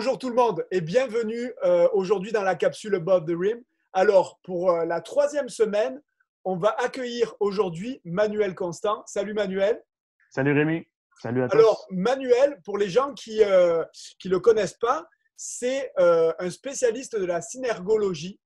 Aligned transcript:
Bonjour 0.00 0.18
tout 0.18 0.30
le 0.30 0.34
monde 0.34 0.66
et 0.70 0.80
bienvenue 0.80 1.52
euh, 1.62 1.86
aujourd'hui 1.92 2.32
dans 2.32 2.42
la 2.42 2.54
capsule 2.54 2.94
Above 2.94 3.26
the 3.26 3.36
Rim. 3.38 3.60
Alors, 3.92 4.40
pour 4.42 4.70
euh, 4.70 4.86
la 4.86 5.02
troisième 5.02 5.50
semaine, 5.50 6.00
on 6.42 6.56
va 6.56 6.74
accueillir 6.78 7.34
aujourd'hui 7.38 8.00
Manuel 8.06 8.54
Constant. 8.54 9.02
Salut 9.04 9.34
Manuel. 9.34 9.84
Salut 10.30 10.52
Rémi. 10.52 10.86
Salut 11.20 11.42
à 11.42 11.48
tous. 11.50 11.58
Alors, 11.58 11.86
Manuel, 11.90 12.62
pour 12.64 12.78
les 12.78 12.88
gens 12.88 13.12
qui 13.12 13.40
ne 13.40 13.44
euh, 13.44 13.84
le 14.24 14.38
connaissent 14.38 14.78
pas, 14.80 15.06
c'est 15.36 15.92
un 15.98 16.48
spécialiste 16.48 17.16
de 17.16 17.26
la 17.26 17.42
synergologie. 17.42 18.40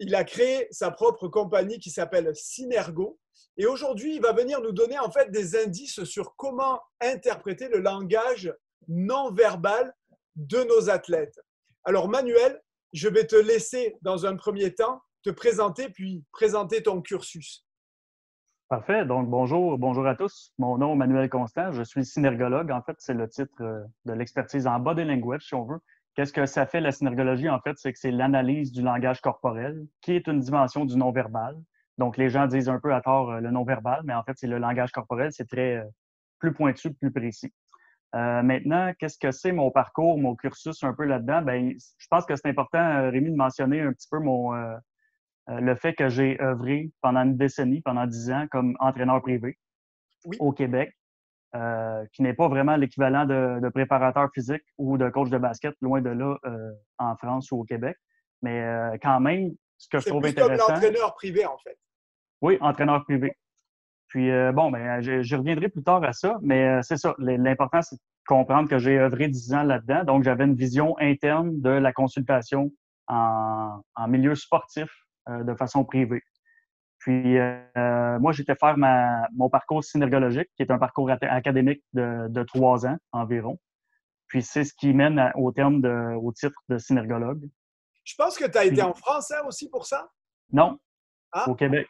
Il 0.00 0.14
a 0.14 0.22
créé 0.22 0.68
sa 0.70 0.90
propre 0.90 1.28
compagnie 1.28 1.78
qui 1.78 1.88
s'appelle 1.88 2.30
Synergo. 2.36 3.18
Et 3.56 3.64
aujourd'hui, 3.64 4.16
il 4.16 4.20
va 4.20 4.34
venir 4.34 4.60
nous 4.60 4.72
donner 4.72 4.98
en 4.98 5.10
fait 5.10 5.30
des 5.30 5.56
indices 5.56 6.04
sur 6.04 6.36
comment 6.36 6.78
interpréter 7.00 7.68
le 7.68 7.78
langage 7.78 8.52
non 8.86 9.32
verbal 9.32 9.94
de 10.36 10.58
nos 10.64 10.90
athlètes. 10.90 11.38
Alors 11.84 12.08
Manuel, 12.08 12.60
je 12.92 13.08
vais 13.08 13.26
te 13.26 13.36
laisser 13.36 13.96
dans 14.02 14.26
un 14.26 14.36
premier 14.36 14.74
temps 14.74 15.00
te 15.22 15.30
présenter 15.30 15.88
puis 15.88 16.24
présenter 16.32 16.82
ton 16.82 17.00
cursus. 17.00 17.64
Parfait. 18.68 19.04
Donc 19.04 19.28
bonjour, 19.28 19.78
bonjour 19.78 20.06
à 20.06 20.14
tous. 20.14 20.52
Mon 20.58 20.78
nom 20.78 20.94
est 20.94 20.96
Manuel 20.96 21.28
Constant. 21.28 21.72
Je 21.72 21.82
suis 21.82 22.04
synergologue. 22.04 22.70
En 22.70 22.82
fait, 22.82 22.96
c'est 22.98 23.14
le 23.14 23.28
titre 23.28 23.54
euh, 23.60 23.84
de 24.04 24.12
l'expertise 24.12 24.66
en 24.66 24.80
body 24.80 25.04
language, 25.04 25.46
si 25.46 25.54
on 25.54 25.64
veut. 25.64 25.80
Qu'est-ce 26.14 26.32
que 26.32 26.46
ça 26.46 26.64
fait 26.66 26.80
la 26.80 26.92
synergologie? 26.92 27.48
En 27.48 27.60
fait, 27.60 27.76
c'est 27.76 27.92
que 27.92 27.98
c'est 27.98 28.10
l'analyse 28.10 28.72
du 28.72 28.82
langage 28.82 29.20
corporel, 29.20 29.84
qui 30.00 30.12
est 30.12 30.26
une 30.28 30.40
dimension 30.40 30.84
du 30.84 30.96
non-verbal. 30.96 31.56
Donc, 31.98 32.16
les 32.16 32.30
gens 32.30 32.46
disent 32.46 32.68
un 32.68 32.78
peu 32.80 32.94
à 32.94 33.00
tort 33.00 33.30
euh, 33.32 33.40
le 33.40 33.50
non-verbal, 33.50 34.02
mais 34.04 34.14
en 34.14 34.22
fait, 34.22 34.32
c'est 34.36 34.46
le 34.46 34.58
langage 34.58 34.92
corporel. 34.92 35.30
C'est 35.32 35.48
très 35.48 35.76
euh, 35.76 35.84
plus 36.38 36.52
pointu, 36.52 36.92
plus 36.94 37.12
précis. 37.12 37.52
Euh, 38.14 38.42
maintenant, 38.42 38.92
qu'est-ce 38.98 39.18
que 39.18 39.32
c'est 39.32 39.52
mon 39.52 39.70
parcours, 39.70 40.18
mon 40.18 40.36
cursus 40.36 40.82
un 40.84 40.94
peu 40.94 41.04
là-dedans? 41.04 41.42
Ben, 41.42 41.74
je 41.98 42.06
pense 42.08 42.24
que 42.24 42.36
c'est 42.36 42.48
important, 42.48 42.78
euh, 42.78 43.10
Rémi, 43.10 43.30
de 43.30 43.36
mentionner 43.36 43.80
un 43.80 43.92
petit 43.92 44.06
peu 44.08 44.20
mon, 44.20 44.54
euh, 44.54 44.76
le 45.48 45.74
fait 45.74 45.94
que 45.94 46.08
j'ai 46.08 46.40
œuvré 46.40 46.90
pendant 47.02 47.22
une 47.22 47.36
décennie, 47.36 47.80
pendant 47.80 48.06
dix 48.06 48.30
ans, 48.30 48.46
comme 48.50 48.76
entraîneur 48.78 49.20
privé 49.20 49.58
au 50.38 50.52
Québec, 50.52 50.96
qui 52.12 52.22
n'est 52.22 52.32
pas 52.32 52.48
vraiment 52.48 52.76
l'équivalent 52.76 53.26
de, 53.26 53.68
préparateur 53.68 54.28
physique 54.32 54.64
ou 54.78 54.96
de 54.96 55.08
coach 55.10 55.28
de 55.28 55.36
basket, 55.36 55.74
loin 55.82 56.00
de 56.00 56.08
là, 56.08 56.38
en 56.98 57.14
France 57.16 57.52
ou 57.52 57.60
au 57.60 57.64
Québec. 57.64 57.94
Mais 58.40 58.98
quand 59.02 59.20
même, 59.20 59.50
ce 59.76 59.86
que 59.88 59.98
je 60.00 60.06
trouve 60.06 60.24
intéressant. 60.24 60.66
C'est 60.66 60.72
entraîneur 60.72 61.14
privé, 61.14 61.44
en 61.44 61.58
fait. 61.58 61.76
Oui, 62.40 62.56
entraîneur 62.62 63.04
privé. 63.04 63.36
Puis, 64.14 64.30
euh, 64.30 64.52
bon, 64.52 64.70
ben, 64.70 65.00
je, 65.00 65.34
reviendrai 65.34 65.68
plus 65.68 65.82
tard 65.82 66.04
à 66.04 66.12
ça, 66.12 66.38
mais 66.40 66.68
euh, 66.68 66.80
c'est 66.82 66.98
ça. 66.98 67.16
L'important, 67.18 67.82
c'est 67.82 67.96
de 67.96 68.00
comprendre 68.28 68.68
que 68.68 68.78
j'ai 68.78 68.96
œuvré 68.96 69.26
dix 69.26 69.52
ans 69.52 69.64
là-dedans. 69.64 70.04
Donc, 70.04 70.22
j'avais 70.22 70.44
une 70.44 70.54
vision 70.54 70.94
interne 71.00 71.60
de 71.60 71.70
la 71.70 71.92
consultation 71.92 72.70
en, 73.08 73.82
milieu 74.06 74.36
sportif 74.36 74.88
euh, 75.28 75.42
de 75.42 75.52
façon 75.56 75.84
privée. 75.84 76.22
Puis, 77.00 77.38
moi, 78.20 78.30
j'étais 78.30 78.54
faire 78.54 78.76
ma, 78.76 79.26
mon 79.34 79.50
parcours 79.50 79.82
synergologique, 79.82 80.48
qui 80.54 80.62
est 80.62 80.70
un 80.70 80.78
parcours 80.78 81.10
académique 81.10 81.82
de, 81.92 82.42
trois 82.44 82.86
ans 82.86 82.96
environ. 83.10 83.58
Puis, 84.28 84.42
c'est 84.44 84.62
ce 84.62 84.74
qui 84.74 84.94
mène 84.94 85.32
au 85.34 85.50
terme 85.50 85.80
de, 85.80 86.14
au 86.14 86.30
titre 86.30 86.56
de 86.68 86.78
synergologue. 86.78 87.50
Je 88.04 88.14
pense 88.16 88.38
que 88.38 88.44
tu 88.44 88.58
as 88.58 88.64
été 88.64 88.80
en 88.80 88.94
France 88.94 89.32
hein, 89.32 89.42
aussi 89.48 89.68
pour 89.68 89.86
ça? 89.86 90.08
Non, 90.52 90.78
ah. 91.32 91.50
au 91.50 91.56
Québec. 91.56 91.88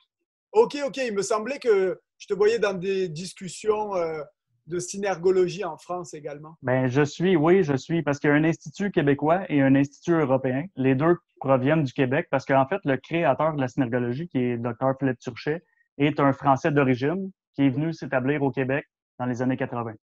OK, 0.52 0.78
OK. 0.86 0.96
Il 0.96 1.14
me 1.14 1.22
semblait 1.22 1.58
que 1.58 2.00
je 2.18 2.26
te 2.26 2.34
voyais 2.34 2.58
dans 2.58 2.74
des 2.74 3.08
discussions 3.08 3.94
euh, 3.96 4.22
de 4.66 4.78
synergologie 4.78 5.64
en 5.64 5.76
France 5.76 6.14
également. 6.14 6.56
Ben, 6.62 6.88
je 6.88 7.02
suis, 7.02 7.36
oui, 7.36 7.62
je 7.62 7.76
suis, 7.76 8.02
parce 8.02 8.18
qu'il 8.18 8.30
y 8.30 8.32
a 8.32 8.36
un 8.36 8.44
institut 8.44 8.90
québécois 8.90 9.42
et 9.48 9.60
un 9.60 9.74
institut 9.74 10.14
européen. 10.14 10.64
Les 10.76 10.94
deux 10.94 11.16
proviennent 11.38 11.84
du 11.84 11.92
Québec 11.92 12.28
parce 12.30 12.44
qu'en 12.44 12.66
fait, 12.66 12.80
le 12.84 12.96
créateur 12.96 13.54
de 13.54 13.60
la 13.60 13.68
synergologie, 13.68 14.28
qui 14.28 14.38
est 14.38 14.56
Dr. 14.56 14.92
Philippe 14.98 15.18
Turchet, 15.18 15.62
est 15.98 16.18
un 16.18 16.32
Français 16.32 16.70
d'origine 16.70 17.30
qui 17.54 17.62
est 17.62 17.70
venu 17.70 17.92
s'établir 17.92 18.42
au 18.42 18.50
Québec 18.50 18.86
dans 19.18 19.26
les 19.26 19.42
années 19.42 19.56
80. 19.56 19.94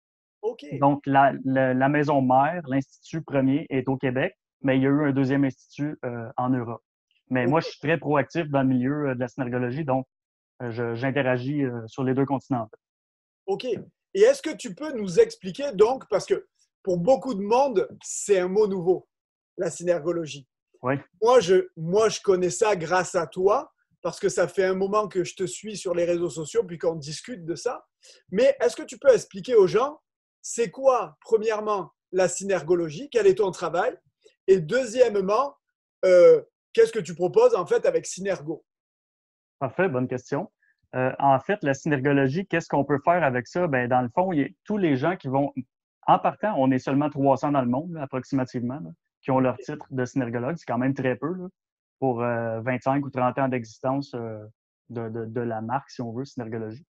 OK. 0.44 0.66
Donc, 0.80 1.02
la, 1.06 1.34
maison 1.90 2.22
mère, 2.22 2.62
l'institut 2.68 3.22
premier, 3.22 3.66
est 3.70 3.88
au 3.88 3.98
Québec, 3.98 4.34
mais 4.62 4.78
il 4.78 4.84
y 4.84 4.86
a 4.86 4.90
eu 4.90 5.06
un 5.06 5.12
deuxième 5.12 5.44
institut 5.44 5.98
euh, 6.06 6.30
en 6.38 6.50
Europe. 6.50 6.82
Mais 7.30 7.46
moi, 7.48 7.62
je 7.62 7.70
suis 7.70 7.80
très 7.80 7.98
proactif 7.98 8.50
dans 8.50 8.62
le 8.62 8.68
milieu 8.68 9.10
euh, 9.10 9.16
de 9.16 9.20
la 9.20 9.28
synergologie, 9.28 9.86
donc 9.86 10.06
j'interagis 10.70 11.64
euh, 11.64 11.88
sur 11.88 12.04
les 12.04 12.14
deux 12.14 12.26
continents. 12.26 12.70
OK. 13.48 13.66
Et 13.66 14.22
est-ce 14.22 14.42
que 14.42 14.56
tu 14.56 14.76
peux 14.76 14.92
nous 14.94 15.20
expliquer 15.20 15.72
donc, 15.74 16.04
parce 16.10 16.26
que 16.26 16.48
pour 16.84 16.98
beaucoup 16.98 17.34
de 17.34 17.42
monde, 17.42 17.88
c'est 18.04 18.40
un 18.40 18.48
mot 18.48 18.68
nouveau, 18.68 19.08
la 19.58 19.72
synergologie. 19.72 20.48
Oui. 20.84 20.96
Moi 21.22 21.40
je, 21.40 21.68
moi, 21.78 22.10
je 22.10 22.20
connais 22.22 22.50
ça 22.50 22.76
grâce 22.76 23.16
à 23.16 23.28
toi, 23.28 23.72
parce 24.02 24.20
que 24.20 24.30
ça 24.30 24.48
fait 24.48 24.66
un 24.66 24.74
moment 24.74 25.08
que 25.08 25.24
je 25.24 25.36
te 25.36 25.46
suis 25.46 25.78
sur 25.78 25.94
les 25.94 26.06
réseaux 26.06 26.30
sociaux, 26.30 26.64
puis 26.64 26.78
qu'on 26.78 26.96
discute 26.96 27.46
de 27.46 27.56
ça. 27.56 27.86
Mais 28.32 28.56
est-ce 28.60 28.76
que 28.76 28.84
tu 28.84 28.98
peux 28.98 29.14
expliquer 29.14 29.56
aux 29.56 29.68
gens, 29.68 30.00
c'est 30.42 30.72
quoi, 30.72 31.18
premièrement, 31.22 31.92
la 32.12 32.28
synergologie, 32.28 33.10
quel 33.12 33.28
est 33.28 33.36
ton 33.36 33.52
travail, 33.52 33.96
et 34.48 34.60
deuxièmement, 34.60 35.56
euh, 36.04 36.42
qu'est-ce 36.74 36.92
que 36.92 37.00
tu 37.00 37.16
proposes 37.16 37.56
en 37.56 37.66
fait 37.66 37.86
avec 37.86 38.06
Synergo? 38.06 38.66
Parfait, 39.62 39.88
bonne 39.90 40.08
question. 40.08 40.52
Euh, 40.96 41.14
en 41.20 41.40
fait, 41.40 41.62
la 41.62 41.76
synergologie, 41.76 42.48
qu'est-ce 42.48 42.68
qu'on 42.68 42.84
peut 42.84 42.98
faire 43.06 43.24
avec 43.24 43.46
ça? 43.46 43.68
Ben, 43.68 43.88
dans 43.88 44.02
le 44.02 44.10
fond, 44.10 44.34
il 44.34 44.40
y 44.40 44.44
a 44.44 44.48
tous 44.64 44.80
les 44.80 44.96
gens 44.96 45.16
qui 45.16 45.28
vont, 45.28 45.54
en 46.08 46.18
partant, 46.18 46.56
on 46.58 46.72
est 46.72 46.80
seulement 46.80 47.12
300 47.12 47.52
dans 47.52 47.62
le 47.62 47.68
monde, 47.68 47.96
approximativement, 47.98 48.82
qui 49.22 49.30
ont 49.30 49.40
leur 49.40 49.58
titre 49.58 49.86
de 49.92 50.04
synergologue. 50.04 50.56
C'est 50.58 50.66
quand 50.66 50.80
même 50.80 50.96
très 50.96 51.16
peu 51.16 51.48
pour 52.00 52.22
25 52.22 53.04
euh, 53.04 53.06
ou 53.06 53.10
30 53.12 53.38
ans 53.38 53.48
d'existence 53.50 54.16
euh, 54.16 54.44
de, 54.90 55.42
la 55.42 55.62
marque, 55.62 55.92
si 55.92 56.02
on 56.02 56.12
veut, 56.12 56.26
synergologie. 56.26 56.88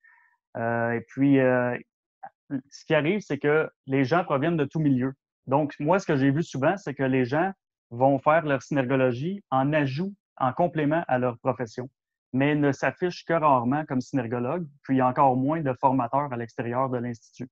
et 0.57 1.05
puis, 1.09 1.39
ce 1.39 2.85
qui 2.85 2.95
arrive, 2.95 3.19
c'est 3.19 3.39
que 3.39 3.69
les 3.89 4.05
gens 4.05 4.23
proviennent 4.23 4.57
de 4.57 4.65
tout 4.65 4.79
milieu. 4.79 5.13
Donc, 5.49 5.75
moi, 5.81 5.99
ce 5.99 6.07
que 6.07 6.15
j'ai 6.15 6.31
vu 6.31 6.45
souvent, 6.45 6.77
c'est 6.77 6.95
que 6.95 7.03
les 7.03 7.25
gens 7.25 7.51
vont 7.91 8.21
faire 8.21 8.47
leur 8.47 8.63
synergologie 8.63 9.43
en 9.51 9.73
ajout, 9.73 10.15
en 10.37 10.53
complément 10.53 11.03
à 11.09 11.19
leur 11.19 11.37
profession 11.41 11.91
mais 12.33 12.55
ne 12.55 12.73
s'affiche 12.73 13.25
que 13.25 13.33
rarement 13.33 13.85
comme 13.85 14.01
synergologue, 14.01 14.67
puis 14.83 15.03
encore 15.03 15.37
moins 15.37 15.61
de 15.61 15.73
formateurs 15.75 16.33
à 16.33 16.37
l'extérieur 16.37 16.89
de 16.89 16.99
l'Institut. 16.99 17.49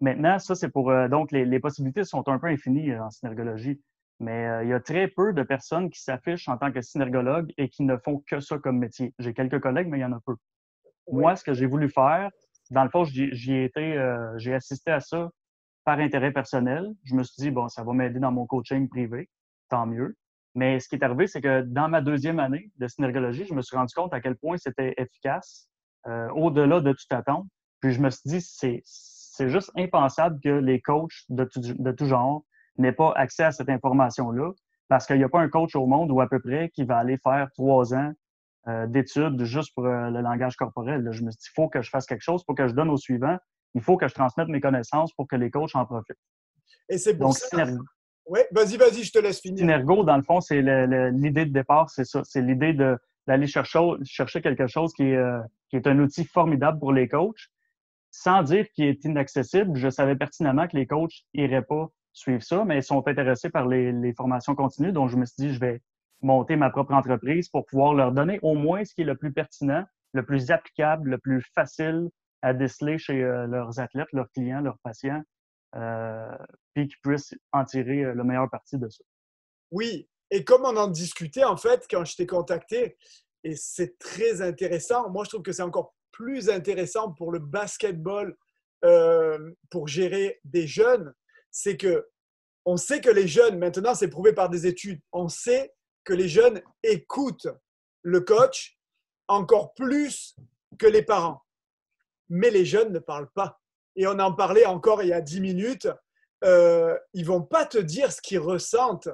Maintenant, 0.00 0.38
ça, 0.38 0.54
c'est 0.54 0.68
pour. 0.68 0.90
Euh, 0.90 1.08
donc, 1.08 1.32
les, 1.32 1.60
possibilités 1.60 2.04
sont 2.04 2.28
un 2.28 2.38
peu 2.38 2.48
infinies 2.48 2.90
euh, 2.90 3.02
en 3.02 3.10
synergologie, 3.10 3.80
mais 4.20 4.46
euh, 4.46 4.64
il 4.64 4.68
y 4.68 4.72
a 4.74 4.80
très 4.80 5.08
peu 5.08 5.32
de 5.32 5.42
personnes 5.42 5.90
qui 5.90 6.00
s'affichent 6.02 6.48
en 6.48 6.58
tant 6.58 6.70
que 6.70 6.82
synergologue 6.82 7.52
et 7.56 7.68
qui 7.68 7.82
ne 7.82 7.96
font 7.96 8.22
que 8.26 8.40
ça 8.40 8.58
comme 8.58 8.78
métier. 8.78 9.14
J'ai 9.18 9.32
quelques 9.32 9.60
collègues, 9.60 9.88
mais 9.88 9.98
il 9.98 10.02
y 10.02 10.04
en 10.04 10.12
a 10.12 10.20
peu. 10.24 10.36
Moi, 11.10 11.34
ce 11.36 11.44
que 11.44 11.54
j'ai 11.54 11.66
voulu 11.66 11.88
faire, 11.88 12.30
dans 12.70 12.84
le 12.84 12.90
fond, 12.90 13.04
j'y 13.04 13.52
ai 13.52 13.64
été, 13.64 13.96
j'ai 14.38 14.54
assisté 14.54 14.90
à 14.90 14.98
ça 14.98 15.30
par 15.84 16.00
intérêt 16.00 16.32
personnel. 16.32 16.84
Je 17.04 17.14
me 17.14 17.22
suis 17.22 17.40
dit, 17.40 17.50
bon, 17.52 17.68
ça 17.68 17.84
va 17.84 17.92
m'aider 17.92 18.18
dans 18.18 18.32
mon 18.32 18.44
coaching 18.44 18.88
privé, 18.88 19.30
tant 19.68 19.86
mieux. 19.86 20.16
Mais 20.56 20.80
ce 20.80 20.88
qui 20.88 20.94
est 20.94 21.04
arrivé, 21.04 21.26
c'est 21.26 21.42
que 21.42 21.60
dans 21.60 21.88
ma 21.88 22.00
deuxième 22.00 22.40
année 22.40 22.72
de 22.78 22.88
synergologie, 22.88 23.44
je 23.44 23.52
me 23.52 23.60
suis 23.60 23.76
rendu 23.76 23.94
compte 23.94 24.14
à 24.14 24.20
quel 24.20 24.36
point 24.36 24.56
c'était 24.56 24.94
efficace, 24.96 25.68
euh, 26.06 26.30
au-delà 26.30 26.80
de 26.80 26.92
toute 26.92 27.12
attente. 27.12 27.46
Puis 27.80 27.92
je 27.92 28.00
me 28.00 28.08
suis 28.08 28.22
dit, 28.24 28.40
c'est, 28.40 28.80
c'est 28.84 29.50
juste 29.50 29.70
impensable 29.76 30.40
que 30.42 30.48
les 30.48 30.80
coachs 30.80 31.24
de 31.28 31.44
tout, 31.44 31.60
de 31.60 31.92
tout 31.92 32.06
genre 32.06 32.42
n'aient 32.78 32.92
pas 32.92 33.12
accès 33.16 33.44
à 33.44 33.52
cette 33.52 33.68
information-là, 33.68 34.52
parce 34.88 35.06
qu'il 35.06 35.18
n'y 35.18 35.24
a 35.24 35.28
pas 35.28 35.40
un 35.40 35.48
coach 35.50 35.76
au 35.76 35.84
monde 35.84 36.10
ou 36.10 36.22
à 36.22 36.28
peu 36.28 36.40
près 36.40 36.70
qui 36.70 36.84
va 36.84 36.96
aller 36.96 37.18
faire 37.18 37.50
trois 37.52 37.92
ans 37.92 38.12
euh, 38.68 38.86
d'études 38.86 39.44
juste 39.44 39.74
pour 39.74 39.84
euh, 39.84 40.08
le 40.08 40.22
langage 40.22 40.56
corporel. 40.56 41.06
Je 41.12 41.22
me 41.22 41.30
suis 41.30 41.38
dit, 41.38 41.48
il 41.50 41.54
faut 41.54 41.68
que 41.68 41.82
je 41.82 41.90
fasse 41.90 42.06
quelque 42.06 42.22
chose, 42.22 42.44
pour 42.44 42.54
que 42.54 42.66
je 42.66 42.72
donne 42.72 42.88
au 42.88 42.96
suivant, 42.96 43.36
il 43.74 43.82
faut 43.82 43.98
que 43.98 44.08
je 44.08 44.14
transmette 44.14 44.48
mes 44.48 44.62
connaissances 44.62 45.12
pour 45.12 45.28
que 45.28 45.36
les 45.36 45.50
coachs 45.50 45.74
en 45.74 45.84
profitent. 45.84 46.16
Et 46.88 46.96
c'est 46.96 47.18
pour 47.18 47.34
ça. 47.34 47.66
Oui, 48.26 48.40
vas-y, 48.50 48.76
vas-y, 48.76 49.04
je 49.04 49.12
te 49.12 49.18
laisse 49.20 49.40
finir. 49.40 49.58
Synergo, 49.58 50.02
dans 50.02 50.16
le 50.16 50.22
fond, 50.22 50.40
c'est 50.40 50.60
l'idée 50.60 51.46
de 51.46 51.52
départ, 51.52 51.90
c'est 51.90 52.04
ça. 52.04 52.22
C'est 52.24 52.42
l'idée 52.42 52.72
d'aller 53.26 53.46
chercher, 53.46 53.78
chercher 54.04 54.42
quelque 54.42 54.66
chose 54.66 54.92
qui 54.92 55.04
est, 55.04 55.16
euh, 55.16 55.40
qui 55.70 55.76
est 55.76 55.86
un 55.86 55.98
outil 56.00 56.24
formidable 56.24 56.80
pour 56.80 56.92
les 56.92 57.08
coachs, 57.08 57.50
sans 58.10 58.42
dire 58.42 58.66
qu'il 58.74 58.86
est 58.86 59.04
inaccessible. 59.04 59.76
Je 59.78 59.88
savais 59.88 60.16
pertinemment 60.16 60.66
que 60.66 60.76
les 60.76 60.86
coachs 60.86 61.22
n'iraient 61.34 61.62
pas 61.62 61.88
suivre 62.12 62.42
ça, 62.42 62.64
mais 62.64 62.78
ils 62.78 62.82
sont 62.82 63.06
intéressés 63.06 63.50
par 63.50 63.68
les, 63.68 63.92
les, 63.92 64.12
formations 64.12 64.56
continues. 64.56 64.92
Donc, 64.92 65.10
je 65.10 65.16
me 65.16 65.24
suis 65.24 65.36
dit, 65.38 65.54
je 65.54 65.60
vais 65.60 65.80
monter 66.20 66.56
ma 66.56 66.70
propre 66.70 66.94
entreprise 66.94 67.48
pour 67.48 67.64
pouvoir 67.66 67.94
leur 67.94 68.10
donner 68.10 68.40
au 68.42 68.54
moins 68.54 68.84
ce 68.84 68.94
qui 68.94 69.02
est 69.02 69.04
le 69.04 69.16
plus 69.16 69.32
pertinent, 69.32 69.84
le 70.14 70.24
plus 70.24 70.50
applicable, 70.50 71.10
le 71.10 71.18
plus 71.18 71.42
facile 71.54 72.08
à 72.42 72.54
déceler 72.54 72.98
chez 72.98 73.22
euh, 73.22 73.46
leurs 73.46 73.78
athlètes, 73.78 74.08
leurs 74.12 74.30
clients, 74.30 74.60
leurs 74.60 74.78
patients, 74.78 75.22
puis 76.74 76.88
qu'ils 76.88 76.98
puissent 77.02 77.34
en 77.52 77.64
tirer 77.64 78.04
euh, 78.04 78.14
le 78.14 78.24
meilleur 78.24 78.48
parti 78.50 78.78
de 78.78 78.88
ça. 78.88 79.04
Oui, 79.70 80.08
et 80.30 80.44
comme 80.44 80.64
on 80.64 80.76
en 80.76 80.88
discutait 80.88 81.44
en 81.44 81.56
fait 81.56 81.86
quand 81.90 82.04
je 82.04 82.16
t'ai 82.16 82.26
contacté, 82.26 82.96
et 83.44 83.56
c'est 83.56 83.98
très 83.98 84.42
intéressant, 84.42 85.10
moi 85.10 85.24
je 85.24 85.30
trouve 85.30 85.42
que 85.42 85.52
c'est 85.52 85.62
encore 85.62 85.94
plus 86.12 86.48
intéressant 86.50 87.12
pour 87.12 87.32
le 87.32 87.38
basketball, 87.38 88.36
euh, 88.84 89.52
pour 89.70 89.88
gérer 89.88 90.40
des 90.44 90.66
jeunes, 90.66 91.12
c'est 91.50 91.76
que 91.76 92.06
on 92.64 92.76
sait 92.76 93.00
que 93.00 93.10
les 93.10 93.28
jeunes, 93.28 93.58
maintenant 93.58 93.94
c'est 93.94 94.08
prouvé 94.08 94.32
par 94.32 94.48
des 94.48 94.66
études, 94.66 95.00
on 95.12 95.28
sait 95.28 95.72
que 96.04 96.12
les 96.12 96.28
jeunes 96.28 96.62
écoutent 96.82 97.48
le 98.02 98.20
coach 98.20 98.78
encore 99.28 99.74
plus 99.74 100.36
que 100.78 100.86
les 100.86 101.02
parents. 101.02 101.42
Mais 102.28 102.50
les 102.50 102.64
jeunes 102.64 102.92
ne 102.92 102.98
parlent 102.98 103.30
pas. 103.32 103.60
Et 103.96 104.06
on 104.06 104.18
en 104.18 104.32
parlait 104.32 104.66
encore 104.66 105.02
il 105.02 105.08
y 105.08 105.12
a 105.12 105.20
dix 105.20 105.40
minutes. 105.40 105.88
Euh, 106.44 106.96
ils 107.14 107.24
vont 107.24 107.42
pas 107.42 107.64
te 107.64 107.78
dire 107.78 108.12
ce 108.12 108.20
qu'ils 108.20 108.38
ressentent 108.38 109.08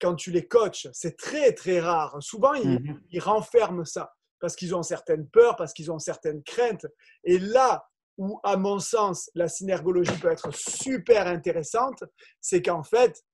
quand 0.00 0.14
tu 0.16 0.30
les 0.30 0.46
coaches. 0.46 0.88
C'est 0.92 1.16
très, 1.16 1.52
très 1.52 1.80
rare. 1.80 2.16
Souvent, 2.20 2.54
ils, 2.54 2.80
mhm. 2.80 3.00
ils 3.10 3.20
renferment 3.20 3.84
ça 3.84 4.12
parce 4.40 4.56
qu'ils 4.56 4.74
ont 4.74 4.82
certaines 4.82 5.26
peurs, 5.28 5.56
parce 5.56 5.72
qu'ils 5.72 5.90
ont 5.90 5.98
certaines 5.98 6.42
craintes. 6.42 6.86
Et 7.22 7.38
là 7.38 7.86
où, 8.18 8.38
à 8.42 8.56
mon 8.56 8.78
sens, 8.78 9.30
la 9.34 9.48
synergologie 9.48 10.18
peut 10.20 10.30
être 10.30 10.52
super 10.54 11.26
intéressante, 11.26 12.04
c'est 12.40 12.60
qu'en 12.60 12.82
fait, 12.82 13.24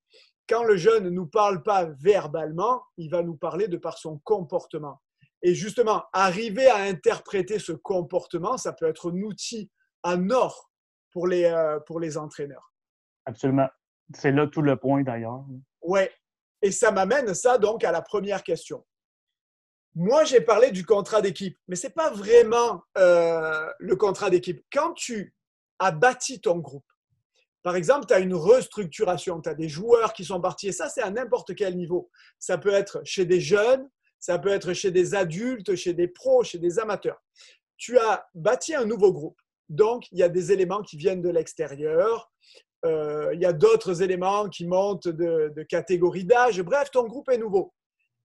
quand 0.48 0.64
le 0.64 0.76
jeune 0.76 1.04
ne 1.04 1.10
nous 1.10 1.26
parle 1.26 1.62
pas 1.62 1.86
verbalement, 2.00 2.82
il 2.96 3.10
va 3.10 3.22
nous 3.22 3.36
parler 3.36 3.68
de 3.68 3.76
par 3.76 3.98
son 3.98 4.18
comportement. 4.24 5.00
Et 5.42 5.54
justement, 5.54 6.04
arriver 6.12 6.66
à 6.68 6.76
interpréter 6.76 7.58
ce 7.58 7.72
comportement, 7.72 8.56
ça 8.56 8.72
peut 8.72 8.86
être 8.86 9.10
un 9.10 9.22
outil 9.22 9.70
en 10.02 10.30
or 10.30 10.69
pour 11.10 11.26
les, 11.26 11.44
euh, 11.44 11.80
pour 11.80 12.00
les 12.00 12.16
entraîneurs. 12.16 12.72
Absolument. 13.26 13.68
C'est 14.14 14.32
là 14.32 14.46
tout 14.46 14.62
le 14.62 14.76
point 14.76 15.02
d'ailleurs. 15.02 15.44
Oui. 15.82 16.02
Et 16.62 16.72
ça 16.72 16.90
m'amène 16.90 17.32
ça 17.34 17.58
donc 17.58 17.84
à 17.84 17.92
la 17.92 18.02
première 18.02 18.42
question. 18.42 18.84
Moi, 19.94 20.24
j'ai 20.24 20.40
parlé 20.40 20.70
du 20.70 20.84
contrat 20.84 21.20
d'équipe, 21.20 21.58
mais 21.66 21.74
ce 21.74 21.86
n'est 21.86 21.92
pas 21.92 22.10
vraiment 22.10 22.82
euh, 22.96 23.68
le 23.78 23.96
contrat 23.96 24.30
d'équipe. 24.30 24.64
Quand 24.72 24.92
tu 24.94 25.34
as 25.80 25.90
bâti 25.90 26.40
ton 26.40 26.58
groupe, 26.58 26.84
par 27.62 27.76
exemple, 27.76 28.06
tu 28.06 28.14
as 28.14 28.20
une 28.20 28.34
restructuration, 28.34 29.40
tu 29.40 29.48
as 29.48 29.54
des 29.54 29.68
joueurs 29.68 30.12
qui 30.12 30.24
sont 30.24 30.40
partis, 30.40 30.68
et 30.68 30.72
ça, 30.72 30.88
c'est 30.88 31.02
à 31.02 31.10
n'importe 31.10 31.54
quel 31.54 31.76
niveau. 31.76 32.10
Ça 32.38 32.56
peut 32.56 32.72
être 32.72 33.02
chez 33.04 33.24
des 33.26 33.40
jeunes, 33.40 33.88
ça 34.18 34.38
peut 34.38 34.50
être 34.50 34.72
chez 34.72 34.90
des 34.90 35.14
adultes, 35.14 35.74
chez 35.74 35.92
des 35.92 36.08
pros, 36.08 36.44
chez 36.44 36.58
des 36.58 36.78
amateurs. 36.78 37.20
Tu 37.76 37.98
as 37.98 38.28
bâti 38.34 38.74
un 38.74 38.84
nouveau 38.84 39.12
groupe. 39.12 39.40
Donc, 39.70 40.10
il 40.10 40.18
y 40.18 40.22
a 40.22 40.28
des 40.28 40.52
éléments 40.52 40.82
qui 40.82 40.96
viennent 40.96 41.22
de 41.22 41.30
l'extérieur. 41.30 42.30
Euh, 42.84 43.30
il 43.34 43.40
y 43.40 43.46
a 43.46 43.52
d'autres 43.52 44.02
éléments 44.02 44.48
qui 44.48 44.66
montent 44.66 45.08
de, 45.08 45.52
de 45.54 45.62
catégorie 45.62 46.24
d'âge. 46.24 46.60
Bref, 46.60 46.90
ton 46.90 47.04
groupe 47.04 47.30
est 47.30 47.38
nouveau. 47.38 47.72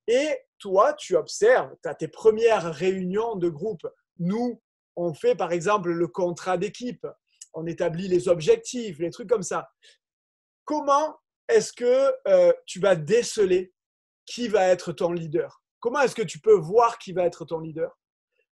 Et 0.08 0.38
toi, 0.60 0.94
tu 0.94 1.16
observes, 1.16 1.74
tu 1.84 1.90
as 1.90 1.96
tes 1.96 2.08
premières 2.08 2.74
réunions 2.74 3.36
de 3.36 3.50
groupe. 3.50 3.88
Nous, 4.20 4.62
on 4.96 5.14
fait 5.14 5.36
par 5.36 5.52
exemple 5.52 5.92
le 5.92 6.08
contrat 6.08 6.58
d'équipe. 6.58 7.06
On 7.54 7.68
établit 7.68 8.08
les 8.08 8.28
objectifs, 8.28 9.00
les 9.00 9.12
trucs 9.12 9.30
comme 9.30 9.44
ça. 9.44 9.70
Comment 10.64 11.18
est-ce 11.48 11.74
que 11.74 12.12
euh, 12.28 12.52
tu 12.66 12.80
vas 12.80 12.96
déceler 12.96 13.72
qui 14.26 14.48
va 14.48 14.68
être 14.68 14.94
ton 14.94 15.12
leader? 15.12 15.62
Comment 15.80 16.02
est-ce 16.02 16.16
que 16.16 16.24
tu 16.24 16.40
peux 16.40 16.56
voir 16.56 16.98
qui 16.98 17.14
va 17.14 17.24
être 17.24 17.46
ton 17.46 17.60
leader? 17.60 17.96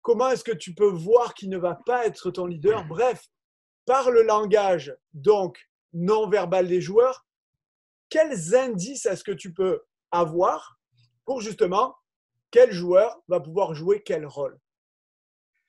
Comment 0.01 0.29
est-ce 0.29 0.43
que 0.43 0.55
tu 0.55 0.73
peux 0.73 0.89
voir 0.89 1.33
qui 1.33 1.47
ne 1.49 1.57
va 1.57 1.75
pas 1.85 2.05
être 2.05 2.31
ton 2.31 2.45
leader? 2.45 2.85
Bref, 2.85 3.27
par 3.85 4.11
le 4.11 4.23
langage 4.23 4.95
donc 5.13 5.59
non 5.93 6.29
verbal 6.29 6.67
des 6.67 6.81
joueurs, 6.81 7.25
quels 8.09 8.55
indices 8.55 9.05
est-ce 9.05 9.23
que 9.23 9.31
tu 9.31 9.53
peux 9.53 9.81
avoir 10.11 10.79
pour 11.25 11.41
justement 11.41 11.95
quel 12.51 12.71
joueur 12.71 13.21
va 13.27 13.39
pouvoir 13.39 13.73
jouer 13.73 14.01
quel 14.03 14.25
rôle? 14.25 14.57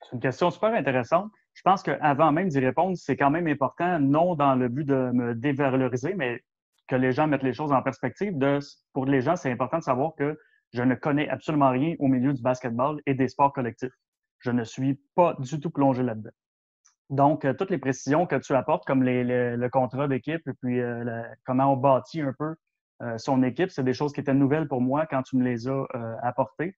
C'est 0.01 0.13
une 0.13 0.21
question 0.21 0.49
super 0.49 0.73
intéressante. 0.73 1.31
Je 1.53 1.61
pense 1.63 1.83
qu'avant 1.83 2.31
même 2.31 2.47
d'y 2.47 2.59
répondre, 2.59 2.97
c'est 2.97 3.17
quand 3.17 3.29
même 3.29 3.47
important, 3.47 3.99
non 3.99 4.35
dans 4.35 4.55
le 4.55 4.69
but 4.69 4.85
de 4.85 5.11
me 5.13 5.35
dévaloriser, 5.35 6.13
mais 6.15 6.41
que 6.87 6.95
les 6.95 7.11
gens 7.11 7.27
mettent 7.27 7.43
les 7.43 7.53
choses 7.53 7.71
en 7.71 7.83
perspective. 7.83 8.33
Pour 8.93 9.05
les 9.05 9.21
gens, 9.21 9.35
c'est 9.35 9.51
important 9.51 9.77
de 9.79 9.83
savoir 9.83 10.13
que 10.17 10.39
je 10.73 10.81
ne 10.81 10.95
connais 10.95 11.29
absolument 11.29 11.69
rien 11.69 11.95
au 11.99 12.07
milieu 12.07 12.33
du 12.33 12.41
basketball 12.41 13.01
et 13.05 13.13
des 13.13 13.27
sports 13.27 13.53
collectifs. 13.53 13.93
Je 14.41 14.51
ne 14.51 14.63
suis 14.63 14.99
pas 15.15 15.35
du 15.39 15.59
tout 15.59 15.69
plongé 15.69 16.03
là-dedans. 16.03 16.31
Donc, 17.09 17.43
euh, 17.43 17.53
toutes 17.53 17.69
les 17.69 17.77
précisions 17.77 18.25
que 18.25 18.37
tu 18.37 18.55
apportes, 18.55 18.85
comme 18.85 19.03
le 19.03 19.67
contrat 19.69 20.07
d'équipe 20.07 20.47
et 20.47 20.53
puis 20.61 20.79
euh, 20.79 21.23
comment 21.45 21.73
on 21.73 21.77
bâtit 21.77 22.21
un 22.21 22.33
peu 22.37 22.55
euh, 23.01 23.17
son 23.17 23.43
équipe, 23.43 23.69
c'est 23.69 23.83
des 23.83 23.93
choses 23.93 24.13
qui 24.13 24.21
étaient 24.21 24.33
nouvelles 24.33 24.67
pour 24.67 24.81
moi 24.81 25.05
quand 25.05 25.21
tu 25.23 25.35
me 25.35 25.43
les 25.43 25.67
as 25.67 25.85
apportées 26.23 26.75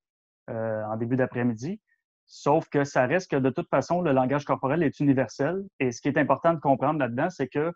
en 0.50 0.98
début 0.98 1.16
d'après-midi. 1.16 1.80
Sauf 2.26 2.68
que 2.70 2.84
ça 2.84 3.06
reste 3.06 3.32
que 3.32 3.38
de 3.38 3.50
toute 3.50 3.70
façon, 3.70 4.02
le 4.02 4.12
langage 4.12 4.44
corporel 4.46 4.84
est 4.84 5.00
universel. 5.00 5.64
Et 5.80 5.92
ce 5.92 6.02
qui 6.02 6.08
est 6.08 6.18
important 6.18 6.54
de 6.54 6.60
comprendre 6.60 7.00
là-dedans, 7.00 7.30
c'est 7.30 7.48
que 7.48 7.72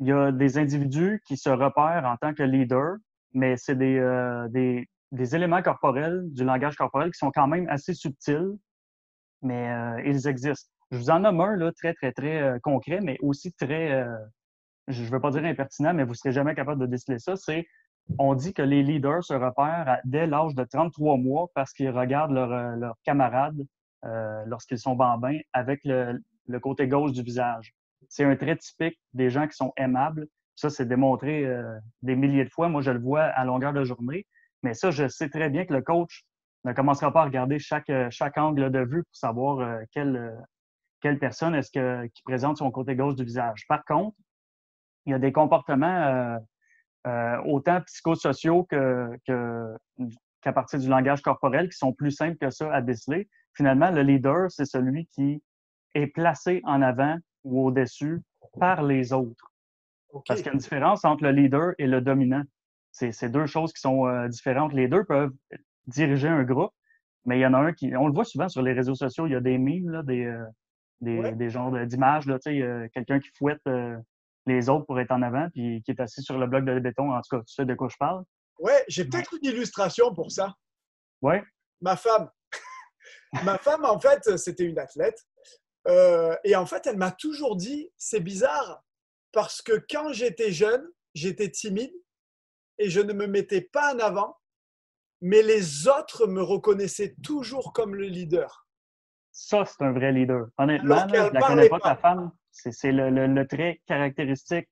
il 0.00 0.08
y 0.08 0.12
a 0.12 0.32
des 0.32 0.58
individus 0.58 1.22
qui 1.26 1.36
se 1.36 1.50
repèrent 1.50 2.04
en 2.06 2.16
tant 2.16 2.34
que 2.34 2.42
leader 2.42 2.96
mais 3.32 3.56
c'est 3.56 3.76
des, 3.76 4.00
des, 4.50 4.88
des, 5.12 5.34
éléments 5.36 5.62
corporels, 5.62 6.22
du 6.32 6.44
langage 6.44 6.76
corporel 6.76 7.10
qui 7.10 7.18
sont 7.18 7.30
quand 7.30 7.46
même 7.46 7.68
assez 7.68 7.94
subtils, 7.94 8.56
mais 9.42 9.70
euh, 9.70 10.02
ils 10.04 10.28
existent. 10.28 10.70
Je 10.90 10.98
vous 10.98 11.10
en 11.10 11.20
nomme 11.20 11.40
un 11.40 11.56
là, 11.56 11.72
très, 11.72 11.94
très, 11.94 12.12
très 12.12 12.42
euh, 12.42 12.58
concret, 12.62 13.00
mais 13.00 13.16
aussi 13.20 13.52
très, 13.52 14.04
je 14.88 15.02
ne 15.02 15.08
veux 15.08 15.20
pas 15.20 15.30
dire 15.30 15.44
impertinent, 15.44 15.94
mais 15.94 16.04
vous 16.04 16.10
ne 16.10 16.16
serez 16.16 16.32
jamais 16.32 16.54
capable 16.54 16.80
de 16.80 16.86
déceler 16.86 17.18
ça. 17.18 17.36
C'est, 17.36 17.66
on 18.18 18.34
dit 18.34 18.52
que 18.52 18.62
les 18.62 18.82
leaders 18.82 19.22
se 19.22 19.34
repèrent 19.34 19.98
dès 20.04 20.26
l'âge 20.26 20.54
de 20.54 20.64
33 20.64 21.16
mois 21.16 21.48
parce 21.54 21.72
qu'ils 21.72 21.90
regardent 21.90 22.32
leurs 22.32 22.76
leur 22.76 22.96
camarades 23.04 23.62
lorsqu'ils 24.46 24.78
sont 24.78 24.96
bambins 24.96 25.38
avec 25.52 25.80
le, 25.84 26.20
le 26.48 26.60
côté 26.60 26.88
gauche 26.88 27.12
du 27.12 27.22
visage. 27.22 27.72
C'est 28.08 28.24
un 28.24 28.34
trait 28.34 28.56
typique 28.56 28.98
des 29.12 29.30
gens 29.30 29.46
qui 29.46 29.54
sont 29.54 29.72
aimables 29.76 30.26
ça, 30.60 30.68
c'est 30.68 30.84
démontré 30.84 31.46
euh, 31.46 31.78
des 32.02 32.14
milliers 32.14 32.44
de 32.44 32.50
fois. 32.50 32.68
Moi, 32.68 32.82
je 32.82 32.90
le 32.90 32.98
vois 32.98 33.22
à 33.22 33.46
longueur 33.46 33.72
de 33.72 33.82
journée. 33.82 34.26
Mais 34.62 34.74
ça, 34.74 34.90
je 34.90 35.08
sais 35.08 35.28
très 35.28 35.48
bien 35.48 35.64
que 35.64 35.72
le 35.72 35.82
coach 35.82 36.24
ne 36.64 36.72
commencera 36.72 37.12
pas 37.12 37.22
à 37.22 37.24
regarder 37.24 37.58
chaque, 37.58 37.90
euh, 37.90 38.08
chaque 38.10 38.36
angle 38.36 38.70
de 38.70 38.80
vue 38.80 39.02
pour 39.04 39.16
savoir 39.16 39.60
euh, 39.60 39.80
quelle, 39.92 40.36
quelle 41.00 41.18
personne 41.18 41.54
est-ce 41.54 41.70
que, 41.70 42.06
qui 42.08 42.22
présente 42.22 42.58
son 42.58 42.70
côté 42.70 42.94
gauche 42.94 43.14
du 43.14 43.24
visage. 43.24 43.64
Par 43.68 43.84
contre, 43.84 44.16
il 45.06 45.12
y 45.12 45.14
a 45.14 45.18
des 45.18 45.32
comportements 45.32 46.38
autant 47.46 47.80
psychosociaux 47.80 48.64
que, 48.64 49.08
qu'à 50.42 50.52
partir 50.52 50.78
du 50.78 50.88
langage 50.88 51.22
corporel 51.22 51.68
qui 51.70 51.76
sont 51.78 51.94
plus 51.94 52.10
simples 52.10 52.36
que 52.36 52.50
ça 52.50 52.72
à 52.72 52.82
déceler. 52.82 53.28
Finalement, 53.54 53.90
le 53.90 54.02
leader, 54.02 54.50
c'est 54.50 54.66
celui 54.66 55.06
qui 55.06 55.42
est 55.94 56.06
placé 56.06 56.60
en 56.64 56.82
avant 56.82 57.16
ou 57.44 57.66
au-dessus 57.66 58.20
par 58.58 58.82
les 58.82 59.12
autres. 59.12 59.52
Parce 60.26 60.40
qu'il 60.40 60.46
y 60.46 60.50
a 60.50 60.52
une 60.52 60.58
différence 60.58 61.04
entre 61.04 61.24
le 61.24 61.30
leader 61.30 61.72
et 61.78 61.86
le 61.86 62.00
dominant. 62.00 62.42
C'est 62.92 63.30
deux 63.30 63.46
choses 63.46 63.72
qui 63.72 63.80
sont 63.80 64.06
euh, 64.06 64.28
différentes. 64.28 64.72
Les 64.72 64.88
deux 64.88 65.04
peuvent 65.04 65.32
diriger 65.86 66.28
un 66.28 66.42
groupe, 66.42 66.72
mais 67.24 67.38
il 67.38 67.42
y 67.42 67.46
en 67.46 67.54
a 67.54 67.58
un 67.58 67.72
qui. 67.72 67.94
On 67.96 68.06
le 68.06 68.12
voit 68.12 68.24
souvent 68.24 68.48
sur 68.48 68.62
les 68.62 68.72
réseaux 68.72 68.94
sociaux, 68.94 69.26
il 69.26 69.32
y 69.32 69.36
a 69.36 69.40
des 69.40 69.58
mimes, 69.58 69.90
là, 69.90 70.02
des, 70.02 70.24
euh, 70.24 70.44
des, 71.00 71.32
des, 71.32 71.50
genres 71.50 71.72
d'images, 71.86 72.24
euh, 72.28 72.88
quelqu'un 72.92 73.20
qui 73.20 73.30
fouette 73.38 73.62
les 74.46 74.68
autres 74.68 74.86
pour 74.86 74.98
être 74.98 75.12
en 75.12 75.22
avant, 75.22 75.48
puis 75.50 75.82
qui 75.82 75.92
est 75.92 76.00
assis 76.00 76.22
sur 76.22 76.38
le 76.38 76.46
bloc 76.46 76.64
de 76.64 76.78
béton. 76.78 77.12
En 77.12 77.20
tout 77.20 77.36
cas, 77.36 77.42
tu 77.44 77.54
sais 77.54 77.64
de 77.64 77.74
quoi 77.74 77.88
je 77.88 77.96
parle? 77.96 78.24
Oui, 78.58 78.72
j'ai 78.88 79.04
peut-être 79.04 79.34
une 79.40 79.50
illustration 79.50 80.14
pour 80.14 80.30
ça. 80.30 80.54
Oui. 81.22 81.36
Ma 81.80 81.96
femme. 81.96 82.28
Ma 83.44 83.58
femme, 83.58 83.84
en 83.84 83.98
fait, 84.00 84.36
c'était 84.36 84.64
une 84.64 84.78
athlète. 84.78 85.24
et 86.44 86.56
en 86.56 86.66
fait, 86.66 86.86
elle 86.86 86.98
m'a 86.98 87.12
toujours 87.12 87.56
dit, 87.56 87.90
c'est 87.96 88.20
bizarre, 88.20 88.82
parce 89.32 89.62
que 89.62 89.84
quand 89.88 90.12
j'étais 90.12 90.50
jeune, 90.50 90.84
j'étais 91.14 91.48
timide 91.48 91.92
et 92.80 92.88
je 92.88 93.00
ne 93.00 93.12
me 93.12 93.26
mettais 93.26 93.60
pas 93.60 93.94
en 93.94 93.98
avant, 93.98 94.36
mais 95.20 95.42
les 95.42 95.86
autres 95.86 96.26
me 96.26 96.42
reconnaissaient 96.42 97.14
toujours 97.22 97.72
comme 97.72 97.94
le 97.94 98.06
leader. 98.06 98.66
Ça, 99.30 99.64
c'est 99.64 99.84
un 99.84 99.92
vrai 99.92 100.12
leader. 100.12 100.48
Honnêtement, 100.58 101.06
je 101.08 101.14
ne 101.14 101.30
la 101.30 101.40
connais 101.40 101.68
pas, 101.68 101.78
ta 101.78 101.96
femme. 101.96 102.32
C'est 102.50 102.90
le, 102.90 103.46
trait 103.46 103.80
caractéristique 103.86 104.68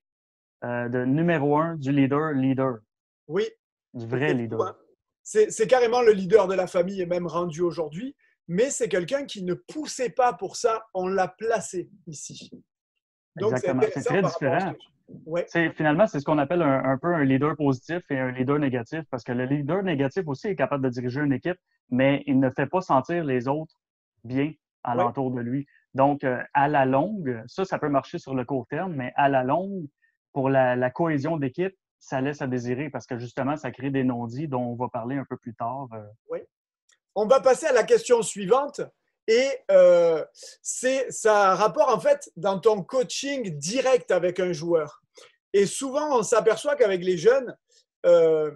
euh, 0.63 0.89
de 0.89 1.05
numéro 1.05 1.57
un 1.57 1.75
du 1.75 1.91
leader, 1.91 2.33
leader. 2.33 2.79
Oui. 3.27 3.47
Du 3.93 4.07
vrai 4.07 4.33
leader. 4.33 4.75
C'est 5.23 5.67
carrément 5.67 6.01
le 6.01 6.11
leader 6.11 6.47
de 6.47 6.55
la 6.55 6.65
famille 6.65 7.01
et 7.01 7.05
même 7.05 7.27
rendu 7.27 7.61
aujourd'hui, 7.61 8.15
mais 8.47 8.71
c'est 8.71 8.89
quelqu'un 8.89 9.25
qui 9.25 9.43
ne 9.43 9.53
poussait 9.53 10.09
pas 10.09 10.33
pour 10.33 10.55
ça, 10.55 10.87
on 10.95 11.07
l'a 11.07 11.27
placé 11.27 11.91
ici. 12.07 12.49
Exactement. 13.39 13.83
C'est 13.93 14.01
très 14.01 14.23
différent. 14.23 14.73
Finalement, 15.75 16.07
c'est 16.07 16.19
ce 16.19 16.25
qu'on 16.25 16.37
appelle 16.37 16.61
un, 16.61 16.97
peu 16.97 17.13
un 17.13 17.23
leader 17.23 17.55
positif 17.55 18.03
et 18.09 18.17
un 18.17 18.31
leader 18.31 18.59
négatif, 18.59 19.01
parce 19.09 19.23
que 19.23 19.31
le 19.31 19.45
leader 19.45 19.83
négatif 19.83 20.27
aussi 20.27 20.47
est 20.47 20.55
capable 20.55 20.83
de 20.83 20.89
diriger 20.89 21.21
une 21.21 21.33
équipe, 21.33 21.57
mais 21.89 22.23
il 22.27 22.39
ne 22.39 22.49
fait 22.49 22.67
pas 22.67 22.81
sentir 22.81 23.23
les 23.23 23.47
autres 23.47 23.75
bien 24.23 24.51
alentour 24.83 25.31
de 25.31 25.41
lui. 25.41 25.65
Donc, 25.93 26.23
euh, 26.23 26.41
à 26.53 26.67
la 26.67 26.85
longue, 26.85 27.43
ça, 27.47 27.65
ça 27.65 27.79
peut 27.79 27.89
marcher 27.89 28.19
sur 28.19 28.35
le 28.35 28.45
court 28.45 28.67
terme, 28.67 28.93
mais 28.93 29.11
à 29.15 29.29
la 29.29 29.43
longue, 29.43 29.87
pour 30.33 30.49
la, 30.49 30.89
cohésion 30.91 31.37
d'équipe, 31.37 31.75
ça 31.99 32.21
laisse 32.21 32.41
à 32.41 32.47
désirer 32.47 32.89
parce 32.89 33.05
que 33.05 33.17
justement, 33.17 33.57
ça 33.57 33.71
crée 33.71 33.89
des 33.89 34.03
non-dits 34.03 34.47
dont 34.47 34.61
on 34.61 34.75
va 34.75 34.87
parler 34.87 35.17
un 35.17 35.25
peu 35.27 35.37
plus 35.37 35.53
tard. 35.53 35.87
Euh. 35.93 36.03
Oui. 36.29 36.39
On 37.15 37.25
va 37.25 37.41
passer 37.41 37.65
à 37.65 37.73
la 37.73 37.83
question 37.83 38.21
suivante. 38.21 38.81
Et 39.27 39.47
euh, 39.69 40.25
c'est 40.63 41.11
ça 41.11 41.51
a 41.51 41.55
rapport 41.55 41.93
en 41.93 41.99
fait 41.99 42.31
dans 42.35 42.59
ton 42.59 42.81
coaching 42.81 43.57
direct 43.57 44.09
avec 44.09 44.39
un 44.39 44.53
joueur. 44.53 44.98
Et 45.53 45.65
souvent, 45.65 46.17
on 46.17 46.23
s'aperçoit 46.23 46.75
qu'avec 46.75 47.03
les 47.03 47.17
jeunes, 47.17 47.55
euh, 48.05 48.51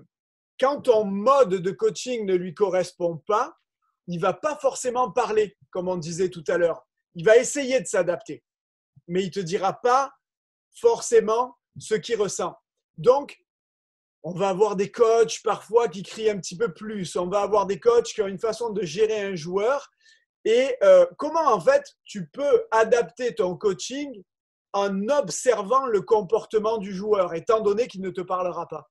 quand 0.59 0.81
ton 0.81 1.05
mode 1.05 1.55
de 1.55 1.71
coaching 1.71 2.25
ne 2.25 2.35
lui 2.35 2.53
correspond 2.53 3.17
pas, 3.25 3.57
il 4.07 4.19
va 4.19 4.33
pas 4.33 4.55
forcément 4.57 5.11
parler, 5.11 5.57
comme 5.71 5.87
on 5.87 5.97
disait 5.97 6.29
tout 6.29 6.43
à 6.47 6.57
l'heure. 6.57 6.85
Il 7.15 7.25
va 7.25 7.37
essayer 7.37 7.79
de 7.79 7.87
s'adapter, 7.87 8.43
mais 9.07 9.23
il 9.23 9.31
te 9.31 9.39
dira 9.39 9.73
pas 9.73 10.13
forcément 10.75 11.57
ce 11.79 11.95
qu'il 11.95 12.19
ressent. 12.19 12.55
Donc, 12.97 13.39
on 14.23 14.31
va 14.31 14.49
avoir 14.49 14.75
des 14.75 14.91
coachs 14.91 15.41
parfois 15.43 15.89
qui 15.89 16.01
crient 16.01 16.29
un 16.29 16.39
petit 16.39 16.57
peu 16.57 16.73
plus. 16.73 17.15
On 17.15 17.27
va 17.27 17.41
avoir 17.41 17.65
des 17.65 17.79
coachs 17.79 18.05
qui 18.05 18.21
ont 18.21 18.27
une 18.27 18.39
façon 18.39 18.69
de 18.69 18.83
gérer 18.83 19.21
un 19.21 19.35
joueur. 19.35 19.89
Et 20.45 20.75
euh, 20.83 21.05
comment 21.17 21.53
en 21.53 21.59
fait 21.59 21.83
tu 22.05 22.27
peux 22.27 22.65
adapter 22.71 23.35
ton 23.35 23.55
coaching 23.57 24.23
en 24.73 25.07
observant 25.09 25.85
le 25.85 26.01
comportement 26.01 26.77
du 26.77 26.91
joueur, 26.91 27.33
étant 27.33 27.61
donné 27.61 27.87
qu'il 27.87 28.01
ne 28.01 28.09
te 28.09 28.21
parlera 28.21 28.67
pas 28.67 28.89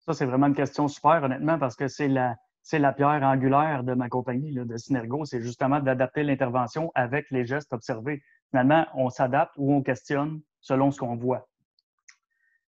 Ça, 0.00 0.12
c'est 0.12 0.26
vraiment 0.26 0.46
une 0.46 0.54
question 0.54 0.88
super, 0.88 1.22
honnêtement, 1.22 1.58
parce 1.58 1.76
que 1.76 1.88
c'est 1.88 2.08
la, 2.08 2.36
c'est 2.62 2.78
la 2.78 2.92
pierre 2.92 3.22
angulaire 3.22 3.84
de 3.84 3.94
ma 3.94 4.08
compagnie, 4.08 4.52
de 4.52 4.76
Synergo. 4.76 5.24
C'est 5.24 5.40
justement 5.40 5.80
d'adapter 5.80 6.22
l'intervention 6.22 6.90
avec 6.94 7.30
les 7.30 7.46
gestes 7.46 7.72
observés. 7.72 8.22
Finalement, 8.50 8.86
on 8.94 9.10
s'adapte 9.10 9.54
ou 9.56 9.72
on 9.72 9.82
questionne 9.82 10.40
selon 10.60 10.90
ce 10.90 10.98
qu'on 10.98 11.16
voit. 11.16 11.48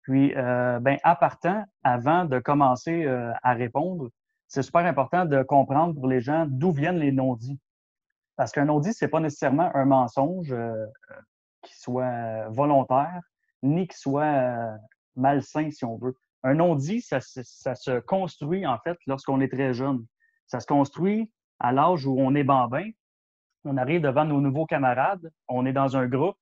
Puis, 0.02 0.34
euh, 0.36 0.80
ben, 0.80 0.98
à 1.02 1.16
partant, 1.16 1.64
avant 1.84 2.24
de 2.24 2.38
commencer 2.38 3.04
euh, 3.04 3.32
à 3.42 3.54
répondre, 3.54 4.08
c'est 4.48 4.62
super 4.62 4.84
important 4.84 5.24
de 5.24 5.42
comprendre 5.42 5.94
pour 5.94 6.08
les 6.08 6.20
gens 6.20 6.46
d'où 6.48 6.72
viennent 6.72 6.98
les 6.98 7.12
non-dits. 7.12 7.58
Parce 8.36 8.50
qu'un 8.52 8.64
non-dit, 8.64 8.92
c'est 8.92 9.08
pas 9.08 9.20
nécessairement 9.20 9.70
un 9.74 9.84
mensonge 9.84 10.52
euh, 10.52 10.86
qui 11.62 11.78
soit 11.78 12.48
volontaire, 12.50 13.20
ni 13.62 13.86
qui 13.86 13.98
soit 13.98 14.76
malsain, 15.16 15.70
si 15.70 15.84
on 15.84 15.96
veut. 15.96 16.16
Un 16.42 16.54
non-dit, 16.54 17.00
ça, 17.00 17.20
ça, 17.20 17.74
se 17.74 18.00
construit, 18.00 18.66
en 18.66 18.78
fait, 18.78 18.98
lorsqu'on 19.06 19.40
est 19.40 19.52
très 19.52 19.72
jeune. 19.72 20.04
Ça 20.46 20.60
se 20.60 20.66
construit 20.66 21.30
à 21.60 21.72
l'âge 21.72 22.06
où 22.06 22.16
on 22.18 22.34
est 22.34 22.44
bambin. 22.44 22.90
On 23.64 23.76
arrive 23.76 24.00
devant 24.00 24.24
nos 24.24 24.40
nouveaux 24.40 24.66
camarades, 24.66 25.30
on 25.46 25.64
est 25.66 25.72
dans 25.72 25.96
un 25.96 26.06
groupe, 26.06 26.36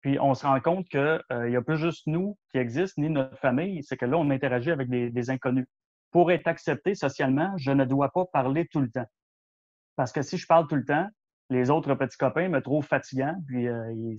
puis 0.00 0.18
on 0.20 0.34
se 0.34 0.44
rend 0.44 0.60
compte 0.60 0.86
qu'il 0.88 1.00
euh, 1.00 1.48
n'y 1.48 1.56
a 1.56 1.62
pas 1.62 1.76
juste 1.76 2.06
nous 2.06 2.36
qui 2.50 2.58
existent, 2.58 3.00
ni 3.00 3.08
notre 3.08 3.38
famille, 3.38 3.82
c'est 3.84 3.96
que 3.96 4.04
là, 4.04 4.18
on 4.18 4.28
interagit 4.28 4.70
avec 4.70 4.90
des, 4.90 5.30
inconnus. 5.30 5.66
Pour 6.10 6.30
être 6.30 6.46
accepté 6.46 6.94
socialement, 6.94 7.56
je 7.56 7.70
ne 7.70 7.84
dois 7.84 8.10
pas 8.10 8.26
parler 8.26 8.66
tout 8.66 8.80
le 8.80 8.90
temps. 8.90 9.06
Parce 9.96 10.12
que 10.12 10.20
si 10.20 10.36
je 10.36 10.46
parle 10.46 10.66
tout 10.66 10.74
le 10.74 10.84
temps, 10.84 11.08
les 11.50 11.70
autres 11.70 11.94
petits 11.94 12.16
copains 12.16 12.48
me 12.48 12.60
trouvent 12.60 12.86
fatigant, 12.86 13.36
puis 13.46 13.68
euh, 13.68 14.16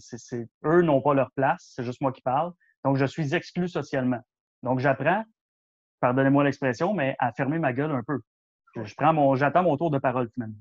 eux 0.65 0.81
n'ont 0.81 1.01
pas 1.01 1.13
leur 1.13 1.31
place, 1.31 1.71
c'est 1.75 1.83
juste 1.83 2.01
moi 2.01 2.11
qui 2.11 2.21
parle. 2.21 2.53
Donc, 2.83 2.97
je 2.97 3.05
suis 3.05 3.33
exclu 3.33 3.67
socialement. 3.67 4.21
Donc, 4.63 4.79
j'apprends, 4.79 5.23
pardonnez-moi 5.99 6.43
l'expression, 6.43 6.93
mais 6.93 7.15
à 7.19 7.31
fermer 7.33 7.59
ma 7.59 7.73
gueule 7.73 7.91
un 7.91 8.03
peu. 8.03 8.19
Je 8.75 8.93
prends 8.95 9.13
mon, 9.13 9.35
j'attends 9.35 9.63
mon 9.63 9.77
tour 9.77 9.89
de 9.89 9.97
parole 9.97 10.29
finalement. 10.33 10.57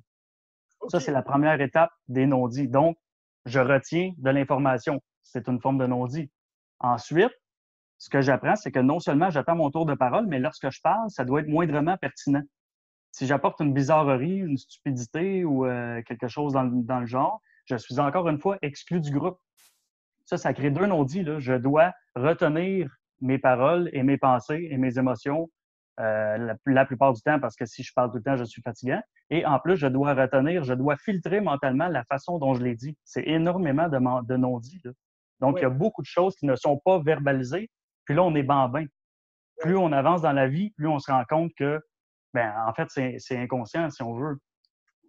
Ça, 0.89 1.01
c'est 1.01 1.13
la 1.13 1.23
première 1.23 1.61
étape 1.61 1.91
des 2.09 2.27
non-dits. 2.27 2.69
Donc, 2.69 2.97
je 3.45 3.61
retiens 3.61 4.13
de 4.17 4.31
l'information 4.31 5.01
c'est 5.25 5.49
une 5.49 5.61
forme 5.61 5.79
de 5.79 5.87
non-dit. 5.87 6.31
Ensuite, 6.79 7.33
ce 7.99 8.09
que 8.09 8.21
j'apprends, 8.21 8.57
c'est 8.57 8.71
que 8.71 8.79
non 8.79 9.01
seulement 9.01 9.31
j'attends 9.31 9.57
mon 9.57 9.71
tour 9.71 9.87
de 9.87 9.95
parole, 9.95 10.27
mais 10.27 10.39
lorsque 10.39 10.71
je 10.71 10.81
parle, 10.81 11.11
ça 11.11 11.25
doit 11.25 11.41
être 11.41 11.49
moindrement 11.49 11.97
pertinent. 11.97 12.43
Si 13.15 13.29
j'apporte 13.29 13.61
une 13.61 13.73
bizarrerie, 13.73 14.39
une 14.39 14.59
stupidité 14.59 15.45
ou 15.45 15.67
euh, 15.67 16.03
quelque 16.03 16.27
chose 16.27 16.53
dans, 16.53 16.99
le 16.99 17.07
genre, 17.07 17.41
je 17.65 17.77
suis 17.77 18.01
encore 18.01 18.29
une 18.29 18.41
fois 18.41 18.59
exclu 18.61 19.01
du 19.01 19.13
groupe. 19.13 19.39
Ça, 20.25 20.37
ça 20.37 20.53
crée 20.53 20.73
deux 20.73 20.87
non-dits. 20.87 21.25
Je 21.39 21.55
dois 21.55 21.93
retenir 22.17 22.93
mes 23.21 23.39
paroles 23.39 23.89
et 23.93 24.03
mes 24.03 24.19
pensées 24.19 24.67
et 24.69 24.79
mes 24.79 24.99
émotions 24.99 25.49
euh, 26.01 26.57
la, 26.67 26.85
plupart 26.87 27.13
du 27.13 27.23
temps 27.23 27.39
parce 27.39 27.55
que 27.55 27.67
si 27.67 27.85
je 27.85 27.93
parle 27.95 28.11
tout 28.11 28.17
le 28.17 28.25
temps, 28.25 28.35
je 28.35 28.43
suis 28.43 28.63
fatigant. 28.63 29.01
Et 29.31 29.47
en 29.47 29.61
plus, 29.61 29.77
je 29.77 29.87
dois 29.87 30.13
retenir, 30.15 30.65
je 30.65 30.75
dois 30.75 30.97
filtrer 30.97 31.41
mentalement 31.41 31.87
la 31.87 32.03
façon 32.03 32.41
dont 32.41 32.55
je 32.55 32.65
l'ai 32.65 32.75
dit. 32.75 32.99
C'est 33.05 33.29
énormément 33.29 33.89
de, 33.89 34.27
de 34.27 34.37
non-dits. 34.37 34.83
Donc, 35.39 35.59
il 35.61 35.63
y 35.63 35.67
a 35.67 35.71
beaucoup 35.71 36.03
de 36.03 36.09
choses 36.09 36.35
qui 36.35 36.47
ne 36.47 36.57
sont 36.57 36.81
pas 36.85 36.99
verbalisées. 36.99 37.71
Puis 38.07 38.17
là, 38.17 38.25
on 38.25 38.35
est 38.35 38.43
bambin. 38.43 38.87
Plus 39.61 39.77
on 39.77 39.93
avance 39.93 40.21
dans 40.21 40.33
la 40.33 40.49
vie, 40.49 40.71
plus 40.71 40.89
on 40.89 40.99
se 40.99 41.13
rend 41.13 41.23
compte 41.29 41.53
que, 41.57 41.81
ben, 42.35 42.53
en 42.67 42.75
fait, 42.75 42.89
c'est 43.19 43.39
inconscient, 43.39 43.89
si 43.91 44.03
on 44.03 44.15
veut. 44.15 44.39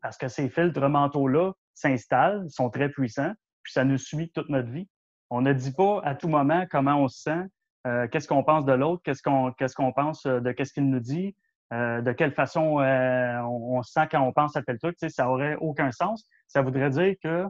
Parce 0.01 0.17
que 0.17 0.27
ces 0.27 0.49
filtres 0.49 0.87
mentaux-là 0.87 1.53
s'installent, 1.73 2.45
sont 2.49 2.69
très 2.69 2.89
puissants, 2.89 3.33
puis 3.63 3.73
ça 3.73 3.83
nous 3.83 3.97
suit 3.97 4.31
toute 4.31 4.49
notre 4.49 4.69
vie. 4.69 4.87
On 5.31 5.41
ne 5.41 5.51
dit 5.51 5.73
pas 5.73 6.01
à 6.03 6.13
tout 6.13 6.27
moment 6.27 6.65
comment 6.69 6.97
on 6.97 7.07
se 7.07 7.23
sent, 7.23 7.43
euh, 7.87 8.07
qu'est-ce 8.07 8.27
qu'on 8.27 8.43
pense 8.43 8.65
de 8.65 8.73
l'autre, 8.73 9.01
qu'est-ce 9.03 9.23
qu'on 9.23 9.91
pense 9.91 10.25
de 10.25 10.51
qu'est-ce 10.51 10.73
qu'il 10.73 10.87
nous 10.87 10.99
dit, 10.99 11.35
euh, 11.73 12.01
de 12.01 12.11
quelle 12.11 12.31
façon 12.31 12.79
euh, 12.79 13.41
on, 13.41 13.81
se 13.81 13.91
sent 13.91 14.07
quand 14.11 14.21
on 14.21 14.31
pense 14.31 14.55
à 14.55 14.61
tel 14.61 14.77
truc. 14.77 14.95
Tu 14.97 15.07
sais, 15.07 15.09
ça 15.09 15.29
aurait 15.29 15.55
aucun 15.55 15.91
sens. 15.91 16.29
Ça 16.47 16.61
voudrait 16.61 16.91
dire 16.91 17.15
que 17.23 17.45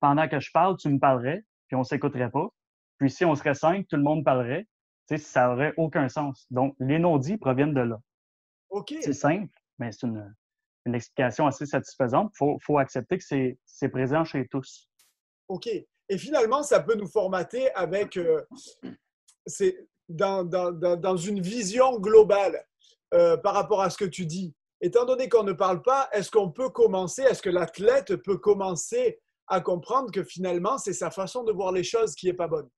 pendant 0.00 0.28
que 0.28 0.38
je 0.38 0.50
parle, 0.52 0.76
tu 0.76 0.90
me 0.90 0.98
parlerais, 0.98 1.42
puis 1.68 1.76
on 1.76 1.84
s'écouterait 1.84 2.30
pas. 2.30 2.48
Puis 2.98 3.10
si 3.10 3.24
on 3.24 3.34
serait 3.34 3.54
cinq, 3.54 3.86
tout 3.88 3.96
le 3.96 4.02
monde 4.02 4.24
parlerait. 4.24 4.66
Tu 5.08 5.16
sais, 5.16 5.18
ça 5.18 5.50
aurait 5.50 5.72
aucun 5.78 6.08
sens. 6.08 6.46
Donc, 6.50 6.76
les 6.78 6.98
non-dits 6.98 7.38
proviennent 7.38 7.74
de 7.74 7.80
là. 7.80 7.98
C'est 9.02 9.12
simple, 9.12 9.52
mais 9.78 9.92
c'est 9.92 10.06
une, 10.06 10.34
une, 10.86 10.94
explication 10.94 11.46
assez 11.46 11.66
satisfaisante. 11.66 12.30
Il 12.34 12.38
faut, 12.38 12.58
faut, 12.60 12.78
accepter 12.78 13.18
que 13.18 13.24
c'est 13.64 13.88
présent 13.88 14.24
chez 14.24 14.46
tous. 14.48 14.88
OK. 15.48 15.68
Et 16.08 16.18
finalement, 16.18 16.62
ça 16.62 16.80
peut 16.80 16.94
nous 16.94 17.06
formater 17.06 17.72
avec. 17.74 18.16
Euh, 18.16 18.42
c'est 19.46 19.88
dans, 20.08 20.44
dans, 20.44 20.72
dans, 20.72 21.16
une 21.16 21.40
vision 21.40 21.98
globale 21.98 22.64
euh, 23.14 23.36
par 23.36 23.54
rapport 23.54 23.80
à 23.80 23.90
ce 23.90 23.96
que 23.96 24.04
tu 24.04 24.26
dis. 24.26 24.54
Étant 24.80 25.04
donné 25.04 25.28
qu'on 25.28 25.44
ne 25.44 25.52
parle 25.52 25.82
pas, 25.82 26.08
est-ce 26.12 26.30
qu'on 26.30 26.50
peut 26.50 26.70
commencer, 26.70 27.22
est-ce 27.22 27.40
que 27.40 27.50
l'athlète 27.50 28.16
peut 28.16 28.36
commencer 28.36 29.20
à 29.46 29.60
comprendre 29.60 30.10
que 30.10 30.24
finalement, 30.24 30.76
c'est 30.76 30.92
sa 30.92 31.10
façon 31.10 31.44
de 31.44 31.52
voir 31.52 31.72
les 31.72 31.84
choses 31.84 32.14
qui 32.14 32.26
n'est 32.26 32.34
pas 32.34 32.48
bonne? 32.48 32.68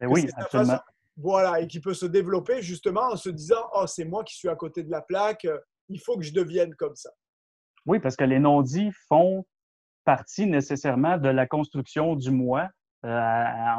Et 0.00 0.04
eh 0.04 0.06
oui, 0.06 0.28
absolument. 0.36 0.78
Voilà, 1.18 1.60
et 1.60 1.66
qui 1.66 1.80
peut 1.80 1.94
se 1.94 2.06
développer 2.06 2.62
justement 2.62 3.12
en 3.12 3.16
se 3.16 3.28
disant 3.28 3.68
Oh, 3.74 3.86
c'est 3.86 4.04
moi 4.04 4.24
qui 4.24 4.34
suis 4.34 4.48
à 4.48 4.56
côté 4.56 4.82
de 4.82 4.90
la 4.90 5.02
plaque, 5.02 5.44
euh, 5.44 5.58
il 5.88 6.00
faut 6.00 6.16
que 6.16 6.24
je 6.24 6.32
devienne 6.32 6.74
comme 6.74 6.96
ça. 6.96 7.10
Oui, 7.86 7.98
parce 7.98 8.16
que 8.16 8.24
les 8.24 8.38
non-dits 8.38 8.90
font 9.08 9.44
partie 10.04 10.46
nécessairement 10.46 11.18
de 11.18 11.28
la 11.28 11.46
construction 11.46 12.16
du 12.16 12.30
moi 12.30 12.70
euh, 13.04 13.08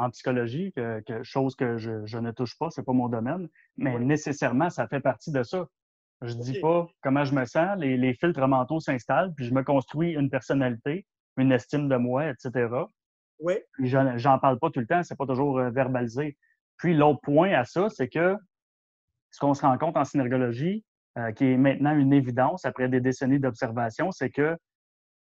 en 0.00 0.10
psychologie, 0.10 0.72
que, 0.72 1.02
chose 1.22 1.54
que 1.56 1.76
je, 1.78 2.18
ne 2.18 2.30
touche 2.30 2.56
pas, 2.58 2.70
c'est 2.70 2.84
pas 2.84 2.92
mon 2.92 3.08
domaine, 3.08 3.48
mais 3.76 3.98
nécessairement, 3.98 4.70
ça 4.70 4.86
fait 4.86 5.00
partie 5.00 5.32
de 5.32 5.42
ça. 5.42 5.66
Je 6.22 6.34
ne 6.34 6.42
dis 6.42 6.60
pas 6.60 6.86
comment 7.02 7.24
je 7.24 7.34
me 7.34 7.44
sens, 7.46 7.78
les, 7.78 7.96
les 7.96 8.14
filtres 8.14 8.46
mentaux 8.46 8.80
s'installent, 8.80 9.32
puis 9.34 9.46
je 9.46 9.54
me 9.54 9.62
construis 9.62 10.12
une 10.12 10.30
personnalité 10.30 11.06
une 11.36 11.52
estime 11.52 11.88
de 11.88 11.96
moi, 11.96 12.28
etc. 12.28 12.68
Oui. 13.40 13.54
J'en 13.80 14.38
parle 14.38 14.58
pas 14.58 14.70
tout 14.70 14.80
le 14.80 14.86
temps, 14.86 15.02
c'est 15.02 15.16
pas 15.16 15.26
toujours 15.26 15.58
euh, 15.58 15.70
verbalisé. 15.70 16.36
Puis 16.80 16.94
l'autre 16.94 17.20
point 17.22 17.52
à 17.52 17.64
ça, 17.64 17.88
c'est 17.90 18.08
que 18.08 18.36
ce 19.30 19.38
qu'on 19.38 19.54
se 19.54 19.62
rend 19.62 19.76
compte 19.78 19.96
en 19.96 20.04
synergologie, 20.04 20.84
euh, 21.18 21.30
qui 21.32 21.44
est 21.52 21.56
maintenant 21.56 21.94
une 21.94 22.12
évidence 22.12 22.64
après 22.64 22.88
des 22.88 23.00
décennies 23.00 23.38
d'observation, 23.38 24.10
c'est 24.12 24.30
que 24.30 24.56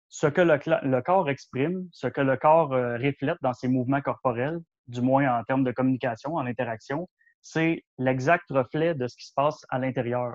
ce 0.09 0.27
que 0.27 0.43
le, 0.43 1.01
corps 1.01 1.31
exprime, 1.31 1.89
ce 1.93 2.09
que 2.09 2.21
le 2.21 2.37
corps 2.37 2.73
euh, 2.73 2.97
reflète 2.99 3.39
dans 3.41 3.55
ses 3.55 3.69
mouvements 3.69 4.03
corporels, 4.03 4.59
du 4.89 5.01
moins 5.01 5.39
en 5.39 5.43
termes 5.45 5.65
de 5.65 5.73
communication, 5.73 6.35
en 6.35 6.47
interaction, 6.47 7.09
c'est 7.41 7.85
l'exact 7.97 8.45
reflet 8.51 8.95
de 8.95 9.07
ce 9.07 9.17
qui 9.17 9.27
se 9.27 9.33
passe 9.35 9.65
à 9.71 9.79
l'intérieur. 9.79 10.35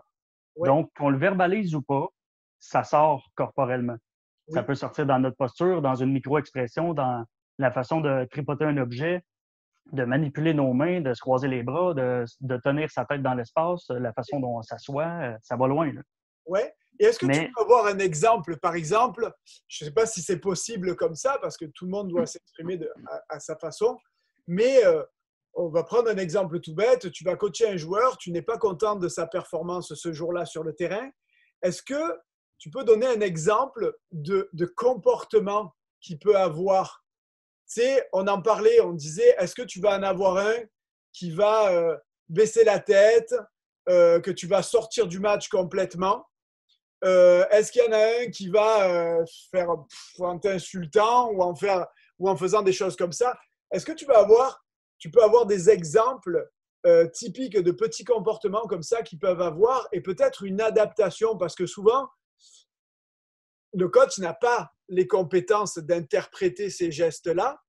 Donc, 0.58 0.90
qu'on 0.98 1.10
le 1.10 1.18
verbalise 1.18 1.76
ou 1.76 1.82
pas, 1.82 2.08
ça 2.60 2.84
sort 2.84 3.28
corporellement. 3.36 3.98
Ça 4.48 4.64
peut 4.64 4.76
sortir 4.76 5.06
dans 5.06 5.20
notre 5.20 5.38
posture, 5.38 5.82
dans 5.82 5.96
une 5.96 6.14
micro-expression, 6.14 6.94
dans 6.94 7.26
la 7.60 7.72
façon 7.72 8.00
de 8.00 8.26
tripoter 8.32 8.66
un 8.66 8.78
objet, 8.78 9.22
de 9.92 10.04
manipuler 10.04 10.54
nos 10.54 10.74
mains, 10.74 11.02
de 11.02 11.14
se 11.14 11.22
croiser 11.22 11.48
les 11.48 11.64
bras, 11.64 11.94
de, 11.94 12.26
tenir 12.64 12.90
sa 12.90 13.06
tête 13.06 13.22
dans 13.22 13.34
l'espace, 13.34 13.86
la 13.90 14.14
façon 14.14 14.40
dont 14.40 14.58
on 14.58 14.62
s'assoit, 14.62 15.08
euh, 15.22 15.38
ça 15.42 15.56
va 15.56 15.68
loin. 15.68 15.92
Oui. 16.46 16.62
Et 17.00 17.06
est-ce 17.06 17.20
que 17.20 17.26
tu 17.26 17.52
peux 17.54 17.62
avoir 17.62 17.88
un 17.88 18.00
exemple, 18.00 18.58
par 18.58 18.76
exemple, 18.76 19.30
je 19.68 19.84
ne 19.84 19.90
sais 19.90 19.94
pas 19.94 20.06
si 20.06 20.22
c'est 20.22 20.40
possible 20.40 20.96
comme 20.96 21.16
ça, 21.16 21.38
parce 21.42 21.58
que 21.58 21.66
tout 21.66 21.86
le 21.86 21.92
monde 21.92 22.08
doit 22.08 22.26
s'exprimer 22.26 22.80
à, 23.30 23.40
sa 23.40 23.58
façon, 23.58 23.98
mais 24.48 24.86
euh, 24.86 25.04
on 25.56 25.68
va 25.68 25.84
prendre 25.84 26.10
un 26.10 26.18
exemple 26.18 26.62
tout 26.62 26.74
bête. 26.74 27.12
Tu 27.12 27.26
vas 27.26 27.36
coacher 27.36 27.68
un 27.68 27.76
joueur, 27.76 28.18
tu 28.18 28.32
n'es 28.32 28.42
pas 28.42 28.58
content 28.58 28.96
de 28.96 29.10
sa 29.10 29.28
performance 29.28 29.94
ce 29.94 30.14
jour-là 30.14 30.46
sur 30.46 30.64
le 30.64 30.74
terrain. 30.74 31.10
Est-ce 31.62 31.84
que 31.84 32.18
tu 32.58 32.70
peux 32.70 32.84
donner 32.84 33.08
un 33.08 33.22
exemple 33.22 33.96
de, 34.12 34.50
comportement 34.76 35.74
qu'il 36.02 36.20
peut 36.20 36.38
avoir. 36.38 37.05
Sais, 37.66 38.08
on 38.14 38.28
en 38.28 38.42
parlait, 38.42 38.80
on 38.82 38.94
disait, 38.94 39.36
est-ce 39.40 39.56
que 39.56 39.64
tu 39.64 39.80
vas 39.80 39.98
en 39.98 40.04
avoir 40.04 40.38
un 40.38 40.56
qui 41.14 41.32
va 41.32 41.72
euh, 41.72 41.98
baisser 42.30 42.64
la 42.64 42.80
tête, 42.80 43.34
euh, 43.90 44.20
que 44.20 44.32
tu 44.32 44.48
vas 44.48 44.62
sortir 44.62 45.08
du 45.08 45.20
match 45.20 45.50
complètement? 45.50 46.28
Euh, 47.04 47.46
Est-ce 47.50 47.72
qu'il 47.72 47.84
y 47.84 47.88
en 47.88 47.92
a 47.92 48.22
un 48.22 48.30
qui 48.30 48.50
va 48.50 49.26
faire 49.52 49.70
en 50.20 50.40
t'insultant 50.40 51.30
ou 51.32 51.42
en, 51.42 51.56
faire, 51.56 51.88
faisant 52.38 52.62
des 52.62 52.74
choses 52.74 52.96
comme 52.96 53.12
ça? 53.12 53.36
Est-ce 53.72 53.86
que 53.86 53.92
tu 53.94 54.06
vas 54.06 54.20
avoir, 54.20 54.64
tu 55.00 55.10
peux 55.10 55.24
avoir 55.24 55.46
des 55.46 55.70
exemples 55.70 56.48
typiques 57.14 57.58
de 57.58 57.72
petits 57.72 58.04
comportements 58.04 58.68
comme 58.68 58.84
ça 58.84 59.02
qu'ils 59.02 59.18
peuvent 59.18 59.42
avoir 59.42 59.88
et 59.92 60.02
peut-être 60.02 60.44
une 60.44 60.62
adaptation? 60.62 61.36
Parce 61.36 61.56
que 61.56 61.66
souvent, 61.66 62.08
le 63.76 63.90
coach 63.90 64.18
n'a 64.20 64.34
pas 64.34 64.72
les 64.90 65.08
compétences 65.08 65.78
d'interpréter 65.78 66.70
ces 66.70 66.92
gestes-là 66.92 67.60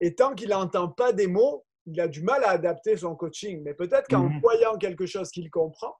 et 0.00 0.14
tant 0.14 0.34
qu'il 0.34 0.50
n'entend 0.50 0.88
pas 0.88 1.12
des 1.12 1.26
mots, 1.26 1.64
il 1.86 2.00
a 2.00 2.08
du 2.08 2.22
mal 2.22 2.44
à 2.44 2.50
adapter 2.50 2.96
son 2.96 3.14
coaching. 3.16 3.62
Mais 3.64 3.74
peut-être 3.74 4.08
qu'en 4.08 4.24
Mhm. 4.28 4.40
voyant 4.40 4.76
quelque 4.76 5.06
chose 5.06 5.30
qu'il 5.30 5.50
comprend, 5.50 5.94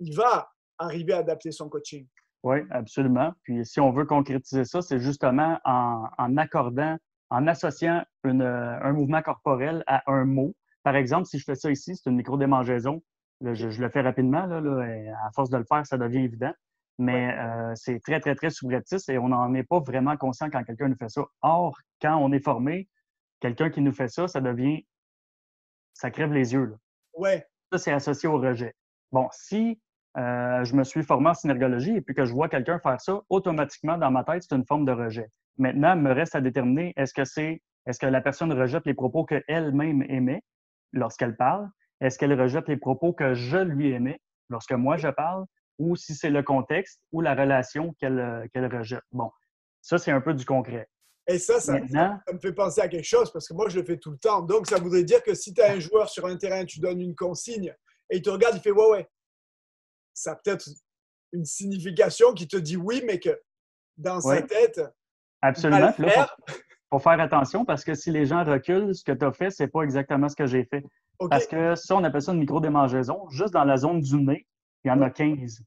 il 0.00 0.14
va 0.16 0.50
arriver 0.78 1.12
à 1.12 1.18
adapter 1.18 1.52
son 1.52 1.68
coaching. 1.68 2.06
Oui, 2.42 2.58
absolument. 2.70 3.32
Puis 3.42 3.64
si 3.66 3.80
on 3.80 3.90
veut 3.92 4.04
concrétiser 4.06 4.64
ça, 4.64 4.80
c'est 4.80 4.98
justement 4.98 5.58
en, 5.64 6.04
en 6.18 6.36
accordant, 6.36 6.96
en 7.30 7.46
associant 7.46 8.04
une, 8.24 8.42
un 8.42 8.92
mouvement 8.92 9.22
corporel 9.22 9.82
à 9.86 10.02
un 10.10 10.24
mot. 10.24 10.54
Par 10.82 10.96
exemple, 10.96 11.26
si 11.26 11.38
je 11.38 11.44
fais 11.44 11.56
ça 11.56 11.70
ici, 11.70 11.96
c'est 11.96 12.08
une 12.08 12.16
micro-démangeaison. 12.16 13.02
Je, 13.42 13.54
je 13.70 13.80
le 13.80 13.88
fais 13.90 14.00
rapidement. 14.00 14.46
Là, 14.46 14.60
là, 14.60 14.86
et 14.86 15.08
à 15.08 15.30
force 15.34 15.50
de 15.50 15.58
le 15.58 15.64
faire, 15.64 15.84
ça 15.86 15.98
devient 15.98 16.24
évident. 16.24 16.52
Mais 16.98 17.36
euh, 17.38 17.72
c'est 17.76 18.00
très, 18.00 18.18
très, 18.20 18.34
très 18.34 18.50
subreptice 18.50 19.08
et 19.08 19.18
on 19.18 19.28
n'en 19.28 19.54
est 19.54 19.62
pas 19.62 19.78
vraiment 19.80 20.16
conscient 20.16 20.50
quand 20.50 20.64
quelqu'un 20.64 20.88
nous 20.88 20.96
fait 20.96 21.08
ça. 21.08 21.24
Or, 21.42 21.78
quand 22.02 22.16
on 22.16 22.32
est 22.32 22.42
formé, 22.42 22.88
quelqu'un 23.40 23.70
qui 23.70 23.80
nous 23.80 23.92
fait 23.92 24.08
ça, 24.08 24.26
ça 24.26 24.40
devient. 24.40 24.84
Ça 25.94 26.10
crève 26.10 26.32
les 26.32 26.52
yeux. 26.52 26.64
Là. 26.64 26.76
Ouais, 27.14 27.46
Ça, 27.72 27.78
c'est 27.78 27.92
associé 27.92 28.28
au 28.28 28.38
rejet. 28.38 28.74
Bon, 29.12 29.28
si 29.32 29.80
euh, 30.16 30.64
je 30.64 30.74
me 30.74 30.84
suis 30.84 31.02
formé 31.02 31.30
en 31.30 31.34
synergologie 31.34 31.96
et 31.96 32.00
puis 32.00 32.14
que 32.14 32.24
je 32.24 32.32
vois 32.32 32.48
quelqu'un 32.48 32.78
faire 32.80 33.00
ça, 33.00 33.20
automatiquement, 33.28 33.96
dans 33.96 34.10
ma 34.10 34.24
tête, 34.24 34.42
c'est 34.42 34.54
une 34.54 34.66
forme 34.66 34.84
de 34.84 34.92
rejet. 34.92 35.28
Maintenant, 35.56 35.94
il 35.94 36.02
me 36.02 36.12
reste 36.12 36.34
à 36.34 36.40
déterminer 36.40 36.92
est-ce 36.96 37.14
que 37.14 37.24
c'est 37.24 37.62
est-ce 37.86 37.98
que 37.98 38.06
la 38.06 38.20
personne 38.20 38.52
rejette 38.52 38.84
les 38.84 38.92
propos 38.92 39.24
qu'elle-même 39.24 40.02
émet 40.10 40.42
lorsqu'elle 40.92 41.36
parle? 41.36 41.70
Est-ce 42.00 42.18
qu'elle 42.18 42.38
rejette 42.38 42.68
les 42.68 42.76
propos 42.76 43.14
que 43.14 43.32
je 43.32 43.56
lui 43.56 43.92
émets 43.92 44.20
lorsque 44.50 44.72
moi 44.72 44.98
je 44.98 45.08
parle? 45.08 45.46
Ou 45.78 45.96
si 45.96 46.14
c'est 46.14 46.30
le 46.30 46.42
contexte 46.42 47.00
ou 47.12 47.20
la 47.20 47.34
relation 47.34 47.94
qu'elle 48.00 48.18
euh, 48.18 48.46
qu'elle 48.52 48.66
rejette. 48.66 49.04
Bon, 49.12 49.30
ça, 49.80 49.98
c'est 49.98 50.10
un 50.10 50.20
peu 50.20 50.34
du 50.34 50.44
concret. 50.44 50.88
et 51.28 51.38
ça, 51.38 51.60
ça, 51.60 51.78
me 51.78 52.38
fait 52.40 52.52
penser 52.52 52.80
à 52.80 52.88
quelque 52.88 53.06
chose 53.06 53.32
parce 53.32 53.46
que 53.46 53.54
moi, 53.54 53.68
je 53.68 53.78
le 53.78 53.84
fais 53.84 53.96
tout 53.96 54.10
le 54.10 54.18
temps. 54.18 54.42
Donc, 54.42 54.66
ça 54.66 54.78
voudrait 54.78 55.04
dire 55.04 55.22
que 55.22 55.34
si 55.34 55.54
tu 55.54 55.60
as 55.60 55.72
un 55.72 55.78
joueur 55.78 56.08
sur 56.08 56.26
un 56.26 56.36
terrain, 56.36 56.64
tu 56.64 56.80
donnes 56.80 57.00
une 57.00 57.14
consigne 57.14 57.74
et 58.10 58.16
il 58.16 58.22
te 58.22 58.30
regarde, 58.30 58.56
il 58.56 58.60
fait 58.60 58.70
Ouais, 58.70 58.90
ouais. 58.90 59.08
Ça 60.14 60.32
a 60.32 60.36
peut-être 60.36 60.68
une 61.32 61.44
signification 61.44 62.32
qui 62.32 62.48
te 62.48 62.56
dit 62.56 62.76
oui, 62.76 63.02
mais 63.06 63.20
que 63.20 63.40
dans 63.96 64.20
sa 64.20 64.42
tête, 64.42 64.78
il 64.78 64.90
absolument. 65.42 65.80
là, 65.80 65.92
faire. 65.92 66.36
faut 66.90 66.98
faire 66.98 67.20
attention 67.20 67.64
parce 67.64 67.84
que 67.84 67.94
si 67.94 68.10
les 68.10 68.26
gens 68.26 68.44
reculent, 68.44 68.94
ce 68.94 69.04
que 69.04 69.12
tu 69.12 69.24
as 69.24 69.32
fait, 69.32 69.50
c'est 69.50 69.68
pas 69.68 69.82
exactement 69.82 70.28
ce 70.28 70.36
que 70.36 70.46
j'ai 70.46 70.64
fait. 70.64 70.84
Parce 71.30 71.46
que 71.46 71.74
ça, 71.74 71.96
on 71.96 72.04
appelle 72.04 72.22
ça 72.22 72.32
une 72.32 72.38
micro-démangeaison. 72.38 73.28
Juste 73.30 73.52
dans 73.52 73.64
la 73.64 73.76
zone 73.76 74.00
du 74.00 74.16
nez, 74.16 74.46
il 74.88 74.90
y 74.90 74.94
en 74.94 75.02
a 75.02 75.10
15. 75.10 75.62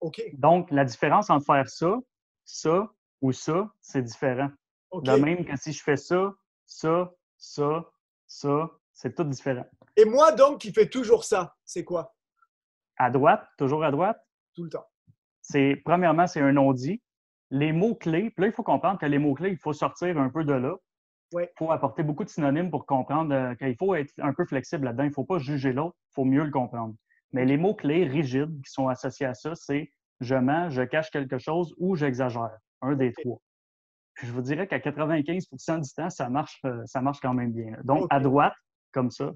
OK, 0.00 0.22
Donc, 0.34 0.70
la 0.70 0.84
différence 0.84 1.28
entre 1.28 1.44
faire 1.44 1.68
ça, 1.68 1.98
ça 2.44 2.88
ou 3.20 3.32
ça, 3.32 3.68
c'est 3.80 4.02
différent. 4.02 4.48
De 4.94 5.12
même 5.12 5.44
que 5.44 5.56
si 5.56 5.72
je 5.72 5.82
fais 5.82 5.96
ça, 5.96 6.32
ça, 6.66 7.12
ça, 7.36 7.84
ça, 8.26 8.70
c'est 8.92 9.14
tout 9.14 9.24
différent. 9.24 9.66
Et 9.96 10.04
moi, 10.04 10.32
donc, 10.32 10.60
qui 10.60 10.72
fais 10.72 10.88
toujours 10.88 11.24
ça, 11.24 11.54
c'est 11.64 11.84
quoi? 11.84 12.14
À 12.96 13.10
droite, 13.10 13.44
toujours 13.58 13.84
à 13.84 13.90
droite, 13.90 14.20
Tout 14.54 14.64
le 14.64 14.70
temps. 14.70 14.86
c'est 15.42 15.80
premièrement, 15.84 16.26
c'est 16.26 16.40
un 16.40 16.52
non-dit. 16.52 17.02
Les 17.50 17.72
mots-clés, 17.72 18.30
puis 18.30 18.42
là, 18.42 18.46
il 18.46 18.52
faut 18.52 18.62
comprendre 18.62 19.00
que 19.00 19.06
les 19.06 19.18
mots-clés, 19.18 19.50
il 19.50 19.58
faut 19.58 19.72
sortir 19.72 20.16
un 20.18 20.30
peu 20.30 20.44
de 20.44 20.52
là. 20.52 20.76
Ouais. 21.32 21.50
Il 21.56 21.58
faut 21.58 21.72
apporter 21.72 22.04
beaucoup 22.04 22.24
de 22.24 22.28
synonymes 22.28 22.70
pour 22.70 22.86
comprendre 22.86 23.34
euh, 23.34 23.54
qu'il 23.56 23.76
faut 23.76 23.94
être 23.94 24.12
un 24.18 24.32
peu 24.32 24.44
flexible 24.44 24.84
là-dedans. 24.84 25.04
Il 25.04 25.08
ne 25.08 25.14
faut 25.14 25.24
pas 25.24 25.38
juger 25.38 25.72
l'autre, 25.72 25.96
il 26.10 26.14
faut 26.14 26.24
mieux 26.24 26.44
le 26.44 26.50
comprendre. 26.50 26.94
Mais 27.32 27.44
les 27.44 27.56
mots-clés 27.56 28.04
rigides 28.04 28.60
qui 28.64 28.70
sont 28.70 28.88
associés 28.88 29.26
à 29.26 29.34
ça, 29.34 29.54
c'est 29.54 29.92
je 30.20 30.34
mens, 30.34 30.70
je 30.70 30.82
cache 30.82 31.10
quelque 31.10 31.38
chose 31.38 31.74
ou 31.78 31.96
j'exagère. 31.96 32.58
Un 32.82 32.94
des 32.94 33.12
trois. 33.12 33.40
Puis 34.14 34.26
je 34.26 34.32
vous 34.32 34.42
dirais 34.42 34.66
qu'à 34.66 34.78
95% 34.78 35.80
du 35.80 35.90
temps, 35.94 36.10
ça 36.10 36.28
marche, 36.28 36.60
euh, 36.64 36.82
ça 36.86 37.00
marche 37.00 37.20
quand 37.20 37.32
même 37.32 37.52
bien. 37.52 37.76
Donc, 37.84 38.06
à 38.10 38.20
droite, 38.20 38.54
comme 38.92 39.10
ça, 39.10 39.30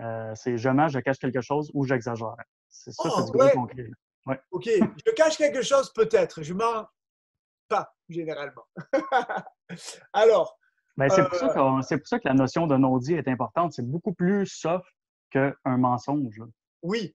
euh, 0.00 0.32
c'est 0.34 0.56
je 0.56 0.68
mens, 0.68 0.88
je 0.88 1.00
cache 1.00 1.18
quelque 1.18 1.40
chose 1.40 1.70
ou 1.74 1.84
j'exagère. 1.84 2.36
C'est 2.68 2.92
ça, 2.92 3.02
Oh, 3.06 3.10
c'est 3.16 3.24
du 3.26 3.30
gros 3.32 3.44
ouais. 3.44 3.52
concret. 3.52 3.90
là. 4.26 4.36
OK, 4.50 4.66
je 4.68 5.12
cache 5.12 5.36
quelque 5.36 5.62
chose 5.62 5.92
peut-être, 5.92 6.42
je 6.42 6.52
mens 6.54 6.86
pas, 7.68 7.92
généralement. 8.08 8.64
Alors, 10.12 10.56
Ben, 10.96 11.08
c'est, 11.08 11.24
pour 11.28 11.34
ça 11.38 11.46
Euh, 11.56 11.82
c'est 11.82 11.98
pour 11.98 12.06
ça 12.06 12.18
que 12.18 12.28
la 12.28 12.34
notion 12.34 12.66
de 12.66 12.76
non-dit 12.76 13.14
est 13.14 13.28
importante. 13.28 13.72
C'est 13.72 13.86
beaucoup 13.86 14.12
plus 14.12 14.46
soft 14.46 14.86
qu'un 15.30 15.54
mensonge. 15.64 16.40
Oui, 16.82 17.14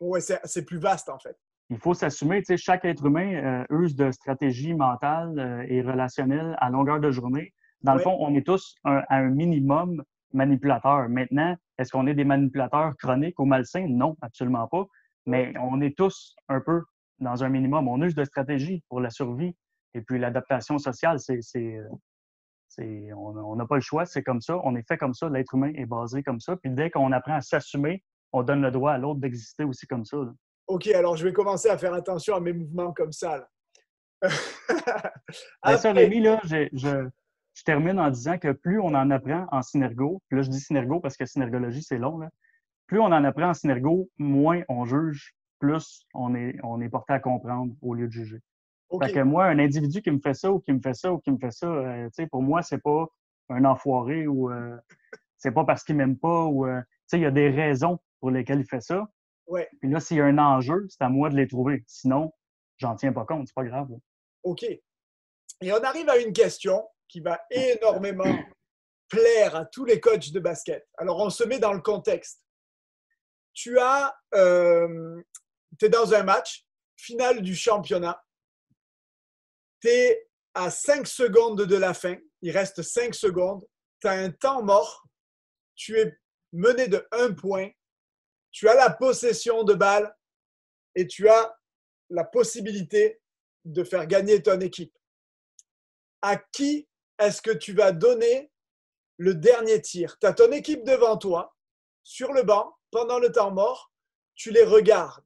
ouais, 0.00 0.20
c'est 0.20 0.64
plus 0.64 0.78
vaste 0.78 1.08
en 1.08 1.18
fait. 1.18 1.36
Il 1.70 1.78
faut 1.78 1.92
s'assumer, 1.94 2.38
tu 2.40 2.46
sais, 2.46 2.56
chaque 2.56 2.84
être 2.86 3.04
humain 3.04 3.34
euh, 3.70 3.78
use 3.82 3.94
de 3.94 4.10
stratégies 4.10 4.72
mentales 4.74 5.38
euh, 5.38 5.64
et 5.68 5.82
relationnelles 5.82 6.56
à 6.58 6.70
longueur 6.70 6.98
de 6.98 7.10
journée. 7.10 7.52
Dans 7.82 7.92
le 7.94 8.00
fond, 8.00 8.16
on 8.20 8.34
est 8.34 8.46
tous 8.46 8.74
un- 8.84 9.02
à 9.08 9.16
un 9.18 9.28
minimum 9.28 10.02
manipulateurs. 10.32 11.08
Maintenant, 11.10 11.54
est-ce 11.76 11.92
qu'on 11.92 12.06
est 12.06 12.14
des 12.14 12.24
manipulateurs 12.24 12.96
chroniques 12.96 13.38
ou 13.38 13.44
malsains? 13.44 13.86
Non, 13.86 14.16
absolument 14.22 14.66
pas. 14.66 14.86
Mais 15.26 15.52
on 15.60 15.80
est 15.82 15.96
tous 15.96 16.34
un 16.48 16.60
peu 16.60 16.82
dans 17.18 17.44
un 17.44 17.48
minimum. 17.50 17.86
On 17.86 18.00
use 18.02 18.14
de 18.14 18.24
stratégies 18.24 18.82
pour 18.88 19.00
la 19.00 19.10
survie. 19.10 19.54
Et 19.94 20.00
puis 20.00 20.18
l'adaptation 20.18 20.78
sociale, 20.78 21.20
c'est, 21.20 21.40
c'est, 21.42 21.78
c'est- 22.68 23.12
on 23.12 23.36
on 23.36 23.56
n'a 23.56 23.66
pas 23.66 23.74
le 23.76 23.80
choix, 23.82 24.06
c'est 24.06 24.22
comme 24.22 24.40
ça. 24.40 24.58
On 24.64 24.74
est 24.74 24.86
fait 24.88 24.96
comme 24.96 25.14
ça. 25.14 25.28
L'être 25.28 25.54
humain 25.54 25.72
est 25.74 25.86
basé 25.86 26.22
comme 26.22 26.40
ça. 26.40 26.56
Puis 26.56 26.70
dès 26.70 26.90
qu'on 26.90 27.12
apprend 27.12 27.34
à 27.34 27.40
s'assumer, 27.42 28.02
on 28.32 28.42
donne 28.42 28.62
le 28.62 28.70
droit 28.70 28.92
à 28.92 28.98
l'autre 28.98 29.20
d'exister 29.20 29.64
aussi 29.64 29.86
comme 29.86 30.04
ça. 30.04 30.16
là. 30.16 30.32
OK, 30.66 30.86
alors 30.88 31.16
je 31.16 31.24
vais 31.24 31.32
commencer 31.32 31.68
à 31.68 31.78
faire 31.78 31.94
attention 31.94 32.34
à 32.34 32.40
mes 32.40 32.52
mouvements 32.52 32.92
comme 32.92 33.12
ça. 33.12 33.38
là. 33.38 33.48
Ben 35.64 35.76
Rémi, 35.76 36.20
là, 36.20 36.40
je, 36.44 36.68
je, 36.72 37.08
je 37.54 37.62
termine 37.64 37.98
en 37.98 38.10
disant 38.10 38.38
que 38.38 38.52
plus 38.52 38.80
on 38.80 38.94
en 38.94 39.10
apprend 39.10 39.46
en 39.50 39.62
synergo, 39.62 40.22
puis 40.28 40.36
là, 40.36 40.42
je 40.42 40.50
dis 40.50 40.60
synergo 40.60 41.00
parce 41.00 41.16
que 41.16 41.26
synergologie, 41.26 41.82
c'est 41.82 41.98
long, 41.98 42.18
là. 42.18 42.28
plus 42.86 43.00
on 43.00 43.06
en 43.06 43.24
apprend 43.24 43.50
en 43.50 43.54
synergo, 43.54 44.08
moins 44.18 44.62
on 44.68 44.84
juge, 44.84 45.34
plus 45.58 46.06
on 46.14 46.34
est, 46.34 46.56
on 46.62 46.80
est 46.80 46.88
porté 46.88 47.12
à 47.12 47.20
comprendre 47.20 47.72
au 47.82 47.94
lieu 47.94 48.06
de 48.06 48.12
juger. 48.12 48.40
OK, 48.90 49.04
Fait 49.04 49.12
que 49.12 49.20
moi, 49.20 49.46
un 49.46 49.58
individu 49.58 50.02
qui 50.02 50.10
me 50.10 50.20
fait 50.20 50.34
ça 50.34 50.52
ou 50.52 50.60
qui 50.60 50.72
me 50.72 50.80
fait 50.80 50.94
ça 50.94 51.12
ou 51.12 51.18
qui 51.18 51.30
me 51.30 51.38
fait 51.38 51.50
ça, 51.50 51.66
euh, 51.66 52.08
pour 52.30 52.42
moi, 52.42 52.62
c'est 52.62 52.82
pas 52.82 53.06
un 53.50 53.64
enfoiré 53.64 54.26
ou 54.26 54.50
euh, 54.50 54.76
c'est 55.36 55.52
pas 55.52 55.64
parce 55.64 55.84
qu'il 55.84 55.96
m'aime 55.96 56.16
pas 56.16 56.44
ou 56.44 56.66
euh, 56.66 56.80
il 57.12 57.20
y 57.20 57.26
a 57.26 57.30
des 57.30 57.50
raisons 57.50 57.98
pour 58.20 58.30
lesquelles 58.30 58.60
il 58.60 58.66
fait 58.66 58.80
ça. 58.80 59.06
Ouais. 59.46 59.68
Puis 59.80 59.90
là, 59.90 60.00
s'il 60.00 60.18
y 60.18 60.20
a 60.20 60.24
un 60.26 60.38
enjeu, 60.38 60.86
c'est 60.88 61.02
à 61.02 61.08
moi 61.08 61.30
de 61.30 61.36
les 61.36 61.48
trouver. 61.48 61.84
Sinon, 61.86 62.32
j'en 62.76 62.94
tiens 62.96 63.12
pas 63.12 63.24
compte, 63.24 63.46
c'est 63.46 63.54
pas 63.54 63.64
grave. 63.64 63.90
là. 63.90 63.96
OK. 64.42 64.62
Et 64.62 65.72
on 65.72 65.82
arrive 65.82 66.08
à 66.08 66.18
une 66.18 66.32
question 66.32 66.86
qui 67.08 67.20
va 67.20 67.40
énormément 67.50 68.24
plaire 69.08 69.56
à 69.56 69.64
tous 69.64 69.84
les 69.84 70.00
coachs 70.00 70.30
de 70.30 70.40
basket. 70.40 70.86
Alors, 70.98 71.18
on 71.18 71.30
se 71.30 71.44
met 71.44 71.58
dans 71.58 71.72
le 71.72 71.80
contexte. 71.80 72.42
Tu 73.54 73.78
as, 73.78 74.14
euh, 74.34 75.20
es 75.82 75.88
dans 75.88 76.14
un 76.14 76.22
match, 76.22 76.66
finale 76.96 77.42
du 77.42 77.56
championnat. 77.56 78.22
Tu 79.80 79.88
es 79.88 80.28
à 80.54 80.70
5 80.70 81.06
secondes 81.06 81.62
de 81.62 81.76
la 81.76 81.94
fin. 81.94 82.16
Il 82.42 82.50
reste 82.50 82.82
5 82.82 83.14
secondes. 83.14 83.66
Tu 84.00 84.06
as 84.06 84.12
un 84.12 84.30
temps 84.30 84.62
mort. 84.62 85.04
Tu 85.74 85.98
es 85.98 86.16
mené 86.52 86.88
de 86.88 87.06
1 87.12 87.32
point. 87.32 87.70
Tu 88.58 88.68
as 88.68 88.74
la 88.74 88.90
possession 88.90 89.62
de 89.62 89.72
balle 89.72 90.12
et 90.96 91.06
tu 91.06 91.28
as 91.28 91.56
la 92.10 92.24
possibilité 92.24 93.20
de 93.64 93.84
faire 93.84 94.04
gagner 94.08 94.42
ton 94.42 94.58
équipe. 94.58 94.92
À 96.22 96.36
qui 96.36 96.88
est-ce 97.20 97.40
que 97.40 97.52
tu 97.52 97.72
vas 97.72 97.92
donner 97.92 98.50
le 99.16 99.36
dernier 99.36 99.80
tir? 99.80 100.18
Tu 100.18 100.26
as 100.26 100.32
ton 100.32 100.50
équipe 100.50 100.82
devant 100.82 101.16
toi, 101.16 101.54
sur 102.02 102.32
le 102.32 102.42
banc, 102.42 102.76
pendant 102.90 103.20
le 103.20 103.30
temps 103.30 103.52
mort, 103.52 103.92
tu 104.34 104.50
les 104.50 104.64
regardes. 104.64 105.24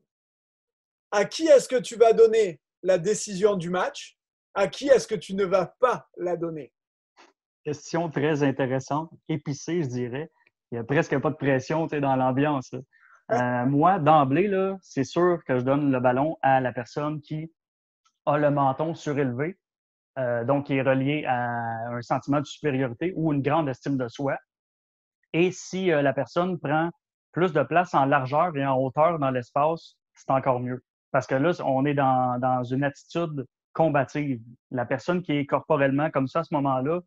À 1.10 1.24
qui 1.24 1.46
est-ce 1.46 1.70
que 1.70 1.80
tu 1.80 1.96
vas 1.96 2.12
donner 2.12 2.60
la 2.82 2.98
décision 2.98 3.56
du 3.56 3.70
match? 3.70 4.18
À 4.52 4.68
qui 4.68 4.88
est-ce 4.88 5.08
que 5.08 5.14
tu 5.14 5.34
ne 5.34 5.46
vas 5.46 5.74
pas 5.80 6.06
la 6.18 6.36
donner? 6.36 6.70
Question 7.64 8.10
très 8.10 8.42
intéressante, 8.42 9.10
épicée, 9.30 9.84
je 9.84 9.88
dirais. 9.88 10.30
Il 10.70 10.74
n'y 10.74 10.80
a 10.80 10.84
presque 10.84 11.18
pas 11.18 11.30
de 11.30 11.36
pression 11.36 11.86
dans 11.86 12.16
l'ambiance. 12.16 12.74
Euh, 13.30 13.66
moi, 13.66 13.98
d'emblée, 13.98 14.50
c'est 14.82 15.04
sûr 15.04 15.38
que 15.46 15.58
je 15.58 15.64
donne 15.64 15.90
le 15.90 16.00
ballon 16.00 16.36
à 16.42 16.60
la 16.60 16.72
personne 16.72 17.20
qui 17.20 17.50
a 18.26 18.36
le 18.36 18.50
menton 18.50 18.94
surélevé, 18.94 19.58
euh, 20.18 20.44
donc 20.44 20.66
qui 20.66 20.74
est 20.74 20.82
relié 20.82 21.24
à 21.26 21.88
un 21.88 22.02
sentiment 22.02 22.40
de 22.40 22.46
supériorité 22.46 23.12
ou 23.16 23.32
une 23.32 23.42
grande 23.42 23.68
estime 23.68 23.96
de 23.96 24.08
soi. 24.08 24.36
Et 25.32 25.50
si 25.50 25.90
euh, 25.90 26.02
la 26.02 26.12
personne 26.12 26.58
prend 26.58 26.90
plus 27.32 27.52
de 27.52 27.62
place 27.62 27.94
en 27.94 28.04
largeur 28.04 28.54
et 28.56 28.66
en 28.66 28.76
hauteur 28.76 29.18
dans 29.18 29.30
l'espace, 29.30 29.96
c'est 30.14 30.30
encore 30.30 30.60
mieux. 30.60 30.82
Parce 31.10 31.26
que 31.26 31.34
là, 31.34 31.52
on 31.64 31.86
est 31.86 31.94
dans, 31.94 32.38
dans 32.38 32.62
une 32.64 32.84
attitude 32.84 33.46
combative. 33.72 34.42
La 34.70 34.84
personne 34.84 35.22
qui 35.22 35.32
est 35.32 35.46
corporellement 35.46 36.10
comme 36.10 36.28
ça 36.28 36.40
à 36.40 36.44
ce 36.44 36.52
moment-là, 36.54 37.00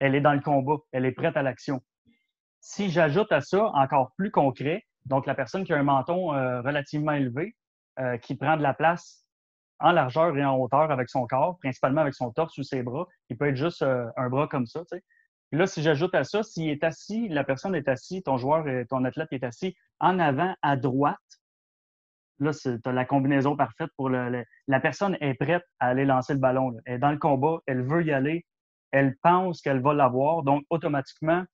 elle 0.00 0.14
est 0.14 0.20
dans 0.20 0.32
le 0.32 0.40
combat, 0.40 0.76
elle 0.92 1.04
est 1.04 1.12
prête 1.12 1.36
à 1.36 1.42
l'action. 1.42 1.80
Si 2.60 2.90
j'ajoute 2.90 3.30
à 3.30 3.40
ça 3.40 3.66
encore 3.74 4.12
plus 4.16 4.32
concret, 4.32 4.84
donc 5.08 5.26
la 5.26 5.34
personne 5.34 5.64
qui 5.64 5.72
a 5.72 5.78
un 5.78 5.82
menton 5.82 6.34
euh, 6.34 6.60
relativement 6.62 7.12
élevé, 7.12 7.56
euh, 7.98 8.16
qui 8.18 8.34
prend 8.36 8.56
de 8.56 8.62
la 8.62 8.74
place 8.74 9.24
en 9.80 9.92
largeur 9.92 10.36
et 10.36 10.44
en 10.44 10.56
hauteur 10.56 10.90
avec 10.90 11.08
son 11.08 11.26
corps, 11.26 11.58
principalement 11.58 12.00
avec 12.00 12.14
son 12.14 12.32
torse 12.32 12.56
ou 12.58 12.62
ses 12.62 12.82
bras, 12.82 13.06
il 13.28 13.36
peut 13.36 13.48
être 13.48 13.56
juste 13.56 13.82
un 13.82 14.28
bras 14.28 14.48
comme 14.48 14.66
ça. 14.66 14.82
Puis 14.90 15.00
là, 15.52 15.68
si 15.68 15.82
j'ajoute 15.82 16.14
à 16.16 16.24
ça, 16.24 16.42
s'il 16.42 16.68
est 16.68 16.82
assis, 16.82 17.28
la 17.28 17.44
personne 17.44 17.76
est 17.76 17.88
assise, 17.88 18.24
ton 18.24 18.38
joueur, 18.38 18.64
ton 18.88 19.04
athlète 19.04 19.28
est 19.30 19.44
assis 19.44 19.76
en 20.00 20.18
avant 20.18 20.52
à 20.62 20.76
droite, 20.76 21.16
là, 22.40 22.52
tu 22.52 22.78
as 22.84 22.92
la 22.92 23.04
combinaison 23.04 23.56
parfaite 23.56 23.90
pour 23.96 24.08
le, 24.08 24.44
La 24.66 24.80
personne 24.80 25.16
est 25.20 25.34
prête 25.34 25.64
à 25.78 25.88
aller 25.88 26.04
lancer 26.04 26.34
le 26.34 26.40
ballon. 26.40 26.76
Elle 26.84 26.94
est 26.94 26.98
dans 26.98 27.10
le 27.10 27.18
combat, 27.18 27.58
elle 27.66 27.82
veut 27.82 28.04
y 28.04 28.12
aller, 28.12 28.44
elle 28.90 29.16
pense 29.22 29.60
qu'elle 29.60 29.80
va 29.80 29.94
l'avoir. 29.94 30.42
Donc, 30.42 30.64
automatiquement, 30.70 31.44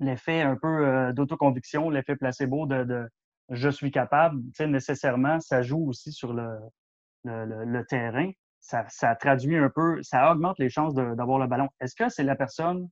l'effet 0.00 0.42
un 0.42 0.56
peu 0.56 0.86
euh, 0.86 1.12
d'autoconviction, 1.12 1.90
l'effet 1.90 2.16
placebo 2.16 2.66
de, 2.66 3.08
je 3.50 3.68
suis 3.68 3.90
capable, 3.90 4.40
nécessairement, 4.60 5.40
ça 5.40 5.62
joue 5.62 5.88
aussi 5.88 6.12
sur 6.12 6.32
le, 6.32 7.84
terrain. 7.88 8.30
Ça, 8.60 8.84
ça, 8.88 9.14
traduit 9.14 9.56
un 9.56 9.70
peu, 9.70 10.02
ça 10.02 10.30
augmente 10.32 10.58
les 10.58 10.68
chances 10.68 10.94
d'avoir 10.94 11.38
le 11.38 11.46
ballon. 11.46 11.68
Est-ce 11.80 11.94
que 11.94 12.08
c'est 12.08 12.24
la 12.24 12.36
personne 12.36 12.88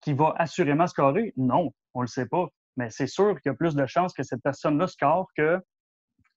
qui 0.00 0.14
va 0.14 0.34
assurément 0.38 0.86
scorer? 0.86 1.32
Non, 1.36 1.72
on 1.94 2.00
ne 2.00 2.04
le 2.04 2.08
sait 2.08 2.26
pas. 2.26 2.46
Mais 2.76 2.88
c'est 2.90 3.06
sûr 3.06 3.38
qu'il 3.40 3.50
y 3.50 3.52
a 3.52 3.56
plus 3.56 3.74
de 3.74 3.84
chances 3.86 4.14
que 4.14 4.22
cette 4.22 4.42
personne-là 4.42 4.86
score 4.86 5.28
que 5.36 5.60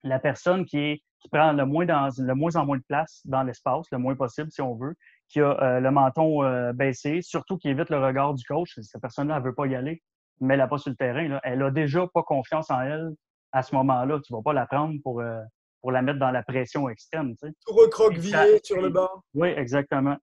la 0.04 0.20
personne 0.20 0.66
qui, 0.66 1.04
prend 1.32 1.54
le 1.54 1.66
moins 1.66 1.88
en 1.90 2.66
moins 2.66 2.78
de 2.78 2.84
place 2.86 3.22
dans 3.24 3.44
l'espace, 3.44 3.86
le 3.94 3.98
moins 3.98 4.14
possible 4.14 4.52
si 4.52 4.62
on 4.62 4.76
veut, 4.76 4.94
qui 5.30 5.42
a 5.42 5.62
euh, 5.62 5.80
le 5.80 5.92
menton 5.92 6.44
euh, 6.44 6.74
baissé, 6.74 7.22
surtout 7.22 7.58
qui 7.58 7.70
évite 7.70 7.90
le 7.90 8.04
regard 8.04 8.34
du 8.34 8.44
coach. 8.46 8.80
Cette 8.82 9.02
personne-là, 9.02 9.38
elle 9.38 9.44
veut 9.44 9.56
pas 9.56 9.66
y 9.68 9.76
aller, 9.76 10.02
mais 10.40 10.54
elle 10.54 10.60
n'a 10.60 10.68
pas 10.68 10.78
sur 10.78 10.92
le 10.92 10.96
terrain. 10.96 11.28
Là. 11.28 11.40
Elle 11.44 11.62
a 11.64 11.72
déjà 11.72 12.08
pas 12.14 12.24
confiance 12.24 12.70
en 12.70 12.82
elle 12.82 13.12
à 13.52 13.64
ce 13.64 13.76
moment-là. 13.76 14.20
Tu 14.26 14.34
vas 14.34 14.42
pas 14.42 14.54
la 14.54 14.66
prendre 14.66 14.96
pour, 15.04 15.22
euh, 15.22 15.42
pour 15.82 15.92
la 15.92 16.02
mettre 16.02 16.20
dans 16.20 16.32
la 16.32 16.44
pression 16.44 16.90
extrême. 16.90 17.36
Tu 17.42 17.48
sais. 17.48 17.54
Tout 17.66 17.74
recroquevillé 17.74 18.60
sur 18.64 18.82
le 18.82 18.90
banc. 18.90 19.10
Oui, 19.34 19.50
exactement. 19.50 20.18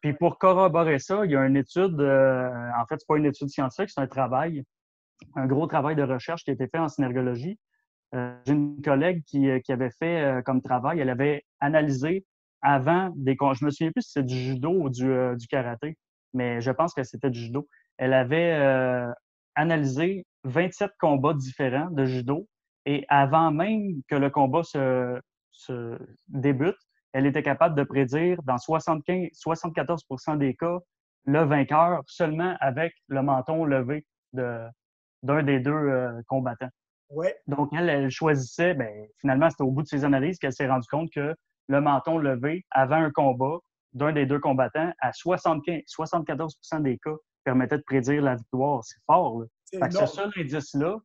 Puis 0.00 0.12
pour 0.12 0.38
corroborer 0.38 1.00
ça, 1.00 1.24
il 1.24 1.32
y 1.32 1.36
a 1.36 1.44
une 1.44 1.56
étude, 1.56 2.00
en 2.00 2.86
fait, 2.88 2.96
c'est 2.98 3.06
pas 3.08 3.16
une 3.16 3.26
étude 3.26 3.48
scientifique, 3.48 3.90
c'est 3.90 4.00
un 4.00 4.06
travail, 4.06 4.62
un 5.34 5.46
gros 5.46 5.66
travail 5.66 5.96
de 5.96 6.04
recherche 6.04 6.44
qui 6.44 6.50
a 6.50 6.52
été 6.52 6.68
fait 6.68 6.78
en 6.78 6.88
synergologie 6.88 7.58
euh, 8.14 8.34
j'ai 8.46 8.52
une 8.52 8.82
collègue 8.82 9.22
qui, 9.24 9.48
qui, 9.62 9.72
avait 9.72 9.90
fait 9.90 10.20
euh, 10.20 10.42
comme 10.42 10.60
travail, 10.60 11.00
elle 11.00 11.08
avait 11.08 11.44
analysé 11.60 12.26
avant 12.62 13.10
des 13.16 13.36
je 13.40 13.64
me 13.64 13.70
souviens 13.70 13.90
plus 13.92 14.02
si 14.02 14.12
c'est 14.12 14.22
du 14.22 14.36
judo 14.36 14.70
ou 14.70 14.88
du, 14.88 15.12
du, 15.36 15.46
karaté, 15.48 15.96
mais 16.32 16.60
je 16.60 16.70
pense 16.70 16.94
que 16.94 17.02
c'était 17.02 17.30
du 17.30 17.40
judo. 17.40 17.68
Elle 17.98 18.14
avait 18.14 18.58
analysé 19.54 20.24
27 20.44 20.92
combats 20.98 21.34
différents 21.34 21.90
de 21.90 22.04
judo 22.04 22.48
et 22.86 23.04
avant 23.08 23.50
même 23.50 24.02
que 24.08 24.14
le 24.14 24.30
combat 24.30 24.62
se, 24.62 25.20
se 25.50 25.98
débute, 26.28 26.78
elle 27.12 27.26
était 27.26 27.42
capable 27.42 27.76
de 27.76 27.84
prédire 27.84 28.42
dans 28.44 28.58
75, 28.58 29.28
74% 29.32 30.38
des 30.38 30.54
cas 30.54 30.78
le 31.24 31.44
vainqueur 31.44 32.02
seulement 32.06 32.56
avec 32.60 32.94
le 33.08 33.22
menton 33.22 33.64
levé 33.64 34.04
d'un 34.32 35.42
des 35.42 35.60
deux 35.60 36.22
combattants. 36.26 36.70
Donc, 37.46 37.68
elle, 37.72 37.88
elle 37.88 38.10
choisissait, 38.10 38.74
ben, 38.74 39.06
finalement, 39.20 39.50
c'était 39.50 39.62
au 39.62 39.70
bout 39.70 39.82
de 39.82 39.88
ses 39.88 40.04
analyses 40.04 40.38
qu'elle 40.38 40.52
s'est 40.52 40.66
rendue 40.66 40.88
compte 40.90 41.10
que 41.12 41.34
le 41.68 41.80
menton 41.80 42.18
levé 42.18 42.64
avant 42.70 42.96
un 42.96 43.10
combat 43.10 43.58
d'un 43.92 44.12
des 44.12 44.24
deux 44.24 44.38
combattants, 44.38 44.90
à 45.00 45.12
75, 45.12 45.82
74% 45.86 46.82
des 46.82 46.98
cas, 46.98 47.14
permettait 47.44 47.76
de 47.76 47.82
prédire 47.82 48.22
la 48.22 48.36
victoire. 48.36 48.82
C'est 48.84 49.00
fort. 49.06 49.40
Là. 49.40 49.90
ce 49.90 50.06
seul 50.06 50.30
indice-là 50.36 50.96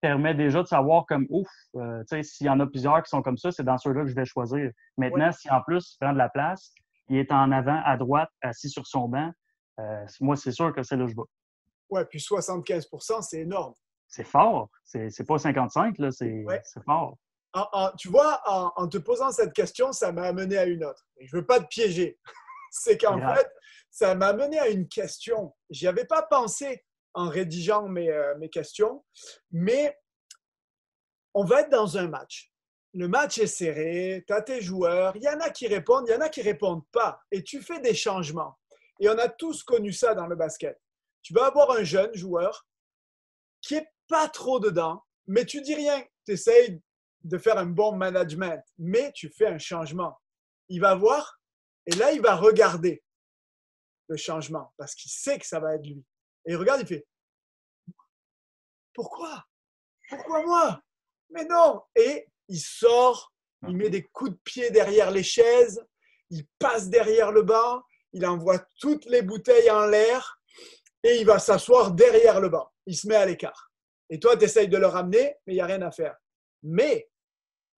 permet 0.00 0.34
déjà 0.34 0.62
de 0.62 0.68
savoir 0.68 1.06
comme 1.06 1.26
ouf, 1.30 1.48
euh, 1.76 2.02
s'il 2.22 2.46
y 2.46 2.50
en 2.50 2.60
a 2.60 2.66
plusieurs 2.66 3.02
qui 3.02 3.08
sont 3.08 3.22
comme 3.22 3.38
ça, 3.38 3.50
c'est 3.50 3.64
dans 3.64 3.78
ceux-là 3.78 4.02
que 4.02 4.08
je 4.08 4.14
vais 4.14 4.24
choisir. 4.24 4.70
Maintenant, 4.96 5.32
si 5.32 5.50
en 5.50 5.62
plus 5.62 5.94
il 5.94 5.98
prend 6.04 6.12
de 6.12 6.18
la 6.18 6.28
place, 6.28 6.72
il 7.08 7.16
est 7.16 7.32
en 7.32 7.50
avant, 7.50 7.80
à 7.84 7.96
droite, 7.96 8.30
assis 8.40 8.68
sur 8.68 8.86
son 8.86 9.08
banc, 9.08 9.30
euh, 9.80 10.04
moi, 10.20 10.36
c'est 10.36 10.52
sûr 10.52 10.72
que 10.72 10.82
c'est 10.82 10.96
là 10.96 11.04
que 11.04 11.10
je 11.10 11.16
vais. 11.16 11.22
Ouais, 11.90 12.04
puis 12.04 12.18
75% 12.18 13.22
c'est 13.22 13.40
énorme 13.40 13.74
c'est 14.12 14.24
fort. 14.24 14.68
C'est 14.84 15.26
pas 15.26 15.38
55, 15.38 15.98
là, 15.98 16.10
c'est 16.12 16.44
fort. 16.84 17.16
Tu 17.98 18.08
vois, 18.08 18.40
en, 18.46 18.88
te 18.88 18.98
posant 18.98 19.30
cette 19.30 19.52
question, 19.52 19.92
ça 19.92 20.12
m'a 20.12 20.22
amené 20.22 20.56
à 20.58 20.64
une 20.64 20.84
autre. 20.84 21.06
je 21.20 21.34
ne 21.36 21.40
veux 21.40 21.46
pas 21.46 21.60
te 21.60 21.66
piéger. 21.66 22.18
c'est 22.70 22.98
qu'en 22.98 23.18
fait, 23.34 23.50
ça 23.90 24.14
m'a 24.14 24.28
amené 24.28 24.58
à 24.58 24.68
une 24.68 24.88
question. 24.88 25.54
J'y 25.70 25.86
avais 25.86 26.06
pas 26.06 26.22
pensé 26.22 26.84
en 27.14 27.28
rédigeant 27.28 27.88
mes, 27.88 28.10
euh, 28.10 28.34
mes 28.38 28.48
questions, 28.48 29.04
mais 29.50 29.98
on 31.34 31.44
va 31.44 31.60
être 31.60 31.70
dans 31.70 31.98
un 31.98 32.08
match. 32.08 32.50
Le 32.94 33.08
match 33.08 33.38
est 33.38 33.46
serré, 33.46 34.24
tu 34.26 34.32
as 34.32 34.42
tes 34.42 34.60
joueurs, 34.60 35.16
il 35.16 35.22
y 35.22 35.28
en 35.28 35.40
a 35.40 35.50
qui 35.50 35.66
répondent, 35.66 36.06
il 36.08 36.12
y 36.12 36.16
en 36.16 36.20
a 36.20 36.28
qui 36.28 36.42
répondent 36.42 36.86
pas, 36.90 37.20
et 37.30 37.42
tu 37.42 37.62
fais 37.62 37.80
des 37.80 37.94
changements. 37.94 38.58
Et 39.00 39.08
on 39.08 39.18
a 39.18 39.28
tous 39.28 39.62
connu 39.62 39.92
ça 39.92 40.14
dans 40.14 40.26
le 40.26 40.36
basket. 40.36 40.78
Tu 41.22 41.32
vas 41.34 41.46
avoir 41.46 41.70
un 41.72 41.84
jeune 41.84 42.14
joueur 42.14 42.66
qui 43.60 43.76
est 43.76 43.88
pas 44.08 44.28
trop 44.28 44.60
dedans, 44.60 45.02
mais 45.26 45.44
tu 45.44 45.62
dis 45.62 45.74
rien. 45.74 46.04
Tu 46.26 46.32
essayes 46.32 46.80
de 47.24 47.38
faire 47.38 47.58
un 47.58 47.66
bon 47.66 47.96
management, 47.96 48.62
mais 48.78 49.12
tu 49.12 49.28
fais 49.30 49.46
un 49.46 49.58
changement. 49.58 50.18
Il 50.68 50.80
va 50.80 50.94
voir 50.94 51.40
et 51.86 51.94
là, 51.96 52.12
il 52.12 52.20
va 52.20 52.36
regarder 52.36 53.02
le 54.08 54.16
changement 54.16 54.72
parce 54.76 54.94
qu'il 54.94 55.10
sait 55.10 55.38
que 55.38 55.46
ça 55.46 55.60
va 55.60 55.74
être 55.74 55.86
lui. 55.86 56.04
Et 56.46 56.52
il 56.52 56.56
regarde, 56.56 56.80
il 56.80 56.86
fait 56.86 57.06
Pourquoi? 58.94 59.44
Pourquoi 60.08 60.44
moi? 60.44 60.82
Mais 61.30 61.44
non 61.44 61.82
Et 61.96 62.28
il 62.48 62.60
sort, 62.60 63.32
il 63.66 63.76
met 63.76 63.90
des 63.90 64.04
coups 64.04 64.32
de 64.32 64.38
pied 64.44 64.70
derrière 64.70 65.10
les 65.10 65.22
chaises, 65.22 65.84
il 66.30 66.46
passe 66.58 66.88
derrière 66.88 67.32
le 67.32 67.42
banc, 67.42 67.82
il 68.12 68.26
envoie 68.26 68.58
toutes 68.78 69.06
les 69.06 69.22
bouteilles 69.22 69.70
en 69.70 69.86
l'air 69.86 70.38
et 71.02 71.16
il 71.16 71.26
va 71.26 71.38
s'asseoir 71.38 71.92
derrière 71.92 72.40
le 72.40 72.48
banc. 72.48 72.70
Il 72.86 72.96
se 72.96 73.06
met 73.06 73.16
à 73.16 73.26
l'écart. 73.26 73.70
Et 74.10 74.20
toi, 74.20 74.36
tu 74.36 74.44
essayes 74.44 74.68
de 74.68 74.76
le 74.76 74.86
ramener, 74.86 75.36
mais 75.46 75.54
il 75.54 75.56
n'y 75.56 75.62
a 75.62 75.66
rien 75.66 75.82
à 75.82 75.90
faire. 75.90 76.16
Mais 76.62 77.08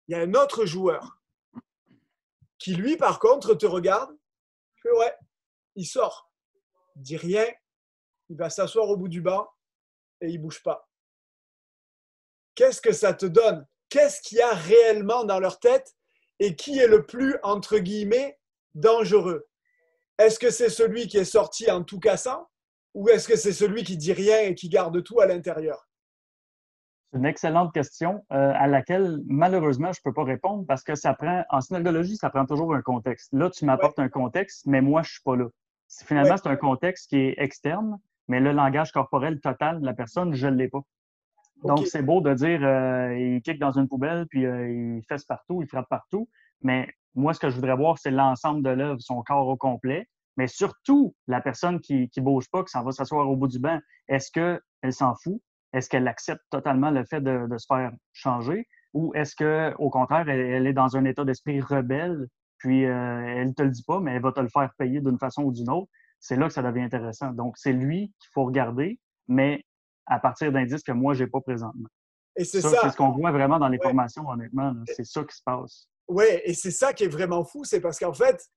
il 0.08 0.12
y 0.12 0.14
a 0.14 0.20
un 0.20 0.34
autre 0.34 0.66
joueur 0.66 1.20
qui, 2.58 2.74
lui, 2.74 2.96
par 2.96 3.18
contre, 3.18 3.54
te 3.54 3.66
regarde. 3.66 4.16
Fait, 4.82 4.92
ouais, 4.92 5.14
il 5.76 5.86
sort. 5.86 6.30
Il 6.96 7.02
dit 7.02 7.16
rien. 7.16 7.46
Il 8.28 8.36
va 8.36 8.50
s'asseoir 8.50 8.88
au 8.88 8.96
bout 8.96 9.08
du 9.08 9.20
banc 9.20 9.48
et 10.20 10.28
il 10.28 10.38
bouge 10.38 10.62
pas. 10.62 10.88
Qu'est-ce 12.54 12.80
que 12.80 12.92
ça 12.92 13.12
te 13.12 13.26
donne? 13.26 13.66
Qu'est-ce 13.88 14.20
qu'il 14.20 14.38
y 14.38 14.42
a 14.42 14.54
réellement 14.54 15.24
dans 15.24 15.40
leur 15.40 15.60
tête 15.60 15.94
et 16.38 16.56
qui 16.56 16.78
est 16.78 16.86
le 16.86 17.04
plus, 17.04 17.36
entre 17.42 17.78
guillemets, 17.78 18.38
dangereux? 18.74 19.48
Est-ce 20.18 20.38
que 20.38 20.50
c'est 20.50 20.70
celui 20.70 21.08
qui 21.08 21.18
est 21.18 21.24
sorti 21.24 21.70
en 21.70 21.82
tout 21.82 22.00
cassant 22.00 22.48
ou 22.94 23.08
est-ce 23.08 23.26
que 23.26 23.36
c'est 23.36 23.52
celui 23.52 23.82
qui 23.82 23.96
dit 23.96 24.12
rien 24.12 24.40
et 24.40 24.54
qui 24.54 24.68
garde 24.68 25.02
tout 25.02 25.20
à 25.20 25.26
l'intérieur? 25.26 25.88
Une 27.14 27.24
excellente 27.24 27.72
question 27.72 28.24
euh, 28.32 28.52
à 28.54 28.66
laquelle, 28.66 29.20
malheureusement, 29.26 29.92
je 29.92 30.00
ne 30.00 30.10
peux 30.10 30.12
pas 30.12 30.24
répondre 30.24 30.64
parce 30.66 30.82
que 30.82 30.94
ça 30.94 31.14
prend, 31.14 31.44
en 31.50 31.60
synergologie, 31.60 32.16
ça 32.16 32.30
prend 32.30 32.44
toujours 32.44 32.74
un 32.74 32.82
contexte. 32.82 33.32
Là, 33.32 33.50
tu 33.50 33.64
m'apportes 33.64 33.98
un 33.98 34.08
contexte, 34.08 34.66
mais 34.66 34.80
moi, 34.80 35.02
je 35.02 35.08
ne 35.08 35.12
suis 35.12 35.22
pas 35.22 35.36
là. 35.36 35.46
Finalement, 35.88 36.36
c'est 36.36 36.48
un 36.48 36.56
contexte 36.56 37.10
qui 37.10 37.16
est 37.18 37.34
externe, 37.38 37.98
mais 38.28 38.40
le 38.40 38.52
langage 38.52 38.90
corporel 38.90 39.40
total 39.40 39.80
de 39.80 39.86
la 39.86 39.94
personne, 39.94 40.34
je 40.34 40.48
ne 40.48 40.56
l'ai 40.56 40.68
pas. 40.68 40.80
Donc, 41.62 41.86
c'est 41.86 42.02
beau 42.02 42.20
de 42.20 42.34
dire 42.34 42.60
euh, 42.62 43.16
il 43.16 43.40
kick 43.42 43.58
dans 43.58 43.72
une 43.72 43.88
poubelle, 43.88 44.26
puis 44.28 44.44
euh, 44.44 44.70
il 44.70 45.02
fesse 45.08 45.24
partout, 45.24 45.62
il 45.62 45.68
frappe 45.68 45.88
partout. 45.88 46.28
Mais 46.62 46.88
moi, 47.14 47.32
ce 47.32 47.40
que 47.40 47.48
je 47.48 47.54
voudrais 47.54 47.76
voir, 47.76 47.98
c'est 47.98 48.10
l'ensemble 48.10 48.62
de 48.62 48.70
l'œuvre, 48.70 49.00
son 49.00 49.22
corps 49.22 49.46
au 49.46 49.56
complet. 49.56 50.08
Mais 50.36 50.48
surtout, 50.48 51.14
la 51.28 51.40
personne 51.40 51.80
qui 51.80 52.10
ne 52.16 52.22
bouge 52.22 52.50
pas, 52.50 52.64
qui 52.64 52.70
s'en 52.70 52.82
va 52.82 52.90
s'asseoir 52.90 53.28
au 53.30 53.36
bout 53.36 53.46
du 53.46 53.60
banc, 53.60 53.78
est-ce 54.08 54.32
qu'elle 54.32 54.92
s'en 54.92 55.14
fout? 55.14 55.40
Est-ce 55.74 55.90
qu'elle 55.90 56.08
accepte 56.08 56.42
totalement 56.50 56.90
le 56.90 57.04
fait 57.04 57.20
de, 57.20 57.46
se 57.58 57.66
faire 57.66 57.92
changer 58.12 58.66
ou 58.94 59.12
est-ce 59.14 59.34
qu'au 59.34 59.90
contraire, 59.90 60.28
elle, 60.28 60.66
est 60.66 60.72
dans 60.72 60.96
un 60.96 61.04
état 61.04 61.24
d'esprit 61.24 61.60
rebelle, 61.60 62.28
puis 62.58 62.86
euh, 62.86 63.24
elle 63.26 63.48
ne 63.48 63.52
te 63.52 63.62
le 63.62 63.70
dit 63.70 63.82
pas, 63.82 63.98
mais 63.98 64.14
elle 64.14 64.22
va 64.22 64.30
te 64.30 64.40
le 64.40 64.48
faire 64.48 64.72
payer 64.78 65.00
d'une 65.00 65.18
façon 65.18 65.42
ou 65.42 65.52
d'une 65.52 65.68
autre? 65.68 65.90
C'est 66.20 66.36
là 66.36 66.46
que 66.46 66.54
ça 66.54 66.62
devient 66.62 66.82
intéressant. 66.82 67.32
Donc, 67.32 67.58
c'est 67.58 67.72
lui 67.72 68.14
qu'il 68.20 68.30
faut 68.32 68.44
regarder, 68.44 69.00
mais 69.26 69.64
à 70.06 70.20
partir 70.20 70.52
d'indices 70.52 70.84
que 70.84 70.92
moi, 70.92 71.12
je 71.14 71.24
n'ai 71.24 71.30
pas 71.30 71.40
présentement. 71.40 71.88
Et 72.36 72.44
c'est 72.44 72.60
ça. 72.60 72.70
C'est 72.82 72.90
ce 72.90 72.96
qu'on 72.96 73.10
voit 73.10 73.32
vraiment 73.32 73.58
dans 73.58 73.68
les 73.68 73.78
formations, 73.78 74.28
honnêtement. 74.28 74.72
C'est 74.86 75.04
ça 75.04 75.24
qui 75.24 75.36
se 75.36 75.42
passe. 75.44 75.88
Oui, 76.06 76.24
et 76.44 76.54
c'est 76.54 76.70
ça 76.70 76.92
qui 76.92 77.04
est 77.04 77.08
vraiment 77.08 77.44
fou, 77.44 77.64
c'est 77.64 77.80
parce 77.80 77.98
qu'en 77.98 78.14
fait, 78.14 78.48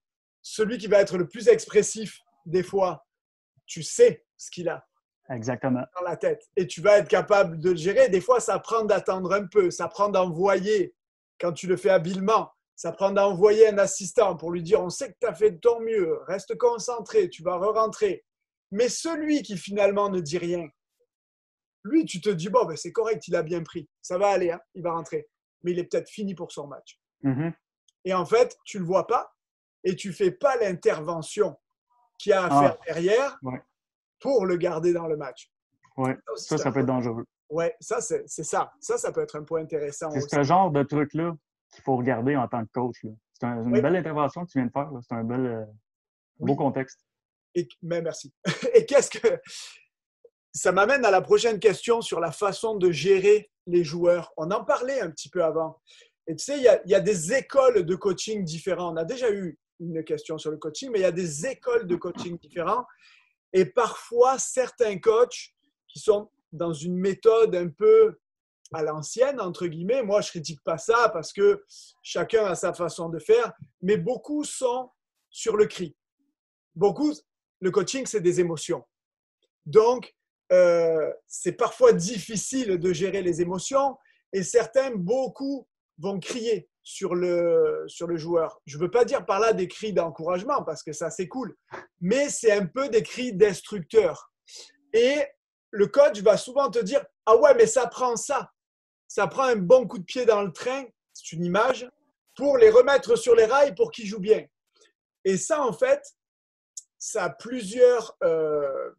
celui 0.42 0.78
qui 0.78 0.88
va 0.88 1.00
être 1.00 1.18
le 1.18 1.28
plus 1.28 1.48
expressif, 1.48 2.20
des 2.46 2.64
fois, 2.64 3.06
tu 3.66 3.82
sais 3.82 4.26
ce 4.38 4.52
qu'il 4.52 4.70
a. 4.70 4.86
Exactement. 5.30 5.84
Dans 5.96 6.02
la 6.08 6.16
tête. 6.18 6.50
Et 6.56 6.68
tu 6.68 6.82
vas 6.82 7.00
être 7.00 7.08
capable 7.10 7.60
de 7.60 7.72
le 7.72 7.76
gérer. 7.76 8.10
Des 8.10 8.22
fois, 8.22 8.40
ça 8.40 8.60
prend 8.60 8.84
d'attendre 8.86 9.34
un 9.34 9.46
peu. 9.46 9.72
Ça 9.72 9.88
prend 9.88 10.10
d'envoyer, 10.10 10.96
quand 11.40 11.52
tu 11.54 11.68
le 11.68 11.78
fais 11.78 11.90
habilement, 11.90 12.52
ça 12.76 12.92
prend 12.92 13.12
d'envoyer 13.12 13.68
un 13.70 13.78
assistant 13.80 14.36
pour 14.38 14.52
lui 14.52 14.62
dire 14.62 14.82
on 14.82 14.90
sait 14.90 15.12
que 15.12 15.18
tu 15.20 15.28
as 15.28 15.34
fait 15.34 15.52
de 15.52 15.58
ton 15.58 15.80
mieux, 15.82 16.20
reste 16.28 16.56
concentré, 16.58 17.28
tu 17.30 17.42
vas 17.44 17.58
re-rentrer. 17.58 18.24
Mais 18.72 18.88
celui 18.88 19.42
qui 19.42 19.58
finalement 19.58 20.10
ne 20.10 20.20
dit 20.20 20.38
rien, 20.38 20.68
lui, 21.84 22.06
tu 22.06 22.20
te 22.22 22.30
dis, 22.30 22.50
bon, 22.50 22.66
ben, 22.66 22.76
c'est 22.76 22.92
correct, 22.92 23.28
il 23.28 23.36
a 23.36 23.44
bien 23.44 23.64
pris. 23.64 23.90
Ça 24.02 24.18
va 24.18 24.28
aller, 24.30 24.52
hein, 24.52 24.60
il 24.76 24.84
va 24.84 24.92
rentrer. 24.92 25.28
Mais 25.64 25.72
il 25.72 25.80
est 25.80 25.86
peut-être 25.86 26.10
fini 26.10 26.36
pour 26.36 26.52
son 26.52 26.68
match. 26.68 27.00
Mhm. 27.24 27.54
Et 28.06 28.14
en 28.14 28.26
fait, 28.26 28.58
tu 28.66 28.78
ne 28.78 28.82
le 28.84 28.88
vois 28.88 29.08
pas 29.08 29.34
et 29.84 29.96
tu 29.96 30.14
fais 30.14 30.32
pas 30.32 30.56
l'intervention 30.58 31.56
qu'il 32.20 32.32
y 32.32 32.34
a 32.34 32.44
à 32.44 32.48
Ah. 32.52 32.62
faire 32.62 32.78
derrière 32.86 33.40
Ouais. 33.42 33.62
Pour 34.20 34.46
le 34.46 34.56
garder 34.58 34.94
dans 34.94 35.08
le 35.08 35.18
match. 35.18 35.52
Ouais. 35.98 36.16
Ça 36.36 36.58
Ça, 36.58 36.72
peut 36.72 36.80
être 36.82 36.86
dangereux. 36.86 37.26
Ouais, 37.50 37.76
ça, 37.80 38.02
c'est 38.02 38.24
c'est 38.28 38.44
ça. 38.44 38.72
Ça, 38.80 38.98
ça 38.98 39.12
peut 39.12 39.22
être 39.22 39.38
un 39.38 39.44
point 39.44 39.62
intéressant 39.62 40.12
C'est 40.12 40.22
ce 40.30 40.44
genre 40.44 40.70
de 40.70 40.84
truc-là 40.84 41.36
qu'il 41.74 41.84
faut 41.84 41.96
regarder 41.96 42.36
en 42.36 42.48
tant 42.48 42.64
que 42.66 42.72
coach. 42.74 42.98
C'est 43.34 43.46
un- 43.46 43.64
une 43.64 43.74
Oui. 43.74 43.82
belle 43.82 43.96
intervention 43.96 44.46
que 44.46 44.52
tu 44.52 44.58
viens 44.60 44.68
de 44.68 44.72
faire. 44.72 44.90
C'est 45.08 45.16
un 45.16 45.24
bel, 45.24 45.46
euh, 45.46 45.66
beau 46.40 46.52
Oui. 46.54 46.58
contexte. 46.58 47.00
Et, 47.56 47.68
mais 47.82 48.02
merci. 48.02 48.34
Et 48.76 48.86
qu'est-ce 48.86 49.10
que. 49.10 49.28
Ça 50.54 50.72
m'amène 50.72 51.06
à 51.06 51.12
la 51.12 51.22
prochaine 51.22 51.60
question 51.60 52.02
sur 52.02 52.20
la 52.20 52.32
façon 52.32 52.76
de 52.76 52.90
gérer 52.92 53.52
les 53.68 53.84
joueurs. 53.84 54.34
On 54.38 54.50
en 54.52 54.64
parlait 54.64 55.02
un 55.02 55.12
petit 55.12 55.30
peu 55.30 55.44
avant. 55.44 55.80
Et 56.26 56.36
tu 56.36 56.44
sais, 56.46 56.58
il 56.58 56.64
y 56.64 56.68
a, 56.68 56.82
il 56.84 56.90
y 56.92 56.96
a 56.96 57.00
des 57.00 57.34
écoles 57.34 57.86
de 57.86 57.96
coaching 57.96 58.44
différentes. 58.44 58.94
On 58.94 58.98
a 58.98 59.06
déjà 59.06 59.32
eu 59.32 59.58
une 59.80 60.04
question 60.04 60.38
sur 60.40 60.50
le 60.52 60.58
coaching, 60.58 60.90
mais 60.92 61.00
il 61.00 61.04
y 61.04 61.06
a 61.06 61.12
des 61.12 61.46
écoles 61.46 61.86
de 61.86 61.96
coaching 61.96 62.38
différentes. 62.40 62.86
Et 63.58 63.66
parfois, 63.66 64.38
certains 64.38 65.00
coachs 65.00 65.56
qui 65.88 65.98
sont 65.98 66.30
dans 66.52 66.74
une 66.74 66.96
méthode 66.96 67.56
un 67.56 67.70
peu 67.70 68.20
à 68.72 68.84
l'ancienne, 68.84 69.42
entre 69.42 69.66
guillemets, 69.66 70.04
moi, 70.04 70.22
je 70.22 70.30
critique 70.30 70.62
pas 70.64 70.78
ça 70.78 71.10
parce 71.10 71.34
que 71.34 71.64
chacun 72.04 72.46
a 72.46 72.54
sa 72.54 72.72
façon 72.76 73.10
de 73.10 73.18
faire, 73.18 73.52
mais 73.82 73.98
beaucoup 73.98 74.44
sont 74.44 74.92
sur 75.32 75.58
le 75.58 75.66
cri. 75.66 75.98
Beaucoup, 76.76 77.12
le 77.60 77.72
coaching, 77.72 78.06
c'est 78.06 78.22
des 78.22 78.40
émotions. 78.40 78.86
Donc, 79.66 80.16
euh, 80.52 81.12
c'est 81.26 81.54
parfois 81.54 81.94
difficile 81.94 82.78
de 82.78 82.94
gérer 82.94 83.24
les 83.24 83.42
émotions 83.42 83.98
et 84.34 84.44
certains, 84.44 84.92
beaucoup, 84.92 85.68
vont 85.98 86.20
crier 86.20 86.70
sur 86.88 87.16
le, 87.16 87.84
sur 87.88 88.08
le 88.08 88.16
joueur. 88.16 88.62
Je 88.66 88.78
ne 88.78 88.84
veux 88.84 88.90
pas 88.90 89.04
dire 89.04 89.26
par 89.26 89.42
là 89.42 89.52
des 89.52 89.68
cris 89.68 89.92
d'encouragement 89.92 90.64
parce 90.64 90.84
que 90.84 90.94
ça, 90.94 91.10
c'est 91.10 91.28
cool, 91.28 91.54
mais 92.00 92.30
c'est 92.30 92.54
un 92.54 92.66
peu 92.66 92.88
des 92.88 93.04
cris 93.04 93.34
d'instructeur. 93.34 94.32
Et 94.94 95.18
le 95.72 95.88
coach 95.88 96.22
va 96.22 96.38
souvent 96.38 96.72
te 96.72 96.80
dire 96.80 97.06
Ah 97.26 97.36
ouais, 97.36 97.54
mais 97.56 97.68
ça 97.68 97.88
prend 97.88 98.16
ça. 98.16 98.54
Ça 99.06 99.28
prend 99.28 99.44
un 99.44 99.58
bon 99.58 99.86
coup 99.86 99.98
de 99.98 100.06
pied 100.06 100.26
dans 100.26 100.42
le 100.42 100.54
train, 100.54 100.86
c'est 101.14 101.34
une 101.34 101.44
image, 101.44 101.90
pour 102.38 102.58
les 102.58 102.70
remettre 102.70 103.18
sur 103.18 103.36
les 103.36 103.46
rails 103.46 103.76
pour 103.76 103.92
qu'ils 103.92 104.08
jouent 104.08 104.22
bien. 104.22 104.46
Et 105.26 105.36
ça, 105.36 105.62
en 105.62 105.74
fait, 105.74 106.02
ça 106.98 107.26
a 107.26 107.30
plusieurs. 107.32 108.16
euh, 108.24 108.92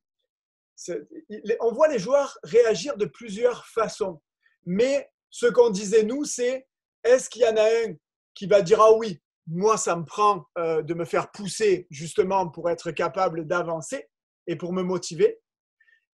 on 1.60 1.72
voit 1.72 1.88
les 1.88 1.98
joueurs 1.98 2.38
réagir 2.42 2.98
de 2.98 3.06
plusieurs 3.06 3.66
façons. 3.66 4.20
Mais 4.66 5.10
ce 5.30 5.46
qu'on 5.46 5.70
disait, 5.70 6.02
nous, 6.02 6.24
c'est 6.24 6.67
est-ce 7.08 7.30
qu'il 7.30 7.42
y 7.42 7.46
en 7.46 7.56
a 7.56 7.64
un 7.64 7.94
qui 8.34 8.46
va 8.46 8.62
dire 8.62 8.80
Ah 8.80 8.92
oui, 8.92 9.20
moi, 9.46 9.76
ça 9.76 9.96
me 9.96 10.04
prend 10.04 10.44
euh, 10.58 10.82
de 10.82 10.94
me 10.94 11.04
faire 11.04 11.30
pousser 11.30 11.86
justement 11.90 12.48
pour 12.48 12.70
être 12.70 12.90
capable 12.90 13.46
d'avancer 13.46 14.08
et 14.46 14.56
pour 14.56 14.72
me 14.72 14.82
motiver? 14.82 15.40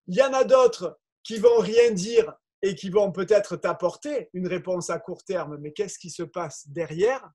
Il 0.07 0.17
y 0.17 0.23
en 0.23 0.33
a 0.33 0.45
d'autres 0.45 0.99
qui 1.23 1.39
vont 1.39 1.59
rien 1.59 1.91
dire 1.91 2.33
et 2.63 2.75
qui 2.75 2.91
vont 2.91 3.13
peut-être 3.13 3.57
t'apporter 3.57 4.31
une 4.33 4.47
réponse 4.47 4.91
à 4.91 4.99
court 4.99 5.25
terme, 5.25 5.59
mais 5.61 5.73
qu'est-ce 5.73 5.99
qui 5.99 6.11
se 6.11 6.23
passe 6.23 6.69
derrière? 6.69 7.29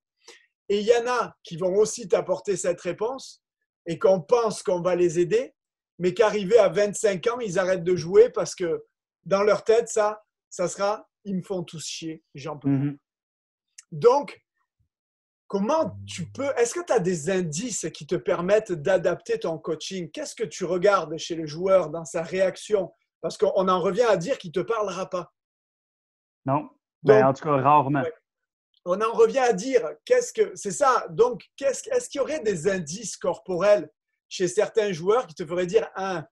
Et 0.70 0.80
il 0.80 0.86
y 0.86 0.96
en 0.96 1.08
a 1.08 1.36
qui 1.44 1.58
vont 1.58 1.76
aussi 1.76 2.08
t'apporter 2.08 2.56
cette 2.56 2.82
réponse 2.82 3.44
et 3.86 3.98
qu'on 3.98 4.22
pense 4.22 4.64
qu'on 4.64 4.82
va 4.82 4.96
les 4.96 5.20
aider, 5.20 5.54
mais 5.98 6.14
qu'arrivés 6.14 6.60
à 6.60 6.70
25 6.70 7.26
ans, 7.28 7.40
ils 7.40 7.60
arrêtent 7.60 7.84
de 7.84 7.96
jouer 7.96 8.30
parce 8.30 8.56
que 8.56 8.86
dans 9.26 9.44
leur 9.44 9.64
tête, 9.64 9.90
ça, 9.90 10.22
ça 10.50 10.68
sera 10.68 11.10
ils 11.26 11.38
me 11.38 11.42
font 11.42 11.64
tous 11.64 11.86
chier, 11.86 12.24
j'en 12.36 12.58
peux 12.58 12.70
plus. 12.70 12.92
Mhm. 12.92 12.98
Donc, 13.92 14.42
comment 15.48 15.98
tu 16.08 16.26
peux, 16.32 16.52
est-ce 16.58 16.74
que 16.74 16.86
tu 16.86 16.94
as 16.94 17.00
des 17.00 17.30
indices 17.30 17.88
qui 17.94 18.06
te 18.06 18.16
permettent 18.16 18.72
d'adapter 18.72 19.40
ton 19.40 19.58
coaching? 19.58 20.10
Qu'est-ce 20.12 20.36
que 20.36 20.44
tu 20.44 20.64
regardes 20.66 21.18
chez 21.18 21.36
le 21.36 21.46
joueur 21.46 21.90
dans 21.90 22.06
sa 22.06 22.22
réaction? 22.22 22.94
Parce 23.22 23.38
qu'on 23.38 23.68
en 23.68 23.80
revient 23.82 24.04
à 24.04 24.16
dire 24.18 24.38
qu'il 24.38 24.50
ne 24.56 24.62
te 24.62 24.68
parlera 24.68 25.10
pas. 25.10 25.34
Non? 26.46 26.70
Ben, 27.04 27.20
Donc- 27.22 27.30
en 27.30 27.34
tout 27.34 27.44
cas, 27.44 27.62
rarement. 27.62 28.02
Ouais. 28.02 28.14
On 28.86 29.02
en 29.02 29.12
revient 29.12 29.40
à 29.40 29.54
dire, 29.54 29.88
qu'est-ce 30.06 30.32
que 30.32 30.56
c'est 30.56 30.72
ça 30.72 31.06
Donc, 31.10 31.44
qu'est-ce, 31.58 31.90
est-ce 31.90 32.10
qu'il 32.10 32.20
y 32.20 32.22
aurait 32.22 32.40
des 32.40 32.68
indices 32.70 33.18
corporels 33.18 33.90
chez 34.30 34.48
certains 34.48 34.92
joueurs 34.94 35.28
qui 35.28 35.36
te 35.36 35.46
feraient 35.46 35.68
dire, 35.68 35.90
ah, 35.96 36.26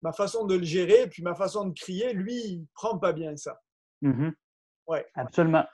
ma 0.00 0.12
façon 0.12 0.46
de 0.46 0.56
le 0.56 0.64
gérer, 0.64 1.08
puis 1.08 1.22
ma 1.22 1.34
façon 1.34 1.66
de 1.66 1.74
crier, 1.78 2.12
lui, 2.12 2.34
il 2.34 2.66
prend 2.74 2.98
pas 2.98 3.12
bien 3.12 3.36
ça. 3.36 3.60
Mhm. 4.00 4.34
Ouais. 4.86 5.06
Absolument. 5.14 5.64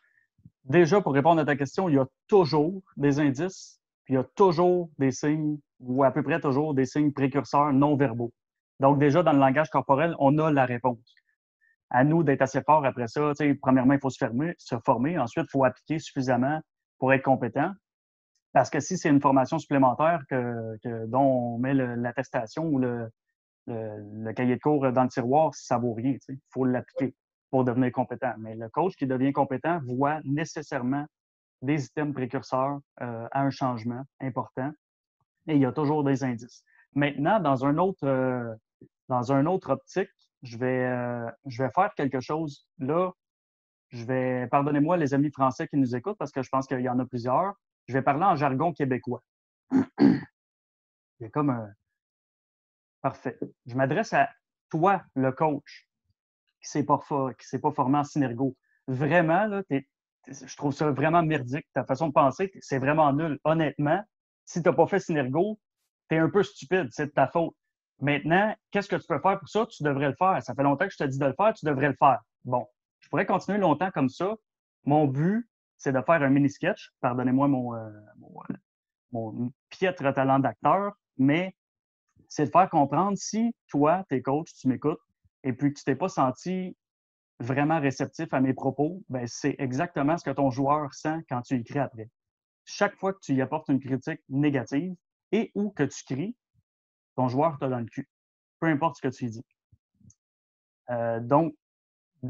Déjà, 0.69 1.01
pour 1.01 1.15
répondre 1.15 1.41
à 1.41 1.45
ta 1.47 1.57
question, 1.57 1.89
il 1.89 1.95
y 1.95 1.99
a 1.99 2.07
toujours 2.27 2.83
des 2.97 3.21
indices, 3.21 3.81
puis 4.05 4.15
il 4.15 4.17
y 4.19 4.21
a 4.21 4.25
toujours 4.25 4.91
des 4.99 5.13
signes, 5.13 5.59
ou 5.81 6.05
à 6.05 6.11
peu 6.11 6.23
près 6.23 6.41
toujours 6.41 6.75
des 6.75 6.85
signes 6.85 7.13
précurseurs 7.13 7.73
non 7.73 7.97
verbaux. 7.97 8.33
Donc, 8.79 8.99
déjà, 8.99 9.23
dans 9.23 9.33
le 9.33 9.39
langage 9.39 9.71
corporel, 9.71 10.15
on 10.19 10.37
a 10.39 10.51
la 10.53 10.67
réponse. 10.67 11.15
À 11.91 12.05
nous 12.05 12.23
d'être 12.23 12.43
assez 12.43 12.61
fort 12.63 12.85
après 12.85 13.09
ça. 13.09 13.33
Premièrement, 13.63 13.95
il 13.95 14.01
faut 14.01 14.11
se, 14.11 14.25
se 14.59 14.77
former. 14.85 15.19
Ensuite, 15.19 15.47
il 15.49 15.51
faut 15.51 15.65
appliquer 15.65 15.99
suffisamment 15.99 16.61
pour 16.99 17.13
être 17.15 17.23
compétent. 17.23 17.73
Parce 18.53 18.69
que 18.69 18.81
si 18.81 18.99
c'est 18.99 19.09
une 19.09 19.21
formation 19.21 19.59
supplémentaire 19.59 20.21
que, 20.29 20.77
que- 20.85 21.07
dont 21.07 21.55
on 21.55 21.59
met 21.59 21.73
l'attestation 21.75 22.65
ou 22.67 22.79
le, 22.79 23.09
le, 23.67 24.25
le 24.25 24.33
cahier 24.35 24.57
de 24.57 24.61
cours 24.61 24.93
dans 24.93 25.03
le 25.05 25.09
tiroir, 25.09 25.55
ça 25.55 25.79
vaut 25.79 25.95
rien. 25.95 26.17
Il 26.29 26.39
faut 26.51 26.65
l'appliquer 26.67 27.15
pour 27.51 27.65
devenir 27.65 27.93
compétent. 27.93 28.35
Mais 28.39 28.55
le 28.55 28.69
coach 28.69 28.95
qui 28.97 29.07
devient 29.07 29.33
compétent 29.33 29.81
voit 29.85 30.21
nécessairement 30.25 31.07
des 31.63 31.87
items 31.87 32.15
précurseurs 32.15 32.79
euh, 33.01 33.27
à 33.33 33.43
un 33.43 33.51
changement 33.51 34.05
important 34.21 34.73
et 35.49 35.55
il 35.55 35.61
y 35.61 35.67
a 35.67 35.73
toujours 35.73 36.05
des 36.05 36.23
indices. 36.25 36.65
Maintenant, 36.95 37.41
dans 37.41 37.65
un 37.65 37.79
autre, 37.79 38.07
euh, 38.07 38.55
dans 39.09 39.33
un 39.33 39.47
autre 39.47 39.71
optique, 39.71 40.11
je 40.43 40.57
vais, 40.59 40.87
euh, 40.87 41.31
je 41.47 41.63
vais 41.63 41.71
faire 41.75 41.93
quelque 41.95 42.21
chose 42.21 42.67
là. 42.79 43.13
Je 43.91 44.05
vais, 44.05 44.47
pardonnez-moi 44.49 44.99
les 44.99 45.15
amis 45.15 45.31
français 45.31 45.67
qui 45.67 45.77
nous 45.77 45.97
écoutent 45.97 46.19
parce 46.19 46.31
que 46.31 46.43
je 46.43 46.51
pense 46.51 46.67
qu'il 46.67 46.81
y 46.81 46.89
en 46.89 46.99
a 46.99 47.07
plusieurs. 47.07 47.55
Je 47.87 47.95
vais 47.95 48.03
parler 48.03 48.25
en 48.25 48.37
jargon 48.37 48.73
québécois. 48.73 49.23
C'est 51.21 51.31
comme 51.31 51.51
un. 51.51 51.73
Parfait. 53.01 53.39
Je 53.67 53.75
m'adresse 53.75 54.13
à 54.13 54.29
toi, 54.71 55.03
le 55.15 55.33
coach, 55.33 55.88
qui 56.61 56.71
s'est 56.71 56.85
pas, 56.85 56.99
formé 56.99 57.99
en 57.99 58.05
synergo. 58.05 58.57
Vraiment, 58.87 59.47
là, 59.47 59.63
je 60.27 60.57
trouve 60.57 60.73
ça 60.73 60.91
vraiment 60.91 61.23
merdique. 61.23 61.67
Ta 61.73 61.85
façon 61.85 62.09
de 62.09 62.13
penser, 62.13 62.51
c'est 62.61 62.79
vraiment 62.79 63.13
nul. 63.13 63.39
Honnêtement, 63.45 64.03
si 64.45 64.63
tu 64.63 64.69
n'as 64.69 64.75
pas 64.75 64.87
fait 64.87 65.01
synergo, 65.01 65.59
tu 66.09 66.17
es 66.17 66.19
un 66.19 66.31
peu 66.31 66.43
stupide. 66.43 66.89
C'est 66.91 67.07
de 67.07 67.11
ta 67.13 67.29
faute. 67.29 67.55
Maintenant, 68.01 68.55
qu'est-ce 68.71 68.89
que 68.89 68.97
tu 68.97 69.07
peux 69.07 69.19
faire 69.19 69.39
pour 69.39 69.49
ça? 69.49 69.67
Tu 69.67 69.83
devrais 69.83 70.09
le 70.09 70.15
faire. 70.15 70.43
Ça 70.43 70.55
fait 70.55 70.63
longtemps 70.63 70.87
que 70.87 70.93
je 70.93 70.99
te 70.99 71.05
dis 71.05 71.19
de 71.19 71.27
le 71.27 71.35
faire, 71.35 71.53
tu 71.53 71.67
devrais 71.67 71.89
le 71.89 71.97
faire. 71.99 72.21
Bon, 72.45 72.67
je 73.01 73.09
pourrais 73.09 73.27
continuer 73.27 73.59
longtemps 73.59 73.91
comme 73.91 74.09
ça. 74.09 74.35
Mon 74.85 75.07
but, 75.07 75.49
c'est 75.77 75.93
de 75.93 76.01
faire 76.03 76.23
un 76.23 76.31
mini-sketch. 76.31 76.93
Pardonnez-moi 77.01 77.49
mon, 77.49 77.75
euh, 77.75 77.89
euh, 77.89 78.55
mon 79.13 79.53
piètre 79.69 80.15
talent 80.15 80.39
d'acteur, 80.39 80.93
mais 81.17 81.55
c'est 82.29 82.47
de 82.47 82.51
faire 82.51 82.69
comprendre 82.69 83.17
si 83.17 83.55
toi, 83.69 84.05
tes 84.09 84.23
coachs, 84.23 84.53
tu 84.61 84.69
m'écoutes, 84.69 85.01
et 85.45 85.53
puis 85.53 85.73
que 85.73 85.79
tu 85.79 85.85
t'es 85.85 85.97
pas 85.97 86.09
senti 86.09 86.77
vraiment 87.41 87.81
réceptif 87.81 88.33
à 88.33 88.41
mes 88.41 88.55
propos, 88.55 89.03
ben 89.09 89.27
c'est 89.27 89.55
exactement 89.59 90.19
ce 90.19 90.25
que 90.25 90.31
ton 90.31 90.51
joueur 90.51 90.93
sent 90.95 91.19
quand 91.29 91.43
tu 91.43 91.55
écris 91.55 91.79
après. 91.79 92.09
Chaque 92.65 92.97
fois 92.97 93.13
que 93.13 93.21
tu 93.21 93.35
y 93.35 93.41
apportes 93.41 93.69
une 93.69 93.81
critique 93.81 94.21
négative 94.29 94.95
et 95.33 95.51
ou 95.55 95.71
que 95.71 95.85
tu 95.85 96.05
cries, 96.05 96.37
ton 97.17 97.29
joueur 97.29 97.59
t'a 97.59 97.69
dans 97.69 97.79
le 97.79 97.87
cul. 97.87 98.09
Peu 98.61 98.67
importe 98.67 98.97
ce 98.97 99.03
que 99.03 99.15
tu 99.15 99.27
dis. 99.27 99.45
Euh, 100.91 101.21
donc, 101.21 101.55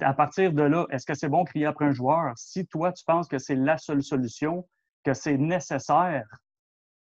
à 0.00 0.12
partir 0.12 0.52
de 0.52 0.62
là, 0.62 0.86
est-ce 0.90 1.06
que 1.06 1.14
c'est 1.14 1.28
bon 1.28 1.44
de 1.44 1.48
crier 1.48 1.66
après 1.66 1.86
un 1.86 1.92
joueur? 1.92 2.32
Si 2.36 2.66
toi, 2.66 2.92
tu 2.92 3.04
penses 3.04 3.28
que 3.28 3.38
c'est 3.38 3.54
la 3.54 3.78
seule 3.78 4.02
solution, 4.02 4.68
que 5.04 5.14
c'est 5.14 5.38
nécessaire, 5.38 6.26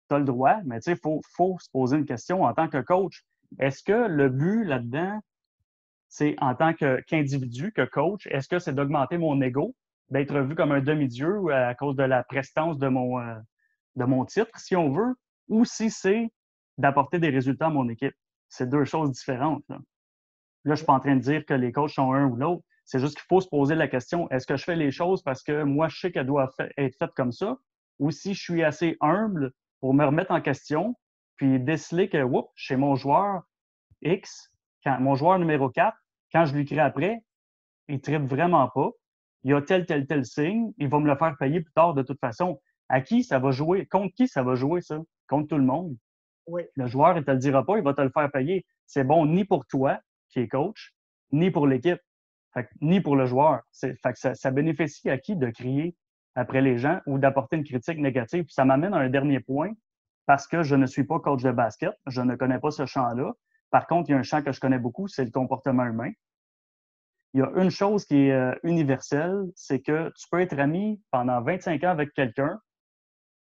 tu 0.08 0.16
as 0.16 0.20
le 0.20 0.26
droit, 0.26 0.58
mais 0.66 0.80
il 0.88 0.98
faut 0.98 1.58
se 1.60 1.70
poser 1.70 1.98
une 1.98 2.06
question 2.06 2.44
en 2.44 2.54
tant 2.54 2.70
que 2.70 2.82
coach. 2.82 3.24
Est-ce 3.60 3.84
que 3.84 4.08
le 4.08 4.30
but 4.30 4.64
là-dedans, 4.64 5.20
c'est 6.10 6.36
en 6.42 6.56
tant 6.56 6.74
qu'individu, 6.74 7.72
que 7.72 7.86
coach, 7.86 8.28
est-ce 8.28 8.48
que 8.48 8.60
c'est 8.60 8.74
d'augmenter 8.74 9.18
mon 9.18 9.40
ego, 9.42 9.76
d'être 10.10 10.38
vu 10.40 10.56
comme 10.56 10.72
un 10.72 10.82
demi-dieu 10.82 11.40
ou 11.40 11.50
à 11.50 11.76
cause 11.76 11.96
de 11.96 12.04
la 12.04 12.24
prestance 12.24 12.80
de 12.80 12.88
mon, 12.88 13.20
euh, 13.20 13.36
de 13.96 14.06
mon 14.06 14.26
titre, 14.26 14.60
si 14.60 14.76
on 14.76 14.92
veut, 14.92 15.16
ou 15.48 15.66
si 15.66 15.92
c'est 15.92 16.32
d'apporter 16.78 17.20
des 17.20 17.30
résultats 17.30 17.68
à 17.68 17.70
mon 17.70 17.88
équipe? 17.90 18.16
C'est 18.50 18.68
deux 18.68 18.86
choses 18.86 19.12
différentes. 19.12 19.64
Là, 19.70 20.74
je 20.74 20.76
suis 20.76 20.86
pas 20.86 20.94
en 20.94 21.00
train 21.00 21.16
de 21.16 21.22
dire 21.22 21.46
que 21.46 21.54
les 21.54 21.72
coachs 21.72 21.92
sont 21.92 22.12
un 22.12 22.26
ou 22.26 22.36
l'autre. 22.36 22.64
C'est 22.86 23.00
juste 23.00 23.16
qu'il 23.16 23.26
faut 23.30 23.40
se 23.40 23.48
poser 23.48 23.76
la 23.76 23.88
question, 23.88 24.28
est-ce 24.32 24.48
que 24.48 24.58
je 24.58 24.64
fais 24.64 24.76
les 24.76 24.90
choses 24.90 25.22
parce 25.22 25.44
que 25.44 25.62
moi, 25.62 25.90
je 25.90 26.00
sais 26.00 26.12
qu'elles 26.12 26.26
doivent 26.26 26.50
être 26.76 26.96
faites 26.98 27.14
comme 27.16 27.32
ça, 27.32 27.60
ou 28.00 28.10
si 28.10 28.34
je 28.34 28.42
suis 28.42 28.64
assez 28.64 28.98
humble 29.00 29.52
pour 29.80 29.94
me 29.94 30.04
remettre 30.04 30.32
en 30.32 30.42
question, 30.42 30.96
puis 31.36 31.60
déceler 31.60 32.10
que, 32.10 32.24
oups, 32.24 32.50
chez 32.56 32.78
mon 32.78 32.96
joueur 32.96 33.44
X, 34.02 34.52
quand, 34.84 35.00
mon 35.00 35.16
joueur 35.16 35.40
numéro 35.40 35.70
4, 35.70 35.96
quand 36.32 36.46
je 36.46 36.56
lui 36.56 36.66
crie 36.66 36.80
après, 36.80 37.20
il 37.88 38.02
tripe 38.02 38.24
vraiment 38.24 38.68
pas. 38.70 38.90
Il 39.44 39.52
y 39.52 39.54
a 39.54 39.62
tel, 39.62 39.86
tel, 39.86 40.06
tel 40.06 40.26
signe. 40.26 40.72
Il 40.78 40.90
va 40.90 41.00
me 41.00 41.08
le 41.08 41.16
faire 41.16 41.36
payer 41.38 41.62
plus 41.62 41.74
tard 41.74 41.94
de 41.94 42.04
toute 42.04 42.20
façon. 42.20 42.62
À 42.88 43.02
qui 43.02 43.24
ça 43.24 43.40
va 43.40 43.52
jouer? 43.52 43.86
Contre 43.86 44.14
qui 44.16 44.28
ça 44.28 44.44
va 44.44 44.56
jouer, 44.56 44.82
ça? 44.82 45.00
Contre 45.28 45.48
tout 45.48 45.58
le 45.58 45.64
monde. 45.64 45.96
Oui. 46.48 46.64
Le 46.76 46.88
joueur, 46.88 47.18
il 47.18 47.24
te 47.24 47.32
le 47.32 47.38
dira 47.38 47.66
pas, 47.66 47.78
il 47.78 47.84
va 47.84 47.94
te 47.94 48.02
le 48.02 48.10
faire 48.10 48.30
payer. 48.32 48.66
C'est 48.86 49.04
bon 49.04 49.26
ni 49.26 49.46
pour 49.46 49.66
toi, 49.68 50.00
qui 50.30 50.40
est 50.40 50.48
coach, 50.48 50.94
ni 51.32 51.52
pour 51.52 51.68
l'équipe, 51.68 52.00
ni 52.82 53.02
pour 53.02 53.16
le 53.16 53.26
joueur. 53.26 53.62
Fait 53.72 53.96
que 54.04 54.20
ça, 54.20 54.34
ça, 54.34 54.52
bénéficie 54.52 55.10
à 55.10 55.18
qui 55.18 55.36
de 55.36 55.50
crier 55.52 55.96
après 56.36 56.62
les 56.62 56.78
gens 56.78 57.00
ou 57.06 57.20
d'apporter 57.20 57.58
une 57.58 57.64
critique 57.64 58.00
négative. 58.00 58.46
ça 58.50 58.66
m'amène 58.66 58.94
à 58.94 58.98
un 58.98 59.10
dernier 59.10 59.40
point, 59.40 59.72
parce 60.26 60.48
que 60.48 60.64
je 60.64 60.76
ne 60.76 60.86
suis 60.86 61.04
pas 61.04 61.20
coach 61.20 61.44
de 61.44 61.52
basket, 61.52 61.94
je 62.08 62.22
ne 62.22 62.36
connais 62.36 62.60
pas 62.60 62.72
ce 62.72 62.86
champ-là. 62.86 63.34
Par 63.72 63.88
contre, 63.88 64.10
il 64.10 64.14
y 64.14 64.16
a 64.16 64.20
un 64.20 64.24
champ 64.24 64.42
que 64.42 64.52
je 64.52 64.60
connais 64.60 64.80
beaucoup, 64.80 65.08
c'est 65.08 65.26
le 65.26 65.32
comportement 65.32 65.86
humain. 65.86 66.12
Il 67.34 67.42
y 67.42 67.44
a 67.44 67.52
une 67.62 67.70
chose 67.70 68.06
qui 68.06 68.16
est 68.16 68.32
euh, 68.32 68.56
universelle, 68.64 69.44
c'est 69.56 69.82
que 69.82 70.12
tu 70.18 70.28
peux 70.32 70.42
être 70.42 70.58
ami 70.58 71.00
pendant 71.12 71.42
25 71.42 71.84
ans 71.84 71.90
avec 71.90 72.14
quelqu'un, 72.14 72.60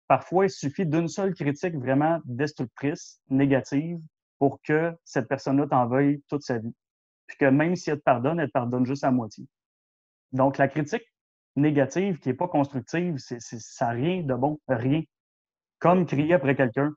Parfois, 0.06 0.46
il 0.46 0.50
suffit 0.50 0.86
d'une 0.86 1.08
seule 1.08 1.34
critique 1.34 1.74
vraiment 1.76 2.20
destructrice, 2.24 3.20
négative, 3.30 3.98
pour 4.38 4.60
que 4.62 4.92
cette 5.04 5.28
personne-là 5.28 5.66
t'en 5.66 5.86
veuille 5.86 6.22
toute 6.28 6.42
sa 6.42 6.58
vie. 6.58 6.74
Puis 7.26 7.38
que 7.38 7.46
même 7.46 7.74
si 7.74 7.90
elle 7.90 7.98
te 7.98 8.02
pardonne, 8.02 8.38
elle 8.38 8.48
te 8.48 8.52
pardonne 8.52 8.84
juste 8.84 9.04
à 9.04 9.10
moitié. 9.10 9.46
Donc, 10.32 10.58
la 10.58 10.68
critique 10.68 11.04
négative 11.56 12.18
qui 12.18 12.28
n'est 12.28 12.34
pas 12.34 12.48
constructive, 12.48 13.16
c'est, 13.18 13.40
ça 13.40 13.86
n'a 13.86 13.92
rien 13.92 14.22
de 14.22 14.34
bon, 14.34 14.60
rien. 14.68 15.02
Comme 15.78 16.04
crier 16.06 16.34
après 16.34 16.54
quelqu'un. 16.54 16.92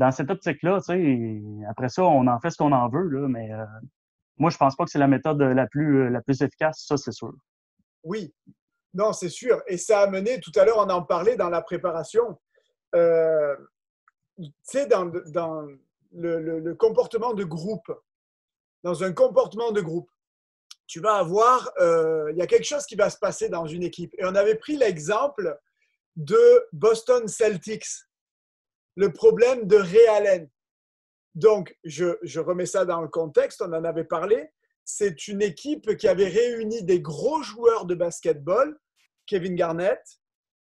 Dans 0.00 0.10
cette 0.12 0.30
optique-là, 0.30 0.78
après 1.68 1.90
ça, 1.90 2.04
on 2.04 2.26
en 2.26 2.40
fait 2.40 2.48
ce 2.48 2.56
qu'on 2.56 2.72
en 2.72 2.88
veut, 2.88 3.06
là, 3.06 3.28
mais 3.28 3.52
euh, 3.52 3.66
moi, 4.38 4.48
je 4.48 4.56
pense 4.56 4.74
pas 4.74 4.86
que 4.86 4.90
c'est 4.90 4.98
la 4.98 5.06
méthode 5.06 5.42
la 5.42 5.66
plus, 5.66 6.08
la 6.08 6.22
plus 6.22 6.40
efficace, 6.40 6.86
ça, 6.88 6.96
c'est 6.96 7.12
sûr. 7.12 7.34
Oui, 8.02 8.32
non, 8.94 9.12
c'est 9.12 9.28
sûr. 9.28 9.62
Et 9.66 9.76
ça 9.76 10.00
a 10.00 10.06
mené, 10.06 10.40
tout 10.40 10.52
à 10.56 10.64
l'heure, 10.64 10.78
on 10.78 10.88
en 10.88 11.02
parlait 11.02 11.36
dans 11.36 11.50
la 11.50 11.60
préparation, 11.60 12.40
euh, 12.94 13.54
tu 14.38 14.50
sais, 14.62 14.86
dans, 14.86 15.04
dans 15.26 15.68
le, 16.12 16.72
comportement 16.72 17.34
de 17.34 17.44
groupe, 17.44 17.92
dans 18.82 19.04
un 19.04 19.12
comportement 19.12 19.70
de 19.70 19.82
groupe, 19.82 20.08
tu 20.86 21.00
vas 21.00 21.16
avoir, 21.16 21.70
euh, 21.78 22.30
il 22.32 22.38
y 22.38 22.42
a 22.42 22.46
quelque 22.46 22.64
chose 22.64 22.86
qui 22.86 22.96
va 22.96 23.10
se 23.10 23.18
passer 23.18 23.50
dans 23.50 23.66
une 23.66 23.82
équipe. 23.82 24.14
Et 24.16 24.24
on 24.24 24.34
avait 24.34 24.54
pris 24.54 24.78
l'exemple 24.78 25.58
de 26.16 26.66
Boston 26.72 27.28
Celtics, 27.28 28.08
le 28.96 29.12
problème 29.12 29.66
de 29.66 29.76
Ray 29.76 30.06
Allen. 30.08 30.48
Donc, 31.34 31.76
je, 31.84 32.18
je 32.22 32.40
remets 32.40 32.66
ça 32.66 32.84
dans 32.84 33.00
le 33.00 33.08
contexte, 33.08 33.62
on 33.62 33.72
en 33.72 33.84
avait 33.84 34.04
parlé 34.04 34.50
c'est 34.90 35.28
une 35.28 35.42
équipe 35.42 35.96
qui 35.96 36.08
avait 36.08 36.28
réuni 36.28 36.82
des 36.82 37.00
gros 37.00 37.42
joueurs 37.42 37.86
de 37.86 37.94
basketball, 37.94 38.78
Kevin 39.26 39.54
Garnett, 39.54 40.02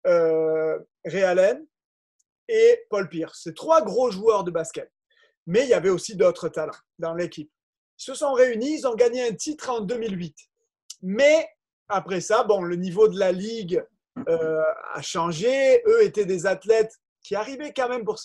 euh, 0.07 0.79
Ray 1.03 1.23
Allen 1.23 1.65
et 2.47 2.85
Paul 2.89 3.09
Pierce. 3.09 3.41
C'est 3.43 3.55
trois 3.55 3.81
gros 3.83 4.11
joueurs 4.11 4.43
de 4.43 4.51
basket. 4.51 4.91
Mais 5.47 5.63
il 5.63 5.69
y 5.69 5.73
avait 5.73 5.89
aussi 5.89 6.15
d'autres 6.15 6.49
talents 6.49 6.73
dans 6.97 7.13
l'équipe. 7.13 7.51
Ils 7.99 8.03
se 8.03 8.13
sont 8.13 8.33
réunis, 8.33 8.79
ils 8.79 8.87
ont 8.87 8.95
gagné 8.95 9.27
un 9.27 9.33
titre 9.33 9.69
en 9.69 9.81
2008. 9.81 10.35
Mais 11.01 11.47
après 11.87 12.21
ça, 12.21 12.43
bon, 12.43 12.61
le 12.61 12.75
niveau 12.75 13.07
de 13.07 13.19
la 13.19 13.31
ligue 13.31 13.83
euh, 14.27 14.63
a 14.93 15.01
changé. 15.01 15.83
Eux 15.85 16.03
étaient 16.03 16.25
des 16.25 16.45
athlètes 16.45 16.99
qui 17.25 17.35
arrivaient 17.35 17.73
quand 17.73 17.89
même 17.89 18.05
pour, 18.05 18.19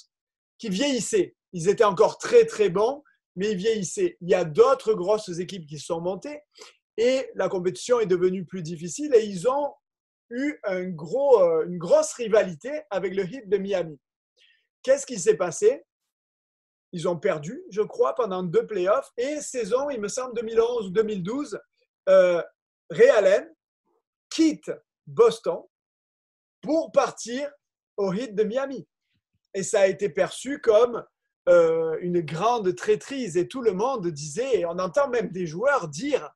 qui 0.59 0.69
vieillissaient. 0.69 1.35
Ils 1.53 1.69
étaient 1.69 1.85
encore 1.85 2.19
très 2.19 2.45
très 2.45 2.69
bons, 2.69 3.03
mais 3.35 3.53
ils 3.53 3.57
vieillissaient. 3.57 4.19
Il 4.21 4.29
y 4.29 4.35
a 4.35 4.45
d'autres 4.45 4.93
grosses 4.93 5.39
équipes 5.39 5.67
qui 5.67 5.79
sont 5.79 6.03
montées 6.03 6.43
et 6.99 7.31
la 7.35 7.49
compétition 7.49 7.99
est 7.99 8.07
devenue 8.07 8.45
plus 8.45 8.63
difficile 8.63 9.15
et 9.15 9.25
ils 9.25 9.49
ont 9.49 9.73
eu 10.29 10.59
un 10.65 10.85
gros, 10.85 11.41
euh, 11.41 11.65
une 11.67 11.79
grosse 11.79 12.13
rivalité 12.13 12.83
avec 12.91 13.15
le 13.15 13.25
Heat 13.25 13.49
de 13.49 13.57
Miami. 13.57 13.99
Qu'est-ce 14.83 15.07
qui 15.07 15.19
s'est 15.19 15.37
passé? 15.37 15.83
Ils 16.93 17.09
ont 17.09 17.17
perdu, 17.17 17.63
je 17.71 17.83
crois, 17.83 18.15
pendant 18.15 18.43
deux 18.43 18.67
playoffs 18.67 19.11
et 19.17 19.41
saison, 19.41 19.89
il 19.89 20.01
me 20.01 20.09
semble, 20.09 20.35
2011 20.35 20.89
ou 20.89 20.91
2012, 20.91 21.59
euh, 22.09 22.43
Ray 22.91 23.09
Allen 23.09 23.49
quitte 24.29 24.71
Boston 25.07 25.63
pour 26.61 26.93
partir 26.93 27.51
au 27.97 28.13
Heat 28.13 28.35
de 28.35 28.45
Miami. 28.45 28.87
Et 29.55 29.63
ça 29.63 29.81
a 29.81 29.87
été 29.87 30.09
perçu 30.09 30.61
comme 30.61 31.05
euh, 31.49 31.97
une 32.01 32.21
grande 32.21 32.75
traîtrise 32.75 33.37
et 33.37 33.49
tout 33.49 33.63
le 33.63 33.73
monde 33.73 34.07
disait, 34.09 34.61
et 34.61 34.67
on 34.67 34.79
entend 34.79 35.09
même 35.09 35.31
des 35.31 35.47
joueurs 35.47 35.89
dire, 35.89 36.31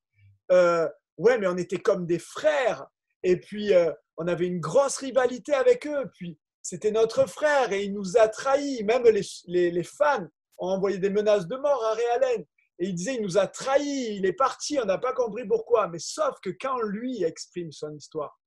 euh, 0.51 0.89
ouais, 1.19 1.39
mais 1.39 1.47
on 1.47 1.57
était 1.57 1.79
comme 1.79 2.07
des 2.07 2.19
frères, 2.19 2.87
et 3.23 3.39
puis 3.39 3.75
euh, 3.75 3.93
on 4.17 4.27
avait 4.27 4.47
une 4.47 4.61
grosse 4.61 4.97
rivalité 4.97 5.55
avec 5.55 5.87
eux, 5.87 6.11
puis 6.15 6.39
c'était 6.63 6.91
notre 6.91 7.29
frère 7.29 7.73
et 7.73 7.85
il 7.85 7.93
nous 7.93 8.17
a 8.17 8.29
trahis, 8.29 8.83
même 8.85 9.03
les, 9.05 9.71
les, 9.71 9.85
fans 9.85 10.27
ont 10.57 10.69
envoyé 10.69 10.97
des 10.97 11.11
menaces 11.11 11.47
de 11.47 11.57
mort 11.57 11.85
à 11.85 11.93
Ray 11.93 12.07
Allen. 12.07 12.45
Et 12.79 12.89
il 12.89 12.95
disait, 12.95 13.17
il 13.17 13.23
nous 13.23 13.37
a 13.37 13.47
trahis, 13.47 14.17
il 14.17 14.25
est 14.25 14.33
parti, 14.33 14.79
on 14.81 14.87
n'a 14.87 14.99
pas 14.99 15.13
compris 15.13 15.47
pourquoi. 15.47 15.89
Mais 15.89 15.99
sauf 15.99 16.41
que 16.43 16.51
quand 16.59 16.81
lui 16.81 17.23
exprime 17.23 17.71
son 17.71 17.95
histoire, 17.95 18.41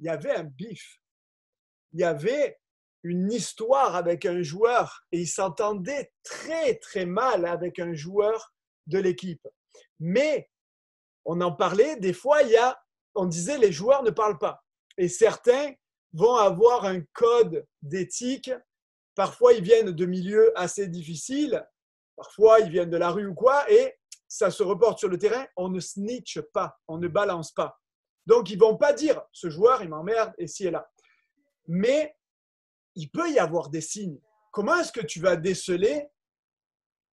il 0.00 0.06
y 0.06 0.08
avait 0.08 0.34
un 0.34 0.42
bif. 0.42 1.00
Il 1.92 2.00
y 2.00 2.04
avait 2.04 2.58
une 3.02 3.30
histoire 3.32 3.94
avec 3.94 4.26
un 4.26 4.42
joueur 4.42 5.04
et 5.12 5.20
il 5.20 5.28
s'entendait 5.28 6.12
très 6.22 6.76
très 6.76 7.06
mal 7.06 7.46
avec 7.46 7.78
un 7.78 7.94
joueur 7.94 8.52
de 8.86 8.98
l'équipe. 8.98 9.46
Mais 10.00 10.50
on 11.24 11.40
en 11.40 11.52
parlait, 11.52 11.96
des 11.96 12.12
fois, 12.12 12.42
il 12.42 12.50
y 12.50 12.56
a, 12.56 12.80
on 13.14 13.26
disait 13.26 13.58
les 13.58 13.72
joueurs 13.72 14.02
ne 14.02 14.10
parlent 14.10 14.38
pas. 14.38 14.64
Et 14.96 15.08
certains 15.08 15.72
vont 16.12 16.36
avoir 16.36 16.84
un 16.84 17.00
code 17.12 17.66
d'éthique. 17.82 18.50
Parfois, 19.14 19.52
ils 19.52 19.62
viennent 19.62 19.92
de 19.92 20.06
milieux 20.06 20.52
assez 20.58 20.88
difficiles. 20.88 21.66
Parfois, 22.16 22.60
ils 22.60 22.70
viennent 22.70 22.90
de 22.90 22.96
la 22.96 23.10
rue 23.10 23.26
ou 23.26 23.34
quoi. 23.34 23.70
Et 23.70 23.94
ça 24.28 24.50
se 24.50 24.62
reporte 24.62 24.98
sur 24.98 25.08
le 25.08 25.18
terrain. 25.18 25.46
On 25.56 25.68
ne 25.68 25.80
snitch 25.80 26.40
pas. 26.52 26.78
On 26.88 26.98
ne 26.98 27.08
balance 27.08 27.52
pas. 27.52 27.78
Donc, 28.26 28.50
ils 28.50 28.58
vont 28.58 28.76
pas 28.76 28.92
dire 28.92 29.22
ce 29.32 29.50
joueur, 29.50 29.82
il 29.82 29.88
m'emmerde 29.88 30.32
et 30.38 30.46
si 30.46 30.66
et 30.66 30.70
là. 30.70 30.90
Mais 31.68 32.16
il 32.96 33.10
peut 33.10 33.30
y 33.30 33.38
avoir 33.38 33.68
des 33.70 33.80
signes. 33.80 34.18
Comment 34.50 34.76
est-ce 34.76 34.92
que 34.92 35.04
tu 35.04 35.20
vas 35.20 35.36
déceler 35.36 36.08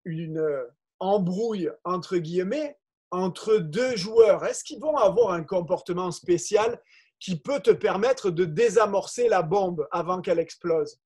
une 0.06 0.40
euh, 0.40 0.66
embrouille, 1.00 1.70
entre 1.84 2.18
guillemets, 2.18 2.80
entre 3.12 3.58
deux 3.58 3.96
joueurs? 3.96 4.46
Est-ce 4.46 4.64
qu'ils 4.64 4.80
vont 4.80 4.96
avoir 4.96 5.34
un 5.34 5.44
comportement 5.44 6.10
spécial 6.12 6.82
qui 7.20 7.40
peut 7.40 7.60
te 7.60 7.72
permettre 7.72 8.32
de 8.32 8.46
désamorcer 8.46 9.28
la 9.28 9.44
bombe 9.44 9.88
avant 9.92 10.22
qu'elle 10.22 10.40
explose? 10.40 11.00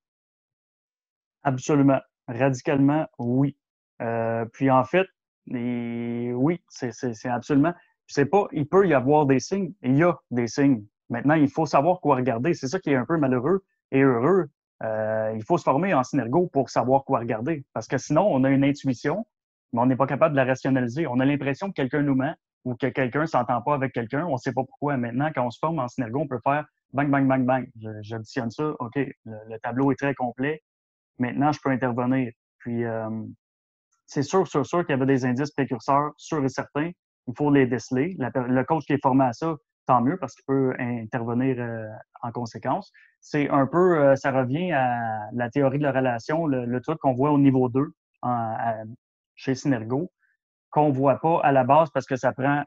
Absolument. 1.44 2.00
Radicalement, 2.28 3.08
oui. 3.18 3.58
Euh, 4.02 4.46
puis 4.54 4.70
en 4.70 4.84
fait, 4.84 5.08
oui, 5.50 6.62
c'est 6.70 7.30
absolument. 7.30 7.74
C'est 8.08 8.26
pas, 8.26 8.48
il 8.52 8.68
peut 8.68 8.88
y 8.88 8.94
avoir 8.94 9.26
des 9.26 9.40
signes. 9.40 9.74
Il 9.82 9.98
y 9.98 10.04
a 10.04 10.18
des 10.32 10.48
signes. 10.48 10.86
Maintenant, 11.10 11.36
il 11.36 11.50
faut 11.50 11.66
savoir 11.66 12.00
quoi 12.00 12.18
regarder. 12.18 12.54
C'est 12.54 12.68
ça 12.68 12.80
qui 12.80 12.92
est 12.92 12.96
un 12.96 13.06
peu 13.06 13.18
malheureux 13.18 13.66
et 13.92 14.02
heureux. 14.02 14.50
Euh, 14.84 15.34
il 15.36 15.44
faut 15.44 15.58
se 15.58 15.64
former 15.64 15.94
en 15.94 16.04
synergo 16.04 16.48
pour 16.48 16.70
savoir 16.70 17.04
quoi 17.04 17.20
regarder. 17.20 17.66
Parce 17.74 17.88
que 17.88 17.98
sinon, 17.98 18.28
on 18.30 18.44
a 18.44 18.50
une 18.50 18.64
intuition, 18.64 19.26
mais 19.74 19.82
on 19.82 19.86
n'est 19.86 19.96
pas 19.96 20.08
capable 20.08 20.34
de 20.34 20.38
la 20.38 20.46
rationaliser. 20.46 21.08
On 21.08 21.20
a 21.20 21.26
l'impression 21.26 21.68
que 21.68 21.74
quelqu'un 21.74 22.02
nous 22.02 22.16
ment 22.16 22.36
ou 22.66 22.76
que 22.76 22.88
quelqu'un 22.88 23.22
ne 23.22 23.26
s'entend 23.26 23.62
pas 23.62 23.74
avec 23.74 23.94
quelqu'un. 23.94 24.26
On 24.26 24.34
ne 24.34 24.38
sait 24.38 24.54
pas 24.54 24.64
pourquoi. 24.64 24.98
Maintenant, 24.98 25.32
quand 25.34 25.46
on 25.46 25.52
se 25.52 25.60
forme 25.60 25.80
en 25.80 25.88
synergo, 25.88 26.20
on 26.20 26.28
peut 26.28 26.40
faire 26.44 26.66
bang, 26.94 27.10
bang, 27.10 27.28
bang, 27.28 27.46
bang. 27.46 27.70
J'additionne 28.02 28.52
ça. 28.52 28.74
OK, 28.80 28.96
le, 28.96 29.58
tableau 29.60 29.92
est 29.92 29.96
très 29.96 30.14
complet. 30.14 30.62
Maintenant, 31.18 31.52
je 31.52 31.60
peux 31.64 31.72
intervenir. 31.72 32.32
Puis, 32.60 32.84
euh, 32.84 33.10
c'est 34.06 34.24
sûr, 34.24 34.48
sûr, 34.48 34.66
sûr 34.66 34.86
qu'il 34.86 34.92
y 34.92 35.02
avait 35.02 35.06
des 35.06 35.26
indices 35.26 35.52
précurseurs, 35.52 36.12
sûrs 36.18 36.44
et 36.44 36.50
certains. 36.50 36.92
Il 37.28 37.34
faut 37.36 37.52
les 37.52 37.66
déceler. 37.66 38.16
le 38.20 38.64
coach 38.64 38.86
qui 38.86 38.94
est 38.94 39.02
formé 39.02 39.26
à 39.26 39.34
ça, 39.34 39.56
tant 39.88 40.02
mieux 40.02 40.18
parce 40.18 40.36
qu'il 40.36 40.46
peut 40.46 40.76
intervenir 40.78 41.56
euh, 41.60 41.88
en 42.22 42.32
conséquence. 42.32 42.92
C'est 43.22 43.50
un 43.50 43.66
peu, 43.66 43.98
euh, 43.98 44.16
ça 44.16 44.32
revient 44.32 44.72
à 44.74 45.30
la 45.34 45.50
théorie 45.50 45.80
de 45.80 45.84
la 45.84 45.92
relation, 45.92 46.46
le, 46.46 46.80
truc 46.82 47.00
qu'on 47.00 47.14
voit 47.14 47.32
au 47.32 47.40
niveau 47.40 47.70
2 47.70 47.92
chez 49.36 49.56
Synergo, 49.56 50.12
qu'on 50.70 50.90
ne 50.90 50.94
voit 50.94 51.20
pas 51.20 51.40
à 51.44 51.52
la 51.52 51.64
base 51.64 51.90
parce 51.92 52.06
que 52.06 52.16
ça 52.16 52.34
prend 52.34 52.64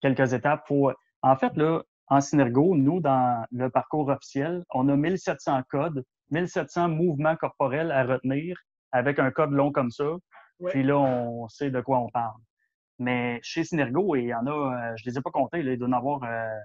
quelques 0.00 0.32
étapes. 0.32 0.62
Faut, 0.66 0.92
en 1.22 1.36
fait, 1.36 1.56
là, 1.56 1.82
en 2.08 2.20
Synergo, 2.20 2.76
nous, 2.76 3.00
dans 3.00 3.44
le 3.50 3.70
parcours 3.70 4.08
officiel, 4.08 4.64
on 4.70 4.88
a 4.88 4.96
1700 4.96 5.62
codes, 5.70 6.04
1700 6.30 6.88
mouvements 6.88 7.36
corporels 7.36 7.90
à 7.90 8.04
retenir 8.04 8.56
avec 8.90 9.18
un 9.18 9.30
code 9.30 9.52
long 9.52 9.72
comme 9.72 9.90
ça. 9.90 10.04
Puis 10.68 10.82
là, 10.82 10.98
on 10.98 11.48
sait 11.48 11.70
de 11.70 11.80
quoi 11.80 11.98
on 11.98 12.10
parle. 12.10 12.38
Mais 13.02 13.40
chez 13.42 13.64
Synergo, 13.64 14.14
il 14.14 14.26
y 14.26 14.34
en 14.34 14.46
a, 14.46 14.50
euh, 14.50 14.96
je 14.96 15.02
ne 15.04 15.10
les 15.10 15.18
ai 15.18 15.22
pas 15.22 15.32
comptés, 15.32 15.58
il 15.58 15.76
doit 15.76 15.88
en 15.88 15.92
avoir 15.92 16.22
euh, 16.22 16.58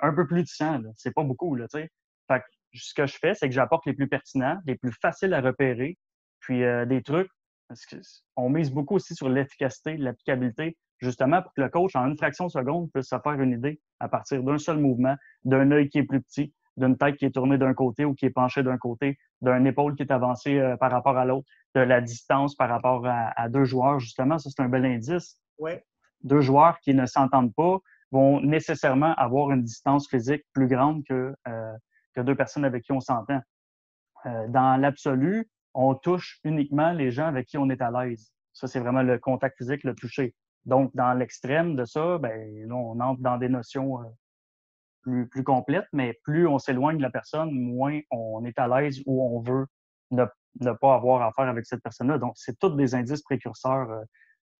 un 0.00 0.12
peu 0.12 0.26
plus 0.26 0.42
de 0.42 0.48
100. 0.48 0.82
C'est 0.96 1.14
pas 1.14 1.22
beaucoup. 1.22 1.54
Là, 1.54 1.66
fait 1.70 1.88
que, 2.28 2.44
ce 2.74 2.92
que 2.92 3.06
je 3.06 3.16
fais, 3.16 3.34
c'est 3.34 3.48
que 3.48 3.54
j'apporte 3.54 3.86
les 3.86 3.92
plus 3.92 4.08
pertinents, 4.08 4.58
les 4.66 4.76
plus 4.76 4.92
faciles 5.00 5.32
à 5.32 5.40
repérer, 5.40 5.96
puis 6.40 6.64
euh, 6.64 6.86
des 6.86 7.02
trucs. 7.02 7.30
Parce 7.68 7.86
que 7.86 7.96
on 8.36 8.50
mise 8.50 8.72
beaucoup 8.72 8.96
aussi 8.96 9.14
sur 9.14 9.28
l'efficacité, 9.28 9.96
l'applicabilité. 9.96 10.76
justement 10.98 11.40
pour 11.40 11.54
que 11.54 11.60
le 11.60 11.68
coach, 11.68 11.94
en 11.94 12.06
une 12.08 12.16
fraction 12.16 12.46
de 12.46 12.50
seconde, 12.50 12.90
puisse 12.92 13.08
se 13.08 13.16
faire 13.22 13.40
une 13.40 13.52
idée 13.52 13.80
à 14.00 14.08
partir 14.08 14.42
d'un 14.42 14.58
seul 14.58 14.78
mouvement, 14.78 15.14
d'un 15.44 15.70
œil 15.70 15.88
qui 15.88 15.98
est 15.98 16.04
plus 16.04 16.20
petit, 16.20 16.52
d'une 16.76 16.96
tête 16.96 17.16
qui 17.16 17.24
est 17.24 17.30
tournée 17.30 17.58
d'un 17.58 17.74
côté 17.74 18.04
ou 18.04 18.14
qui 18.14 18.26
est 18.26 18.30
penchée 18.30 18.62
d'un 18.62 18.78
côté, 18.78 19.18
d'un 19.40 19.64
épaule 19.64 19.94
qui 19.94 20.02
est 20.02 20.12
avancée 20.12 20.58
euh, 20.58 20.76
par 20.76 20.90
rapport 20.90 21.16
à 21.16 21.24
l'autre, 21.24 21.46
de 21.74 21.80
la 21.80 22.00
distance 22.00 22.54
par 22.54 22.68
rapport 22.68 23.06
à, 23.06 23.48
deux 23.48 23.64
joueurs, 23.64 24.00
justement. 24.00 24.38
Ça, 24.38 24.50
c'est 24.50 24.62
un 24.62 24.68
bel 24.68 24.84
indice. 24.84 25.38
Ouais. 25.58 25.84
Deux 26.22 26.40
joueurs 26.40 26.78
qui 26.80 26.94
ne 26.94 27.06
s'entendent 27.06 27.54
pas 27.54 27.78
vont 28.10 28.40
nécessairement 28.40 29.14
avoir 29.14 29.50
une 29.50 29.62
distance 29.62 30.08
physique 30.08 30.44
plus 30.52 30.68
grande 30.68 31.04
que, 31.04 31.34
euh, 31.48 31.72
que 32.14 32.20
deux 32.20 32.34
personnes 32.34 32.64
avec 32.64 32.84
qui 32.84 32.92
on 32.92 33.00
s'entend. 33.00 33.40
Euh, 34.26 34.48
dans 34.48 34.80
l'absolu, 34.80 35.48
on 35.74 35.94
touche 35.94 36.38
uniquement 36.44 36.92
les 36.92 37.10
gens 37.10 37.26
avec 37.26 37.46
qui 37.46 37.58
on 37.58 37.68
est 37.68 37.82
à 37.82 37.90
l'aise. 37.90 38.32
Ça, 38.52 38.68
c'est 38.68 38.78
vraiment 38.78 39.02
le 39.02 39.18
contact 39.18 39.56
physique, 39.58 39.82
le 39.82 39.94
toucher. 39.94 40.34
Donc, 40.64 40.94
dans 40.94 41.12
l'extrême 41.12 41.76
de 41.76 41.84
ça, 41.84 42.18
ben, 42.18 42.68
là, 42.68 42.74
on 42.74 42.98
entre 43.00 43.20
dans 43.20 43.36
des 43.36 43.48
notions 43.48 44.00
euh, 44.00 44.04
plus, 45.04 45.28
plus 45.28 45.44
complètes, 45.44 45.86
mais 45.92 46.18
plus 46.24 46.46
on 46.48 46.58
s'éloigne 46.58 46.96
de 46.96 47.02
la 47.02 47.10
personne, 47.10 47.50
moins 47.52 48.00
on 48.10 48.44
est 48.44 48.58
à 48.58 48.66
l'aise 48.68 49.00
ou 49.06 49.22
on 49.22 49.40
veut 49.40 49.66
ne, 50.10 50.24
ne, 50.60 50.72
pas 50.72 50.94
avoir 50.94 51.22
affaire 51.22 51.48
avec 51.48 51.66
cette 51.66 51.82
personne-là. 51.82 52.18
Donc, 52.18 52.32
c'est 52.36 52.58
tous 52.58 52.70
des 52.70 52.94
indices 52.94 53.22
précurseurs. 53.22 53.90
Euh, 53.90 54.02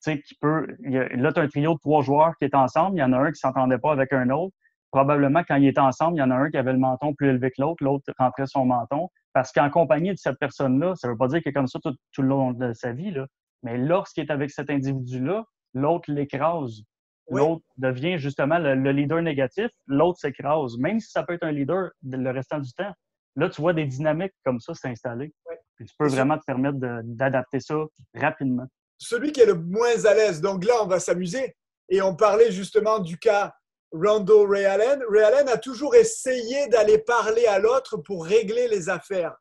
qui 0.05 0.35
peut. 0.41 0.67
là, 0.83 1.33
tu 1.33 1.41
as 1.41 1.43
un 1.43 1.49
trio 1.49 1.75
de 1.75 1.79
trois 1.79 2.03
joueurs 2.03 2.37
qui 2.39 2.45
est 2.45 2.55
ensemble. 2.55 2.99
Il 2.99 3.01
y 3.01 3.03
en 3.03 3.13
a 3.13 3.19
un 3.19 3.33
qui 3.33 3.39
s'entendait 3.39 3.79
pas 3.79 3.93
avec 3.93 4.13
un 4.13 4.29
autre. 4.31 4.55
Probablement, 4.91 5.43
quand 5.49 5.57
ils 5.57 5.67
étaient 5.67 5.81
ensemble, 5.81 6.19
il 6.19 6.21
y 6.21 6.23
en 6.23 6.31
a 6.31 6.37
un 6.37 6.51
qui 6.51 6.59
avait 6.59 6.73
le 6.73 6.79
menton 6.79 7.15
plus 7.15 7.29
élevé 7.29 7.51
que 7.51 7.63
l'autre, 7.63 7.83
l'autre 7.83 8.13
rentrait 8.19 8.47
son 8.47 8.67
menton. 8.67 9.09
Parce 9.33 9.51
qu'en 9.51 9.71
compagnie 9.71 10.11
de 10.11 10.19
cette 10.19 10.39
personne-là, 10.39 10.95
ça 10.95 11.09
veut 11.09 11.17
pas 11.17 11.29
dire 11.29 11.41
qu'il 11.41 11.51
est 11.51 11.55
comme 11.55 11.67
ça 11.67 11.81
tout, 11.83 11.95
tout, 12.13 12.23
le 12.23 12.29
long 12.29 12.53
de 12.53 12.73
sa 12.75 12.93
vie, 12.93 13.11
là. 13.11 13.27
mais 13.63 13.77
lorsqu'il 13.77 14.25
est 14.25 14.31
avec 14.31 14.51
cet 14.51 14.71
individu-là, 14.71 15.45
l'autre 15.73 16.13
l'écrase. 16.13 16.83
L'autre 17.31 17.65
devient 17.77 18.19
justement 18.19 18.59
le, 18.59 18.93
leader 18.93 19.23
négatif, 19.23 19.69
l'autre 19.87 20.19
s'écrase, 20.19 20.77
même 20.79 21.01
si 21.01 21.11
ça 21.11 21.23
peut 21.23 21.35
être 21.35 21.45
un 21.45 21.53
leader 21.53 21.91
le 22.03 22.31
restant 22.31 22.59
du 22.59 22.73
temps. 22.73 22.93
Là, 23.37 23.49
tu 23.49 23.61
vois 23.61 23.73
des 23.73 23.87
dynamiques 23.87 24.35
comme 24.45 24.61
ça 24.61 24.75
s'installer. 24.75 25.33
tu 25.79 25.87
peux 25.99 26.09
vraiment 26.09 26.39
te 26.39 26.45
permettre 26.45 26.79
d'adapter 26.79 27.61
ça 27.61 27.77
rapidement. 28.15 28.67
Celui 28.99 29.33
qui 29.33 29.41
est 29.41 29.47
le 29.47 29.55
moins 29.55 30.05
à 30.05 30.15
l'aise, 30.15 30.41
donc 30.41 30.65
là, 30.65 30.75
on 30.83 30.87
va 30.87 31.01
s'amuser. 31.01 31.57
Et 31.89 32.01
on 32.01 32.15
parlait 32.15 32.53
justement 32.53 32.99
du 32.99 33.19
cas 33.19 33.53
Rondo 33.93 34.47
Ray 34.47 34.65
Allen. 34.65 35.03
Ray 35.11 35.23
Allen 35.25 35.49
a 35.49 35.59
toujours 35.59 35.95
essayé 35.95 36.69
d'aller 36.69 36.99
parler 36.99 37.47
à 37.47 37.59
l'autre 37.59 37.97
pour 37.99 38.25
régler 38.25 38.69
les 38.69 38.89
affaires. 38.89 39.37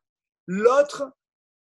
L'autre 0.46 1.10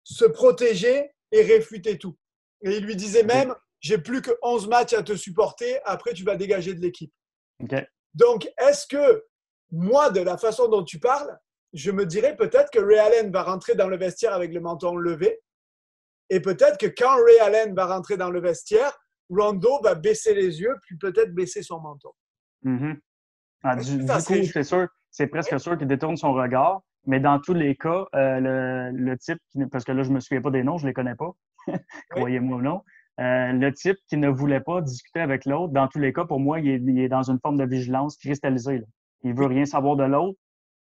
se 0.04 0.26
protégeait 0.26 1.14
et 1.32 1.42
réfutait 1.42 1.98
tout. 1.98 2.16
Et 2.62 2.78
il 2.78 2.86
lui 2.86 2.96
disait 2.96 3.24
même, 3.24 3.54
j'ai 3.80 3.98
plus 3.98 4.22
que 4.22 4.32
11 4.42 4.68
matchs 4.68 4.94
à 4.94 5.04
te 5.04 5.16
supporter, 5.16 5.80
après 5.86 6.14
tu 6.14 6.24
vas 6.24 6.36
dégager 6.36 6.74
de 6.74 6.82
l'équipe. 6.82 7.14
Donc, 8.14 8.50
est-ce 8.58 8.88
que 8.88 9.24
moi, 9.72 10.10
de 10.10 10.22
la 10.22 10.38
façon 10.38 10.68
dont 10.68 10.84
tu 10.84 11.00
parles, 11.00 11.38
je 11.74 11.92
me 11.92 12.06
dirais 12.06 12.36
peut-être 12.36 12.72
que 12.72 12.80
Ray 12.80 12.98
Allen 12.98 13.32
va 13.32 13.44
rentrer 13.44 13.76
dans 13.76 13.88
le 13.88 13.98
vestiaire 13.98 14.34
avec 14.34 14.54
le 14.54 14.60
menton 14.60 14.96
levé. 14.96 15.40
Et 16.30 16.40
peut-être 16.40 16.78
que 16.78 16.88
quand 16.88 17.16
Ray 17.24 17.40
Allen 17.40 17.76
va 17.76 17.86
rentrer 17.86 18.18
dans 18.18 18.32
le 18.32 18.40
vestiaire, 18.40 18.98
Rondo 19.30 19.80
va 19.84 19.96
baisser 19.96 20.34
les 20.34 20.60
yeux, 20.60 20.76
puis 20.82 20.98
peut-être 20.98 21.34
baisser 21.34 21.62
son 21.62 21.80
menton. 21.80 22.10
Mm-hmm. 22.66 23.00
Ah, 23.64 23.76
du, 23.76 24.06
coup, 24.06 24.52
c'est 24.52 24.64
sûr, 24.64 24.88
c'est 25.12 25.28
presque 25.28 25.60
sûr 25.60 25.78
qu'il 25.78 25.88
détourne 25.88 26.18
son 26.18 26.34
regard. 26.34 26.82
Mais 27.06 27.20
dans 27.20 27.40
tous 27.40 27.54
les 27.54 27.76
cas, 27.76 28.06
euh, 28.16 28.40
le, 28.40 28.92
le, 28.92 29.18
type, 29.18 29.40
parce 29.72 29.84
que 29.84 29.92
là, 29.92 30.04
je 30.04 30.10
ne 30.10 30.16
me 30.16 30.20
souviens 30.20 30.42
pas 30.42 30.52
des 30.52 30.64
noms, 30.64 30.78
je 30.78 30.84
ne 30.84 30.90
les 30.90 30.94
connais 30.94 31.16
pas, 31.16 31.32
croyez-moi 32.10 32.58
ou 32.58 32.62
non, 32.62 32.84
euh, 33.20 33.52
le 33.52 33.74
type 33.74 33.98
qui 34.08 34.18
ne 34.18 34.30
voulait 34.30 34.62
pas 34.62 34.82
discuter 34.82 35.20
avec 35.20 35.46
l'autre, 35.46 35.74
dans 35.74 35.88
tous 35.88 36.00
les 36.00 36.14
cas, 36.14 36.26
pour 36.26 36.40
moi, 36.40 36.60
il 36.60 37.00
est, 37.00 37.10
dans 37.10 37.24
une 37.24 37.40
forme 37.40 37.58
de 37.58 37.66
vigilance 37.66 38.18
cristallisée. 38.18 38.80
Là. 38.80 38.86
Il 39.24 39.34
veut 39.34 39.48
rien 39.48 39.66
savoir 39.66 39.98
de 39.98 40.06
l'autre, 40.06 40.40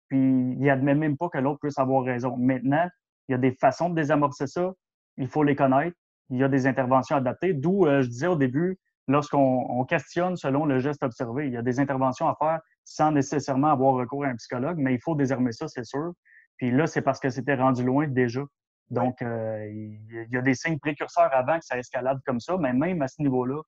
puis 0.07 0.55
il 0.59 0.69
admet 0.69 0.95
même 0.95 1.17
pas 1.17 1.29
que 1.29 1.37
l'autre 1.37 1.59
puisse 1.59 1.77
avoir 1.77 2.03
raison. 2.03 2.35
Maintenant, 2.37 2.87
il 3.27 3.33
y 3.33 3.35
a 3.35 3.37
des 3.37 3.51
façons 3.51 3.89
de 3.89 3.95
désamorcer 3.95 4.47
ça. 4.47 4.73
Il 5.17 5.27
faut 5.27 5.43
les 5.43 5.55
connaître. 5.55 5.95
Il 6.31 6.37
y 6.37 6.43
a 6.43 6.47
des 6.47 6.65
interventions 6.65 7.15
adaptées. 7.15 7.53
D'où, 7.53 7.85
euh, 7.85 8.01
je 8.01 8.09
disais 8.09 8.27
au 8.27 8.35
début, 8.35 8.79
lorsqu'on 9.07 9.85
questionne 9.85 10.35
selon 10.35 10.65
le 10.65 10.79
geste 10.79 11.03
observé, 11.03 11.47
il 11.47 11.53
y 11.53 11.57
a 11.57 11.61
des 11.61 11.79
interventions 11.79 12.27
à 12.27 12.35
faire 12.35 12.59
sans 12.83 13.11
nécessairement 13.11 13.67
avoir 13.67 13.93
recours 13.93 14.25
à 14.25 14.29
un 14.29 14.35
psychologue, 14.35 14.77
mais 14.79 14.95
il 14.95 14.99
faut 14.99 15.15
désarmer 15.15 15.51
ça, 15.51 15.67
c'est 15.67 15.85
sûr. 15.85 16.13
Puis 16.57 16.71
là, 16.71 16.87
c'est 16.87 17.01
parce 17.01 17.19
que 17.19 17.29
c'était 17.29 17.55
rendu 17.55 17.83
loin 17.83 18.07
déjà. 18.07 18.41
Donc, 18.89 19.21
euh, 19.21 19.65
il 19.67 20.27
y 20.31 20.37
a 20.37 20.41
des 20.41 20.53
signes 20.53 20.79
précurseurs 20.79 21.29
avant 21.33 21.57
que 21.59 21.65
ça 21.65 21.77
escalade 21.77 22.19
comme 22.25 22.39
ça, 22.39 22.55
mais 22.57 22.73
même 22.73 23.01
à 23.01 23.07
ce 23.07 23.21
niveau-là, 23.21 23.61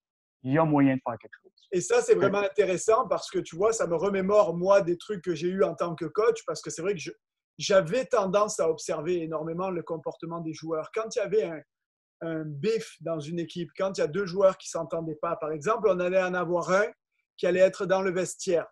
il 0.43 0.53
y 0.53 0.57
a 0.57 0.63
moyen 0.63 0.95
de 0.95 1.01
faire 1.03 1.17
quelque 1.19 1.35
chose. 1.41 1.51
Et 1.71 1.81
ça, 1.81 2.01
c'est 2.01 2.13
vraiment 2.13 2.39
intéressant 2.39 3.07
parce 3.07 3.29
que 3.29 3.39
tu 3.39 3.55
vois, 3.55 3.73
ça 3.73 3.87
me 3.87 3.95
remémore, 3.95 4.55
moi, 4.55 4.81
des 4.81 4.97
trucs 4.97 5.23
que 5.23 5.33
j'ai 5.33 5.47
eu 5.47 5.63
en 5.63 5.73
tant 5.73 5.95
que 5.95 6.05
coach, 6.05 6.43
parce 6.45 6.61
que 6.61 6.69
c'est 6.69 6.81
vrai 6.81 6.93
que 6.93 7.01
j'avais 7.57 8.05
tendance 8.05 8.59
à 8.59 8.69
observer 8.69 9.23
énormément 9.23 9.71
le 9.71 9.81
comportement 9.81 10.39
des 10.39 10.53
joueurs. 10.53 10.91
Quand 10.93 11.15
il 11.15 11.19
y 11.19 11.21
avait 11.21 11.43
un, 11.43 11.59
un 12.21 12.43
bif 12.45 12.97
dans 13.01 13.19
une 13.19 13.39
équipe, 13.39 13.71
quand 13.75 13.97
il 13.97 14.01
y 14.01 14.03
a 14.03 14.07
deux 14.07 14.27
joueurs 14.27 14.57
qui 14.57 14.67
ne 14.67 14.79
s'entendaient 14.79 15.17
pas, 15.21 15.35
par 15.35 15.51
exemple, 15.51 15.89
on 15.89 15.99
allait 15.99 16.21
en 16.21 16.35
avoir 16.35 16.71
un 16.71 16.85
qui 17.37 17.47
allait 17.47 17.59
être 17.59 17.85
dans 17.85 18.01
le 18.01 18.11
vestiaire 18.11 18.67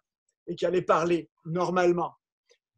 et 0.47 0.55
qui 0.55 0.65
allait 0.65 0.81
parler 0.81 1.29
normalement 1.45 2.13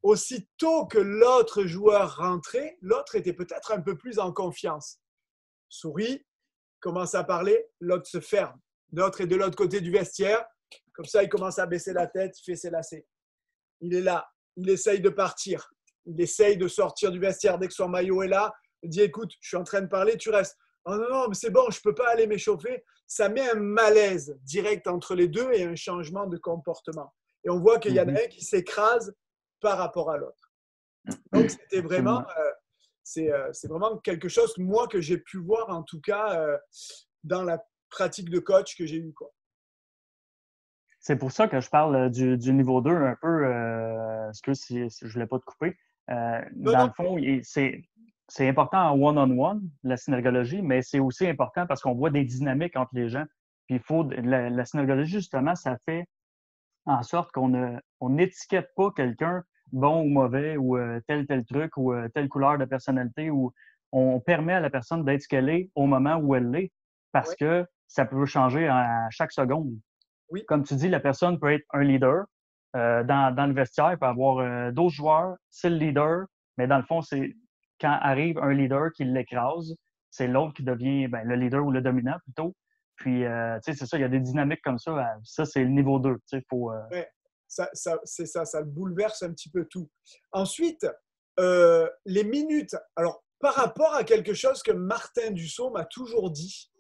aussitôt 0.04 0.86
que 0.86 0.98
l'autre 0.98 1.66
joueur 1.66 2.18
rentrait, 2.18 2.78
l'autre 2.82 3.16
était 3.16 3.34
peut-être 3.34 3.72
un 3.72 3.82
peu 3.82 3.98
plus 3.98 4.20
en 4.20 4.32
confiance. 4.32 5.00
Sourit, 5.70 6.26
commence 6.80 7.16
à 7.16 7.24
parler, 7.24 7.68
l'autre 7.80 8.08
se 8.08 8.20
ferme. 8.20 8.60
L'autre 8.93 9.22
est 9.22 9.28
de 9.28 9.36
l'autre 9.36 9.58
côté 9.58 9.82
du 9.82 9.91
vestiaire. 9.91 10.45
Comme 10.93 11.06
ça, 11.06 11.24
il 11.24 11.30
commence 11.30 11.60
à 11.60 11.66
baisser 11.66 11.93
la 11.93 12.08
tête, 12.08 12.39
il 12.39 12.43
fait 12.43 12.56
ses 12.56 12.70
lacets. 12.70 13.06
Il 13.82 13.93
est 13.93 14.02
là, 14.02 14.28
il 14.56 14.70
essaye 14.70 15.02
de 15.02 15.10
partir. 15.10 15.70
Il 16.06 16.20
essaye 16.22 16.58
de 16.58 16.68
sortir 16.68 17.12
du 17.12 17.20
vestiaire 17.20 17.58
dès 17.58 17.68
que 17.68 17.74
son 17.74 17.89
maillot 17.89 18.24
est 18.24 18.30
là. 18.30 18.54
Il 18.82 18.89
dit 18.89 19.02
Écoute, 19.02 19.32
je 19.41 19.50
suis 19.50 19.58
en 19.58 19.64
train 19.64 19.82
de 19.82 19.88
parler, 19.88 20.18
tu 20.18 20.30
restes. 20.30 20.58
Oh 20.86 20.95
non, 20.95 21.10
non, 21.10 21.28
mais 21.28 21.36
c'est 21.36 21.50
bon, 21.50 21.70
je 21.70 21.80
ne 21.80 21.82
peux 21.84 21.95
pas 21.95 22.10
aller 22.10 22.28
m'échauffer. 22.28 22.84
Ça 23.08 23.28
met 23.28 23.50
un 23.50 23.56
malaise 23.56 24.38
direct 24.43 24.88
entre 24.88 25.16
les 25.16 25.28
deux 25.28 25.52
et 25.52 25.64
un 25.64 25.76
changement 25.76 26.28
de 26.28 26.38
comportement. 26.38 27.14
Et 27.43 27.50
on 27.50 27.60
voit 27.60 27.80
qu'il 27.80 27.93
y 27.93 28.00
en 28.00 28.08
a 28.08 28.12
mhm. 28.12 28.18
un 28.18 28.28
qui 28.28 28.43
s'écrase 28.43 29.14
par 29.60 29.78
rapport 29.78 30.12
à 30.12 30.18
l'autre. 30.18 30.51
Donc, 31.32 31.49
c'était 31.49 31.82
vraiment, 31.82 32.22
euh, 32.22 33.22
euh, 33.22 33.49
c'est 33.53 33.68
vraiment 33.68 33.97
quelque 33.97 34.28
chose, 34.28 34.58
moi, 34.58 34.88
que 34.88 35.01
j'ai 35.01 35.18
pu 35.18 35.38
voir, 35.38 35.70
en 35.70 35.84
tout 35.84 36.01
cas, 36.01 36.39
euh, 36.39 36.58
dans 37.24 37.43
la 37.43 37.64
pratique 37.89 38.30
de 38.30 38.39
coach 38.39 38.78
que 38.78 38.86
j'ai 38.86 38.97
eue. 38.97 39.14
C'est 40.99 41.16
pour 41.16 41.32
ça 41.32 41.47
que 41.47 41.62
je 41.62 41.70
parle 41.70 42.12
du, 42.12 42.53
niveau 42.53 42.82
2 42.82 42.89
un 42.91 43.16
peu, 43.22 43.43
parce 44.26 44.41
que 44.41 44.53
si, 44.53 44.89
je 44.89 45.05
ne 45.05 45.12
voulais 45.12 45.28
pas 45.28 45.39
te 45.39 45.45
couper. 45.45 45.78
dans 46.08 46.86
le 46.86 46.93
fond, 46.93 47.18
c'est 48.30 48.47
important 48.49 48.91
en 48.91 48.99
one-on-one, 48.99 49.70
la 49.84 49.95
synergologie, 49.95 50.62
mais 50.62 50.82
c'est 50.82 50.99
aussi 50.99 51.26
important 51.26 51.66
parce 51.66 51.82
qu'on 51.82 51.95
voit 51.95 52.10
des 52.10 52.26
dynamiques 52.26 52.76
entre 52.76 52.91
les 52.93 53.08
gens. 53.08 53.24
Puis 53.68 53.76
il 53.76 53.82
faut, 53.82 54.03
la, 54.03 54.49
la 54.49 54.66
synergologie, 54.66 55.14
justement, 55.14 55.55
ça 55.55 55.78
fait 55.86 56.05
en 56.88 57.03
sorte 57.03 57.31
qu'on 57.31 57.79
n'étiquette 58.09 58.69
pas 58.75 58.91
quelqu'un 58.95 59.43
bon 59.71 60.01
ou 60.01 60.07
mauvais 60.07 60.57
ou 60.57 60.77
euh, 60.77 60.99
tel 61.07 61.27
tel 61.27 61.45
truc 61.45 61.75
ou 61.77 61.93
euh, 61.93 62.07
telle 62.13 62.29
couleur 62.29 62.57
de 62.57 62.65
personnalité 62.65 63.29
ou 63.29 63.53
on 63.91 64.19
permet 64.19 64.53
à 64.53 64.59
la 64.59 64.69
personne 64.69 65.03
d'être 65.03 65.21
ce 65.21 65.27
qu'elle 65.27 65.49
est 65.49 65.69
au 65.75 65.85
moment 65.85 66.15
où 66.15 66.35
elle 66.35 66.49
l'est 66.49 66.71
parce 67.11 67.35
que 67.35 67.65
ça 67.88 68.05
peut 68.05 68.25
changer 68.25 68.67
à 68.67 69.07
chaque 69.11 69.31
seconde. 69.31 69.73
Oui. 70.29 70.43
Comme 70.45 70.63
tu 70.63 70.75
dis, 70.75 70.89
la 70.89 70.99
personne 70.99 71.39
peut 71.39 71.53
être 71.53 71.65
un 71.71 71.83
leader. 71.83 72.25
Euh, 72.75 73.03
dans, 73.03 73.33
dans, 73.33 73.47
le 73.47 73.53
vestiaire, 73.53 73.93
il 73.93 73.97
peut 73.97 74.05
avoir 74.05 74.71
d'autres 74.73 74.93
joueurs, 74.93 75.38
c'est 75.49 75.69
le 75.69 75.77
leader, 75.77 76.25
mais 76.57 76.67
dans 76.67 76.77
le 76.77 76.83
fond, 76.83 77.01
c'est 77.01 77.33
quand 77.79 77.97
arrive 78.01 78.38
un 78.39 78.53
leader 78.53 78.91
qui 78.91 79.05
l'écrase, 79.05 79.73
c'est 80.09 80.27
l'autre 80.27 80.53
qui 80.53 80.63
devient 80.63 81.07
ben, 81.07 81.23
le 81.25 81.35
leader 81.35 81.65
ou 81.65 81.71
le 81.71 81.81
dominant 81.81 82.17
plutôt. 82.23 82.55
Puis, 82.98 83.26
euh, 83.26 83.60
tu 83.64 83.72
sais, 83.72 83.78
c'est 83.78 83.86
ça, 83.86 83.98
il 83.98 84.02
y 84.02 84.04
a 84.04 84.10
des 84.10 84.20
dynamiques 84.20 84.62
comme 84.64 84.80
ça. 84.80 84.91
Euh, 84.91 85.20
ça, 85.24 85.45
c'est 85.45 85.62
le 85.62 85.70
niveau 85.70 86.00
2. 86.00 86.16
Tu 86.16 86.22
sais, 86.26 86.43
faut. 86.50 86.72
Euh, 86.72 87.04
ça, 87.48 87.70
ça 87.74 88.00
c'est 88.04 88.26
ça, 88.26 88.43
ça 88.43 88.64
bouleverse 88.64 89.24
un 89.24 89.32
petit 89.32 89.50
peu 89.50 89.66
tout. 89.66 89.89
Ensuite, 90.32 90.86
les 91.38 92.24
minutes. 92.24 92.76
Alors, 92.95 93.24
par 93.39 93.54
rapport 93.54 93.93
à 93.93 94.04
quelque 94.04 94.34
chose 94.34 94.64
que 94.64 94.72
Martin 94.72 95.32
Dussault 95.32 95.70
m'a 95.70 95.86
toujours 95.86 96.32
dit, 96.32 96.72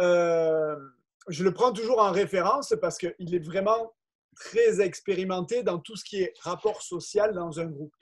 je 0.00 1.44
le 1.44 1.52
prends 1.52 1.72
toujours 1.72 2.00
en 2.00 2.10
référence 2.10 2.74
parce 2.80 2.98
qu'il 2.98 3.34
est 3.34 3.44
vraiment 3.44 3.94
très 4.34 4.80
expérimenté 4.80 5.62
dans 5.62 5.78
tout 5.78 5.96
ce 5.96 6.04
qui 6.04 6.22
est 6.22 6.34
rapport 6.40 6.82
social 6.82 7.32
dans 7.32 7.60
un 7.60 7.66
groupe. 7.66 7.94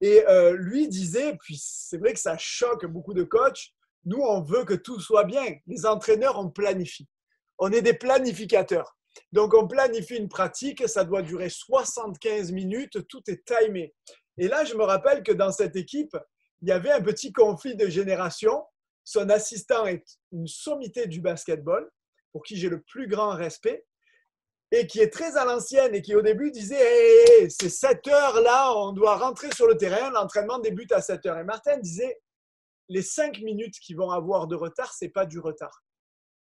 Et 0.00 0.24
lui 0.56 0.88
disait, 0.88 1.36
puis 1.36 1.56
c'est 1.62 1.98
vrai 1.98 2.12
que 2.12 2.20
ça 2.20 2.36
choque 2.36 2.84
beaucoup 2.86 3.14
de 3.14 3.22
coachs, 3.22 3.72
nous, 4.04 4.20
on 4.20 4.40
veut 4.40 4.64
que 4.64 4.74
tout 4.74 5.00
soit 5.00 5.24
bien. 5.24 5.56
Les 5.66 5.86
entraîneurs, 5.86 6.38
on 6.38 6.50
planifie. 6.50 7.08
On 7.58 7.70
est 7.72 7.82
des 7.82 7.94
planificateurs. 7.94 8.96
Donc, 9.32 9.54
on 9.54 9.66
planifie 9.66 10.16
une 10.16 10.28
pratique, 10.28 10.88
ça 10.88 11.04
doit 11.04 11.22
durer 11.22 11.50
75 11.50 12.52
minutes, 12.52 13.06
tout 13.08 13.22
est 13.28 13.44
timé. 13.44 13.94
Et 14.38 14.48
là, 14.48 14.64
je 14.64 14.74
me 14.74 14.84
rappelle 14.84 15.22
que 15.22 15.32
dans 15.32 15.52
cette 15.52 15.76
équipe, 15.76 16.16
il 16.62 16.68
y 16.68 16.72
avait 16.72 16.92
un 16.92 17.02
petit 17.02 17.32
conflit 17.32 17.76
de 17.76 17.88
génération. 17.88 18.64
Son 19.04 19.28
assistant 19.28 19.86
est 19.86 20.04
une 20.32 20.46
sommité 20.46 21.06
du 21.06 21.20
basketball. 21.20 21.90
pour 22.32 22.44
qui 22.44 22.56
j'ai 22.56 22.68
le 22.68 22.80
plus 22.82 23.08
grand 23.08 23.30
respect, 23.34 23.84
et 24.72 24.86
qui 24.86 25.00
est 25.00 25.12
très 25.12 25.36
à 25.36 25.44
l'ancienne 25.44 25.94
et 25.94 26.02
qui 26.02 26.14
au 26.14 26.22
début 26.22 26.50
disait 26.50 27.48
c'est 27.48 27.68
7 27.68 28.06
heures 28.08 28.40
là, 28.40 28.72
on 28.76 28.92
doit 28.92 29.16
rentrer 29.16 29.50
sur 29.52 29.66
le 29.66 29.76
terrain, 29.76 30.10
l'entraînement 30.10 30.58
débute 30.58 30.92
à 30.92 31.00
7 31.00 31.26
heures. 31.26 31.38
Et 31.38 31.44
Martin 31.44 31.76
disait 31.78 32.20
les 32.90 33.02
5 33.02 33.38
minutes 33.40 33.78
qui 33.78 33.94
vont 33.94 34.10
avoir 34.10 34.48
de 34.48 34.56
retard, 34.56 34.92
c'est 34.92 35.08
pas 35.08 35.24
du 35.24 35.38
retard. 35.38 35.84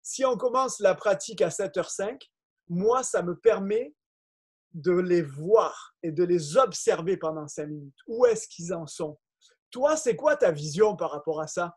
Si 0.01 0.25
on 0.25 0.37
commence 0.37 0.79
la 0.79 0.95
pratique 0.95 1.43
à 1.43 1.49
7h05, 1.49 2.21
moi, 2.69 3.03
ça 3.03 3.23
me 3.23 3.37
permet 3.37 3.95
de 4.73 4.93
les 4.93 5.23
voir 5.23 5.97
et 6.05 6.13
de 6.13 6.23
les 6.23 6.57
observer 6.57 7.17
pendant 7.17 7.49
5 7.49 7.67
minutes. 7.67 7.99
Où 8.07 8.27
est-ce 8.27 8.47
qu'ils 8.47 8.73
en 8.73 8.87
sont? 8.87 9.19
Toi, 9.73 9.97
c'est 9.97 10.15
quoi 10.15 10.37
ta 10.37 10.53
vision 10.53 10.97
par 10.97 11.11
rapport 11.11 11.41
à 11.41 11.49
ça? 11.49 11.77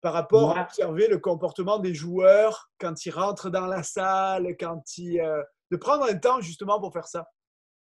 Par 0.00 0.14
rapport 0.14 0.56
à 0.56 0.62
observer 0.62 1.06
le 1.06 1.18
comportement 1.18 1.78
des 1.78 1.94
joueurs 1.94 2.70
quand 2.80 3.04
ils 3.04 3.10
rentrent 3.10 3.50
dans 3.50 3.66
la 3.66 3.82
salle, 3.82 4.56
quand 4.58 4.82
ils, 4.96 5.20
euh, 5.20 5.42
de 5.70 5.76
prendre 5.76 6.04
un 6.04 6.16
temps 6.16 6.40
justement 6.40 6.80
pour 6.80 6.94
faire 6.94 7.06
ça. 7.06 7.28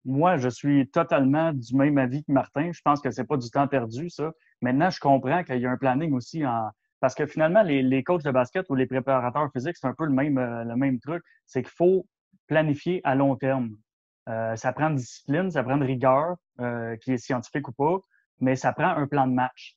Moi, 0.05 0.36
je 0.36 0.48
suis 0.48 0.88
totalement 0.90 1.53
du 1.53 1.76
même 1.76 1.98
avis 1.98 2.24
que 2.24 2.32
Martin. 2.32 2.70
Je 2.72 2.80
pense 2.84 3.00
que 3.00 3.11
c'est 3.11 3.24
pas 3.24 3.36
du 3.36 3.50
temps 3.50 3.68
perdu, 3.68 4.11
ça. 4.11 4.32
Maintenant, 4.61 4.90
je 4.90 5.00
comprends 5.00 5.44
qu'il 5.44 5.59
y 5.59 5.66
a 5.66 5.70
un 5.70 5.76
planning 5.76 6.12
aussi 6.12 6.44
en. 6.46 6.70
Parce 7.00 7.14
que 7.16 7.26
finalement, 7.26 7.62
les, 7.62 8.05
coachs 8.05 8.22
de 8.22 8.30
basket 8.30 8.68
ou 8.70 8.76
les 8.76 8.86
préparateurs 8.86 9.50
physiques, 9.53 9.76
c'est 9.76 9.88
un 9.88 9.94
peu 9.94 10.05
le 10.05 10.12
même, 10.12 10.38
euh, 10.38 10.62
le 10.64 10.76
même 10.76 11.00
truc. 11.00 11.22
C'est 11.46 11.62
qu'il 11.62 11.72
faut 11.72 12.07
planifier 12.46 13.00
à 13.03 13.16
long 13.16 13.34
terme. 13.34 13.70
Euh, 14.28 14.55
ça 14.55 14.72
prend 14.72 14.90
de 14.90 14.96
discipline, 14.96 15.50
ça 15.50 15.64
prend 15.64 15.76
de 15.76 15.84
rigueur, 15.84 16.36
qui 17.00 17.12
est 17.12 17.18
scientifique 17.18 17.66
ou 17.66 17.72
pas, 17.72 17.98
mais 18.40 18.55
ça 18.55 18.72
prend 18.72 18.88
un 18.96 19.09
plan 19.09 19.26
de 19.26 19.32
match. 19.32 19.76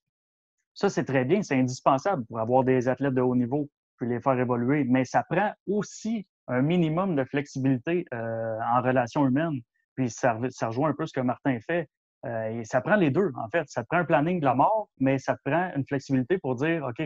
Ça, 0.75 0.89
c'est 0.89 1.05
très 1.05 1.25
bien, 1.25 1.41
c'est 1.41 1.57
indispensable 1.57 2.25
pour 2.25 2.39
avoir 2.39 2.63
des 2.63 2.89
athlètes 2.89 3.13
de 3.13 3.21
haut 3.21 3.35
niveau, 3.35 3.69
puis 3.97 4.09
les 4.09 4.19
faire 4.19 4.37
évoluer, 4.37 4.83
mais 4.83 5.05
ça 5.05 5.23
prend 5.23 5.51
aussi 5.67 6.27
un 6.47 6.61
minimum 6.61 7.15
de 7.15 7.23
flexibilité 7.23 8.05
euh, 8.13 8.59
en 8.73 8.81
relation 8.81 9.25
humaine. 9.25 9.61
Puis 9.95 10.09
ça, 10.09 10.33
rejoint 10.33 10.89
un 10.89 10.93
peu 10.93 11.05
ce 11.05 11.13
que 11.13 11.21
Martin 11.21 11.59
fait. 11.59 11.89
Euh, 12.25 12.59
et 12.59 12.65
ça 12.65 12.81
prend 12.81 12.95
les 12.95 13.11
deux, 13.11 13.31
en 13.35 13.49
fait. 13.49 13.65
Ça 13.67 13.83
prend 13.83 13.99
un 13.99 14.05
planning 14.05 14.39
de 14.39 14.45
la 14.45 14.55
mort, 14.55 14.89
mais 14.99 15.19
ça 15.19 15.35
prend 15.45 15.71
une 15.75 15.85
flexibilité 15.85 16.37
pour 16.37 16.55
dire, 16.55 16.83
OK, 16.83 17.05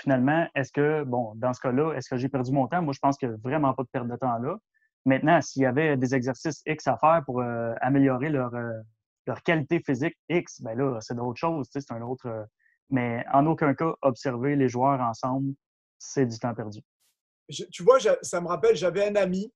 finalement, 0.00 0.46
est-ce 0.54 0.72
que, 0.72 1.02
bon, 1.04 1.32
dans 1.36 1.52
ce 1.52 1.60
cas-là, 1.60 1.94
est-ce 1.94 2.08
que 2.08 2.16
j'ai 2.16 2.28
perdu 2.28 2.52
mon 2.52 2.66
temps? 2.68 2.82
Moi, 2.82 2.92
je 2.92 2.98
pense 3.00 3.16
qu'il 3.16 3.28
n'y 3.28 3.34
a 3.34 3.38
vraiment 3.42 3.72
pas 3.74 3.82
de 3.82 3.88
perte 3.88 4.08
de 4.08 4.16
temps 4.16 4.38
là. 4.38 4.56
Maintenant, 5.06 5.40
s'il 5.40 5.62
y 5.62 5.66
avait 5.66 5.96
des 5.96 6.14
exercices 6.14 6.62
X 6.66 6.86
à 6.86 6.96
faire 6.98 7.22
pour 7.24 7.40
euh, 7.40 7.72
améliorer 7.80 8.28
leur, 8.28 8.52
leur 9.26 9.42
qualité 9.42 9.80
physique 9.80 10.14
X, 10.28 10.60
ben 10.60 10.76
là, 10.76 10.98
c'est 11.00 11.14
d'autres 11.14 11.38
choses, 11.38 11.68
c'est 11.72 11.90
un 11.90 12.02
autre, 12.02 12.46
mais 12.90 13.24
en 13.32 13.46
aucun 13.46 13.72
cas, 13.74 13.94
observer 14.02 14.56
les 14.56 14.68
joueurs 14.68 15.00
ensemble, 15.00 15.54
c'est 15.98 16.26
du 16.26 16.38
temps 16.38 16.54
perdu. 16.54 16.80
tu 17.48 17.82
vois, 17.82 17.98
ça 18.22 18.40
me 18.40 18.48
rappelle, 18.48 18.74
j'avais 18.74 19.08
un 19.08 19.14
ami, 19.14 19.52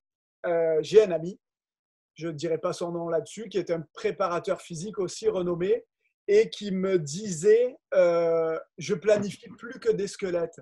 euh, 0.46 0.78
j'ai 0.82 1.04
un 1.04 1.10
ami, 1.10 1.38
je 2.14 2.28
ne 2.28 2.32
dirai 2.32 2.58
pas 2.58 2.72
son 2.72 2.92
nom 2.92 3.08
là-dessus, 3.08 3.48
qui 3.48 3.58
est 3.58 3.70
un 3.70 3.82
préparateur 3.92 4.60
physique 4.60 4.98
aussi 4.98 5.28
renommé 5.28 5.84
et 6.26 6.48
qui 6.48 6.70
me 6.70 6.98
disait 6.98 7.76
euh, 7.94 8.58
Je 8.78 8.94
planifie 8.94 9.48
plus 9.58 9.78
que 9.78 9.90
des 9.90 10.06
squelettes. 10.06 10.60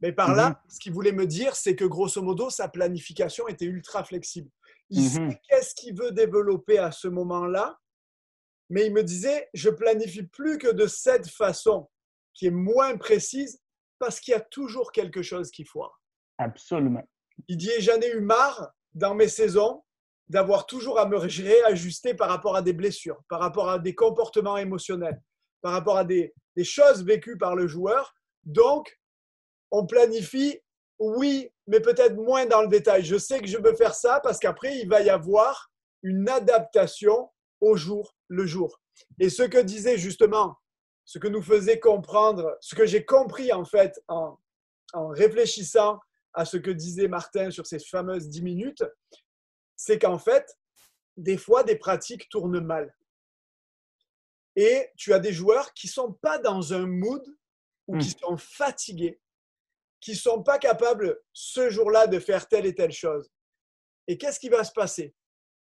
Mais 0.00 0.12
par 0.12 0.34
là, 0.34 0.50
mm-hmm. 0.50 0.74
ce 0.74 0.78
qu'il 0.80 0.92
voulait 0.92 1.12
me 1.12 1.26
dire, 1.26 1.56
c'est 1.56 1.74
que 1.74 1.84
grosso 1.84 2.20
modo, 2.22 2.50
sa 2.50 2.68
planification 2.68 3.48
était 3.48 3.64
ultra 3.64 4.04
flexible. 4.04 4.50
Il 4.90 5.02
mm-hmm. 5.02 5.30
sait 5.30 5.40
qu'est-ce 5.48 5.74
qu'il 5.74 5.96
veut 5.96 6.12
développer 6.12 6.78
à 6.78 6.92
ce 6.92 7.08
moment-là 7.08 7.78
mais 8.68 8.86
il 8.86 8.92
me 8.92 9.02
disait, 9.02 9.48
je 9.54 9.70
planifie 9.70 10.24
plus 10.24 10.58
que 10.58 10.72
de 10.72 10.86
cette 10.86 11.28
façon, 11.28 11.88
qui 12.34 12.46
est 12.46 12.50
moins 12.50 12.96
précise, 12.96 13.62
parce 13.98 14.20
qu'il 14.20 14.32
y 14.32 14.34
a 14.34 14.40
toujours 14.40 14.92
quelque 14.92 15.22
chose 15.22 15.50
qui 15.50 15.64
foire. 15.64 16.00
Absolument. 16.38 17.08
Il 17.48 17.56
dit, 17.56 17.70
j'en 17.78 18.00
ai 18.00 18.10
eu 18.10 18.20
marre 18.20 18.72
dans 18.94 19.14
mes 19.14 19.28
saisons 19.28 19.84
d'avoir 20.28 20.66
toujours 20.66 20.98
à 20.98 21.06
me 21.06 21.16
réajuster 21.16 22.14
par 22.14 22.28
rapport 22.28 22.56
à 22.56 22.62
des 22.62 22.72
blessures, 22.72 23.22
par 23.28 23.40
rapport 23.40 23.68
à 23.68 23.78
des 23.78 23.94
comportements 23.94 24.56
émotionnels, 24.56 25.20
par 25.62 25.72
rapport 25.72 25.96
à 25.96 26.04
des, 26.04 26.34
choses 26.62 27.04
vécues 27.04 27.36
par 27.36 27.54
le 27.54 27.66
joueur. 27.66 28.14
Donc, 28.44 28.98
on 29.70 29.86
planifie, 29.86 30.60
oui, 30.98 31.50
mais 31.66 31.80
peut-être 31.80 32.16
moins 32.16 32.46
dans 32.46 32.62
le 32.62 32.68
détail. 32.68 33.04
Je 33.04 33.18
sais 33.18 33.40
que 33.40 33.46
je 33.46 33.58
veux 33.58 33.74
faire 33.74 33.94
ça 33.94 34.20
parce 34.20 34.38
qu'après, 34.38 34.78
il 34.78 34.88
va 34.88 35.02
y 35.02 35.10
avoir 35.10 35.70
une 36.02 36.28
adaptation 36.28 37.30
au 37.60 37.76
jour 37.76 38.14
le 38.28 38.46
jour. 38.46 38.80
Et 39.18 39.28
ce 39.28 39.42
que 39.42 39.58
disait 39.58 39.98
justement, 39.98 40.56
ce 41.04 41.18
que 41.18 41.28
nous 41.28 41.42
faisait 41.42 41.78
comprendre, 41.78 42.56
ce 42.60 42.74
que 42.74 42.86
j'ai 42.86 43.04
compris 43.04 43.52
en 43.52 43.64
fait 43.64 44.00
en, 44.08 44.38
réfléchissant 44.94 45.98
à 46.32 46.44
ce 46.44 46.56
que 46.56 46.70
disait 46.70 47.08
Martin 47.08 47.50
sur 47.50 47.66
ces 47.66 47.78
fameuses 47.78 48.28
10 48.28 48.42
minutes, 48.42 48.84
c'est 49.76 49.98
qu'en 49.98 50.18
fait, 50.18 50.58
des 51.16 51.38
fois, 51.38 51.62
des 51.62 51.76
pratiques 51.76 52.28
tournent 52.28 52.60
mal. 52.60 52.94
Et 54.54 54.90
tu 54.96 55.12
as 55.12 55.18
des 55.18 55.32
joueurs 55.32 55.72
qui 55.74 55.86
ne 55.86 55.92
sont 55.92 56.12
pas 56.14 56.38
dans 56.38 56.72
un 56.72 56.86
mood 56.86 57.24
ou 57.86 57.98
qui 57.98 58.08
hmm. 58.08 58.18
sont 58.20 58.36
fatigués, 58.36 59.20
qui 60.00 60.12
ne 60.12 60.16
sont 60.16 60.42
pas 60.42 60.58
capables 60.58 61.20
ce 61.32 61.70
jour-là 61.70 62.06
de 62.06 62.18
faire 62.18 62.48
telle 62.48 62.66
et 62.66 62.74
telle 62.74 62.92
chose. 62.92 63.30
Et 64.08 64.18
qu'est-ce 64.18 64.40
qui 64.40 64.48
va 64.48 64.64
se 64.64 64.72
passer? 64.72 65.14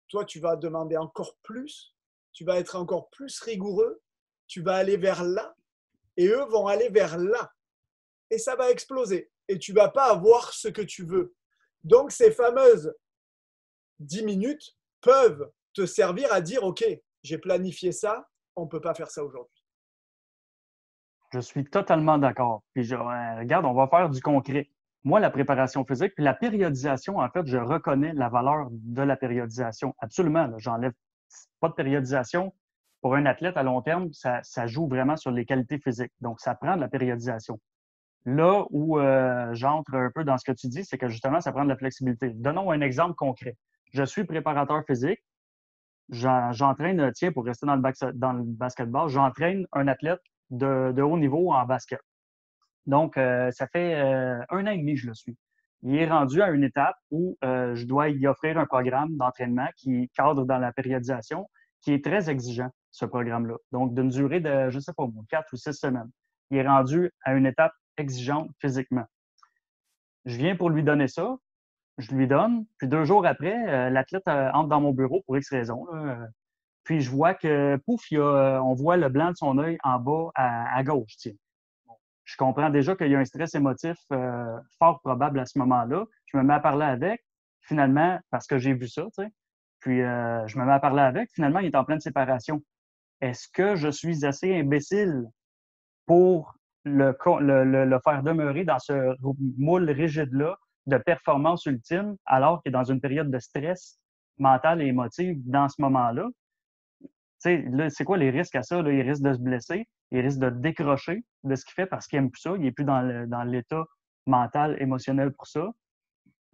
Toi, 0.08 0.24
tu 0.24 0.38
vas 0.38 0.56
demander 0.56 0.96
encore 0.96 1.36
plus 1.42 1.94
tu 2.34 2.44
vas 2.44 2.58
être 2.58 2.76
encore 2.76 3.08
plus 3.10 3.40
rigoureux, 3.40 4.02
tu 4.46 4.60
vas 4.60 4.74
aller 4.74 4.98
vers 4.98 5.24
là, 5.24 5.54
et 6.16 6.26
eux 6.26 6.44
vont 6.46 6.66
aller 6.66 6.90
vers 6.90 7.16
là. 7.16 7.52
Et 8.30 8.38
ça 8.38 8.56
va 8.56 8.70
exploser. 8.70 9.30
Et 9.48 9.58
tu 9.58 9.72
vas 9.72 9.88
pas 9.88 10.10
avoir 10.10 10.52
ce 10.52 10.68
que 10.68 10.82
tu 10.82 11.04
veux. 11.04 11.34
Donc, 11.84 12.10
ces 12.10 12.32
fameuses 12.32 12.92
10 14.00 14.24
minutes 14.24 14.76
peuvent 15.00 15.50
te 15.74 15.86
servir 15.86 16.32
à 16.32 16.40
dire, 16.40 16.62
OK, 16.64 16.84
j'ai 17.22 17.38
planifié 17.38 17.92
ça, 17.92 18.26
on 18.56 18.64
ne 18.64 18.68
peut 18.68 18.80
pas 18.80 18.94
faire 18.94 19.10
ça 19.10 19.24
aujourd'hui. 19.24 19.64
Je 21.32 21.40
suis 21.40 21.64
totalement 21.64 22.16
d'accord. 22.16 22.62
Puis, 22.74 22.84
je, 22.84 22.94
regarde, 22.94 23.64
on 23.64 23.74
va 23.74 23.88
faire 23.88 24.08
du 24.08 24.20
concret. 24.20 24.70
Moi, 25.02 25.20
la 25.20 25.30
préparation 25.30 25.84
physique, 25.84 26.14
puis 26.14 26.24
la 26.24 26.32
périodisation, 26.32 27.18
en 27.18 27.28
fait, 27.28 27.44
je 27.46 27.58
reconnais 27.58 28.12
la 28.14 28.28
valeur 28.28 28.68
de 28.70 29.02
la 29.02 29.16
périodisation. 29.16 29.94
Absolument, 29.98 30.50
j'enlève 30.58 30.92
pas 31.60 31.68
de 31.68 31.74
périodisation. 31.74 32.54
Pour 33.00 33.16
un 33.16 33.26
athlète 33.26 33.56
à 33.56 33.62
long 33.62 33.82
terme, 33.82 34.10
ça, 34.12 34.66
joue 34.66 34.86
vraiment 34.86 35.16
sur 35.16 35.30
les 35.30 35.44
qualités 35.44 35.78
physiques. 35.78 36.12
Donc, 36.20 36.40
ça 36.40 36.54
prend 36.54 36.76
de 36.76 36.80
la 36.80 36.88
périodisation. 36.88 37.60
Là 38.24 38.64
où 38.70 38.98
euh, 38.98 39.52
j'entre 39.52 39.94
un 39.94 40.10
peu 40.14 40.24
dans 40.24 40.38
ce 40.38 40.44
que 40.44 40.56
tu 40.56 40.68
dis, 40.68 40.84
c'est 40.84 40.96
que 40.96 41.08
justement, 41.08 41.40
ça 41.40 41.52
prend 41.52 41.64
de 41.64 41.68
la 41.68 41.76
flexibilité. 41.76 42.30
Donnons 42.30 42.70
un 42.70 42.80
exemple 42.80 43.14
concret. 43.14 43.56
Je 43.94 44.04
suis 44.04 44.24
préparateur 44.24 44.84
physique. 44.86 45.20
J'entraîne, 46.10 47.10
tiens, 47.14 47.32
pour 47.32 47.46
rester 47.46 47.66
dans 47.66 47.76
le, 48.32 48.42
basketball, 48.44 49.08
j'entraîne 49.08 49.66
un 49.72 49.88
athlète 49.88 50.20
de, 50.50 51.00
haut 51.00 51.16
niveau 51.16 51.52
en 51.52 51.64
basket. 51.64 52.00
Donc, 52.84 53.16
euh, 53.16 53.50
ça 53.50 53.66
fait 53.68 53.94
euh, 53.94 54.38
un 54.50 54.66
an 54.66 54.70
et 54.72 54.76
demi 54.76 54.94
que 54.94 55.00
je 55.00 55.06
le 55.06 55.14
suis 55.14 55.38
il 55.84 55.96
est 55.96 56.08
rendu 56.08 56.40
à 56.40 56.50
une 56.50 56.64
étape 56.64 56.96
où 57.10 57.36
euh, 57.44 57.74
je 57.74 57.84
dois 57.86 58.08
y 58.08 58.26
offrir 58.26 58.58
un 58.58 58.64
programme 58.64 59.14
d'entraînement 59.16 59.68
qui 59.76 60.10
cadre 60.16 60.44
dans 60.46 60.58
la 60.58 60.72
périodisation, 60.72 61.46
qui 61.82 61.92
est 61.92 62.02
très 62.02 62.30
exigeant, 62.30 62.70
ce 62.90 63.04
programme-là. 63.04 63.56
Donc, 63.70 63.94
d'une 63.94 64.08
durée 64.08 64.40
de, 64.40 64.70
je 64.70 64.76
ne 64.76 64.80
sais 64.80 64.94
pas, 64.96 65.04
quatre 65.28 65.52
ou 65.52 65.56
six 65.56 65.74
semaines. 65.74 66.10
Il 66.50 66.56
est 66.56 66.66
rendu 66.66 67.10
à 67.22 67.34
une 67.34 67.44
étape 67.44 67.72
exigeante 67.98 68.50
physiquement. 68.58 69.04
Je 70.24 70.38
viens 70.38 70.56
pour 70.56 70.70
lui 70.70 70.82
donner 70.82 71.06
ça, 71.06 71.36
je 71.98 72.14
lui 72.14 72.26
donne, 72.26 72.64
puis 72.78 72.88
deux 72.88 73.04
jours 73.04 73.26
après, 73.26 73.54
euh, 73.68 73.90
l'athlète 73.90 74.26
euh, 74.28 74.50
entre 74.52 74.68
dans 74.68 74.80
mon 74.80 74.92
bureau 74.92 75.22
pour 75.26 75.36
X 75.36 75.50
raison. 75.50 75.86
puis 76.84 77.00
je 77.00 77.10
vois 77.10 77.34
que, 77.34 77.76
pouf, 77.86 78.10
il 78.10 78.18
y 78.18 78.20
a, 78.20 78.60
on 78.62 78.74
voit 78.74 78.96
le 78.96 79.08
blanc 79.08 79.30
de 79.30 79.36
son 79.36 79.58
œil 79.58 79.78
en 79.84 79.98
bas 79.98 80.30
à, 80.34 80.76
à 80.76 80.82
gauche. 80.82 81.16
Tiens 81.18 81.32
je 82.24 82.36
comprends 82.36 82.70
déjà 82.70 82.96
qu'il 82.96 83.10
y 83.10 83.14
a 83.14 83.18
un 83.18 83.24
stress 83.24 83.54
émotif 83.54 83.96
euh, 84.12 84.58
fort 84.78 85.00
probable 85.00 85.38
à 85.38 85.46
ce 85.46 85.58
moment-là. 85.58 86.04
Je 86.26 86.36
me 86.36 86.42
mets 86.42 86.54
à 86.54 86.60
parler 86.60 86.86
avec, 86.86 87.24
finalement, 87.60 88.18
parce 88.30 88.46
que 88.46 88.58
j'ai 88.58 88.72
vu 88.72 88.88
ça, 88.88 89.02
tu 89.02 89.22
sais. 89.22 89.32
Puis 89.80 90.00
euh, 90.00 90.46
je 90.46 90.58
me 90.58 90.64
mets 90.64 90.72
à 90.72 90.80
parler 90.80 91.02
avec, 91.02 91.30
finalement, 91.34 91.58
il 91.58 91.66
est 91.66 91.76
en 91.76 91.84
pleine 91.84 92.00
séparation. 92.00 92.62
Est-ce 93.20 93.48
que 93.52 93.76
je 93.76 93.88
suis 93.88 94.24
assez 94.24 94.54
imbécile 94.54 95.24
pour 96.06 96.54
le, 96.84 97.14
le, 97.40 97.84
le 97.84 97.98
faire 98.02 98.22
demeurer 98.22 98.64
dans 98.64 98.78
ce 98.78 99.14
moule 99.58 99.90
rigide-là 99.90 100.58
de 100.86 100.98
performance 100.98 101.66
ultime 101.66 102.16
alors 102.26 102.62
qu'il 102.62 102.70
est 102.70 102.72
dans 102.72 102.84
une 102.84 103.00
période 103.00 103.30
de 103.30 103.38
stress 103.38 103.98
mental 104.38 104.82
et 104.82 104.86
émotif 104.86 105.36
dans 105.44 105.68
ce 105.68 105.80
moment-là? 105.82 106.28
c'est 107.38 108.04
quoi 108.04 108.16
les 108.16 108.30
risques 108.30 108.54
à 108.54 108.62
ça? 108.62 108.78
Il 108.78 109.02
risque 109.02 109.22
de 109.22 109.34
se 109.34 109.38
blesser, 109.38 109.86
il 110.10 110.20
risque 110.20 110.38
de 110.38 110.48
décrocher 110.48 111.24
de 111.42 111.54
ce 111.54 111.64
qu'il 111.66 111.74
fait 111.74 111.86
parce 111.86 112.06
qu'il 112.06 112.18
n'aime 112.18 112.30
plus 112.30 112.40
ça, 112.40 112.54
il 112.56 112.62
n'est 112.62 112.72
plus 112.72 112.84
dans 112.84 113.44
l'état 113.46 113.84
mental, 114.26 114.80
émotionnel 114.80 115.32
pour 115.32 115.46
ça. 115.46 115.70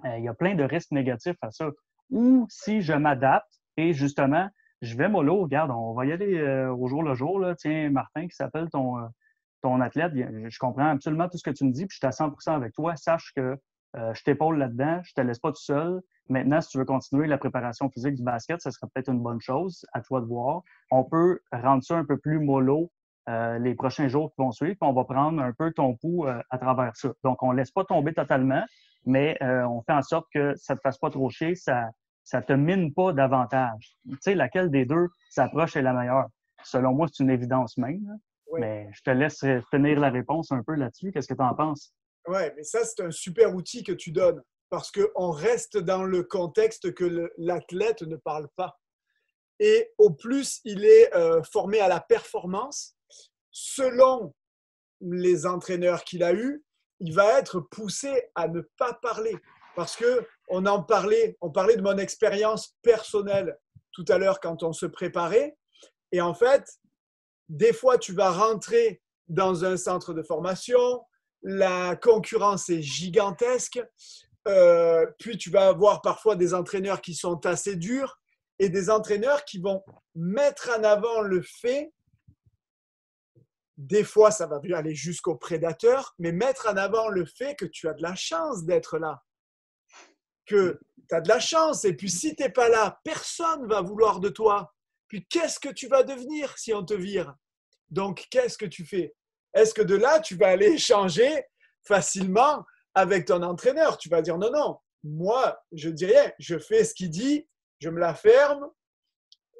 Euh, 0.04 0.18
il 0.18 0.24
y 0.24 0.28
a 0.28 0.34
plein 0.34 0.54
de 0.54 0.64
risques 0.64 0.90
négatifs 0.92 1.36
à 1.42 1.50
ça. 1.50 1.68
Ou 2.10 2.46
si 2.48 2.80
je 2.80 2.92
m'adapte 2.92 3.60
et 3.76 3.92
justement, 3.92 4.48
je 4.82 4.96
vais 4.96 5.08
mollo, 5.08 5.42
regarde, 5.42 5.70
on 5.70 5.92
va 5.92 6.06
y 6.06 6.12
aller 6.12 6.38
euh, 6.38 6.72
au 6.72 6.88
jour 6.88 7.02
le 7.02 7.14
jour. 7.14 7.38
Là. 7.38 7.54
Tiens, 7.54 7.90
Martin, 7.90 8.26
qui 8.26 8.34
s'appelle 8.34 8.68
ton, 8.70 8.98
euh, 8.98 9.06
ton 9.62 9.80
athlète, 9.80 10.12
je 10.14 10.58
comprends 10.58 10.90
absolument 10.90 11.28
tout 11.28 11.38
ce 11.38 11.44
que 11.44 11.54
tu 11.54 11.64
me 11.64 11.72
dis, 11.72 11.86
puis 11.86 11.98
je 12.00 12.06
suis 12.06 12.06
à 12.06 12.26
100% 12.26 12.54
avec 12.54 12.72
toi. 12.72 12.96
Sache 12.96 13.32
que 13.36 13.56
euh, 13.96 14.14
je 14.14 14.22
t'épaule 14.22 14.58
là-dedans, 14.58 15.00
je 15.02 15.12
te 15.14 15.20
laisse 15.20 15.38
pas 15.38 15.50
tout 15.50 15.62
seul. 15.62 16.00
Maintenant, 16.28 16.60
si 16.60 16.68
tu 16.68 16.78
veux 16.78 16.84
continuer 16.84 17.26
la 17.26 17.38
préparation 17.38 17.90
physique 17.90 18.14
du 18.14 18.22
basket, 18.22 18.60
ce 18.60 18.70
serait 18.70 18.86
peut-être 18.94 19.10
une 19.10 19.20
bonne 19.20 19.40
chose, 19.40 19.84
à 19.92 20.00
toi 20.00 20.20
de 20.20 20.26
voir. 20.26 20.62
On 20.90 21.04
peut 21.04 21.40
rendre 21.52 21.82
ça 21.82 21.96
un 21.96 22.04
peu 22.04 22.16
plus 22.16 22.38
mollo 22.38 22.90
euh, 23.28 23.58
les 23.58 23.74
prochains 23.74 24.08
jours 24.08 24.30
qui 24.30 24.42
vont 24.42 24.52
suivre, 24.52 24.76
puis 24.80 24.88
on 24.88 24.92
va 24.92 25.04
prendre 25.04 25.42
un 25.42 25.52
peu 25.52 25.72
ton 25.72 25.96
pouls 25.96 26.26
euh, 26.26 26.40
à 26.50 26.58
travers 26.58 26.94
ça. 26.96 27.12
Donc, 27.24 27.42
on 27.42 27.52
laisse 27.52 27.70
pas 27.70 27.84
tomber 27.84 28.12
totalement, 28.14 28.64
mais 29.06 29.38
on 29.42 29.82
fait 29.82 29.94
en 29.94 30.02
sorte 30.02 30.26
que 30.32 30.54
ça 30.56 30.76
te 30.76 30.80
fasse 30.82 30.98
pas 30.98 31.10
trop 31.10 31.30
chier, 31.30 31.54
ça 31.54 31.88
ça 32.22 32.42
te 32.42 32.52
mine 32.52 32.92
pas 32.92 33.12
davantage. 33.12 33.96
Tu 34.04 34.16
sais, 34.20 34.34
laquelle 34.34 34.70
des 34.70 34.84
deux 34.84 35.08
s'approche 35.30 35.74
est 35.76 35.82
la 35.82 35.92
meilleure? 35.92 36.28
Selon 36.62 36.94
moi, 36.94 37.08
c'est 37.10 37.24
une 37.24 37.30
évidence 37.30 37.76
même. 37.76 38.18
Mais 38.58 38.88
je 38.92 39.02
te 39.02 39.10
laisse 39.10 39.44
tenir 39.70 39.98
la 39.98 40.10
réponse 40.10 40.52
un 40.52 40.62
peu 40.62 40.74
là-dessus. 40.74 41.12
Qu'est-ce 41.12 41.28
que 41.28 41.34
tu 41.34 41.42
en 41.42 41.54
penses? 41.54 41.92
Oui, 42.30 42.42
mais 42.56 42.62
ça, 42.62 42.84
c'est 42.84 43.02
un 43.02 43.10
super 43.10 43.56
outil 43.56 43.82
que 43.82 43.90
tu 43.90 44.12
donnes 44.12 44.40
parce 44.68 44.92
qu'on 44.92 45.32
reste 45.32 45.78
dans 45.78 46.04
le 46.04 46.22
contexte 46.22 46.94
que 46.94 47.28
l'athlète 47.36 48.02
ne 48.02 48.14
parle 48.14 48.48
pas. 48.54 48.78
Et 49.58 49.90
au 49.98 50.10
plus, 50.10 50.60
il 50.64 50.84
est 50.84 51.12
euh, 51.12 51.42
formé 51.42 51.80
à 51.80 51.88
la 51.88 51.98
performance, 51.98 52.94
selon 53.50 54.32
les 55.00 55.44
entraîneurs 55.44 56.04
qu'il 56.04 56.22
a 56.22 56.32
eus, 56.32 56.64
il 57.00 57.12
va 57.12 57.36
être 57.40 57.58
poussé 57.58 58.30
à 58.36 58.46
ne 58.46 58.60
pas 58.78 58.94
parler. 58.94 59.36
Parce 59.74 59.96
que 59.96 60.24
on 60.48 60.66
en 60.66 60.84
parlait, 60.84 61.36
on 61.40 61.50
parlait 61.50 61.76
de 61.76 61.82
mon 61.82 61.98
expérience 61.98 62.76
personnelle 62.82 63.58
tout 63.90 64.04
à 64.06 64.18
l'heure 64.18 64.38
quand 64.38 64.62
on 64.62 64.72
se 64.72 64.86
préparait. 64.86 65.58
Et 66.12 66.20
en 66.20 66.34
fait, 66.34 66.64
des 67.48 67.72
fois, 67.72 67.98
tu 67.98 68.12
vas 68.12 68.30
rentrer 68.30 69.02
dans 69.26 69.64
un 69.64 69.76
centre 69.76 70.14
de 70.14 70.22
formation, 70.22 71.02
la 71.42 71.96
concurrence 71.96 72.68
est 72.68 72.82
gigantesque, 72.82 73.80
euh, 74.48 75.06
puis 75.18 75.36
tu 75.36 75.50
vas 75.50 75.68
avoir 75.68 76.02
parfois 76.02 76.36
des 76.36 76.54
entraîneurs 76.54 77.00
qui 77.00 77.14
sont 77.14 77.44
assez 77.46 77.76
durs 77.76 78.18
et 78.58 78.68
des 78.68 78.90
entraîneurs 78.90 79.44
qui 79.44 79.58
vont 79.58 79.82
mettre 80.14 80.70
en 80.78 80.82
avant 80.84 81.20
le 81.20 81.42
fait, 81.42 81.92
des 83.76 84.04
fois 84.04 84.30
ça 84.30 84.46
va 84.46 84.60
aller 84.74 84.94
jusqu'au 84.94 85.36
prédateur, 85.36 86.14
mais 86.18 86.32
mettre 86.32 86.68
en 86.68 86.76
avant 86.76 87.08
le 87.08 87.24
fait 87.24 87.54
que 87.54 87.64
tu 87.64 87.88
as 87.88 87.94
de 87.94 88.02
la 88.02 88.14
chance 88.14 88.64
d'être 88.64 88.98
là, 88.98 89.22
que 90.46 90.78
tu 91.08 91.14
as 91.14 91.20
de 91.20 91.28
la 91.28 91.40
chance, 91.40 91.84
et 91.84 91.94
puis 91.94 92.10
si 92.10 92.36
tu 92.36 92.42
n'es 92.42 92.50
pas 92.50 92.68
là, 92.68 93.00
personne 93.04 93.66
va 93.66 93.80
vouloir 93.80 94.20
de 94.20 94.28
toi. 94.28 94.74
Puis 95.08 95.26
qu'est-ce 95.26 95.58
que 95.58 95.70
tu 95.70 95.88
vas 95.88 96.02
devenir 96.02 96.56
si 96.56 96.72
on 96.72 96.84
te 96.84 96.94
vire? 96.94 97.34
Donc 97.90 98.26
qu'est-ce 98.30 98.56
que 98.56 98.66
tu 98.66 98.86
fais? 98.86 99.14
Est-ce 99.54 99.74
que 99.74 99.82
de 99.82 99.96
là, 99.96 100.20
tu 100.20 100.36
vas 100.36 100.48
aller 100.48 100.66
échanger 100.66 101.44
facilement 101.82 102.64
avec 102.94 103.26
ton 103.26 103.42
entraîneur? 103.42 103.98
Tu 103.98 104.08
vas 104.08 104.22
dire 104.22 104.38
non, 104.38 104.50
non, 104.52 104.78
moi, 105.02 105.58
je 105.72 105.88
dis 105.88 106.06
rien, 106.06 106.32
je 106.38 106.58
fais 106.58 106.84
ce 106.84 106.94
qu'il 106.94 107.10
dit, 107.10 107.48
je 107.80 107.88
me 107.88 107.98
la 107.98 108.14
ferme. 108.14 108.68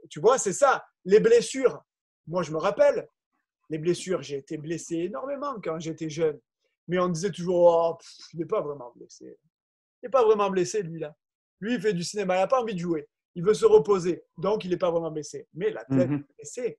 Tu 0.08 0.20
vois, 0.20 0.38
c'est 0.38 0.52
ça. 0.52 0.84
Les 1.04 1.20
blessures, 1.20 1.82
moi, 2.26 2.42
je 2.42 2.52
me 2.52 2.58
rappelle, 2.58 3.08
les 3.68 3.78
blessures, 3.78 4.22
j'ai 4.22 4.38
été 4.38 4.58
blessé 4.58 4.96
énormément 4.96 5.60
quand 5.62 5.78
j'étais 5.78 6.10
jeune. 6.10 6.38
Mais 6.88 6.98
on 6.98 7.08
disait 7.08 7.30
toujours, 7.30 7.66
oh, 7.66 7.98
il 8.32 8.40
n'est 8.40 8.46
pas 8.46 8.60
vraiment 8.60 8.92
blessé. 8.94 9.38
Il 10.02 10.06
n'est 10.06 10.10
pas 10.10 10.24
vraiment 10.24 10.50
blessé, 10.50 10.82
lui-là. 10.82 11.14
Lui, 11.60 11.74
il 11.74 11.80
fait 11.80 11.92
du 11.92 12.02
cinéma, 12.02 12.36
il 12.36 12.40
n'a 12.40 12.46
pas 12.46 12.60
envie 12.60 12.74
de 12.74 12.80
jouer. 12.80 13.08
Il 13.34 13.44
veut 13.44 13.54
se 13.54 13.64
reposer. 13.64 14.24
Donc, 14.36 14.64
il 14.64 14.70
n'est 14.70 14.76
pas 14.76 14.90
vraiment 14.90 15.10
blessé. 15.10 15.46
Mais 15.54 15.70
l'athlète 15.70 16.08
tête 16.08 16.20
est 16.20 16.34
blessé. 16.36 16.78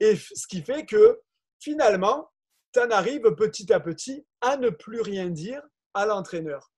Et 0.00 0.16
ce 0.16 0.46
qui 0.46 0.62
fait 0.62 0.86
que, 0.86 1.20
finalement, 1.58 2.30
tu 2.72 2.80
en 2.80 2.90
arrives 2.90 3.34
petit 3.36 3.72
à 3.72 3.80
petit 3.80 4.26
à 4.40 4.56
ne 4.56 4.70
plus 4.70 5.00
rien 5.00 5.28
dire 5.28 5.62
à 5.94 6.06
l'entraîneur. 6.06 6.70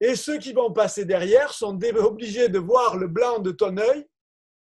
Et 0.00 0.14
ceux 0.14 0.38
qui 0.38 0.52
vont 0.52 0.72
passer 0.72 1.04
derrière 1.04 1.52
sont 1.52 1.78
obligés 1.82 2.48
de 2.48 2.58
voir 2.58 2.96
le 2.96 3.08
blanc 3.08 3.40
de 3.40 3.50
ton 3.50 3.76
œil 3.76 4.06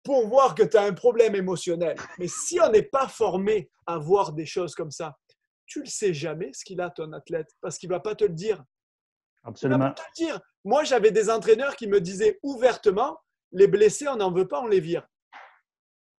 pour 0.03 0.27
voir 0.27 0.55
que 0.55 0.63
tu 0.63 0.77
as 0.77 0.83
un 0.83 0.93
problème 0.93 1.35
émotionnel. 1.35 1.97
Mais 2.17 2.27
si 2.27 2.59
on 2.61 2.69
n'est 2.69 2.83
pas 2.83 3.07
formé 3.07 3.69
à 3.85 3.97
voir 3.97 4.31
des 4.31 4.45
choses 4.45 4.73
comme 4.75 4.91
ça, 4.91 5.17
tu 5.65 5.79
ne 5.79 5.83
le 5.83 5.89
sais 5.89 6.13
jamais 6.13 6.51
ce 6.53 6.63
qu'il 6.63 6.81
a 6.81 6.89
ton 6.89 7.11
athlète 7.11 7.49
parce 7.61 7.77
qu'il 7.77 7.89
ne 7.89 7.95
va 7.95 7.99
pas 7.99 8.15
te 8.15 8.23
le 8.23 8.33
dire. 8.33 8.63
Absolument. 9.43 9.93
te 9.93 10.01
le 10.01 10.25
dire. 10.25 10.39
Moi, 10.63 10.83
j'avais 10.83 11.11
des 11.11 11.29
entraîneurs 11.29 11.75
qui 11.75 11.87
me 11.87 12.01
disaient 12.01 12.39
ouvertement 12.43 13.19
les 13.51 13.67
blessés, 13.67 14.07
on 14.07 14.15
n'en 14.15 14.31
veut 14.31 14.47
pas, 14.47 14.61
on 14.61 14.67
les 14.67 14.79
vire. 14.79 15.07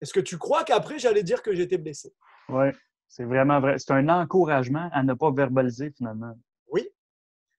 Est-ce 0.01 0.12
que 0.12 0.20
tu 0.20 0.39
crois 0.39 0.64
qu'après, 0.64 0.99
j'allais 0.99 1.22
dire 1.22 1.43
que 1.43 1.55
j'étais 1.55 1.78
blessé? 1.78 2.12
Oui. 2.49 2.68
C'est 3.11 3.24
vraiment 3.24 3.58
vrai. 3.58 3.76
C'est 3.78 3.92
un 3.92 4.08
encouragement 4.08 4.88
à 4.92 5.02
ne 5.02 5.14
pas 5.14 5.32
verbaliser 5.32 5.90
finalement. 5.90 6.32
Oui. 6.68 6.86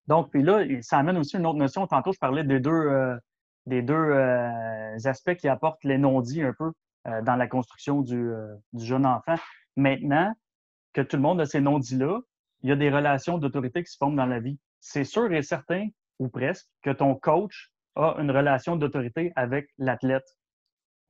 Donc, 0.07 0.31
puis 0.31 0.43
là, 0.43 0.63
ça 0.81 0.97
amène 0.97 1.17
aussi 1.17 1.35
une 1.35 1.45
autre 1.45 1.59
notion. 1.59 1.85
Tantôt, 1.85 2.13
je 2.13 2.19
parlais 2.19 2.45
des 2.45 2.61
deux, 2.61 2.71
euh, 2.71 3.17
des 3.65 3.81
deux 3.81 3.93
euh, 3.93 4.95
aspects 5.03 5.35
qui 5.35 5.49
apportent 5.49 5.83
les 5.83 5.97
non-dits 5.97 6.41
un 6.41 6.53
peu 6.53 6.71
euh, 7.07 7.21
dans 7.21 7.35
la 7.35 7.47
construction 7.47 8.01
du, 8.01 8.31
du, 8.71 8.85
jeune 8.85 9.05
enfant. 9.05 9.35
Maintenant 9.75 10.33
que 10.93 11.01
tout 11.01 11.17
le 11.17 11.21
monde 11.21 11.41
a 11.41 11.45
ces 11.45 11.59
non-dits-là, 11.59 12.21
il 12.63 12.69
y 12.69 12.71
a 12.71 12.77
des 12.77 12.89
relations 12.89 13.37
d'autorité 13.37 13.83
qui 13.83 13.91
se 13.91 13.97
forment 13.97 14.15
dans 14.15 14.25
la 14.25 14.39
vie. 14.39 14.57
C'est 14.79 15.03
sûr 15.03 15.33
et 15.33 15.41
certain, 15.41 15.85
ou 16.19 16.29
presque, 16.29 16.67
que 16.81 16.91
ton 16.91 17.13
coach 17.15 17.73
a 17.95 18.15
une 18.19 18.31
relation 18.31 18.77
d'autorité 18.77 19.33
avec 19.35 19.67
l'athlète. 19.77 20.37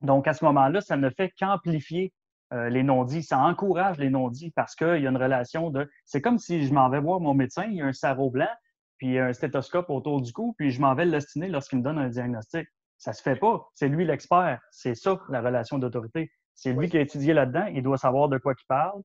Donc, 0.00 0.26
à 0.26 0.32
ce 0.32 0.44
moment-là, 0.46 0.80
ça 0.80 0.96
ne 0.96 1.10
fait 1.10 1.30
qu'amplifier 1.38 2.12
euh, 2.52 2.68
les 2.68 2.82
non-dits. 2.82 3.22
Ça 3.22 3.38
encourage 3.38 3.98
les 3.98 4.10
non-dits 4.10 4.52
parce 4.54 4.74
qu'il 4.74 5.02
y 5.02 5.06
a 5.06 5.10
une 5.10 5.16
relation 5.16 5.70
de. 5.70 5.90
C'est 6.04 6.20
comme 6.20 6.38
si 6.38 6.66
je 6.66 6.74
m'en 6.74 6.88
vais 6.90 7.00
voir 7.00 7.20
mon 7.20 7.34
médecin, 7.34 7.64
il 7.64 7.76
y 7.76 7.80
a 7.80 7.86
un 7.86 7.92
sarrau 7.92 8.30
blanc, 8.30 8.50
puis 8.98 9.18
un 9.18 9.32
stéthoscope 9.32 9.90
autour 9.90 10.20
du 10.20 10.32
cou, 10.32 10.54
puis 10.58 10.70
je 10.70 10.80
m'en 10.80 10.94
vais 10.94 11.06
l'ostiner 11.06 11.48
lorsqu'il 11.48 11.78
me 11.78 11.84
donne 11.84 11.98
un 11.98 12.08
diagnostic. 12.08 12.68
Ça 12.98 13.12
se 13.12 13.22
fait 13.22 13.36
pas. 13.36 13.68
C'est 13.74 13.88
lui 13.88 14.04
l'expert. 14.04 14.60
C'est 14.70 14.94
ça, 14.94 15.18
la 15.28 15.40
relation 15.40 15.78
d'autorité. 15.78 16.30
C'est 16.54 16.72
lui 16.72 16.88
qui 16.88 16.98
a 16.98 17.00
étudié 17.00 17.32
là-dedans. 17.32 17.66
Il 17.66 17.82
doit 17.82 17.98
savoir 17.98 18.28
de 18.28 18.38
quoi 18.38 18.54
il 18.56 18.66
parle. 18.68 19.00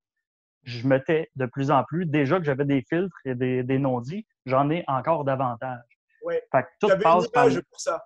Je 0.63 0.87
me 0.87 1.01
tais 1.01 1.31
de 1.35 1.45
plus 1.45 1.71
en 1.71 1.83
plus. 1.83 2.05
Déjà 2.05 2.37
que 2.37 2.43
j'avais 2.43 2.65
des 2.65 2.83
filtres 2.87 3.15
et 3.25 3.33
des, 3.33 3.79
non-dits, 3.79 4.27
j'en 4.45 4.69
ai 4.69 4.83
encore 4.87 5.23
davantage. 5.23 5.81
Oui. 6.23 6.35
J'avais 6.81 7.05
une 7.05 7.25
image 7.33 7.61
pour 7.61 7.79
ça. 7.79 8.03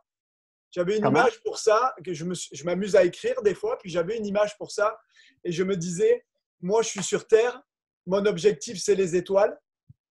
J'avais 0.71 0.97
une 0.97 1.05
image 1.05 1.41
pour 1.43 1.57
ça, 1.57 1.93
que 2.03 2.13
je 2.13 2.63
m'amuse 2.63 2.95
à 2.95 3.03
écrire 3.03 3.41
des 3.41 3.53
fois, 3.53 3.77
puis 3.77 3.89
j'avais 3.89 4.17
une 4.17 4.25
image 4.25 4.57
pour 4.57 4.71
ça 4.71 4.97
et 5.43 5.51
je 5.51 5.63
me 5.63 5.75
disais, 5.75 6.25
moi, 6.61 6.81
je 6.81 6.89
suis 6.89 7.03
sur 7.03 7.27
Terre, 7.27 7.61
mon 8.05 8.25
objectif, 8.25 8.81
c'est 8.81 8.95
les 8.95 9.15
étoiles. 9.15 9.59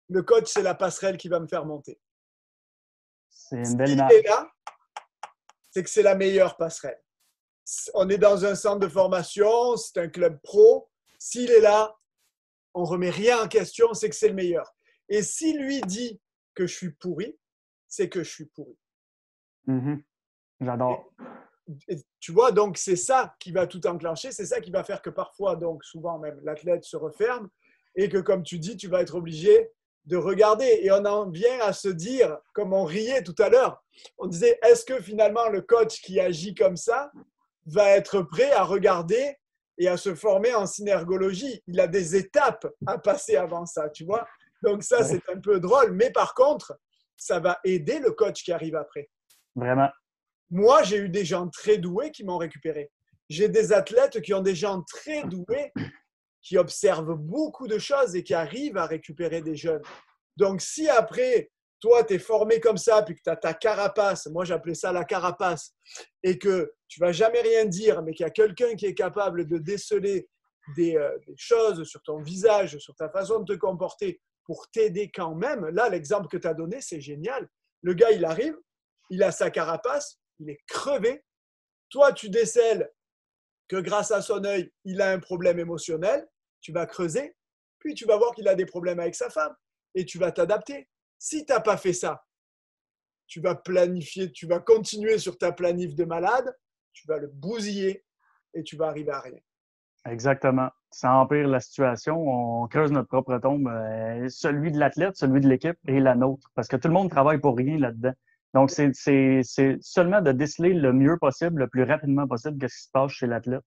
Le 0.08 0.22
coach, 0.22 0.48
c'est 0.48 0.62
la 0.62 0.74
passerelle 0.74 1.16
qui 1.16 1.28
va 1.28 1.38
me 1.38 1.46
faire 1.46 1.64
monter. 1.64 2.00
C'est 3.28 3.56
une 3.56 3.76
belle 3.76 3.90
image. 3.90 4.12
là, 4.24 4.50
c'est 5.70 5.82
que 5.82 5.90
c'est 5.90 6.02
la 6.02 6.14
meilleure 6.14 6.56
passerelle. 6.56 7.00
On 7.94 8.08
est 8.08 8.18
dans 8.18 8.44
un 8.44 8.54
centre 8.54 8.80
de 8.80 8.88
formation, 8.88 9.76
c'est 9.76 9.98
un 9.98 10.08
club 10.08 10.40
pro. 10.42 10.90
S'il 11.18 11.50
est 11.50 11.60
là, 11.60 11.96
on 12.74 12.84
remet 12.84 13.10
rien 13.10 13.42
en 13.44 13.48
question, 13.48 13.92
c'est 13.94 14.08
que 14.08 14.16
c'est 14.16 14.28
le 14.28 14.34
meilleur. 14.34 14.74
Et 15.08 15.22
s'il 15.22 15.60
lui 15.60 15.80
dit 15.82 16.20
que 16.54 16.66
je 16.66 16.74
suis 16.74 16.90
pourri, 16.92 17.38
c'est 17.86 18.08
que 18.08 18.22
je 18.22 18.30
suis 18.30 18.46
pourri. 18.46 18.78
Mm-hmm. 19.66 20.02
J'adore 20.60 21.12
tu 22.20 22.32
vois, 22.32 22.52
donc 22.52 22.78
c'est 22.78 22.96
ça 22.96 23.34
qui 23.38 23.52
va 23.52 23.66
tout 23.66 23.86
enclencher, 23.86 24.32
c'est 24.32 24.46
ça 24.46 24.60
qui 24.60 24.70
va 24.70 24.84
faire 24.84 25.02
que 25.02 25.10
parfois, 25.10 25.56
donc 25.56 25.84
souvent 25.84 26.18
même, 26.18 26.40
l'athlète 26.42 26.84
se 26.84 26.96
referme 26.96 27.48
et 27.94 28.08
que, 28.08 28.18
comme 28.18 28.42
tu 28.42 28.58
dis, 28.58 28.76
tu 28.76 28.88
vas 28.88 29.02
être 29.02 29.16
obligé 29.16 29.70
de 30.06 30.16
regarder. 30.16 30.80
Et 30.82 30.90
on 30.90 31.04
en 31.04 31.28
vient 31.28 31.60
à 31.60 31.72
se 31.72 31.88
dire, 31.88 32.38
comme 32.54 32.72
on 32.72 32.84
riait 32.84 33.22
tout 33.22 33.34
à 33.38 33.48
l'heure, 33.48 33.82
on 34.16 34.26
disait, 34.26 34.58
est-ce 34.62 34.84
que 34.84 35.00
finalement 35.00 35.48
le 35.48 35.60
coach 35.60 36.00
qui 36.00 36.20
agit 36.20 36.54
comme 36.54 36.76
ça 36.76 37.10
va 37.66 37.90
être 37.90 38.22
prêt 38.22 38.52
à 38.52 38.62
regarder 38.62 39.36
et 39.76 39.88
à 39.88 39.96
se 39.96 40.14
former 40.14 40.54
en 40.54 40.66
synergologie? 40.66 41.62
Il 41.66 41.80
a 41.80 41.86
des 41.86 42.16
étapes 42.16 42.66
à 42.86 42.98
passer 42.98 43.36
avant 43.36 43.66
ça, 43.66 43.90
tu 43.90 44.04
vois? 44.04 44.26
Donc 44.62 44.82
ça, 44.82 45.04
c'est 45.04 45.22
un 45.28 45.38
peu 45.38 45.60
drôle, 45.60 45.92
mais 45.92 46.10
par 46.10 46.34
contre, 46.34 46.78
ça 47.16 47.40
va 47.40 47.58
aider 47.64 47.98
le 47.98 48.12
coach 48.12 48.42
qui 48.42 48.52
arrive 48.52 48.76
après. 48.76 49.10
Vraiment. 49.54 49.88
Moi, 50.50 50.82
j'ai 50.82 50.96
eu 50.96 51.08
des 51.08 51.24
gens 51.24 51.48
très 51.48 51.78
doués 51.78 52.10
qui 52.10 52.24
m'ont 52.24 52.38
récupéré. 52.38 52.90
J'ai 53.28 53.48
des 53.48 53.72
athlètes 53.72 54.20
qui 54.22 54.32
ont 54.32 54.40
des 54.40 54.54
gens 54.54 54.82
très 54.82 55.22
doués, 55.24 55.72
qui 56.42 56.56
observent 56.56 57.14
beaucoup 57.14 57.68
de 57.68 57.78
choses 57.78 58.16
et 58.16 58.22
qui 58.22 58.34
arrivent 58.34 58.78
à 58.78 58.86
récupérer 58.86 59.42
des 59.42 59.56
jeunes. 59.56 59.82
Donc, 60.36 60.62
si 60.62 60.88
après, 60.88 61.50
toi, 61.80 62.04
tu 62.04 62.14
es 62.14 62.18
formé 62.18 62.60
comme 62.60 62.78
ça, 62.78 63.02
puis 63.02 63.14
que 63.14 63.20
tu 63.22 63.30
as 63.30 63.36
ta 63.36 63.54
carapace, 63.54 64.26
moi 64.26 64.44
j'appelais 64.44 64.74
ça 64.74 64.92
la 64.92 65.04
carapace, 65.04 65.74
et 66.22 66.38
que 66.38 66.72
tu 66.88 67.00
vas 67.00 67.12
jamais 67.12 67.40
rien 67.40 67.66
dire, 67.66 68.02
mais 68.02 68.12
qu'il 68.12 68.24
y 68.24 68.26
a 68.26 68.30
quelqu'un 68.30 68.74
qui 68.74 68.86
est 68.86 68.94
capable 68.94 69.46
de 69.46 69.58
déceler 69.58 70.28
des, 70.76 70.96
euh, 70.96 71.16
des, 71.26 71.34
choses 71.36 71.84
sur 71.84 72.02
ton 72.02 72.20
visage, 72.20 72.78
sur 72.78 72.94
ta 72.94 73.08
façon 73.08 73.40
de 73.40 73.54
te 73.54 73.58
comporter 73.58 74.20
pour 74.44 74.68
t'aider 74.70 75.10
quand 75.10 75.34
même, 75.34 75.66
là, 75.68 75.88
l'exemple 75.88 76.28
que 76.28 76.36
tu 76.36 76.48
as 76.48 76.54
donné, 76.54 76.80
c'est 76.80 77.00
génial. 77.00 77.48
Le 77.82 77.94
gars, 77.94 78.10
il 78.10 78.24
arrive, 78.24 78.56
il 79.10 79.22
a 79.22 79.30
sa 79.30 79.50
carapace, 79.50 80.18
il 80.38 80.50
est 80.50 80.60
crevé. 80.66 81.24
Toi, 81.90 82.12
tu 82.12 82.30
décèles 82.30 82.90
que 83.68 83.76
grâce 83.76 84.10
à 84.10 84.22
son 84.22 84.44
œil, 84.44 84.72
il 84.84 85.00
a 85.00 85.10
un 85.10 85.18
problème 85.18 85.58
émotionnel. 85.58 86.28
Tu 86.60 86.72
vas 86.72 86.86
creuser. 86.86 87.36
Puis 87.78 87.94
tu 87.94 88.06
vas 88.06 88.16
voir 88.16 88.34
qu'il 88.34 88.48
a 88.48 88.54
des 88.54 88.66
problèmes 88.66 89.00
avec 89.00 89.14
sa 89.14 89.30
femme 89.30 89.54
et 89.94 90.04
tu 90.04 90.18
vas 90.18 90.32
t'adapter. 90.32 90.88
Si 91.18 91.44
tu 91.44 91.52
n'as 91.52 91.60
pas 91.60 91.76
fait 91.76 91.92
ça, 91.92 92.24
tu 93.26 93.40
vas 93.40 93.54
planifier, 93.54 94.32
tu 94.32 94.46
vas 94.46 94.58
continuer 94.58 95.18
sur 95.18 95.36
ta 95.36 95.52
planif 95.52 95.94
de 95.94 96.04
malade, 96.04 96.56
tu 96.92 97.06
vas 97.06 97.18
le 97.18 97.28
bousiller 97.28 98.04
et 98.54 98.62
tu 98.62 98.76
vas 98.76 98.88
arriver 98.88 99.12
à 99.12 99.20
rien. 99.20 99.38
Exactement. 100.06 100.70
Ça 100.90 101.12
empire 101.12 101.46
la 101.48 101.60
situation. 101.60 102.16
On 102.16 102.66
creuse 102.66 102.90
notre 102.90 103.08
propre 103.08 103.38
tombe. 103.38 103.68
Euh, 103.68 104.28
celui 104.30 104.72
de 104.72 104.78
l'athlète, 104.78 105.16
celui 105.16 105.40
de 105.40 105.48
l'équipe 105.48 105.76
et 105.86 106.00
la 106.00 106.14
nôtre. 106.14 106.50
Parce 106.54 106.68
que 106.68 106.76
tout 106.76 106.88
le 106.88 106.94
monde 106.94 107.10
travaille 107.10 107.38
pour 107.38 107.56
rien 107.56 107.78
là-dedans. 107.78 108.14
Donc, 108.54 108.70
c'est 108.70 108.92
seulement 109.80 110.22
de 110.22 110.32
déceler 110.32 110.72
le 110.72 110.92
mieux 110.92 111.18
possible, 111.18 111.60
le 111.60 111.68
plus 111.68 111.82
rapidement 111.82 112.26
possible, 112.26 112.56
ce 112.68 112.74
qui 112.74 112.82
se 112.84 112.90
passe 112.90 113.12
chez 113.12 113.26
l'athlète. 113.26 113.64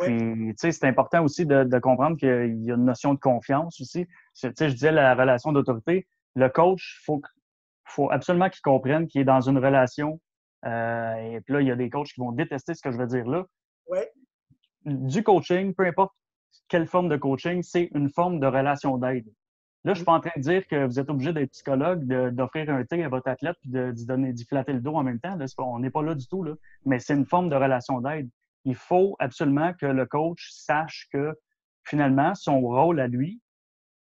Puis, 0.00 0.16
tu 0.16 0.54
sais, 0.58 0.70
c'est 0.70 0.86
important 0.86 1.24
aussi 1.24 1.44
de, 1.44 1.78
comprendre 1.80 2.16
qu'il 2.16 2.28
y 2.28 2.70
a 2.70 2.74
une 2.74 2.84
notion 2.84 3.14
de 3.14 3.18
confiance 3.18 3.80
aussi. 3.80 4.06
Tu 4.06 4.52
sais, 4.54 4.68
je 4.68 4.74
disais 4.74 4.92
la 4.92 5.14
relation 5.14 5.52
d'autorité. 5.52 6.06
Le 6.36 6.48
coach, 6.48 6.98
il 7.00 7.04
faut, 7.04 7.22
faut 7.84 8.10
absolument 8.10 8.48
qu'il 8.48 8.60
comprenne 8.62 9.08
qu'il 9.08 9.20
est 9.20 9.24
dans 9.24 9.40
une 9.40 9.58
relation. 9.58 10.20
Euh, 10.64 11.14
et 11.14 11.40
puis 11.40 11.54
là, 11.54 11.60
il 11.60 11.66
y 11.66 11.70
a 11.70 11.76
des 11.76 11.90
coachs 11.90 12.08
qui 12.08 12.20
vont 12.20 12.32
détester 12.32 12.74
ce 12.74 12.82
que 12.82 12.92
je 12.92 12.98
veux 12.98 13.06
dire 13.06 13.26
là. 13.26 13.44
Ouais. 13.88 14.10
Du 14.84 15.22
coaching, 15.24 15.74
peu 15.74 15.86
importe 15.86 16.12
quelle 16.68 16.86
forme 16.86 17.08
de 17.08 17.16
coaching, 17.16 17.62
c'est 17.62 17.90
une 17.94 18.08
forme 18.08 18.38
de 18.38 18.46
relation 18.46 18.98
d'aide. 18.98 19.26
Là, 19.88 19.94
je 19.94 20.00
suis 20.00 20.04
pas 20.04 20.12
en 20.12 20.20
train 20.20 20.32
de 20.36 20.42
dire 20.42 20.66
que 20.66 20.84
vous 20.84 21.00
êtes 21.00 21.08
obligé 21.08 21.32
d'être 21.32 21.50
psychologue, 21.52 22.04
d'offrir 22.34 22.68
un 22.68 22.84
thé 22.84 23.02
à 23.04 23.08
votre 23.08 23.26
athlète 23.26 23.56
puis 23.62 23.70
d'y 23.70 24.04
donner, 24.04 24.34
d'y 24.34 24.44
flatter 24.44 24.74
le 24.74 24.80
dos 24.80 24.94
en 24.94 25.02
même 25.02 25.18
temps. 25.18 25.34
Là, 25.34 25.46
on 25.56 25.78
n'est 25.78 25.88
pas 25.88 26.02
là 26.02 26.14
du 26.14 26.28
tout, 26.28 26.42
là. 26.42 26.52
Mais 26.84 26.98
c'est 26.98 27.14
une 27.14 27.24
forme 27.24 27.48
de 27.48 27.56
relation 27.56 28.02
d'aide. 28.02 28.28
Il 28.66 28.74
faut 28.74 29.16
absolument 29.18 29.72
que 29.72 29.86
le 29.86 30.04
coach 30.04 30.50
sache 30.50 31.08
que 31.10 31.34
finalement, 31.84 32.34
son 32.34 32.60
rôle 32.60 33.00
à 33.00 33.06
lui, 33.06 33.40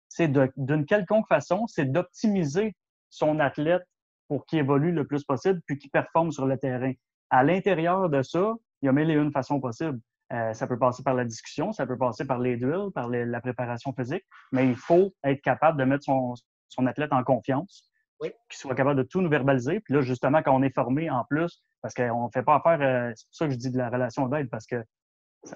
c'est 0.09 0.29
d'une 0.57 0.85
quelconque 0.85 1.29
façon, 1.29 1.67
c'est 1.67 1.89
d'optimiser 1.89 2.75
son 3.09 3.39
athlète 3.39 3.87
pour 4.27 4.45
qu'il 4.45 4.59
évolue 4.59 4.91
le 4.91 5.07
plus 5.07 5.23
possible 5.23 5.61
puis 5.67 5.77
qu'il 5.77 5.89
performe 5.89 6.33
sur 6.33 6.47
le 6.47 6.57
terrain. 6.57 6.91
À 7.29 7.45
l'intérieur 7.45 8.09
de 8.09 8.23
ça, 8.23 8.55
il 8.81 8.87
y 8.87 8.89
a 8.89 8.91
mille 8.91 9.09
et 9.09 9.13
une 9.13 9.31
façons 9.31 9.61
possibles. 9.61 10.01
Euh, 10.33 10.53
ça 10.53 10.67
peut 10.67 10.77
passer 10.77 11.03
par 11.03 11.13
la 11.13 11.23
discussion, 11.23 11.71
ça 11.71 11.85
peut 11.85 11.97
passer 11.97 12.25
par 12.25 12.39
les 12.39 12.57
drills, 12.57 12.91
par 12.93 13.07
la 13.09 13.39
préparation 13.39 13.93
physique, 13.93 14.25
mais 14.51 14.67
il 14.67 14.75
faut 14.75 15.13
être 15.23 15.41
capable 15.41 15.79
de 15.79 15.85
mettre 15.85 16.03
son, 16.03 16.33
son 16.67 16.85
athlète 16.85 17.13
en 17.13 17.23
confiance, 17.23 17.89
oui. 18.19 18.29
qu'il 18.49 18.57
soit 18.57 18.75
capable 18.75 18.97
de 18.97 19.07
tout 19.07 19.21
nous 19.21 19.29
verbaliser. 19.29 19.79
Puis 19.79 19.93
là, 19.93 20.01
justement, 20.01 20.41
quand 20.43 20.53
on 20.53 20.63
est 20.63 20.73
formé 20.73 21.09
en 21.09 21.23
plus, 21.29 21.63
parce 21.81 21.93
qu'on 21.93 22.25
ne 22.25 22.31
fait 22.33 22.43
pas 22.43 22.55
affaire, 22.55 22.81
euh, 22.81 23.13
c'est 23.15 23.25
pour 23.27 23.35
ça 23.35 23.45
que 23.45 23.53
je 23.53 23.57
dis 23.57 23.71
de 23.71 23.77
la 23.77 23.89
relation 23.89 24.27
d'aide, 24.27 24.49
parce 24.49 24.65
que 24.65 24.83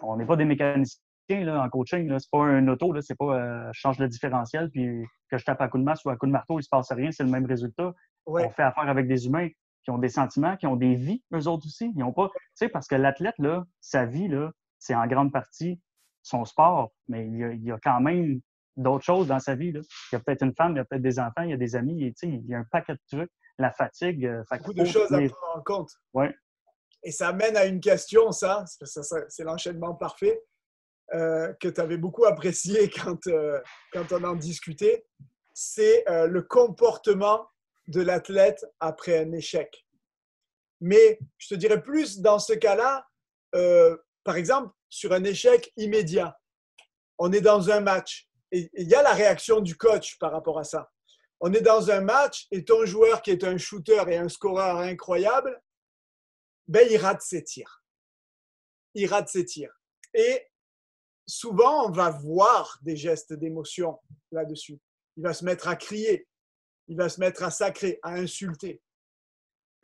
on 0.02 0.16
n'est 0.16 0.26
pas 0.26 0.38
des 0.38 0.46
mécaniciens 0.46 1.02
là, 1.30 1.62
en 1.64 1.70
coaching. 1.70 2.08
Ce 2.08 2.14
n'est 2.14 2.20
pas 2.32 2.46
un 2.46 2.68
auto, 2.68 2.94
c'est 3.02 3.18
pas 3.18 3.36
euh, 3.36 3.70
je 3.74 3.80
change 3.80 4.00
le 4.00 4.08
différentiel 4.08 4.70
puis 4.70 5.06
que 5.30 5.38
je 5.38 5.46
tape 5.46 5.62
à 5.62 5.68
coup 5.68 5.78
de 5.78 5.84
masse 5.84 6.04
ou 6.06 6.10
à 6.10 6.16
coup 6.16 6.28
de 6.28 6.32
marteau, 6.32 6.56
il 6.56 6.58
ne 6.58 6.64
se 6.64 6.70
passe 6.70 6.92
rien, 6.92 7.12
c'est 7.12 7.24
le 7.24 7.30
même 7.30 7.46
résultat. 7.46 7.94
On 8.26 8.38
fait 8.50 8.64
affaire 8.64 8.88
avec 8.88 9.08
des 9.08 9.26
humains 9.28 9.48
qui 9.84 9.90
ont 9.90 9.98
des 9.98 10.10
sentiments, 10.10 10.56
qui 10.58 10.68
ont 10.68 10.76
des 10.76 10.94
vies, 10.96 11.24
eux 11.34 11.48
autres 11.48 11.66
aussi. 11.66 11.92
Ils 11.96 12.04
ont 12.04 12.14
pas, 12.14 12.30
tu 12.30 12.42
sais, 12.54 12.70
parce 12.70 12.88
que 12.88 12.96
l'athlète, 12.96 13.36
là, 13.40 13.66
sa 13.80 14.06
vie, 14.06 14.28
là, 14.28 14.52
c'est 14.82 14.96
en 14.96 15.06
grande 15.08 15.32
partie 15.32 15.80
son 16.24 16.44
sport, 16.44 16.92
mais 17.08 17.28
il 17.28 17.64
y 17.64 17.72
a, 17.72 17.80
quand 17.84 18.00
même 18.02 18.42
d'autres 18.76 19.04
choses 19.04 19.28
dans 19.28 19.40
sa 19.40 19.56
vie. 19.56 19.70
Il 19.70 19.84
y 20.12 20.16
a 20.16 20.20
peut-être 20.20 20.44
une 20.44 20.56
femme, 20.56 20.74
il 20.74 20.78
y 20.78 20.80
a 20.80 20.86
peut-être 20.86 21.02
des 21.02 21.20
enfants, 21.20 21.44
il 21.44 21.52
y 21.52 21.54
a 21.54 21.58
des 21.58 21.76
amis, 21.76 22.14
il 22.24 22.46
y 22.48 22.54
a 22.54 22.60
un 22.60 22.66
paquet 22.70 22.94
de 22.94 23.00
trucs. 23.18 23.32
La 23.58 23.72
fatigue. 23.72 24.26
Euh, 24.26 24.44
Beaucoup 24.50 24.74
de 24.74 24.86
choses 24.86 25.12
à 25.12 25.18
prendre 25.18 25.58
en 25.58 25.62
compte. 25.62 25.92
Ouais. 26.14 26.34
Et 27.04 27.12
ça 27.12 27.32
mène 27.34 27.58
à 27.58 27.66
une 27.66 27.80
question, 27.80 28.32
ça, 28.32 28.66
c'est 28.66 29.44
l'enchaînement 29.44 29.94
parfait, 29.94 30.42
euh, 31.14 31.54
que 31.60 31.68
tu 31.68 31.82
avais 31.82 31.98
beaucoup 31.98 32.26
apprécié 32.26 32.90
quand, 33.04 33.28
euh, 33.28 33.60
quand 33.94 34.12
on 34.14 34.24
en 34.24 34.36
discutait. 34.36 35.06
C'est 35.54 36.06
le 36.08 36.42
comportement 36.42 37.46
de 37.88 38.02
l'athlète 38.02 38.66
après 38.80 39.20
un 39.20 39.32
échec. 39.34 39.86
Mais 40.80 41.20
je 41.38 41.50
te 41.50 41.56
dirais 41.56 41.84
plus 41.84 42.22
dans 42.22 42.40
ce 42.40 42.54
cas-là, 42.54 43.06
par 44.24 44.36
exemple, 44.36 44.74
sur 44.90 45.14
un 45.14 45.24
échec 45.24 45.72
immédiat, 45.78 46.38
on 47.18 47.32
est 47.32 47.42
dans 47.42 47.70
un 47.70 47.82
match 47.82 48.30
et 48.52 48.70
il 48.74 48.88
y 48.88 48.96
a 48.96 49.02
la 49.02 49.14
réaction 49.14 49.62
du 49.62 49.78
coach 49.78 50.18
par 50.20 50.32
rapport 50.32 50.60
à 50.60 50.64
ça. 50.64 50.92
On 51.40 51.54
est 51.54 51.62
dans 51.62 51.90
un 51.90 52.02
match 52.02 52.48
et 52.52 52.64
ton 52.64 52.86
joueur 52.86 53.22
qui 53.22 53.32
est 53.32 53.44
un 53.44 53.58
shooter 53.58 54.04
et 54.08 54.18
un 54.18 54.30
scoreur 54.30 54.78
incroyable, 54.78 55.62
ben, 56.68 56.88
il 56.90 56.98
rate 56.98 57.22
ses 57.22 57.44
tirs. 57.44 57.84
Il 58.94 59.08
rate 59.08 59.30
ses 59.30 59.46
tirs. 59.46 59.74
Et 60.14 60.48
souvent, 61.28 61.88
on 61.88 61.92
va 61.92 62.10
voir 62.10 62.78
des 62.82 62.96
gestes 62.96 63.34
d'émotion 63.34 64.00
là-dessus. 64.32 64.80
Il 65.18 65.24
va 65.24 65.34
se 65.34 65.44
mettre 65.46 65.68
à 65.68 65.76
crier, 65.76 66.28
il 66.88 66.98
va 66.98 67.10
se 67.10 67.20
mettre 67.20 67.44
à 67.44 67.52
sacrer, 67.52 68.00
à 68.04 68.14
insulter. 68.14 68.82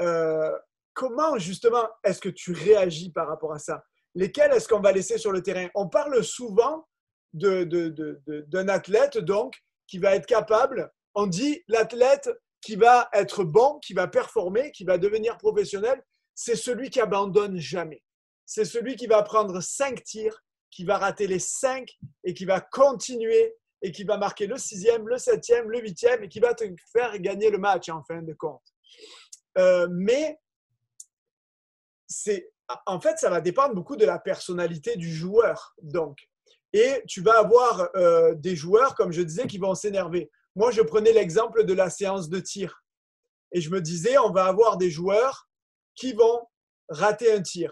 Euh, 0.01 0.57
comment 0.93 1.38
justement 1.38 1.88
est-ce 2.03 2.19
que 2.19 2.29
tu 2.29 2.51
réagis 2.51 3.11
par 3.11 3.27
rapport 3.27 3.53
à 3.53 3.59
ça? 3.59 3.83
Lesquels 4.18 4.51
est-ce 4.51 4.68
qu'on 4.68 4.80
va 4.80 4.91
laisser 4.91 5.18
sur 5.20 5.32
le 5.32 5.43
terrain? 5.43 5.70
On 5.76 5.88
parle 5.88 6.24
souvent 6.24 6.88
d'un 7.34 8.68
athlète 8.68 9.20
donc 9.20 9.53
qui 9.86 9.99
va 9.99 10.15
être 10.15 10.26
capable, 10.26 10.91
on 11.13 11.28
dit 11.28 11.63
l'athlète 11.68 12.30
qui 12.61 12.76
va 12.76 13.09
être 13.13 13.43
bon, 13.43 13.80
qui 13.80 13.93
va 13.93 14.07
performer, 14.07 14.72
qui 14.72 14.86
va 14.86 14.97
devenir 14.97 15.38
professionnel, 15.38 16.03
c'est 16.34 16.55
celui 16.55 16.89
qui 16.89 16.99
abandonne 16.99 17.57
jamais. 17.59 18.03
C'est 18.45 18.65
celui 18.65 18.95
qui 18.95 19.05
va 19.05 19.22
prendre 19.22 19.61
cinq 19.61 20.03
tirs, 20.03 20.43
qui 20.72 20.84
va 20.84 20.97
rater 20.97 21.28
les 21.28 21.39
cinq 21.39 21.88
et 22.24 22.34
qui 22.34 22.45
va 22.45 22.59
continuer 22.59 23.55
et 23.84 23.91
qui 23.91 24.03
va 24.03 24.18
marquer 24.18 24.47
le 24.47 24.57
sixième, 24.57 25.07
le 25.07 25.20
septième, 25.20 25.70
le 25.70 25.80
huitième 25.80 26.24
et 26.24 26.28
qui 26.28 26.39
va 26.39 26.55
te 26.55 26.63
faire 26.91 27.18
gagner 27.20 27.51
le 27.51 27.59
match 27.59 27.89
en 27.89 28.03
fin 28.03 28.24
de 28.24 28.34
compte. 28.34 28.63
Euh, 29.59 29.88
mais 29.91 30.39
c'est 32.07 32.49
en 32.86 32.99
fait, 32.99 33.18
ça 33.18 33.30
va 33.30 33.41
dépendre 33.41 33.76
beaucoup 33.76 33.95
de 33.95 34.05
la 34.05 34.20
personnalité 34.20 34.95
du 34.97 35.13
joueur. 35.13 35.74
Donc, 35.82 36.28
et 36.74 37.03
tu 37.07 37.22
vas 37.22 37.39
avoir 37.39 37.89
euh, 37.95 38.34
des 38.36 38.55
joueurs, 38.55 38.95
comme 38.95 39.11
je 39.11 39.22
disais, 39.22 39.47
qui 39.47 39.57
vont 39.57 39.74
s'énerver. 39.74 40.30
Moi, 40.55 40.72
je 40.72 40.82
prenais 40.82 41.13
l'exemple 41.13 41.63
de 41.63 41.74
la 41.74 41.89
séance 41.89 42.30
de 42.30 42.39
tir. 42.39 42.84
Et 43.51 43.61
je 43.61 43.70
me 43.70 43.82
disais, 43.82 44.18
on 44.18 44.32
va 44.32 44.45
avoir 44.45 44.78
des 44.78 44.91
joueurs 44.91 45.47
qui 45.95 46.13
vont 46.13 46.41
rater 46.89 47.32
un 47.32 47.41
tir. 47.41 47.72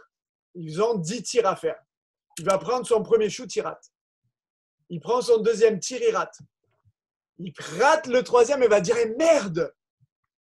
Ils 0.55 0.81
ont 0.81 0.95
10 0.95 1.23
tirs 1.23 1.47
à 1.47 1.55
faire. 1.55 1.79
Il 2.37 2.45
va 2.45 2.57
prendre 2.57 2.85
son 2.85 3.03
premier 3.03 3.29
shoot, 3.29 3.53
il 3.55 3.61
rate. 3.61 3.91
Il 4.89 4.99
prend 4.99 5.21
son 5.21 5.39
deuxième 5.39 5.79
tir, 5.79 5.99
il 6.01 6.15
rate. 6.15 6.37
Il 7.39 7.53
rate 7.79 8.07
le 8.07 8.23
troisième 8.23 8.63
et 8.63 8.67
va 8.67 8.79
dire 8.79 8.97
eh, 8.97 9.13
merde 9.15 9.73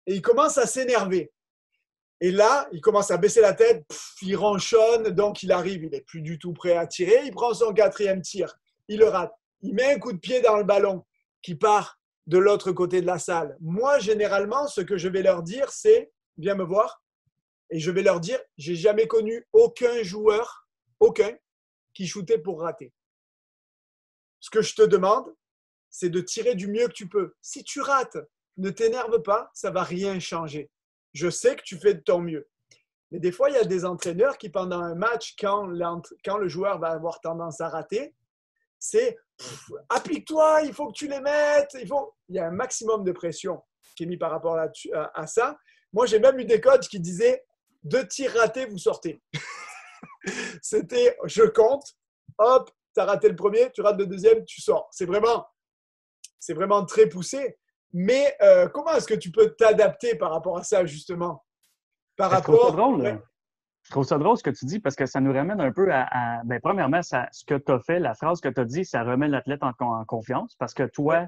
Et 0.05 0.15
il 0.15 0.21
commence 0.21 0.57
à 0.57 0.65
s'énerver. 0.65 1.33
Et 2.19 2.31
là, 2.31 2.67
il 2.71 2.81
commence 2.81 3.11
à 3.11 3.17
baisser 3.17 3.41
la 3.41 3.53
tête, 3.53 3.85
il 4.23 4.35
ronchonne, 4.35 5.09
donc 5.11 5.43
il 5.43 5.51
arrive, 5.51 5.83
il 5.83 5.91
n'est 5.91 6.01
plus 6.01 6.21
du 6.21 6.39
tout 6.39 6.51
prêt 6.51 6.75
à 6.75 6.87
tirer. 6.87 7.21
Il 7.25 7.31
prend 7.31 7.53
son 7.53 7.73
quatrième 7.73 8.21
tir, 8.21 8.57
il 8.87 8.99
le 8.99 9.07
rate. 9.07 9.33
Il 9.61 9.75
met 9.75 9.93
un 9.93 9.99
coup 9.99 10.13
de 10.13 10.17
pied 10.17 10.41
dans 10.41 10.57
le 10.57 10.63
ballon 10.63 11.05
qui 11.41 11.55
part 11.55 11.99
de 12.25 12.37
l'autre 12.37 12.71
côté 12.71 13.01
de 13.01 13.05
la 13.05 13.19
salle. 13.19 13.55
Moi, 13.61 13.99
généralement, 13.99 14.67
ce 14.67 14.81
que 14.81 14.97
je 14.97 15.09
vais 15.09 15.21
leur 15.21 15.43
dire, 15.43 15.71
c'est 15.71 16.11
viens 16.37 16.55
me 16.55 16.63
voir. 16.63 17.03
Et 17.69 17.79
je 17.79 17.91
vais 17.91 18.01
leur 18.01 18.19
dire 18.19 18.39
j'ai 18.57 18.75
jamais 18.75 19.07
connu 19.07 19.45
aucun 19.53 20.01
joueur, 20.01 20.67
aucun, 20.99 21.35
qui 21.93 22.07
shootait 22.07 22.39
pour 22.39 22.61
rater. 22.61 22.93
Ce 24.39 24.49
que 24.49 24.61
je 24.61 24.75
te 24.75 24.83
demande, 24.83 25.33
c'est 25.89 26.09
de 26.09 26.21
tirer 26.21 26.55
du 26.55 26.67
mieux 26.67 26.87
que 26.87 26.93
tu 26.93 27.07
peux. 27.07 27.35
Si 27.41 27.63
tu 27.63 27.81
rates, 27.81 28.17
ne 28.57 28.69
t'énerve 28.69 29.21
pas, 29.21 29.51
ça 29.53 29.69
va 29.71 29.83
rien 29.83 30.19
changer 30.19 30.69
je 31.17 31.29
sais 31.29 31.55
que 31.55 31.63
tu 31.63 31.77
fais 31.79 31.95
de 31.95 31.99
ton 31.99 32.19
mieux. 32.19 32.47
Mais 33.11 33.19
des 33.19 33.31
fois, 33.31 33.49
il 33.49 33.55
y 33.55 33.59
a 33.59 33.63
des 33.63 33.85
entraîneurs 33.85 34.37
qui, 34.37 34.49
pendant 34.49 34.81
un 34.81 34.95
match, 34.95 35.35
quand, 35.39 35.65
le 35.65 36.47
joueur 36.47 36.79
va 36.79 36.89
avoir 36.89 37.19
tendance 37.21 37.61
à 37.61 37.69
rater, 37.69 38.13
c'est 38.79 39.17
applique-toi, 39.89 40.61
il 40.63 40.73
faut 40.73 40.87
que 40.87 40.93
tu 40.93 41.07
les 41.07 41.19
mettes. 41.19 41.75
Il, 41.79 41.87
faut... 41.87 42.13
il 42.29 42.35
y 42.35 42.39
a 42.39 42.47
un 42.47 42.51
maximum 42.51 43.03
de 43.03 43.11
pression 43.11 43.63
qui 43.95 44.03
est 44.03 44.05
mis 44.05 44.17
par 44.17 44.29
rapport 44.29 44.57
à, 44.57 45.27
ça. 45.27 45.57
Moi, 45.93 46.05
j'ai 46.05 46.19
même 46.19 46.37
eu 46.39 46.45
des 46.45 46.61
coachs 46.61 46.87
qui 46.87 46.99
disaient 46.99 47.43
deux 47.83 48.07
tirs 48.07 48.33
ratés, 48.33 48.65
vous 48.65 48.77
sortez. 48.77 49.21
C'était 50.61 51.17
je 51.25 51.43
compte, 51.43 51.95
hop, 52.37 52.69
tu 52.93 52.99
as 52.99 53.05
raté 53.05 53.29
le 53.29 53.35
premier, 53.35 53.71
tu 53.71 53.81
rates 53.81 53.97
le 53.97 54.05
deuxième, 54.05 54.45
tu 54.45 54.61
sors. 54.61 54.87
C'est 54.91 55.05
vraiment, 55.05 55.47
c'est 56.39 56.53
vraiment 56.53 56.85
très 56.85 57.07
poussé. 57.07 57.57
Mais 57.93 58.35
euh, 58.41 58.67
comment 58.67 58.91
est-ce 58.93 59.07
que 59.07 59.13
tu 59.13 59.31
peux 59.31 59.55
t'adapter 59.55 60.15
par 60.15 60.31
rapport 60.31 60.57
à 60.57 60.63
ça, 60.63 60.85
justement? 60.85 61.43
Par 62.15 62.31
rapport... 62.31 62.55
Je 62.55 62.59
trouve 62.59 62.69
ça 62.69 62.75
drôle. 62.75 63.21
Je 63.83 63.91
trouve 63.91 64.03
ça 64.03 64.17
drôle 64.17 64.37
ce 64.37 64.43
que 64.43 64.49
tu 64.49 64.65
dis? 64.65 64.79
Parce 64.79 64.95
que 64.95 65.05
ça 65.05 65.21
nous 65.21 65.31
ramène 65.31 65.61
un 65.61 65.71
peu 65.71 65.87
à, 65.93 66.41
ben, 66.43 66.59
premièrement, 66.61 67.01
ça, 67.01 67.29
ce 67.31 67.45
que 67.45 67.55
tu 67.55 67.71
as 67.71 67.79
fait, 67.79 67.99
la 67.99 68.15
phrase 68.15 68.41
que 68.41 68.49
tu 68.49 68.59
as 68.59 68.65
dit, 68.65 68.83
ça 68.83 69.03
remet 69.03 69.29
l'athlète 69.29 69.61
en, 69.63 70.03
confiance 70.05 70.55
parce 70.59 70.73
que 70.73 70.83
toi, 70.83 71.27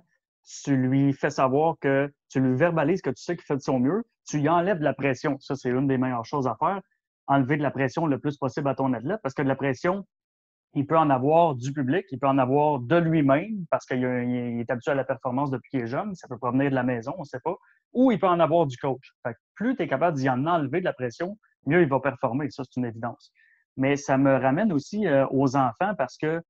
tu 0.64 0.76
lui 0.76 1.14
fais 1.14 1.30
savoir 1.30 1.76
que 1.80 2.12
tu 2.28 2.42
lui 2.42 2.58
verbalises 2.58 3.02
que 3.02 3.12
tu 3.12 3.24
sais 3.24 3.38
qu'il 3.38 3.46
fait 3.46 3.56
de 3.56 3.62
son 3.62 3.80
mieux, 3.80 4.04
tu 4.28 4.40
lui 4.40 4.50
enlèves 4.50 4.80
de 4.80 4.84
la 4.84 4.94
pression. 4.94 5.38
Ça, 5.40 5.56
c'est 5.56 5.70
une 5.70 5.88
des 5.88 5.98
meilleures 5.98 6.26
choses 6.26 6.48
à 6.48 6.56
faire. 6.60 6.82
Enlever 7.28 7.56
de 7.56 7.64
la 7.64 7.72
pression 7.72 8.08
le 8.08 8.20
plus 8.20 8.38
possible 8.38 8.68
à 8.68 8.76
ton 8.76 8.92
athlète 8.94 9.22
parce 9.24 9.36
que 9.36 9.42
de 9.42 9.48
la 9.48 9.56
pression, 9.56 10.06
il 10.76 10.86
peut 10.86 10.98
en 10.98 11.10
avoir 11.10 11.56
du 11.56 11.74
public, 11.74 12.06
il 12.12 12.20
peut 12.20 12.28
en 12.28 12.38
avoir 12.38 12.80
de 12.80 12.96
lui-même 12.96 13.66
parce 13.72 13.86
qu'il 13.86 14.04
est 14.04 14.70
habitué 14.70 14.92
à 14.92 14.96
la 14.96 15.04
performance 15.04 15.50
depuis 15.50 15.70
qu'il 15.72 15.82
est 15.82 15.88
jeune, 15.88 16.14
ça 16.16 16.28
peut 16.28 16.38
provenir 16.38 16.70
de 16.70 16.76
la 16.76 16.84
maison, 16.84 17.14
on 17.18 17.22
ne 17.22 17.26
sait 17.26 17.40
pas, 17.44 17.56
ou 17.94 18.12
il 18.12 18.20
peut 18.20 18.28
en 18.28 18.40
avoir 18.40 18.68
du 18.68 18.78
coach. 18.78 19.14
Fait 19.26 19.36
plus 19.56 19.76
tu 19.76 19.84
es 19.84 19.88
capable 19.88 20.18
d'y 20.18 20.30
en 20.30 20.46
enlever 20.46 20.80
de 20.80 20.86
la 20.86 20.94
pression, 20.94 21.38
mieux 21.66 21.82
il 21.82 21.90
va 21.90 22.00
performer, 22.00 22.50
ça 22.52 22.64
c'est 22.64 22.80
une 22.80 22.86
évidence. 22.86 23.32
Mais 23.78 23.96
ça 23.96 24.18
me 24.18 24.36
ramène 24.36 24.72
aussi 24.72 25.08
euh, 25.08 25.26
aux 25.32 25.56
enfants 25.56 25.96
parce 25.98 26.18
que 26.18 26.42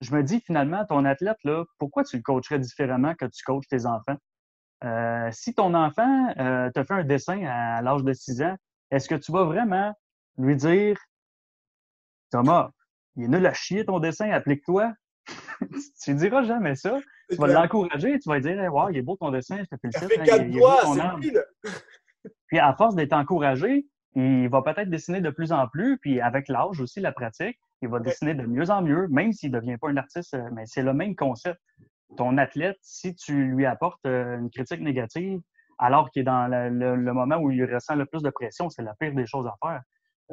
je 0.00 0.14
me 0.14 0.22
dis 0.22 0.40
finalement, 0.40 0.84
ton 0.84 1.04
athlète, 1.04 1.38
là, 1.44 1.64
pourquoi 1.78 2.04
tu 2.04 2.16
le 2.16 2.22
coacherais 2.22 2.58
différemment 2.58 3.14
que 3.14 3.24
tu 3.26 3.42
coaches 3.44 3.66
tes 3.68 3.86
enfants? 3.86 4.16
Euh, 4.84 5.28
si 5.32 5.54
ton 5.54 5.72
enfant 5.74 6.34
euh, 6.38 6.70
te 6.70 6.84
fait 6.84 6.94
un 6.94 7.04
dessin 7.04 7.42
à 7.46 7.80
l'âge 7.80 8.04
de 8.04 8.12
6 8.12 8.42
ans, 8.42 8.56
est-ce 8.90 9.08
que 9.08 9.14
tu 9.14 9.32
vas 9.32 9.44
vraiment 9.44 9.94
lui 10.36 10.56
dire 10.56 10.98
Thomas, 12.30 12.70
il 13.16 13.24
est 13.24 13.28
nul 13.28 13.46
à 13.46 13.52
chier 13.52 13.84
ton 13.84 13.98
dessin, 14.00 14.30
applique-toi. 14.30 14.92
tu 16.02 16.12
ne 16.12 16.18
diras 16.18 16.42
jamais 16.42 16.74
ça. 16.74 16.98
Tu 17.30 17.36
vas 17.36 17.46
l'encourager, 17.46 18.18
tu 18.18 18.28
vas 18.28 18.36
lui 18.36 18.42
dire 18.42 18.60
hey, 18.60 18.68
wow, 18.68 18.90
il 18.90 18.98
est 18.98 19.02
beau 19.02 19.16
ton 19.16 19.30
dessin, 19.30 19.58
je 19.58 19.76
te 19.76 19.80
félicite. 19.80 20.08
Fait 20.08 20.24
quatre 20.24 20.50
doigts, 20.50 20.82
c'est 20.94 22.30
Puis 22.46 22.58
à 22.58 22.74
force 22.74 22.94
d'être 22.94 23.12
encouragé, 23.12 23.86
il 24.14 24.48
va 24.48 24.62
peut-être 24.62 24.90
dessiner 24.90 25.20
de 25.20 25.30
plus 25.30 25.52
en 25.52 25.66
plus, 25.68 25.98
puis 25.98 26.20
avec 26.20 26.48
l'âge 26.48 26.80
aussi, 26.80 27.00
la 27.00 27.12
pratique, 27.12 27.58
il 27.82 27.88
va 27.88 27.98
dessiner 28.00 28.34
de 28.34 28.46
mieux 28.46 28.70
en 28.70 28.82
mieux, 28.82 29.08
même 29.08 29.32
s'il 29.32 29.50
ne 29.50 29.58
devient 29.58 29.76
pas 29.76 29.90
un 29.90 29.96
artiste, 29.96 30.34
euh, 30.34 30.48
mais 30.52 30.64
c'est 30.66 30.82
le 30.82 30.94
même 30.94 31.16
concept. 31.16 31.60
Ton 32.16 32.38
athlète, 32.38 32.78
si 32.80 33.14
tu 33.14 33.34
lui 33.34 33.66
apportes 33.66 34.04
euh, 34.06 34.38
une 34.38 34.50
critique 34.50 34.80
négative, 34.80 35.40
alors 35.78 36.10
qu'il 36.10 36.20
est 36.20 36.24
dans 36.24 36.46
le, 36.46 37.12
moment 37.12 37.36
où 37.36 37.50
il 37.50 37.64
ressent 37.64 37.96
le 37.96 38.06
plus 38.06 38.22
de 38.22 38.30
pression, 38.30 38.70
c'est 38.70 38.82
la 38.82 38.94
pire 38.94 39.14
des 39.14 39.26
choses 39.26 39.46
à 39.46 39.54
faire. 39.60 39.82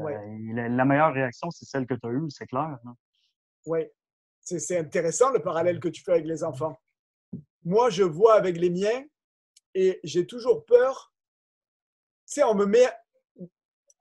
Euh, 0.07 0.69
la, 0.69 0.85
meilleure 0.85 1.13
réaction, 1.13 1.49
c'est 1.51 1.65
celle 1.65 1.85
que 1.85 1.93
tu 1.93 2.07
as 2.07 2.11
eue, 2.11 2.29
c'est 2.29 2.45
clair. 2.45 2.77
Oui, 3.65 3.81
c'est 4.41 4.77
intéressant 4.77 5.31
le 5.31 5.41
parallèle 5.41 5.79
que 5.79 5.89
tu 5.89 6.03
fais 6.03 6.13
avec 6.13 6.25
les 6.25 6.43
enfants. 6.43 6.79
Moi, 7.63 7.89
je 7.89 8.03
vois 8.03 8.35
avec 8.35 8.57
les 8.57 8.69
miens 8.69 9.03
et 9.73 9.99
j'ai 10.03 10.25
toujours 10.25 10.65
peur. 10.65 11.13
Tu 12.27 12.33
sais, 12.33 12.43
on 12.43 12.55
me 12.55 12.65
met 12.65 12.87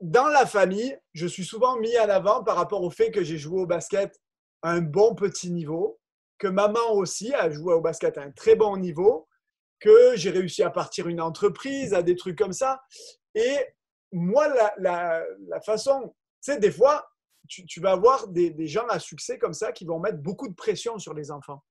dans 0.00 0.28
la 0.28 0.46
famille, 0.46 0.98
je 1.12 1.26
suis 1.26 1.44
souvent 1.44 1.78
mis 1.78 1.96
en 1.98 2.08
avant 2.08 2.42
par 2.42 2.56
rapport 2.56 2.82
au 2.82 2.90
fait 2.90 3.10
que 3.10 3.22
j'ai 3.22 3.36
joué 3.36 3.60
au 3.60 3.66
basket 3.66 4.18
à 4.62 4.72
un 4.72 4.80
bon 4.80 5.14
petit 5.14 5.50
niveau, 5.50 6.00
que 6.38 6.48
maman 6.48 6.92
aussi 6.92 7.34
a 7.34 7.50
joué 7.50 7.74
au 7.74 7.80
basket 7.80 8.16
à 8.16 8.22
un 8.22 8.30
très 8.30 8.56
bon 8.56 8.78
niveau, 8.78 9.28
que 9.78 10.16
j'ai 10.16 10.30
réussi 10.30 10.62
à 10.62 10.70
partir 10.70 11.08
une 11.08 11.20
entreprise, 11.20 11.92
à 11.92 12.02
des 12.02 12.16
trucs 12.16 12.38
comme 12.38 12.52
ça. 12.52 12.80
Et 13.34 13.56
moi, 14.12 14.48
la, 14.78 15.24
façon, 15.64 16.14
tu 16.42 16.58
des 16.58 16.70
fois, 16.70 17.08
tu, 17.48 17.80
vas 17.80 17.92
avoir 17.92 18.28
des, 18.28 18.50
des, 18.50 18.66
gens 18.66 18.86
à 18.88 18.98
succès 18.98 19.38
comme 19.38 19.54
ça 19.54 19.72
qui 19.72 19.84
vont 19.84 19.98
mettre 19.98 20.18
beaucoup 20.18 20.48
de 20.48 20.54
pression 20.54 20.98
sur 20.98 21.14
les 21.14 21.30
enfants. 21.30 21.62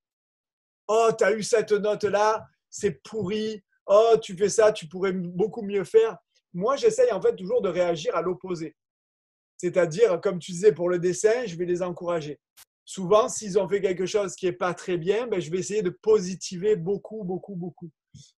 Oh, 0.88 1.10
tu 1.18 1.24
as 1.24 1.32
eu 1.32 1.44
cette 1.44 1.72
note-là, 1.72 2.46
c'est 2.70 3.02
pourri. 3.04 3.64
Oh, 3.86 4.16
tu 4.22 4.36
fais 4.36 4.50
ça, 4.50 4.72
tu 4.72 4.88
pourrais 4.88 5.14
beaucoup 5.14 5.62
mieux 5.62 5.84
faire. 5.84 6.18
Moi, 6.54 6.76
j'essaye 6.76 7.12
en 7.12 7.22
fait 7.22 7.36
toujours 7.36 7.62
de 7.62 7.70
réagir 7.70 8.16
à 8.16 8.22
l'opposé. 8.22 8.76
C'est-à-dire, 9.58 10.20
comme 10.22 10.40
tu 10.40 10.52
disais, 10.52 10.72
pour 10.72 10.90
le 10.90 11.00
dessin, 11.00 11.46
je 11.46 11.56
vais 11.56 11.66
les 11.66 11.82
encourager. 11.82 12.40
Souvent, 12.86 13.30
s'ils 13.30 13.60
ont 13.60 13.68
fait 13.68 13.82
quelque 13.82 14.06
chose 14.06 14.36
qui 14.36 14.46
n'est 14.46 14.54
pas 14.54 14.74
très 14.74 14.98
bien, 14.98 15.28
ben, 15.28 15.40
je 15.40 15.52
vais 15.52 15.60
essayer 15.60 15.84
de 15.84 15.90
positiver 15.90 16.76
beaucoup, 16.76 17.24
beaucoup, 17.24 17.56
beaucoup. 17.56 17.92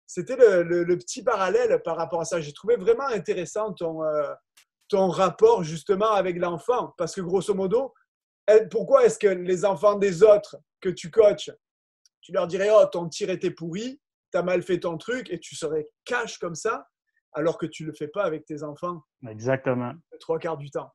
C'était 0.08 0.36
le, 0.36 0.98
petit 0.98 1.24
parallèle 1.24 1.82
par 1.84 1.96
rapport 1.98 2.22
à 2.22 2.26
ça. 2.26 2.42
J'ai 2.42 2.54
trouvé 2.54 2.76
vraiment 2.76 3.08
intéressant 3.08 3.74
ton, 3.74 4.04
euh, 4.04 4.34
ton 4.88 5.10
rapport 5.10 5.64
justement 5.64 6.12
avec 6.12 6.38
l'enfant. 6.38 6.94
Parce 6.98 7.14
que 7.16 7.22
grosso 7.22 7.54
modo, 7.54 7.94
pourquoi 8.72 9.06
est-ce 9.06 9.20
que 9.20 9.28
les 9.28 9.66
enfants 9.66 9.96
des 9.96 10.24
autres 10.24 10.58
que 10.82 10.90
tu 10.90 11.12
coaches, 11.12 11.52
tu 12.22 12.32
leur 12.32 12.48
dirais, 12.48 12.70
oh, 12.72 12.86
ton 12.86 13.08
tir 13.08 13.30
était 13.30 13.52
pourri, 13.52 14.02
tu 14.32 14.38
as 14.38 14.44
mal 14.44 14.64
fait 14.64 14.80
ton 14.80 14.98
truc, 14.98 15.30
et 15.30 15.40
tu 15.40 15.56
serais 15.56 15.88
cash 16.06 16.38
comme 16.38 16.56
ça, 16.56 16.88
alors 17.34 17.58
que 17.58 17.66
tu 17.66 17.84
ne 17.84 17.90
le 17.90 17.94
fais 17.94 18.08
pas 18.08 18.24
avec 18.24 18.46
tes 18.46 18.64
enfants? 18.64 19.02
Exactement. 19.28 19.94
trois 20.20 20.40
quarts 20.40 20.58
du 20.58 20.70
temps. 20.72 20.92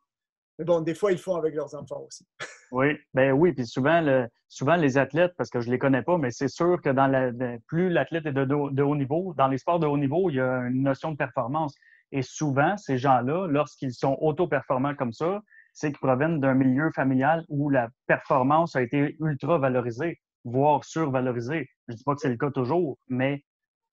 Mais 0.58 0.64
bon, 0.64 0.80
des 0.80 0.94
fois, 0.94 1.12
ils 1.12 1.18
font 1.18 1.36
avec 1.36 1.54
leurs 1.54 1.74
enfants 1.74 2.04
aussi. 2.06 2.26
oui, 2.72 2.96
ben 3.12 3.32
oui. 3.32 3.52
Puis 3.52 3.66
souvent, 3.66 4.26
souvent, 4.48 4.76
les 4.76 4.98
athlètes, 4.98 5.32
parce 5.36 5.50
que 5.50 5.60
je 5.60 5.66
ne 5.66 5.72
les 5.72 5.78
connais 5.78 6.02
pas, 6.02 6.16
mais 6.16 6.30
c'est 6.30 6.48
sûr 6.48 6.80
que 6.80 6.90
dans 6.90 7.06
la, 7.06 7.32
plus 7.66 7.90
l'athlète 7.90 8.26
est 8.26 8.32
de, 8.32 8.44
de, 8.44 8.82
haut 8.82 8.96
niveau, 8.96 9.34
dans 9.36 9.48
les 9.48 9.58
sports 9.58 9.80
de 9.80 9.86
haut 9.86 9.98
niveau, 9.98 10.30
il 10.30 10.36
y 10.36 10.40
a 10.40 10.58
une 10.60 10.82
notion 10.82 11.10
de 11.10 11.16
performance. 11.16 11.74
Et 12.12 12.22
souvent, 12.22 12.76
ces 12.76 12.98
gens-là, 12.98 13.48
lorsqu'ils 13.48 13.92
sont 13.92 14.16
auto-performants 14.20 14.94
comme 14.94 15.12
ça, 15.12 15.42
c'est 15.72 15.90
qu'ils 15.90 15.98
proviennent 15.98 16.38
d'un 16.38 16.54
milieu 16.54 16.92
familial 16.94 17.44
où 17.48 17.68
la 17.68 17.88
performance 18.06 18.76
a 18.76 18.82
été 18.82 19.16
ultra 19.18 19.58
valorisée, 19.58 20.20
voire 20.44 20.84
survalorisée. 20.84 21.68
Je 21.88 21.94
ne 21.94 21.96
dis 21.96 22.04
pas 22.04 22.14
que 22.14 22.20
c'est 22.20 22.28
le 22.28 22.36
cas 22.36 22.52
toujours, 22.52 22.96
mais 23.08 23.42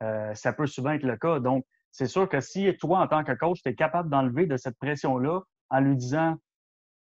euh, 0.03 0.32
ça 0.36 0.53
peut 0.53 0.68
souvent 0.68 0.91
être 0.91 1.03
le 1.03 1.18
cas. 1.18 1.39
Donc, 1.39 1.66
c'est 1.91 2.05
sûr 2.05 2.30
que 2.30 2.39
si 2.39 2.72
toi, 2.78 2.99
en 2.99 3.07
tant 3.07 3.24
que 3.24 3.32
coach, 3.32 3.62
tu 3.64 3.70
es 3.70 3.76
capable 3.76 4.09
d'enlever 4.09 4.45
de 4.45 4.57
cette 4.57 4.78
pression-là 4.78 5.41
en 5.72 5.80
lui 5.80 5.95
disant 5.95 6.38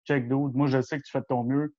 check 0.05 0.27
dude, 0.27 0.53
moi 0.53 0.67
je 0.67 0.81
sais 0.81 0.97
que 0.97 1.03
tu 1.03 1.11
fais 1.11 1.21
de 1.21 1.25
ton 1.27 1.43
mieux. 1.43 1.73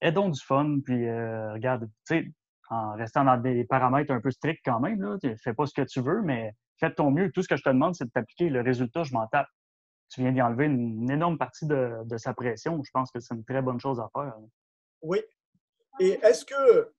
Aidons 0.00 0.28
du 0.28 0.40
fun, 0.40 0.78
puis 0.84 1.08
euh, 1.08 1.52
regarde, 1.52 1.88
tu 2.06 2.16
sais, 2.16 2.32
en 2.70 2.94
restant 2.94 3.24
dans 3.24 3.36
des 3.36 3.64
paramètres 3.64 4.12
un 4.12 4.20
peu 4.20 4.30
stricts 4.30 4.62
quand 4.64 4.80
même, 4.80 5.00
là, 5.00 5.16
fais 5.42 5.54
pas 5.54 5.66
ce 5.66 5.74
que 5.74 5.82
tu 5.82 6.00
veux, 6.00 6.22
mais 6.22 6.54
fais 6.80 6.88
de 6.88 6.94
ton 6.94 7.10
mieux. 7.10 7.30
Tout 7.30 7.42
ce 7.42 7.48
que 7.48 7.56
je 7.56 7.62
te 7.62 7.68
demande, 7.68 7.94
c'est 7.94 8.06
de 8.06 8.10
t'appliquer. 8.10 8.48
Le 8.48 8.62
résultat, 8.62 9.04
je 9.04 9.12
m'en 9.12 9.26
tape. 9.28 9.46
Tu 10.10 10.20
viens 10.20 10.32
d'y 10.32 10.42
enlever 10.42 10.66
une, 10.66 11.10
énorme 11.10 11.38
partie 11.38 11.66
de, 11.66 12.16
sa 12.16 12.34
pression. 12.34 12.82
Je 12.82 12.90
pense 12.92 13.10
que 13.10 13.20
c'est 13.20 13.34
une 13.34 13.44
très 13.44 13.62
bonne 13.62 13.80
chose 13.80 14.00
à 14.00 14.08
faire. 14.12 14.34
Oui. 15.02 15.20
Et 16.00 16.18
est-ce 16.22 16.44
que 16.44 16.92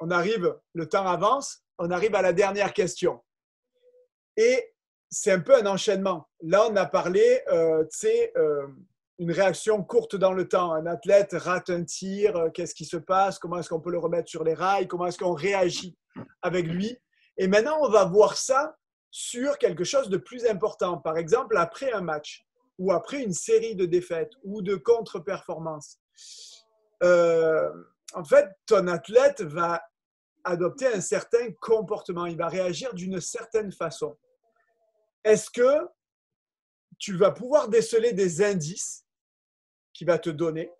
on 0.00 0.10
arrive, 0.10 0.54
le 0.74 0.88
temps 0.88 1.06
avance, 1.06 1.64
on 1.78 1.90
arrive 1.90 2.14
à 2.14 2.22
la 2.22 2.32
dernière 2.32 2.72
question. 2.72 3.22
Et 4.36 4.74
c'est 5.10 5.32
un 5.32 5.40
peu 5.40 5.56
un 5.56 5.66
enchaînement. 5.66 6.28
Là, 6.42 6.66
on 6.68 6.76
a 6.76 6.86
parlé, 6.86 7.40
euh, 7.48 7.84
tu 7.84 7.98
sais, 7.98 8.32
euh, 8.36 8.66
une 9.18 9.32
réaction 9.32 9.82
courte 9.82 10.16
dans 10.16 10.32
le 10.32 10.48
temps. 10.48 10.72
Un 10.72 10.86
athlète 10.86 11.32
rate 11.32 11.70
un 11.70 11.84
tir, 11.84 12.36
euh, 12.36 12.50
qu'est-ce 12.50 12.74
qui 12.74 12.84
se 12.84 12.96
passe, 12.96 13.38
comment 13.38 13.58
est-ce 13.58 13.68
qu'on 13.68 13.80
peut 13.80 13.90
le 13.90 13.98
remettre 13.98 14.28
sur 14.28 14.44
les 14.44 14.54
rails, 14.54 14.88
comment 14.88 15.06
est-ce 15.06 15.18
qu'on 15.18 15.34
réagit 15.34 15.96
avec 16.42 16.66
lui? 16.66 16.98
Et 17.36 17.48
maintenant, 17.48 17.78
on 17.80 17.88
va 17.88 18.04
voir 18.04 18.36
ça 18.36 18.76
sur 19.10 19.58
quelque 19.58 19.84
chose 19.84 20.08
de 20.08 20.16
plus 20.16 20.46
important. 20.46 20.98
Par 20.98 21.16
exemple, 21.16 21.56
après 21.56 21.92
un 21.92 22.00
match 22.00 22.44
ou 22.78 22.92
après 22.92 23.22
une 23.22 23.32
série 23.32 23.76
de 23.76 23.86
défaites 23.86 24.32
ou 24.42 24.62
de 24.62 24.74
contre-performances. 24.74 26.00
Euh, 27.02 27.70
en 28.14 28.24
fait, 28.24 28.48
ton 28.66 28.88
athlète 28.88 29.42
va 29.42 29.82
adopter 30.44 30.86
un 30.86 31.00
certain 31.00 31.52
comportement, 31.60 32.26
il 32.26 32.36
va 32.36 32.48
réagir 32.48 32.92
d'une 32.94 33.20
certaine 33.20 33.72
façon. 33.72 34.16
Est-ce 35.24 35.50
que 35.50 35.88
tu 36.98 37.16
vas 37.16 37.30
pouvoir 37.30 37.68
déceler 37.68 38.12
des 38.12 38.42
indices 38.42 39.03
qui 39.94 40.04
va 40.04 40.18
te 40.18 40.30
donner, 40.30 40.70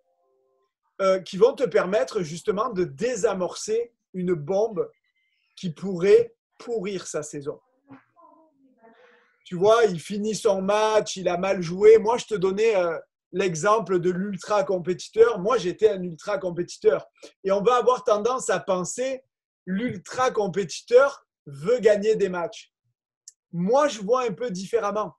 euh, 1.01 1.19
qui 1.19 1.37
vont 1.37 1.53
te 1.53 1.63
permettre 1.63 2.21
justement 2.21 2.69
de 2.69 2.83
désamorcer 2.83 3.93
une 4.13 4.33
bombe 4.33 4.89
qui 5.55 5.71
pourrait 5.71 6.35
pourrir 6.59 7.07
sa 7.07 7.23
saison. 7.23 7.59
Tu 9.45 9.55
vois, 9.55 9.85
il 9.85 9.99
finit 9.99 10.35
son 10.35 10.61
match, 10.61 11.17
il 11.17 11.29
a 11.29 11.37
mal 11.37 11.61
joué. 11.61 11.97
Moi, 11.97 12.17
je 12.17 12.25
te 12.25 12.35
donnais 12.35 12.75
euh, 12.75 12.97
l'exemple 13.31 13.99
de 13.99 14.09
l'ultra 14.09 14.63
compétiteur. 14.63 15.39
Moi, 15.39 15.57
j'étais 15.57 15.89
un 15.89 16.01
ultra 16.01 16.37
compétiteur. 16.37 17.05
Et 17.43 17.51
on 17.51 17.61
va 17.61 17.75
avoir 17.75 18.03
tendance 18.03 18.49
à 18.49 18.59
penser, 18.59 19.23
l'ultra 19.65 20.31
compétiteur 20.31 21.27
veut 21.45 21.79
gagner 21.79 22.15
des 22.15 22.29
matchs. 22.29 22.73
Moi, 23.51 23.87
je 23.87 24.01
vois 24.01 24.23
un 24.23 24.33
peu 24.33 24.49
différemment. 24.49 25.15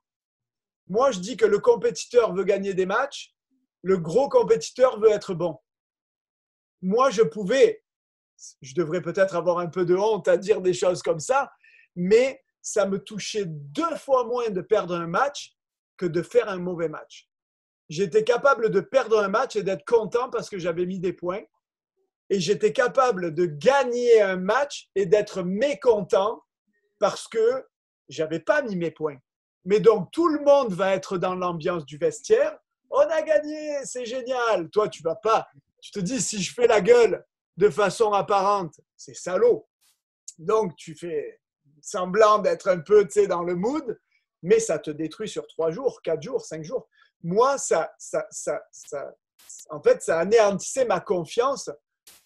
Moi, 0.89 1.11
je 1.11 1.19
dis 1.19 1.37
que 1.37 1.45
le 1.45 1.59
compétiteur 1.59 2.33
veut 2.33 2.43
gagner 2.43 2.73
des 2.73 2.85
matchs 2.85 3.33
le 3.87 3.97
gros 3.97 4.27
compétiteur 4.27 4.99
veut 4.99 5.11
être 5.11 5.33
bon. 5.33 5.57
Moi, 6.81 7.09
je 7.09 7.21
pouvais, 7.21 7.85
je 8.61 8.75
devrais 8.75 9.01
peut-être 9.01 9.33
avoir 9.37 9.59
un 9.59 9.67
peu 9.67 9.85
de 9.85 9.95
honte 9.95 10.27
à 10.27 10.35
dire 10.35 10.59
des 10.59 10.73
choses 10.73 11.01
comme 11.01 11.21
ça, 11.21 11.53
mais 11.95 12.43
ça 12.61 12.85
me 12.85 12.99
touchait 13.01 13.45
deux 13.45 13.95
fois 13.95 14.25
moins 14.25 14.49
de 14.49 14.59
perdre 14.59 14.93
un 14.93 15.07
match 15.07 15.55
que 15.95 16.05
de 16.05 16.21
faire 16.21 16.49
un 16.49 16.57
mauvais 16.57 16.89
match. 16.89 17.29
J'étais 17.87 18.25
capable 18.25 18.71
de 18.71 18.81
perdre 18.81 19.23
un 19.23 19.29
match 19.29 19.55
et 19.55 19.63
d'être 19.63 19.85
content 19.85 20.29
parce 20.29 20.49
que 20.49 20.59
j'avais 20.59 20.85
mis 20.85 20.99
des 20.99 21.13
points. 21.13 21.43
Et 22.29 22.41
j'étais 22.41 22.73
capable 22.73 23.33
de 23.33 23.45
gagner 23.45 24.21
un 24.21 24.35
match 24.35 24.89
et 24.95 25.05
d'être 25.05 25.43
mécontent 25.43 26.43
parce 26.99 27.29
que 27.29 27.65
j'avais 28.09 28.41
pas 28.41 28.61
mis 28.63 28.75
mes 28.75 28.91
points. 28.91 29.19
Mais 29.63 29.79
donc 29.79 30.11
tout 30.11 30.27
le 30.27 30.43
monde 30.43 30.73
va 30.73 30.93
être 30.93 31.17
dans 31.17 31.35
l'ambiance 31.35 31.85
du 31.85 31.97
vestiaire 31.97 32.59
on 32.97 33.09
a 33.09 33.21
gagné, 33.21 33.85
c'est 33.85 34.05
génial. 34.05 34.69
Toi, 34.69 34.89
tu 34.89 35.03
vas 35.03 35.15
pas. 35.15 35.47
Tu 35.81 35.91
te 35.91 35.99
dis, 35.99 36.21
si 36.21 36.41
je 36.41 36.53
fais 36.53 36.67
la 36.67 36.81
gueule 36.81 37.25
de 37.57 37.69
façon 37.69 38.11
apparente, 38.13 38.79
c'est 38.95 39.15
salaud. 39.15 39.67
Donc, 40.37 40.75
tu 40.75 40.95
fais 40.95 41.39
semblant 41.81 42.39
d'être 42.39 42.67
un 42.67 42.79
peu 42.79 43.07
dans 43.27 43.43
le 43.43 43.55
mood, 43.55 43.99
mais 44.43 44.59
ça 44.59 44.79
te 44.79 44.91
détruit 44.91 45.29
sur 45.29 45.47
trois 45.47 45.71
jours, 45.71 46.01
quatre 46.01 46.21
jours, 46.21 46.41
cinq 46.41 46.63
jours. 46.63 46.87
Moi, 47.23 47.57
ça, 47.57 47.91
ça, 47.97 48.27
ça, 48.29 48.61
en 49.69 49.81
fait, 49.81 50.01
ça 50.01 50.19
anéantissait 50.19 50.85
ma 50.85 50.99
confiance 50.99 51.69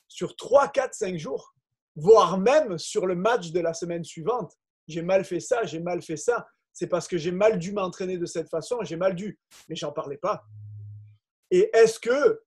sur 0.07 0.36
3, 0.36 0.67
4, 0.69 0.93
5 0.93 1.17
jours, 1.17 1.55
voire 1.95 2.38
même 2.38 2.78
sur 2.78 3.05
le 3.05 3.15
match 3.15 3.51
de 3.51 3.59
la 3.59 3.74
semaine 3.74 4.03
suivante. 4.03 4.53
J'ai 4.88 5.01
mal 5.01 5.24
fait 5.24 5.39
ça, 5.39 5.63
j'ai 5.63 5.80
mal 5.80 6.01
fait 6.01 6.17
ça. 6.17 6.47
C'est 6.74 6.88
parce 6.88 7.07
que 7.07 7.17
j'ai 7.17 7.32
mal 7.32 7.59
dû 7.59 7.74
m'entraîner 7.74 8.17
de 8.17 8.26
cette 8.26 8.49
façon, 8.49 8.80
j'ai 8.82 8.95
mal 8.95 9.15
dû. 9.15 9.39
Mais 9.69 9.76
j'en 9.76 9.91
parlais 9.91 10.17
pas. 10.17 10.43
Et 11.51 11.69
est-ce 11.74 11.99
que 11.99 12.41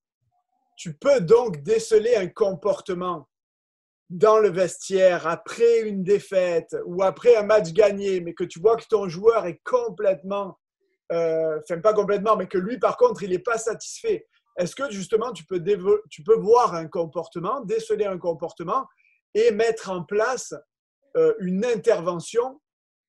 tu 0.77 0.95
peux 0.95 1.21
donc 1.21 1.63
déceler 1.63 2.17
un 2.17 2.29
comportement 2.29 3.29
dans 4.11 4.39
le 4.39 4.51
vestiaire 4.51 5.27
après 5.27 5.81
une 5.81 6.03
défaite 6.03 6.77
ou 6.87 7.03
après 7.03 7.37
un 7.37 7.43
match 7.43 7.73
gagné, 7.73 8.21
mais 8.21 8.35
que 8.35 8.45
tu 8.45 8.61
vois 8.61 8.77
que 8.77 8.87
ton 8.87 9.09
joueur 9.09 9.47
est 9.47 9.61
complètement, 9.65 10.59
euh, 11.13 11.59
enfin 11.63 11.81
pas 11.81 11.95
complètement, 11.95 12.37
mais 12.37 12.47
que 12.47 12.59
lui 12.59 12.79
par 12.79 12.97
contre 12.97 13.23
il 13.23 13.31
n'est 13.31 13.39
pas 13.39 13.59
satisfait. 13.59 14.27
Est-ce 14.57 14.77
que 14.77 14.91
justement 14.91 15.33
tu 15.33 15.45
peux, 15.45 15.63
tu 16.11 16.23
peux 16.23 16.37
voir 16.37 16.75
un 16.75 16.87
comportement, 16.87 17.61
déceler 17.63 18.05
un 18.05 18.19
comportement 18.19 18.87
et 19.35 19.51
mettre 19.51 19.91
en 19.91 20.05
place 20.05 20.55
euh, 21.17 21.35
une 21.41 21.65
intervention 21.65 22.61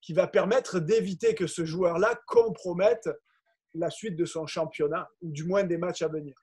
qui 0.05 0.13
va 0.13 0.27
permettre 0.27 0.79
d'éviter 0.79 1.33
que 1.33 1.47
ce 1.47 1.65
joueur-là 1.65 2.13
compromette 2.27 3.09
la 3.73 3.89
suite 3.89 4.15
de 4.15 4.25
son 4.25 4.45
championnat 4.45 5.09
ou 5.23 5.31
du 5.31 5.45
moins 5.45 5.63
des 5.63 5.79
matchs 5.79 6.03
à 6.03 6.07
venir 6.07 6.35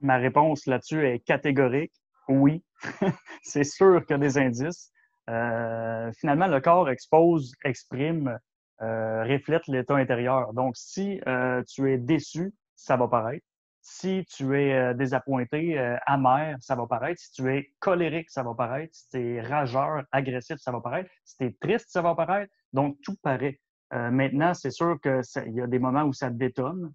Ma 0.00 0.16
réponse 0.18 0.66
là-dessus 0.66 1.04
est 1.04 1.18
catégorique. 1.18 1.92
Oui, 2.28 2.62
c'est 3.42 3.64
sûr 3.64 4.06
qu'il 4.06 4.14
y 4.14 4.14
a 4.14 4.18
des 4.18 4.38
indices. 4.38 4.92
Euh, 5.28 6.12
finalement, 6.12 6.46
le 6.46 6.60
corps 6.60 6.88
expose, 6.88 7.52
exprime, 7.64 8.38
euh, 8.80 9.24
reflète 9.24 9.66
l'état 9.66 9.96
intérieur. 9.96 10.52
Donc, 10.52 10.76
si 10.76 11.20
euh, 11.26 11.64
tu 11.64 11.92
es 11.92 11.98
déçu, 11.98 12.52
ça 12.76 12.96
va 12.96 13.08
paraître. 13.08 13.44
Si 13.84 14.24
tu 14.26 14.56
es 14.56 14.94
désappointé, 14.94 15.76
amer, 16.06 16.56
ça 16.60 16.76
va 16.76 16.86
paraître. 16.86 17.20
Si 17.20 17.32
tu 17.32 17.52
es 17.52 17.72
colérique, 17.80 18.30
ça 18.30 18.44
va 18.44 18.54
paraître. 18.54 18.94
Si 18.94 19.08
tu 19.10 19.34
es 19.34 19.40
rageur, 19.40 20.04
agressif, 20.12 20.56
ça 20.58 20.70
va 20.70 20.80
paraître. 20.80 21.10
Si 21.24 21.36
tu 21.36 21.44
es 21.46 21.56
triste, 21.60 21.90
ça 21.90 22.00
va 22.00 22.14
paraître. 22.14 22.52
Donc, 22.72 22.96
tout 23.02 23.16
paraît. 23.22 23.58
maintenant, 23.90 24.54
c'est 24.54 24.70
sûr 24.70 25.00
qu'il 25.00 25.52
y 25.52 25.60
a 25.60 25.66
des 25.66 25.80
moments 25.80 26.04
où 26.04 26.12
ça 26.12 26.30
détonne. 26.30 26.92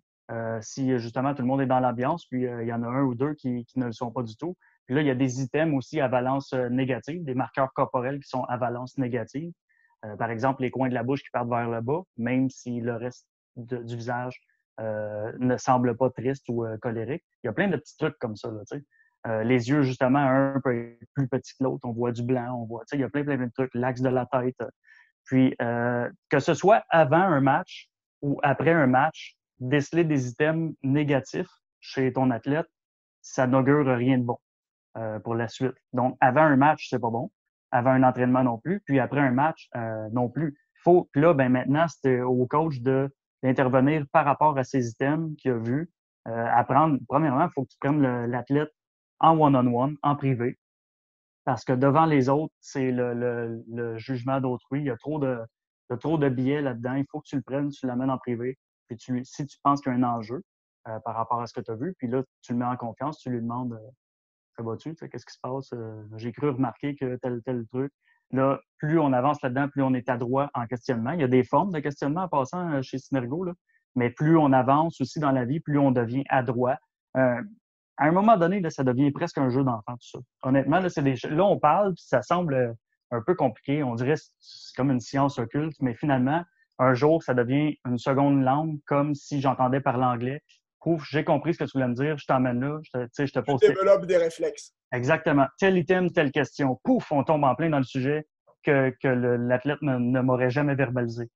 si 0.62 0.98
justement 0.98 1.34
tout 1.36 1.42
le 1.42 1.48
monde 1.50 1.62
est 1.62 1.68
dans 1.68 1.82
l'ambiance, 1.82 2.26
puis 2.26 2.44
il 2.44 2.68
y 2.68 2.72
en 2.72 2.84
a 2.84 2.88
un 2.88 3.04
ou 3.04 3.16
deux 3.16 3.34
qui, 3.34 3.66
ne 3.76 3.88
le 3.88 3.92
sont 3.92 4.12
pas 4.12 4.24
du 4.24 4.38
tout, 4.38 4.56
puis 4.88 4.96
là, 4.96 5.02
il 5.02 5.08
y 5.08 5.12
a 5.12 5.16
des 5.16 5.42
items 5.42 5.76
aussi 5.76 6.00
à 6.00 6.08
valence 6.08 6.54
euh, 6.54 6.70
négative, 6.70 7.24
des 7.24 7.36
marqueurs 7.36 7.74
corporels 7.74 8.20
qui 8.22 8.30
sont 8.30 8.44
à 8.46 8.56
valence 8.56 8.98
négative. 8.98 9.52
Euh, 10.06 10.16
par 10.16 10.32
exemple, 10.32 10.62
les 10.62 10.72
coins 10.72 10.88
de 10.88 10.94
la 10.94 11.04
bouche 11.04 11.22
qui 11.24 11.30
partent 11.30 11.50
vers 11.50 11.70
le 11.70 11.82
bas, 11.82 12.04
même 12.16 12.50
si 12.50 12.80
le 12.80 12.96
reste 12.96 13.28
du 13.58 13.96
visage 13.96 14.40
euh, 14.80 15.32
ne 15.40 15.58
semble 15.58 15.96
pas 15.98 16.10
triste 16.10 16.46
ou 16.50 16.66
colérique. 16.82 17.24
Il 17.44 17.48
y 17.48 17.50
a 17.50 17.54
plein 17.54 17.68
de 17.68 17.78
petits 17.78 17.98
trucs 17.98 18.18
comme 18.20 18.36
ça. 18.36 18.50
Là, 18.50 18.62
euh, 19.26 19.44
les 19.44 19.70
yeux, 19.70 19.82
justement, 19.82 20.20
un 20.20 20.60
peu 20.64 20.98
plus 21.14 21.28
petit 21.28 21.54
que 21.58 21.64
l'autre. 21.64 21.82
On 21.84 21.92
voit 21.92 22.12
du 22.12 22.24
blanc, 22.24 22.62
on 22.62 22.66
voit. 22.66 22.84
Il 22.94 23.00
y 23.00 23.04
a 23.04 23.10
plein, 23.10 23.24
plein, 23.24 23.38
plein 23.38 23.48
de 23.48 23.52
trucs. 23.52 23.74
L'axe 23.74 24.02
de 24.02 24.10
la 24.10 24.26
tête. 24.26 24.62
Puis, 25.26 25.56
que 25.58 26.40
ce 26.40 26.54
soit 26.54 26.84
avant 26.90 27.18
un 27.18 27.42
match 27.42 27.90
ou 28.22 28.40
après 28.44 28.72
un 28.72 28.88
match, 28.88 29.36
déceler 29.60 30.04
des 30.04 30.30
items 30.30 30.74
négatifs 30.84 31.50
chez 31.80 32.14
ton 32.14 32.32
athlète, 32.32 32.68
ça 33.22 33.48
n'augure 33.48 33.86
rien 33.86 34.18
de 34.18 34.24
bon. 34.24 34.38
Euh, 34.98 35.20
pour 35.20 35.36
la 35.36 35.48
suite. 35.48 35.76
Donc, 35.94 36.18
avant 36.22 36.42
un 36.42 36.56
match, 36.56 36.88
c'est 36.90 36.98
pas 36.98 37.12
bon. 37.12 37.30
Avant 37.70 37.92
un 37.92 38.02
entraînement 38.02 38.44
non 38.44 38.58
plus. 38.58 38.82
Puis 38.86 39.00
après 39.00 39.20
un 39.20 39.30
match, 39.30 39.70
euh, 39.76 40.10
non 40.12 40.28
plus. 40.28 40.58
Faut, 40.84 41.08
puis 41.12 41.22
là, 41.22 41.36
ben 41.36 41.50
maintenant, 41.50 41.86
c'est 41.88 42.22
au 42.22 42.48
coach 42.48 42.80
de 42.80 43.14
d'intervenir 43.48 44.06
par 44.12 44.26
rapport 44.26 44.58
à 44.58 44.64
ces 44.64 44.90
items 44.90 45.36
qu'il 45.38 45.52
a 45.52 45.58
vus. 45.58 45.90
Euh, 46.28 46.48
apprendre, 46.52 47.00
premièrement, 47.08 47.46
il 47.46 47.52
faut 47.54 47.64
que 47.64 47.70
tu 47.70 47.78
prennes 47.80 48.26
l'athlète 48.26 48.72
en 49.20 49.38
one-on-one, 49.40 49.98
en 50.04 50.16
privé. 50.16 50.60
Parce 51.46 51.64
que 51.64 51.74
devant 51.74 52.06
les 52.06 52.28
autres, 52.28 52.54
c'est 52.60 52.92
le, 52.92 53.98
jugement 53.98 54.42
d'autrui. 54.42 54.82
Il 54.82 54.86
y 54.86 54.90
a 54.90 54.98
trop 54.98 55.20
de, 55.20 55.40
de 55.90 56.30
billets 56.30 56.62
là-dedans. 56.62 56.96
Il 56.96 57.06
faut 57.10 57.22
que 57.22 57.28
tu 57.28 57.38
le 57.38 57.42
prennes, 57.42 57.70
tu 57.70 57.88
l'amènes 57.88 58.12
en 58.12 58.18
privé. 58.18 58.58
Puis 58.88 58.98
si 59.24 59.46
tu 59.46 59.58
penses 59.64 59.82
qu'il 59.82 59.92
y 59.92 59.96
a 59.96 59.98
un 59.98 60.04
enjeu 60.04 60.44
euh, 60.88 61.00
par 61.00 61.16
rapport 61.16 61.42
à 61.42 61.48
ce 61.48 61.54
que 61.54 61.62
tu 61.62 61.72
as 61.72 61.76
vu, 61.76 61.94
puis 61.98 62.08
là, 62.08 62.24
tu 62.42 62.54
le 62.54 62.60
mets 62.60 62.66
en 62.66 62.76
confiance, 62.76 63.20
tu 63.20 63.30
lui 63.30 63.42
demandes 63.42 63.80
ça 64.58 64.64
va-tu? 64.64 64.96
Qu'est-ce 64.96 65.26
qui 65.26 65.34
se 65.34 65.40
passe? 65.40 65.72
Euh, 65.74 66.04
j'ai 66.16 66.32
cru 66.32 66.50
remarquer 66.50 66.96
que 66.96 67.18
tel 67.18 67.68
truc. 67.68 67.94
Là, 68.32 68.60
plus 68.78 69.00
on 69.00 69.14
avance 69.14 69.42
là-dedans, 69.42 69.70
plus 69.70 69.84
on 69.84 69.94
est 69.94 70.10
adroit 70.10 70.50
en 70.54 70.66
questionnement. 70.68 71.12
Il 71.12 71.22
y 71.22 71.24
a 71.24 71.28
des 71.28 71.44
formes 71.44 71.72
de 71.72 71.80
questionnement 71.80 72.24
en 72.24 72.28
passant 72.28 72.70
euh, 72.72 72.82
chez 72.82 72.98
Synergo, 72.98 73.44
là. 73.44 73.54
mais 73.96 74.10
plus 74.10 74.38
on 74.38 74.52
avance 74.52 75.00
aussi 75.02 75.20
dans 75.20 75.32
la 75.32 75.46
vie, 75.46 75.60
plus 75.60 75.80
on 75.80 75.92
devient 75.92 76.24
adroit. 76.30 76.78
Euh, 77.16 77.42
à 77.98 78.06
un 78.06 78.12
moment 78.12 78.38
donné, 78.38 78.60
là, 78.60 78.70
ça 78.70 78.84
devient 78.84 79.12
presque 79.12 79.38
un 79.38 79.50
jeu 79.50 79.64
d'enfant, 79.64 79.94
tout 79.94 80.10
ça. 80.12 80.20
Honnêtement, 80.44 80.80
là, 80.80 80.90
des... 80.90 81.16
là 81.30 81.46
on 81.46 81.58
parle, 81.58 81.94
puis 81.96 82.04
ça 82.06 82.22
semble 82.22 82.76
un 83.12 83.22
peu 83.22 83.34
compliqué. 83.34 83.82
On 83.84 83.96
dirait 83.96 84.16
que 84.16 84.22
c'est 84.40 84.76
comme 84.76 84.92
une 84.92 85.00
science 85.00 85.40
occulte, 85.40 85.76
mais 85.82 85.96
finalement, 85.96 86.44
un 86.80 86.94
jour, 86.94 87.24
ça 87.24 87.34
devient 87.34 87.76
une 87.86 87.98
seconde 87.98 88.44
langue, 88.44 88.78
comme 88.86 89.16
si 89.16 89.42
j'entendais 89.42 89.80
parler 89.80 90.04
anglais 90.04 90.44
Pouf, 90.80 91.04
j'ai 91.10 91.24
compris 91.24 91.54
ce 91.54 91.60
que 91.60 91.64
tu 91.64 91.72
voulais 91.74 91.88
me 91.88 91.96
dire, 91.96 92.18
je 92.18 92.26
t'emmène 92.26 92.60
là, 92.62 92.80
je 92.84 92.92
te, 92.92 93.26
je 93.26 93.34
te 93.34 93.40
pose. 93.40 93.60
Tu 93.60 93.68
développes 93.68 94.06
des 94.06 94.18
réflexes. 94.18 94.74
Exactement. 94.92 95.48
Tel 95.58 95.78
item, 95.78 96.12
telle 96.12 96.32
question. 96.32 96.80
Pouf, 96.84 97.12
on 97.12 97.24
tombe 97.24 97.44
en 97.44 97.56
plein 97.56 97.70
dans 97.70 97.80
le 97.80 97.84
sujet 97.84 98.28
que, 98.64 98.92
que 99.02 99.08
l'athlète 99.08 99.82
ne, 99.82 100.22
m'aurait 100.22 100.50
jamais 100.50 100.76
verbalisé. 100.76 101.30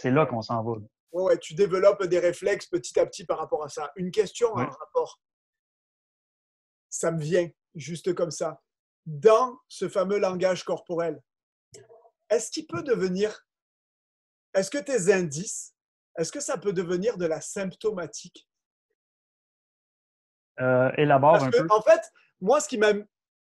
C'est 0.00 0.10
là 0.10 0.26
qu'on 0.26 0.42
s'en 0.42 0.62
va. 0.62 0.72
Oui, 1.12 1.22
ouais, 1.22 1.38
tu 1.38 1.54
développes 1.54 2.04
des 2.04 2.18
réflexes 2.18 2.66
petit 2.66 2.98
à 2.98 3.06
petit 3.06 3.24
par 3.24 3.38
rapport 3.38 3.64
à 3.64 3.68
ça. 3.68 3.90
Une 3.96 4.10
question 4.10 4.56
un 4.56 4.66
rapport. 4.66 5.20
Ça 6.90 7.12
me 7.12 7.20
vient 7.20 7.48
juste 7.74 8.14
comme 8.14 8.30
ça. 8.30 8.60
Dans 9.06 9.58
ce 9.68 9.88
fameux 9.88 10.18
langage 10.18 10.64
corporel, 10.64 11.22
est-ce 12.30 12.50
qu'il 12.50 12.66
peut 12.66 12.82
devenir, 12.82 13.46
est-ce 14.54 14.70
que 14.70 14.78
tes 14.78 15.12
indices, 15.12 15.74
est-ce 16.18 16.32
que 16.32 16.40
ça 16.40 16.58
peut 16.58 16.72
devenir 16.72 17.16
de 17.16 17.26
la 17.26 17.40
symptomatique? 17.40 18.47
Euh, 20.60 20.90
élabore 20.96 21.42
un 21.42 21.50
peu. 21.50 21.66
En 21.70 21.82
fait, 21.82 22.12
moi, 22.40 22.60
ce 22.60 22.68
qui 22.68 22.78
m'a 22.78 22.92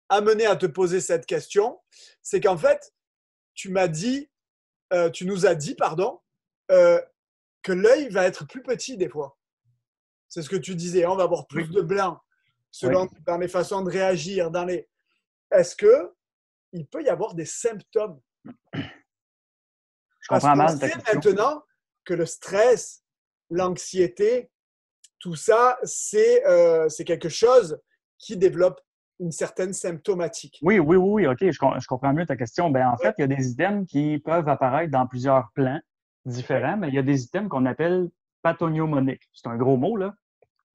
amené 0.10 0.46
à 0.46 0.56
te 0.56 0.66
poser 0.66 1.02
cette 1.02 1.26
question, 1.26 1.80
c'est 2.22 2.42
qu'en 2.42 2.58
fait, 2.58 2.94
tu 3.54 3.70
m'as 3.70 3.88
dit, 3.88 4.30
euh, 4.94 5.10
tu 5.10 5.26
nous 5.26 5.46
as 5.46 5.56
dit, 5.56 5.76
pardon, 5.76 6.22
euh, 6.72 7.02
que 7.64 7.72
l'œil 7.72 8.10
va 8.10 8.26
être 8.26 8.46
plus 8.48 8.62
petit 8.62 8.98
des 8.98 9.10
fois. 9.10 9.38
C'est 10.30 10.42
ce 10.42 10.50
que 10.50 10.56
tu 10.56 10.76
disais. 10.76 11.06
On 11.06 11.16
va 11.16 11.24
avoir 11.24 11.48
plus 11.48 11.70
de 11.70 11.82
blanc 11.82 12.20
selon 12.72 13.08
dans 13.26 13.38
les 13.38 13.48
façons 13.48 13.82
de 13.82 13.90
réagir. 13.90 14.52
Dans 14.52 14.66
les. 14.66 14.88
Est-ce 15.52 15.76
que 15.76 16.14
il 16.74 16.86
peut 16.88 17.04
y 17.04 17.10
avoir 17.10 17.36
des 17.36 17.46
symptômes? 17.46 18.20
Je 18.74 20.28
comprends 20.28 20.56
mal. 20.56 20.78
maintenant 21.14 21.64
que 22.04 22.14
le 22.14 22.26
stress, 22.26 23.04
l'anxiété, 23.50 24.52
tout 25.20 25.36
ça, 25.36 25.78
euh, 26.14 26.90
c'est 26.90 27.04
quelque 27.04 27.30
chose 27.30 27.80
qui 28.18 28.38
développe 28.38 28.80
une 29.20 29.32
certaine 29.32 29.74
symptomatique. 29.74 30.60
Oui, 30.62 30.80
oui, 30.80 30.98
oui, 30.98 31.28
OK, 31.28 31.40
je, 31.40 31.88
comprends 31.88 32.14
mieux 32.14 32.26
ta 32.26 32.36
question. 32.36 32.70
Ben, 32.70 32.88
en 32.88 32.98
fait, 32.98 33.14
il 33.18 33.22
y 33.22 33.24
a 33.24 33.28
des 33.28 33.52
items 33.52 33.88
qui 33.88 34.20
peuvent 34.20 34.48
apparaître 34.50 34.92
dans 34.92 35.08
plusieurs 35.08 35.50
plans 35.54 35.80
différents, 36.26 36.78
mais 36.78 36.90
il 36.90 36.96
y 36.96 37.00
a 37.00 37.04
des 37.04 37.24
items 37.24 37.50
qu'on 37.50 37.66
appelle 37.66 38.10
pathognomoniques. 38.42 39.24
C'est 39.34 39.48
un 39.48 39.56
gros 39.56 39.78
mot, 39.78 39.96
là. 39.96 40.14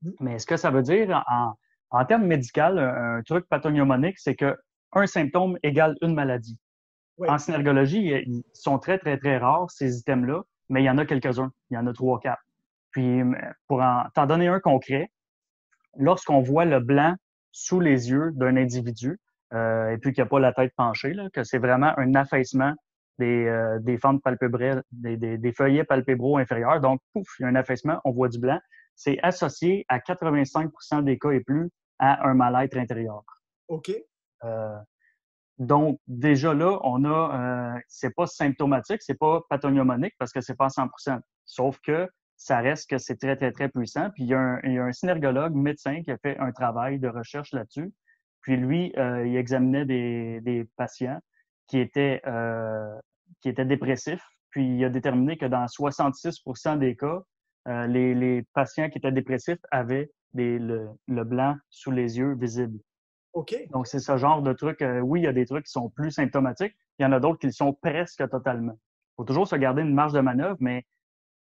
Mm-hmm. 0.05 0.15
Mais 0.21 0.39
ce 0.39 0.47
que 0.47 0.57
ça 0.57 0.71
veut 0.71 0.83
dire 0.83 1.23
en, 1.29 1.53
en 1.91 2.05
termes 2.05 2.27
médicaux, 2.27 2.61
un, 2.61 3.23
truc 3.23 3.47
pathognomonique, 3.49 4.19
c'est 4.19 4.37
que 4.37 4.57
un 4.93 5.07
symptôme 5.07 5.59
égale 5.63 5.97
une 6.03 6.15
maladie. 6.15 6.59
En 7.29 7.37
synergologie, 7.37 8.15
ils 8.27 8.43
sont 8.55 8.79
très, 8.79 8.99
très, 8.99 9.19
très 9.19 9.37
rares, 9.37 9.71
ces 9.71 9.99
items-là, 9.99 10.43
mais 10.71 10.83
il 10.83 10.87
y 10.87 10.91
en 10.91 10.97
a 10.97 11.05
quelques-uns. 11.05 11.53
Il 11.71 11.75
y 11.75 11.77
en 11.77 11.87
a 11.87 11.93
trois, 11.93 12.19
quatre. 12.19 12.43
Puis, 12.91 13.23
pour 13.67 13.83
t'en 14.15 14.27
donner 14.27 14.49
un 14.49 14.61
concret, 14.61 15.11
lorsqu'on 15.97 16.41
voit 16.41 16.65
le 16.65 16.81
blanc 16.81 17.15
sous 17.53 17.81
les 17.81 18.11
yeux 18.11 18.31
d'un 18.33 18.57
individu, 18.57 19.19
euh, 19.53 19.91
et 19.91 19.99
puis 19.99 20.13
qu'il 20.13 20.23
n'y 20.23 20.27
a 20.27 20.31
pas 20.31 20.41
la 20.41 20.53
tête 20.53 20.73
penchée, 20.77 21.13
là, 21.13 21.29
que 21.33 21.43
c'est 21.45 21.59
vraiment 21.59 21.93
un 21.99 22.15
affaissement 22.15 22.75
des, 23.19 23.47
euh, 23.47 23.79
des 23.81 23.99
fentes 23.99 24.23
palpébrales, 24.23 24.83
des, 24.93 25.17
des, 25.17 25.37
des, 25.39 25.53
feuillets 25.53 25.85
palpébraux 25.85 26.39
inférieurs. 26.39 26.81
Donc, 26.81 27.01
pouf, 27.13 27.27
il 27.39 27.43
y 27.43 27.45
a 27.45 27.49
un 27.49 27.55
affaissement, 27.55 28.01
on 28.05 28.13
voit 28.13 28.29
du 28.29 28.39
blanc. 28.39 28.59
C'est 28.95 29.19
associé 29.23 29.85
à 29.89 29.99
85% 29.99 31.05
des 31.05 31.19
cas 31.19 31.31
et 31.31 31.41
plus 31.41 31.71
à 31.99 32.27
un 32.29 32.35
mal-être 32.35 32.77
intérieur. 32.77 33.23
OK. 33.69 33.91
Euh, 34.45 34.77
donc, 35.59 36.01
déjà 36.07 36.55
là, 36.55 36.79
on 36.83 37.05
a, 37.05 37.75
euh, 37.77 37.81
c'est 37.87 38.15
pas 38.15 38.27
symptomatique, 38.27 39.03
c'est 39.03 39.19
pas 39.19 39.43
pathognomonique 39.51 40.15
parce 40.19 40.33
que 40.33 40.41
c'est 40.41 40.57
pas 40.57 40.67
à 40.67 40.69
100% 40.69 41.21
Sauf 41.45 41.79
que 41.81 42.09
ça 42.41 42.61
reste 42.61 42.89
que 42.89 42.97
c'est 42.97 43.17
très, 43.17 43.37
très, 43.37 43.53
très 43.53 43.69
puissant. 43.69 44.09
Puis 44.15 44.25
il 44.25 44.31
y, 44.31 44.35
a 44.35 44.39
un, 44.39 44.61
il 44.65 44.73
y, 44.73 44.79
a 44.79 44.85
un, 44.85 44.93
synergologue 44.93 45.55
médecin 45.55 46.03
qui 46.03 46.11
a 46.11 46.17
fait 46.17 46.39
un 46.39 46.53
travail 46.53 46.99
de 46.99 47.07
recherche 47.07 47.53
là-dessus. 47.53 47.93
Puis 48.41 48.57
lui, 48.57 48.95
euh, 48.97 49.27
il 49.27 49.37
examinait 49.37 49.85
des, 49.85 50.41
des, 50.41 50.67
patients 50.77 51.21
qui 51.67 51.79
étaient, 51.79 52.23
euh, 52.27 52.99
qui 53.43 53.51
étaient 53.51 53.67
dépressifs. 53.67 54.25
Puis 54.49 54.65
il 54.65 54.83
a 54.87 54.89
déterminé 54.89 55.37
que 55.37 55.45
dans 55.45 55.67
66% 55.67 56.79
des 56.79 56.97
cas, 56.97 57.21
euh, 57.69 57.87
les, 57.87 58.15
les, 58.15 58.43
patients 58.55 58.89
qui 58.89 58.97
étaient 58.97 59.13
dépressifs 59.13 59.61
avaient 59.71 60.11
des, 60.33 60.59
le, 60.59 60.89
le, 61.09 61.25
blanc 61.25 61.57
sous 61.69 61.91
les 61.91 62.17
yeux 62.17 62.35
visible. 62.37 62.79
OK. 63.35 63.55
Donc, 63.71 63.87
c'est 63.87 63.99
ce 63.99 64.17
genre 64.17 64.41
de 64.41 64.55
truc. 64.55 64.83
Oui, 65.03 65.21
il 65.21 65.25
y 65.25 65.27
a 65.27 65.35
des 65.35 65.45
trucs 65.45 65.67
qui 65.67 65.73
sont 65.73 65.91
plus 65.91 66.11
symptomatiques. 66.11 66.75
Il 66.99 67.03
y 67.03 67.05
en 67.05 67.13
a 67.13 67.21
d'autres 67.21 67.39
qui 67.39 67.47
le 67.47 67.53
sont 67.53 67.75
presque 67.75 68.27
totalement. 68.31 68.73
Il 68.73 69.15
faut 69.19 69.25
toujours 69.25 69.47
se 69.47 69.57
garder 69.57 69.83
une 69.83 69.93
marge 69.93 70.15
de 70.15 70.21
manœuvre, 70.21 70.57
mais 70.59 70.87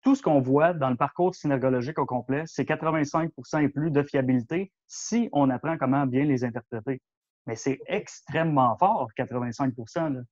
tout 0.04 0.16
ce 0.16 0.22
qu'on 0.22 0.42
voit 0.42 0.74
dans 0.74 0.90
le 0.90 0.98
parcours 0.98 1.34
synergologique 1.34 1.98
au 1.98 2.06
complet, 2.06 2.44
c'est 2.46 2.68
85% 2.68 3.64
et 3.64 3.70
plus 3.70 3.90
de 3.90 4.04
fiabilité 4.04 4.72
si 4.88 5.30
on 5.32 5.50
apprend 5.50 5.78
comment 5.78 6.06
bien 6.06 6.26
les 6.26 6.44
interpréter. 6.44 7.02
Mais 7.48 7.56
c'est 7.56 7.80
extrêmement 7.88 8.78
fort, 8.78 9.10
85% 9.18 10.24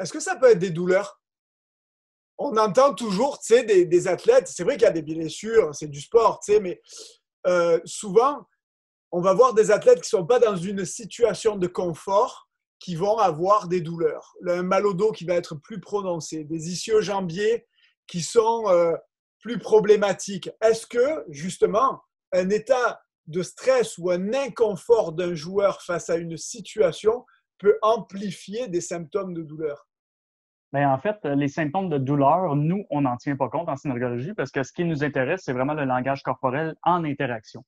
Est-ce 0.00 0.12
que 0.12 0.20
ça 0.20 0.36
peut 0.36 0.50
être 0.50 0.58
des 0.58 0.70
douleurs? 0.70 1.20
On 2.38 2.56
entend 2.56 2.92
toujours, 2.94 3.38
des, 3.48 4.08
athlètes, 4.08 4.48
c'est 4.48 4.64
vrai 4.64 4.74
qu'il 4.74 4.82
y 4.82 4.86
a 4.86 4.90
des 4.90 5.02
blessures, 5.02 5.72
c'est 5.72 5.86
du 5.86 6.00
sport, 6.00 6.40
mais 6.60 6.80
euh, 7.46 7.78
souvent, 7.84 8.46
on 9.12 9.20
va 9.20 9.32
voir 9.32 9.54
des 9.54 9.70
athlètes 9.70 10.00
qui 10.00 10.14
ne 10.14 10.20
sont 10.20 10.26
pas 10.26 10.40
dans 10.40 10.56
une 10.56 10.84
situation 10.84 11.56
de 11.56 11.68
confort, 11.68 12.48
qui 12.80 12.96
vont 12.96 13.18
avoir 13.18 13.68
des 13.68 13.80
douleurs. 13.80 14.34
Un 14.48 14.64
mal 14.64 14.84
au 14.86 14.94
dos 14.94 15.12
qui 15.12 15.24
va 15.24 15.34
être 15.34 15.54
plus 15.54 15.80
prononcé, 15.80 16.42
des 16.42 16.70
ischio-jambiers 16.70 17.64
qui 18.06 18.22
sont 18.22 18.64
euh, 18.68 18.94
plus 19.40 19.58
problématiques. 19.58 20.50
Est-ce 20.60 20.86
que, 20.86 21.24
justement, 21.28 22.02
un 22.32 22.50
état 22.50 23.02
de 23.26 23.42
stress 23.42 23.98
ou 23.98 24.10
un 24.10 24.32
inconfort 24.32 25.12
d'un 25.12 25.34
joueur 25.34 25.82
face 25.82 26.10
à 26.10 26.16
une 26.16 26.36
situation 26.36 27.24
peut 27.58 27.78
amplifier 27.82 28.68
des 28.68 28.80
symptômes 28.80 29.34
de 29.34 29.42
douleur? 29.42 29.88
Bien, 30.72 30.90
en 30.92 30.98
fait, 30.98 31.24
les 31.24 31.48
symptômes 31.48 31.88
de 31.88 31.98
douleur, 31.98 32.56
nous, 32.56 32.84
on 32.90 33.02
n'en 33.02 33.16
tient 33.16 33.36
pas 33.36 33.48
compte 33.48 33.68
en 33.68 33.76
synergologie 33.76 34.34
parce 34.34 34.50
que 34.50 34.62
ce 34.64 34.72
qui 34.72 34.84
nous 34.84 35.04
intéresse, 35.04 35.42
c'est 35.44 35.52
vraiment 35.52 35.74
le 35.74 35.84
langage 35.84 36.22
corporel 36.22 36.74
en 36.82 37.04
interaction. 37.04 37.64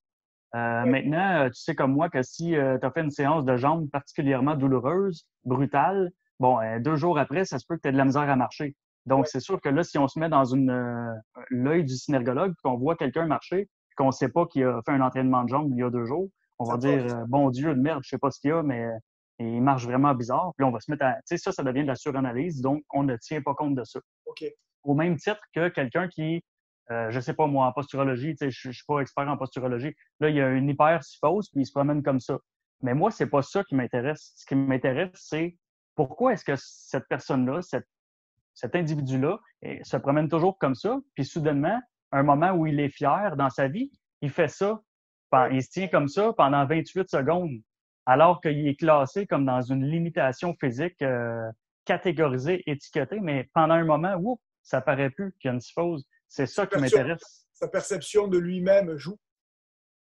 Euh, 0.57 0.87
maintenant, 0.87 1.43
euh, 1.43 1.49
tu 1.49 1.61
sais 1.61 1.74
comme 1.74 1.93
moi 1.93 2.09
que 2.09 2.22
si 2.22 2.57
euh, 2.57 2.78
tu 2.78 2.87
as 2.87 2.91
fait 2.91 3.03
une 3.03 3.11
séance 3.11 3.45
de 3.45 3.57
jambes 3.57 3.91
particulièrement 3.91 4.55
douloureuse, 4.55 5.26
brutale, 5.45 6.11
bon, 6.41 6.59
deux 6.80 6.97
jours 6.97 7.18
après, 7.18 7.45
ça 7.45 7.59
se 7.59 7.66
peut 7.66 7.76
que 7.76 7.82
tu 7.82 7.89
aies 7.89 7.93
de 7.93 7.97
la 7.97 8.05
misère 8.05 8.28
à 8.28 8.37
marcher. 8.37 8.74
Donc, 9.07 9.27
c'est 9.29 9.41
sûr 9.41 9.61
que 9.61 9.69
là, 9.69 9.83
si 9.83 9.99
on 9.99 10.09
se 10.09 10.19
met 10.19 10.29
dans 10.29 10.43
l'œil 11.51 11.85
du 11.85 11.97
synergologue, 11.97 12.55
qu'on 12.63 12.77
voit 12.77 12.97
quelqu'un 12.97 13.27
marcher, 13.27 13.69
qu'on 13.97 14.07
ne 14.07 14.13
sait 14.13 14.29
pas 14.29 14.47
qu'il 14.47 14.65
a 14.65 14.81
fait 14.85 14.93
un 14.93 15.01
entraînement 15.01 15.45
de 15.45 15.49
jambes 15.49 15.71
il 15.71 15.79
y 15.79 15.83
a 15.83 15.91
deux 15.91 16.05
jours, 16.05 16.29
on 16.59 16.65
va 16.65 16.77
dire 16.77 17.25
bon 17.29 17.51
Dieu 17.51 17.75
de 17.75 17.81
merde, 17.81 18.03
je 18.03 18.11
sais 18.11 18.19
pas 18.19 18.31
ce 18.31 18.41
qu'il 18.41 18.51
y 18.51 18.53
a, 18.53 18.63
mais 18.63 18.87
il 19.39 19.63
marche 19.63 19.85
vraiment 19.85 20.15
bizarre. 20.15 20.53
Puis 20.57 20.65
on 20.65 20.71
va 20.71 20.81
se 20.81 20.91
mettre 20.91 21.05
à. 21.05 21.15
Tu 21.15 21.21
sais, 21.27 21.37
ça, 21.39 21.53
ça 21.53 21.63
devient 21.63 21.83
de 21.83 21.89
la 21.89 21.97
suranalyse, 21.97 22.61
donc 22.61 22.83
on 22.93 23.03
ne 23.05 23.17
tient 23.17 23.43
pas 23.43 23.55
compte 23.55 23.75
de 23.75 23.85
ça. 23.85 24.01
Au 24.83 24.95
même 24.95 25.17
titre 25.17 25.41
que 25.55 25.69
quelqu'un 25.69 26.09
qui 26.09 26.43
euh, 26.91 27.11
je 27.11 27.19
sais 27.19 27.35
pas, 27.35 27.47
moi, 27.47 27.67
en 27.67 27.73
posturologie, 27.73 28.37
je, 28.41 28.49
je 28.49 28.71
suis 28.71 28.85
pas 28.87 29.01
expert 29.01 29.29
en 29.29 29.37
posturologie. 29.37 29.95
Là, 30.21 30.31
il 30.31 30.37
y 30.37 30.41
a 30.41 30.51
une 30.51 30.69
hypersyphose, 30.69 31.51
puis 31.51 31.63
il 31.63 31.67
se 31.67 31.73
promène 31.73 32.03
comme 32.03 32.21
ça. 32.21 32.39
Mais 32.83 32.95
moi, 32.95 33.11
c'est 33.11 33.27
pas 33.27 33.43
ça 33.43 33.65
qui 33.65 33.75
m'intéresse. 33.75 34.33
Ce 34.37 34.47
qui 34.47 34.55
m'intéresse, 34.55 35.11
c'est 35.15 35.57
pourquoi 35.97 36.35
est-ce 36.35 36.45
que 36.45 36.55
cette 36.57 37.09
personne-là, 37.09 37.63
cet 38.57 38.75
individu-là, 38.75 39.39
se 39.83 39.97
promène 39.99 40.29
toujours 40.29 40.59
comme 40.59 40.75
ça, 40.75 40.99
puis 41.15 41.25
soudainement, 41.25 41.79
un 42.11 42.23
moment 42.23 42.53
où 42.53 42.67
il 42.67 42.81
est 42.81 42.89
fier 42.89 43.37
dans 43.37 43.51
sa 43.51 43.69
vie, 43.69 43.93
il 44.23 44.31
fait 44.31 44.49
ça, 44.49 44.81
il 45.53 45.63
se 45.63 45.69
tient 45.71 45.89
comme 45.89 46.09
ça 46.09 46.33
pendant 46.33 46.67
28 46.67 47.09
secondes, 47.09 47.61
alors 48.07 48.41
qu'il 48.41 48.67
est 48.67 48.77
classé 48.77 49.27
comme 49.27 49.45
dans 49.45 49.61
une 49.61 49.85
limitation 49.85 50.55
physique 50.59 51.01
euh, 51.03 51.51
catégorisée, 51.85 52.63
étiquetée, 52.67 53.21
mais 53.21 53.49
pendant 53.53 53.75
un 53.75 53.85
moment, 53.85 54.15
oups, 54.17 54.43
ça 54.63 54.81
paraît 54.81 55.11
plus 55.11 55.33
qu'il 55.39 55.49
y 55.49 55.51
a 55.51 55.55
une 55.55 55.61
syphose. 55.61 56.07
C'est 56.27 56.47
ça 56.47 56.67
qui 56.67 56.81
m'intéresse. 56.81 57.47
Sa 57.53 57.69
perception 57.69 58.27
de 58.27 58.39
lui-même 58.39 58.97
joue. 58.97 59.19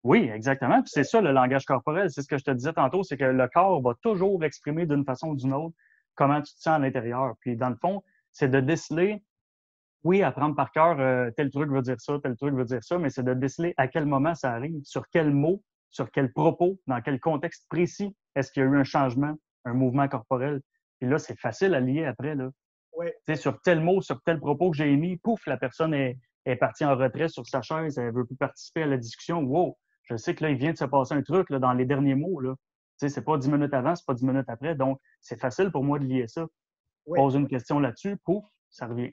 Oui, 0.05 0.31
exactement. 0.33 0.83
Puis 0.83 0.91
c'est 0.93 1.05
ça 1.05 1.21
le 1.21 1.33
langage 1.33 1.65
corporel. 1.65 2.11
C'est 2.11 2.23
ce 2.23 2.29
que 2.29 2.39
je 2.39 2.45
te 2.45 2.51
disais 2.51 2.73
tantôt, 2.73 3.03
c'est 3.03 3.17
que 3.17 3.25
le 3.25 3.49
corps 3.49 3.81
va 3.81 3.95
toujours 4.03 4.45
exprimer 4.45 4.85
d'une 4.85 5.05
façon 5.05 5.29
ou 5.29 5.37
d'une 5.37 5.55
autre 5.55 5.75
comment 6.15 6.43
tu 6.43 6.55
te 6.55 6.61
sens 6.61 6.75
à 6.75 6.79
l'intérieur. 6.79 7.35
Puis 7.41 7.57
dans 7.57 7.71
le 7.71 7.77
fond, 7.77 8.03
c'est 8.33 8.49
de 8.49 8.61
déceler, 8.61 9.23
oui, 10.05 10.23
apprendre 10.23 10.57
par 10.57 10.73
cœur 10.73 10.99
euh, 11.01 11.31
tel 11.37 11.51
truc 11.51 11.71
veut 11.71 11.83
dire 11.83 12.01
ça, 12.01 12.19
tel 12.23 12.37
truc 12.37 12.55
veut 12.55 12.65
dire 12.65 12.83
ça, 12.83 12.99
mais 12.99 13.11
c'est 13.11 13.23
de 13.23 13.35
déceler 13.35 13.75
à 13.77 13.89
quel 13.89 14.07
moment 14.07 14.35
ça 14.35 14.53
arrive, 14.53 14.81
sur 14.85 15.09
quel 15.11 15.33
mot, 15.33 15.63
sur 15.91 16.11
quel 16.11 16.33
propos, 16.33 16.81
dans 16.87 17.01
quel 17.01 17.21
contexte 17.21 17.67
précis 17.69 18.17
est-ce 18.35 18.51
qu'il 18.51 18.63
y 18.63 18.67
a 18.67 18.69
eu 18.69 18.77
un 18.77 18.85
changement, 18.85 19.35
un 19.65 19.75
mouvement 19.75 20.09
corporel. 20.09 20.61
Et 21.01 21.07
là, 21.07 21.19
c'est 21.19 21.39
facile 21.39 21.75
à 21.75 21.81
lier 21.81 22.05
après. 22.05 22.35
Là. 22.35 22.51
Sur 23.35 23.61
tel 23.61 23.81
mot, 23.81 24.01
sur 24.01 24.21
tel 24.23 24.41
propos 24.41 24.71
que 24.71 24.77
j'ai 24.77 24.91
émis, 24.91 25.17
pouf, 25.19 25.47
la 25.47 25.57
personne 25.57 25.95
est, 25.95 26.19
est, 26.47 26.57
partie 26.57 26.85
en 26.85 26.97
retrait 26.97 27.29
sur 27.29 27.47
sa 27.47 27.63
chaise, 27.63 27.99
elle 27.99 28.13
veut 28.13 28.25
plus 28.25 28.37
participer 28.37 28.83
à 28.83 28.87
la 28.87 28.97
discussion. 28.97 29.41
Wow, 29.41 29.77
je 30.05 30.17
sais 30.17 30.35
que 30.35 30.45
là, 30.45 30.51
il 30.51 30.57
vient 30.57 30.73
de 30.73 30.77
se 30.77 30.85
passer 30.85 31.15
un 31.15 31.23
truc 31.23 31.51
là, 31.51 31.59
dans 31.59 31.73
les 31.73 31.85
derniers 31.85 32.15
mots. 32.15 32.41
Là. 32.41 32.55
C'est 32.97 33.25
pas 33.25 33.37
dix 33.37 33.51
minutes 33.51 33.75
avant, 33.75 33.95
c'est 33.97 34.07
pas 34.07 34.15
dix 34.15 34.25
minutes 34.25 34.49
après. 34.49 34.75
Donc, 34.75 35.01
c'est 35.21 35.41
facile 35.41 35.71
pour 35.71 35.85
moi 35.85 35.99
de 35.99 36.05
lier 36.05 36.29
ça. 36.29 36.47
Pose 37.07 37.35
une 37.35 37.49
question 37.49 37.79
là-dessus, 37.81 38.17
pouf, 38.25 38.45
ça 38.71 38.87
revient. 38.87 39.13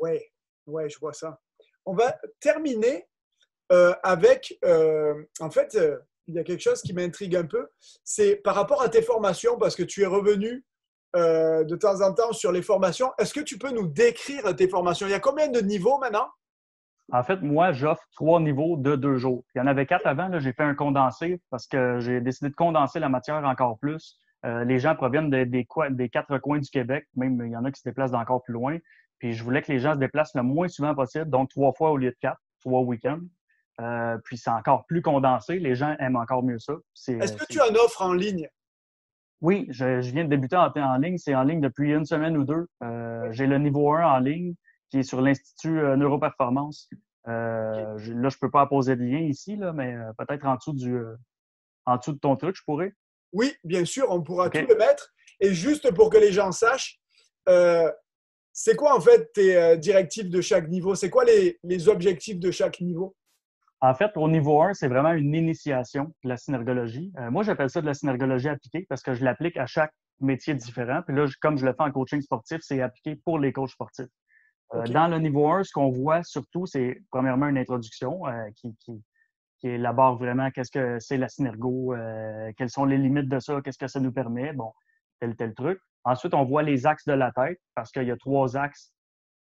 Oui, 0.00 0.20
ouais, 0.66 0.88
je 0.88 0.98
vois 0.98 1.12
ça. 1.12 1.40
On 1.84 1.94
va 1.94 2.16
terminer 2.40 3.08
euh, 3.72 3.94
avec, 4.02 4.58
euh, 4.64 5.24
en 5.40 5.50
fait, 5.50 5.74
euh, 5.74 5.98
il 6.26 6.34
y 6.34 6.38
a 6.38 6.44
quelque 6.44 6.60
chose 6.60 6.82
qui 6.82 6.92
m'intrigue 6.92 7.36
un 7.36 7.46
peu. 7.46 7.68
C'est 8.04 8.36
par 8.36 8.54
rapport 8.54 8.82
à 8.82 8.88
tes 8.88 9.02
formations, 9.02 9.56
parce 9.58 9.74
que 9.74 9.82
tu 9.82 10.02
es 10.02 10.06
revenu 10.06 10.64
de 11.14 11.76
temps 11.76 12.02
en 12.02 12.12
temps 12.12 12.32
sur 12.32 12.52
les 12.52 12.60
formations. 12.60 13.10
Est-ce 13.18 13.32
que 13.32 13.40
tu 13.40 13.58
peux 13.58 13.70
nous 13.70 13.88
décrire 13.88 14.54
tes 14.54 14.68
formations? 14.68 15.06
Il 15.06 15.10
y 15.10 15.14
a 15.14 15.20
combien 15.20 15.48
de 15.48 15.58
niveaux 15.60 15.98
maintenant? 15.98 16.28
En 17.10 17.22
fait, 17.22 17.40
moi, 17.40 17.72
j'offre 17.72 18.06
trois 18.14 18.40
niveaux 18.40 18.76
de 18.76 18.94
deux 18.94 19.16
jours. 19.16 19.42
Il 19.54 19.58
y 19.58 19.60
en 19.62 19.66
avait 19.66 19.86
quatre 19.86 20.06
avant. 20.06 20.38
J'ai 20.38 20.52
fait 20.52 20.62
un 20.62 20.74
condensé 20.74 21.40
parce 21.48 21.66
que 21.66 21.98
j'ai 22.00 22.20
décidé 22.20 22.50
de 22.50 22.54
condenser 22.54 23.00
la 23.00 23.08
matière 23.08 23.42
encore 23.44 23.78
plus. 23.78 24.18
Euh, 24.46 24.64
les 24.64 24.78
gens 24.78 24.94
proviennent 24.94 25.30
des, 25.30 25.46
des, 25.46 25.64
quatre 26.08 26.38
coins 26.38 26.58
du 26.58 26.70
Québec. 26.70 27.06
Même, 27.16 27.40
il 27.44 27.50
y 27.50 27.56
en 27.56 27.64
a 27.64 27.72
qui 27.72 27.80
se 27.80 27.88
déplacent 27.88 28.12
d'encore 28.12 28.42
plus 28.42 28.52
loin. 28.52 28.78
Puis, 29.18 29.32
je 29.32 29.42
voulais 29.42 29.62
que 29.62 29.72
les 29.72 29.80
gens 29.80 29.94
se 29.94 29.98
déplacent 29.98 30.34
le 30.34 30.42
moins 30.42 30.68
souvent 30.68 30.94
possible, 30.94 31.28
donc 31.28 31.50
trois 31.50 31.72
fois 31.72 31.90
au 31.90 31.96
lieu 31.96 32.10
de 32.10 32.16
quatre, 32.20 32.40
trois 32.60 32.82
week-ends. 32.82 33.20
Euh, 33.80 34.16
puis, 34.24 34.38
c'est 34.38 34.50
encore 34.50 34.86
plus 34.86 35.02
condensé. 35.02 35.58
Les 35.58 35.74
gens 35.74 35.96
aiment 35.98 36.16
encore 36.16 36.42
mieux 36.42 36.58
ça. 36.58 36.74
Est-ce 37.08 37.36
que 37.36 37.44
tu 37.46 37.60
en 37.60 37.74
offres 37.74 38.02
en 38.02 38.12
ligne? 38.12 38.48
Oui, 39.40 39.66
je, 39.70 40.00
viens 40.00 40.24
de 40.24 40.30
débuter 40.30 40.56
en, 40.56 40.70
en 40.74 40.96
ligne. 40.98 41.18
C'est 41.18 41.34
en 41.34 41.42
ligne 41.42 41.60
depuis 41.60 41.92
une 41.92 42.04
semaine 42.04 42.36
ou 42.36 42.44
deux. 42.44 42.68
Euh, 42.82 43.28
j'ai 43.32 43.46
le 43.46 43.58
niveau 43.58 43.92
1 43.92 44.04
en 44.04 44.18
ligne 44.18 44.54
qui 44.90 44.98
est 44.98 45.02
sur 45.02 45.20
l'Institut 45.20 45.80
euh, 45.80 45.96
Neuroperformance. 45.96 46.88
Euh, 47.28 47.98
je, 47.98 48.12
là, 48.12 48.28
je 48.28 48.38
peux 48.38 48.50
pas 48.50 48.66
poser 48.66 48.96
de 48.96 49.02
lien 49.02 49.20
ici, 49.20 49.56
là, 49.56 49.72
mais 49.72 49.94
euh, 49.94 50.12
peut-être 50.16 50.46
en 50.46 50.56
dessous 50.56 50.72
du 50.72 50.98
en 51.84 51.96
dessous 51.96 52.12
de 52.12 52.18
ton 52.18 52.36
truc, 52.36 52.56
je 52.56 52.62
pourrais. 52.64 52.94
Oui, 53.32 53.54
bien 53.64 53.84
sûr, 53.84 54.06
on 54.10 54.22
pourra 54.22 54.50
tout 54.50 54.66
le 54.66 54.76
mettre. 54.76 55.12
Et 55.40 55.54
juste 55.54 55.92
pour 55.94 56.10
que 56.10 56.18
les 56.18 56.32
gens 56.32 56.52
sachent, 56.52 56.98
c'est 58.52 58.74
quoi 58.76 58.96
en 58.96 59.00
fait 59.00 59.32
tes 59.32 59.76
directives 59.78 60.30
de 60.30 60.40
chaque 60.40 60.68
niveau? 60.68 60.94
C'est 60.94 61.10
quoi 61.10 61.24
les, 61.24 61.58
les 61.62 61.88
objectifs 61.88 62.38
de 62.38 62.50
chaque 62.50 62.80
niveau? 62.80 63.14
En 63.80 63.94
fait, 63.94 64.10
au 64.16 64.28
niveau 64.28 64.60
1, 64.60 64.74
c'est 64.74 64.88
vraiment 64.88 65.12
une 65.12 65.34
initiation 65.34 66.12
de 66.24 66.28
la 66.28 66.36
synergologie. 66.36 67.12
Euh, 67.18 67.30
moi, 67.30 67.44
j'appelle 67.44 67.70
ça 67.70 67.80
de 67.80 67.86
la 67.86 67.94
synergologie 67.94 68.48
appliquée 68.48 68.86
parce 68.88 69.02
que 69.02 69.14
je 69.14 69.24
l'applique 69.24 69.56
à 69.56 69.66
chaque 69.66 69.92
métier 70.20 70.54
différent. 70.54 71.02
Puis 71.06 71.14
là, 71.14 71.26
comme 71.40 71.58
je 71.58 71.64
le 71.64 71.72
fais 71.72 71.82
en 71.84 71.92
coaching 71.92 72.20
sportif, 72.20 72.58
c'est 72.60 72.80
appliqué 72.80 73.16
pour 73.24 73.38
les 73.38 73.52
coachs 73.52 73.70
sportifs. 73.70 74.06
Euh, 74.74 74.84
dans 74.88 75.06
le 75.06 75.18
niveau 75.18 75.48
1, 75.48 75.62
ce 75.62 75.72
qu'on 75.72 75.90
voit 75.90 76.24
surtout, 76.24 76.66
c'est 76.66 77.00
premièrement 77.10 77.46
une 77.46 77.56
introduction 77.56 78.26
euh, 78.26 78.32
qui, 78.56 78.76
qui, 78.80 79.00
qui, 79.58 79.68
élabore 79.68 80.16
vraiment 80.16 80.50
qu'est-ce 80.50 80.70
que 80.70 80.98
c'est 81.00 81.16
la 81.16 81.28
synergo, 81.28 81.94
quelles 82.56 82.70
sont 82.70 82.84
les 82.84 82.98
limites 82.98 83.28
de 83.28 83.38
ça, 83.38 83.60
qu'est-ce 83.62 83.78
que 83.78 83.88
ça 83.88 84.00
nous 84.00 84.12
permet, 84.12 84.52
bon, 84.52 84.72
tel, 85.20 85.36
tel 85.36 85.54
truc. 85.54 85.80
Ensuite, 86.04 86.34
on 86.34 86.44
voit 86.44 86.62
les 86.62 86.86
axes 86.86 87.06
de 87.06 87.12
la 87.12 87.32
tête 87.32 87.58
parce 87.74 87.90
qu'il 87.90 88.04
y 88.04 88.10
a 88.10 88.16
trois 88.16 88.56
axes 88.56 88.92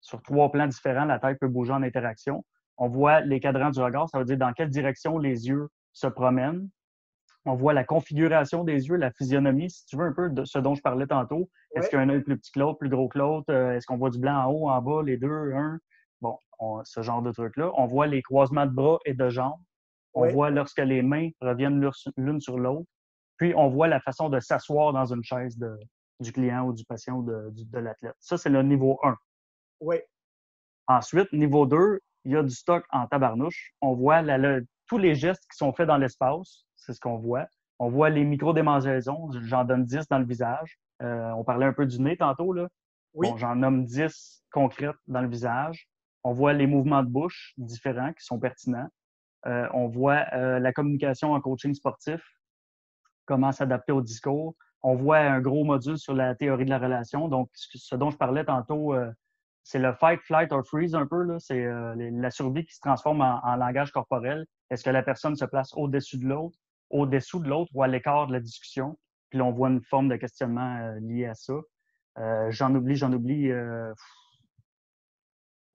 sur 0.01 0.21
trois 0.21 0.51
plans 0.51 0.67
différents. 0.67 1.05
La 1.05 1.19
tête 1.19 1.39
peut 1.39 1.47
bouger 1.47 1.73
en 1.73 1.83
interaction 1.83 2.43
on 2.77 2.87
voit 2.87 3.21
les 3.21 3.39
cadrans 3.39 3.71
du 3.71 3.81
regard, 3.81 4.07
ça 4.09 4.19
veut 4.19 4.25
dire 4.25 4.37
dans 4.37 4.53
quelle 4.53 4.69
direction 4.69 5.17
les 5.17 5.47
yeux 5.47 5.69
se 5.93 6.07
promènent. 6.07 6.69
On 7.45 7.55
voit 7.55 7.73
la 7.73 7.83
configuration 7.83 8.63
des 8.63 8.87
yeux, 8.87 8.97
la 8.97 9.11
physionomie, 9.11 9.69
si 9.69 9.85
tu 9.85 9.97
veux, 9.97 10.05
un 10.05 10.11
peu 10.11 10.29
de 10.29 10.43
ce 10.43 10.59
dont 10.59 10.75
je 10.75 10.81
parlais 10.81 11.07
tantôt. 11.07 11.49
Est-ce 11.75 11.89
qu'il 11.89 11.97
y 11.97 12.01
a 12.01 12.03
un 12.03 12.09
œil 12.09 12.21
plus 12.21 12.37
petit 12.37 12.51
que 12.51 12.59
l'autre, 12.59 12.77
plus 12.77 12.89
gros 12.89 13.07
que 13.07 13.17
l'autre? 13.17 13.45
Euh, 13.49 13.71
est-ce 13.71 13.85
qu'on 13.85 13.97
voit 13.97 14.09
du 14.09 14.19
blanc 14.19 14.45
en 14.45 14.51
haut, 14.51 14.69
en 14.69 14.81
bas, 14.81 15.01
les 15.01 15.17
deux, 15.17 15.53
un? 15.53 15.79
Bon, 16.19 16.37
ce 16.83 17.01
genre 17.01 17.21
de 17.21 17.31
trucs-là. 17.31 17.71
On 17.77 17.85
voit 17.85 18.07
les 18.07 18.21
croisements 18.21 18.65
de 18.65 18.71
bras 18.71 18.99
et 19.05 19.13
de 19.13 19.29
jambes. 19.29 19.61
On 20.17 20.27
voit 20.29 20.49
lorsque 20.49 20.79
les 20.79 21.01
mains 21.01 21.29
reviennent 21.41 21.89
l'une 22.17 22.41
sur 22.41 22.57
l'autre. 22.57 22.87
Puis, 23.37 23.53
on 23.55 23.69
voit 23.69 23.87
la 23.87 23.99
façon 23.99 24.29
de 24.29 24.39
s'asseoir 24.39 24.93
dans 24.93 25.13
une 25.13 25.23
chaise 25.23 25.57
de, 25.57 25.77
du 26.19 26.31
client 26.31 26.65
ou 26.65 26.73
du 26.73 26.83
patient 26.85 27.17
ou 27.17 27.23
de, 27.23 27.51
de 27.51 27.79
l'athlète. 27.79 28.15
Ça, 28.19 28.37
c'est 28.37 28.49
le 28.49 28.63
niveau 28.63 28.99
1. 29.03 29.15
Oui. 29.81 29.97
Ensuite, 30.87 31.31
niveau 31.33 31.65
2, 31.65 31.99
il 32.25 32.31
y 32.31 32.35
a 32.35 32.43
du 32.43 32.53
stock 32.53 32.85
en 32.91 33.07
tabarnouche. 33.07 33.73
On 33.81 33.93
voit 33.93 34.23
tous 34.87 34.97
les 34.97 35.15
gestes 35.15 35.43
qui 35.51 35.57
sont 35.57 35.73
faits 35.73 35.87
dans 35.87 35.97
l'espace, 35.97 36.65
c'est 36.75 36.93
ce 36.93 36.99
qu'on 36.99 37.17
voit. 37.17 37.45
On 37.79 37.89
voit 37.89 38.09
les 38.09 38.23
micro-démangeaisons, 38.23 39.29
j'en 39.43 39.63
donne 39.63 39.85
10 39.85 40.07
dans 40.09 40.19
le 40.19 40.25
visage. 40.25 40.79
Euh, 41.03 41.29
on 41.31 41.43
parlait 41.43 41.65
un 41.65 41.73
peu 41.73 41.85
du 41.85 42.01
nez 42.01 42.17
tantôt, 42.17 42.53
là. 42.53 42.67
Oui. 43.13 43.29
j'en 43.37 43.55
nomme 43.55 43.85
10 43.85 44.43
concrètes 44.51 44.95
dans 45.07 45.21
le 45.21 45.27
visage. 45.27 45.87
On 46.23 46.33
voit 46.33 46.53
les 46.53 46.67
mouvements 46.67 47.03
de 47.03 47.09
bouche 47.09 47.53
différents 47.57 48.13
qui 48.13 48.23
sont 48.23 48.39
pertinents. 48.39 48.89
On 49.45 49.87
voit 49.87 50.25
la 50.59 50.73
communication 50.73 51.33
en 51.33 51.41
coaching 51.41 51.73
sportif, 51.73 52.21
comment 53.25 53.51
s'adapter 53.51 53.91
au 53.91 54.01
discours. 54.01 54.55
On 54.83 54.95
voit 54.95 55.19
un 55.19 55.41
gros 55.41 55.63
module 55.63 55.97
sur 55.97 56.13
la 56.13 56.35
théorie 56.35 56.65
de 56.65 56.69
la 56.69 56.79
relation. 56.79 57.27
Donc, 57.27 57.49
ce 57.53 57.95
dont 57.95 58.09
je 58.09 58.17
parlais 58.17 58.45
tantôt, 58.45 58.95
c'est 59.63 59.79
le 59.79 59.93
fight, 59.93 60.21
flight 60.21 60.51
or 60.51 60.65
freeze 60.65 60.95
un 60.95 61.07
peu. 61.07 61.25
C'est 61.39 61.65
la 61.97 62.31
survie 62.31 62.65
qui 62.65 62.75
se 62.75 62.79
transforme 62.79 63.21
en, 63.21 63.55
langage 63.55 63.91
corporel. 63.91 64.45
Est-ce 64.69 64.83
que 64.83 64.89
la 64.89 65.03
personne 65.03 65.35
se 65.35 65.45
place 65.45 65.73
au-dessus 65.75 66.17
de 66.17 66.27
l'autre, 66.27 66.57
au-dessous 66.89 67.39
de 67.39 67.49
l'autre 67.49 67.71
ou 67.73 67.83
à 67.83 67.87
l'écart 67.87 68.27
de 68.27 68.33
la 68.33 68.39
discussion? 68.39 68.97
Puis 69.29 69.39
là, 69.39 69.45
on 69.45 69.51
voit 69.51 69.69
une 69.69 69.83
forme 69.83 70.09
de 70.09 70.15
questionnement 70.15 70.95
lié 71.01 71.25
à 71.25 71.33
ça. 71.33 71.53
j'en 72.49 72.73
oublie, 72.75 72.95
j'en 72.95 73.11
oublie 73.11 73.51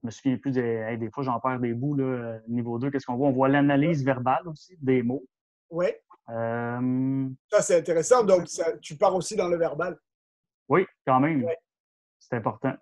je 0.03 0.07
me 0.07 0.11
souviens 0.11 0.37
plus 0.37 0.51
des, 0.51 0.97
des 0.97 1.09
fois, 1.09 1.23
j'en 1.23 1.39
perds 1.39 1.59
des 1.59 1.73
bouts. 1.73 1.95
Là, 1.95 2.39
niveau 2.47 2.77
2, 2.77 2.91
qu'est-ce 2.91 3.05
qu'on 3.05 3.15
voit? 3.15 3.29
On 3.29 3.31
voit 3.31 3.47
l'analyse 3.49 4.03
verbale 4.03 4.47
aussi 4.47 4.77
des 4.81 5.01
mots. 5.01 5.25
Oui. 5.69 5.87
Ça, 6.27 7.61
c'est 7.61 7.77
intéressant. 7.77 8.23
Donc, 8.23 8.47
tu 8.81 8.95
pars 8.95 9.15
aussi 9.15 9.35
dans 9.35 9.47
le 9.47 9.57
verbal. 9.57 9.97
Oui, 10.69 10.85
quand 11.05 11.19
même. 11.19 11.45
C'est 12.19 12.35
important. 12.35 12.73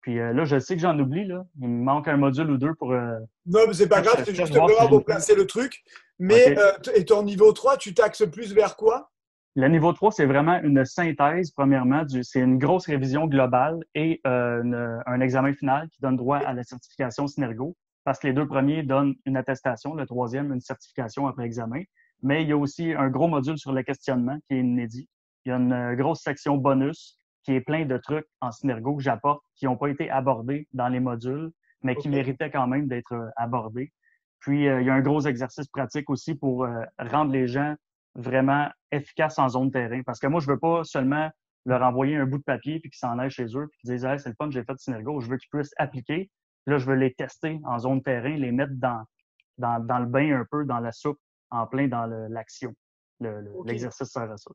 Puis 0.00 0.18
euh, 0.18 0.32
là, 0.32 0.44
je 0.44 0.58
sais 0.58 0.76
que 0.76 0.82
j'en 0.82 0.98
oublie. 0.98 1.26
Là. 1.26 1.44
Il 1.60 1.68
me 1.68 1.84
manque 1.84 2.08
un 2.08 2.16
module 2.16 2.50
ou 2.50 2.56
deux 2.56 2.74
pour. 2.74 2.92
Euh, 2.92 3.18
non, 3.46 3.60
mais 3.66 3.74
c'est 3.74 3.88
pas 3.88 4.00
grave, 4.00 4.22
c'est 4.24 4.34
juste 4.34 4.54
pour 4.88 5.04
placer 5.04 5.34
le 5.34 5.46
truc. 5.46 5.82
Mais 6.18 6.58
euh, 6.58 6.72
et 6.94 7.04
ton 7.04 7.22
niveau 7.22 7.52
3, 7.52 7.76
tu 7.76 7.94
taxes 7.94 8.24
plus 8.30 8.54
vers 8.54 8.76
quoi? 8.76 9.10
Le 9.56 9.66
niveau 9.66 9.92
3, 9.92 10.12
c'est 10.12 10.26
vraiment 10.26 10.60
une 10.62 10.84
synthèse, 10.84 11.50
premièrement. 11.50 12.04
C'est 12.22 12.40
une 12.40 12.58
grosse 12.58 12.86
révision 12.86 13.26
globale 13.26 13.80
et 13.96 14.20
euh, 14.24 15.00
un 15.06 15.20
examen 15.20 15.52
final 15.54 15.88
qui 15.88 16.00
donne 16.00 16.16
droit 16.16 16.38
à 16.38 16.52
la 16.52 16.62
certification 16.62 17.26
Synergo, 17.26 17.76
parce 18.04 18.20
que 18.20 18.28
les 18.28 18.32
deux 18.32 18.46
premiers 18.46 18.84
donnent 18.84 19.16
une 19.26 19.36
attestation, 19.36 19.94
le 19.94 20.06
troisième, 20.06 20.52
une 20.52 20.60
certification 20.60 21.26
après 21.26 21.46
examen. 21.46 21.82
Mais 22.22 22.42
il 22.42 22.48
y 22.48 22.52
a 22.52 22.56
aussi 22.56 22.92
un 22.92 23.08
gros 23.08 23.26
module 23.26 23.58
sur 23.58 23.72
le 23.72 23.82
questionnement 23.82 24.38
qui 24.46 24.54
est 24.54 24.60
inédit. 24.60 25.08
Il 25.44 25.48
y 25.48 25.52
a 25.52 25.56
une 25.56 25.72
euh, 25.72 25.94
grosse 25.96 26.20
section 26.20 26.56
bonus 26.56 27.18
qui 27.42 27.52
est 27.52 27.60
plein 27.60 27.86
de 27.86 27.96
trucs 27.96 28.26
en 28.40 28.52
Synergo 28.52 28.94
que 28.96 29.02
j'apporte 29.02 29.42
qui 29.56 29.64
n'ont 29.64 29.76
pas 29.76 29.88
été 29.88 30.08
abordés 30.10 30.68
dans 30.74 30.88
les 30.88 31.00
modules, 31.00 31.50
mais 31.82 31.96
qui 31.96 32.08
méritaient 32.08 32.50
quand 32.50 32.68
même 32.68 32.86
d'être 32.86 33.14
euh, 33.14 33.30
abordés. 33.36 33.90
Puis, 34.38 34.60
il 34.60 34.84
y 34.84 34.90
a 34.90 34.94
un 34.94 35.00
gros 35.00 35.22
exercice 35.22 35.66
pratique 35.66 36.08
aussi 36.08 36.34
pour 36.34 36.66
rendre 36.98 37.30
les 37.30 37.46
gens 37.46 37.74
vraiment 38.14 38.68
efficace 38.90 39.38
en 39.38 39.48
zone 39.48 39.70
terrain. 39.70 40.02
Parce 40.02 40.18
que 40.18 40.26
moi, 40.26 40.40
je 40.40 40.46
veux 40.46 40.58
pas 40.58 40.84
seulement 40.84 41.30
leur 41.66 41.82
envoyer 41.82 42.16
un 42.16 42.26
bout 42.26 42.38
de 42.38 42.42
papier 42.42 42.80
puis 42.80 42.90
qu'ils 42.90 42.98
s'en 42.98 43.18
aillent 43.18 43.30
chez 43.30 43.46
eux 43.56 43.68
puis 43.68 43.78
qu'ils 43.80 43.90
disent 43.90 44.04
hey, 44.04 44.18
c'est 44.18 44.30
le 44.30 44.34
fun, 44.36 44.50
j'ai 44.50 44.64
fait 44.64 44.78
Synergo. 44.78 45.20
Je 45.20 45.28
veux 45.28 45.36
qu'ils 45.36 45.50
puissent 45.50 45.74
appliquer. 45.76 46.30
Là, 46.66 46.78
je 46.78 46.86
veux 46.86 46.94
les 46.94 47.14
tester 47.14 47.60
en 47.64 47.78
zone 47.78 48.02
terrain, 48.02 48.36
les 48.36 48.52
mettre 48.52 48.72
dans, 48.74 49.04
dans, 49.58 49.84
dans 49.84 49.98
le 49.98 50.06
bain 50.06 50.40
un 50.40 50.46
peu, 50.50 50.64
dans 50.64 50.80
la 50.80 50.92
soupe, 50.92 51.18
en 51.50 51.66
plein 51.66 51.88
dans 51.88 52.06
l'action. 52.06 52.72
L'exercice 53.64 54.08
sert 54.08 54.30
à 54.30 54.36
ça. 54.36 54.50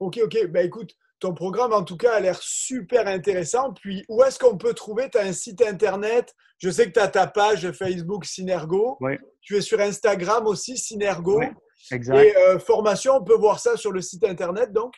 OK, 0.00 0.20
OK. 0.22 0.46
Ben 0.48 0.66
écoute, 0.66 0.94
ton 1.20 1.34
programme, 1.34 1.72
en 1.72 1.84
tout 1.84 1.96
cas, 1.96 2.14
a 2.14 2.20
l'air 2.20 2.38
super 2.40 3.06
intéressant. 3.06 3.72
Puis, 3.72 4.04
où 4.08 4.22
est-ce 4.24 4.38
qu'on 4.38 4.56
peut 4.56 4.74
trouver? 4.74 5.08
Tu 5.10 5.18
as 5.18 5.22
un 5.22 5.32
site 5.32 5.62
Internet? 5.62 6.34
Je 6.58 6.70
sais 6.70 6.86
que 6.86 6.92
tu 6.92 7.00
as 7.00 7.08
ta 7.08 7.26
page 7.26 7.70
Facebook 7.72 8.24
Synergo. 8.24 8.96
Oui. 9.00 9.18
Tu 9.42 9.56
es 9.56 9.60
sur 9.60 9.80
Instagram 9.80 10.46
aussi, 10.46 10.76
Synergo. 10.76 11.38
Oui. 11.38 11.46
Exact. 11.92 12.18
Et 12.18 12.36
euh, 12.36 12.58
formation, 12.58 13.16
on 13.16 13.24
peut 13.24 13.36
voir 13.36 13.58
ça 13.58 13.76
sur 13.76 13.92
le 13.92 14.00
site 14.00 14.24
Internet, 14.24 14.72
donc? 14.72 14.94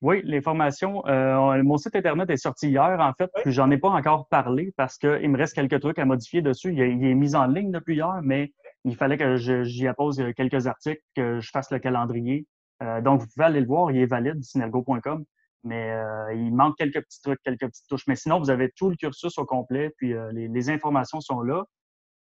Oui, 0.00 0.20
les 0.24 0.40
formations. 0.40 1.06
Euh, 1.06 1.62
mon 1.62 1.76
site 1.76 1.94
Internet 1.94 2.28
est 2.30 2.36
sorti 2.36 2.68
hier, 2.70 2.96
en 2.98 3.12
fait, 3.12 3.30
puis 3.42 3.52
j'en 3.52 3.70
ai 3.70 3.78
pas 3.78 3.88
encore 3.88 4.26
parlé 4.28 4.72
parce 4.76 4.98
qu'il 4.98 5.30
me 5.30 5.38
reste 5.38 5.54
quelques 5.54 5.80
trucs 5.80 5.98
à 5.98 6.04
modifier 6.04 6.42
dessus. 6.42 6.72
Il, 6.72 6.80
est 6.80 7.14
mis 7.14 7.36
en 7.36 7.46
ligne 7.46 7.70
depuis 7.70 7.96
hier, 7.96 8.18
mais 8.22 8.52
il 8.84 8.96
fallait 8.96 9.16
que 9.16 9.36
j'y 9.36 9.86
appose 9.86 10.20
quelques 10.36 10.66
articles, 10.66 11.00
que 11.14 11.38
je 11.38 11.50
fasse 11.50 11.70
le 11.70 11.78
calendrier. 11.78 12.46
Euh, 12.82 13.00
donc, 13.00 13.20
vous 13.20 13.26
pouvez 13.26 13.46
aller 13.46 13.60
le 13.60 13.66
voir, 13.66 13.90
il 13.90 13.98
est 13.98 14.06
valide, 14.06 14.42
synergo.com. 14.42 15.24
Mais 15.64 15.94
il 16.34 16.52
manque 16.52 16.76
quelques 16.76 17.00
petits 17.04 17.22
trucs, 17.22 17.40
quelques 17.44 17.68
petites 17.68 17.86
touches. 17.88 18.08
Mais 18.08 18.16
sinon, 18.16 18.40
vous 18.40 18.50
avez 18.50 18.72
tout 18.76 18.90
le 18.90 18.96
cursus 18.96 19.38
au 19.38 19.44
complet, 19.44 19.94
puis 19.96 20.12
les, 20.32 20.70
informations 20.70 21.20
sont 21.20 21.40
là. 21.40 21.62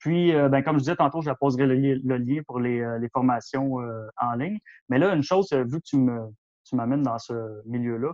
Puis, 0.01 0.35
euh, 0.35 0.49
ben, 0.49 0.63
comme 0.63 0.77
je 0.77 0.81
disais 0.81 0.97
tantôt, 0.97 1.21
je 1.21 1.31
poserai 1.31 1.67
le, 1.67 1.75
lien 2.17 2.41
pour 2.47 2.59
les, 2.59 2.81
euh, 2.81 3.07
formations 3.13 3.81
euh, 3.81 4.09
en 4.17 4.33
ligne. 4.33 4.59
Mais 4.89 4.99
là, 4.99 5.15
une 5.15 5.23
chose, 5.23 5.53
vu 5.53 5.79
que 5.79 5.85
tu 5.85 5.99
me 5.99 6.19
tu 6.65 6.77
m'amènes 6.77 7.03
dans 7.03 7.19
ce 7.19 7.33
milieu-là, 7.67 8.13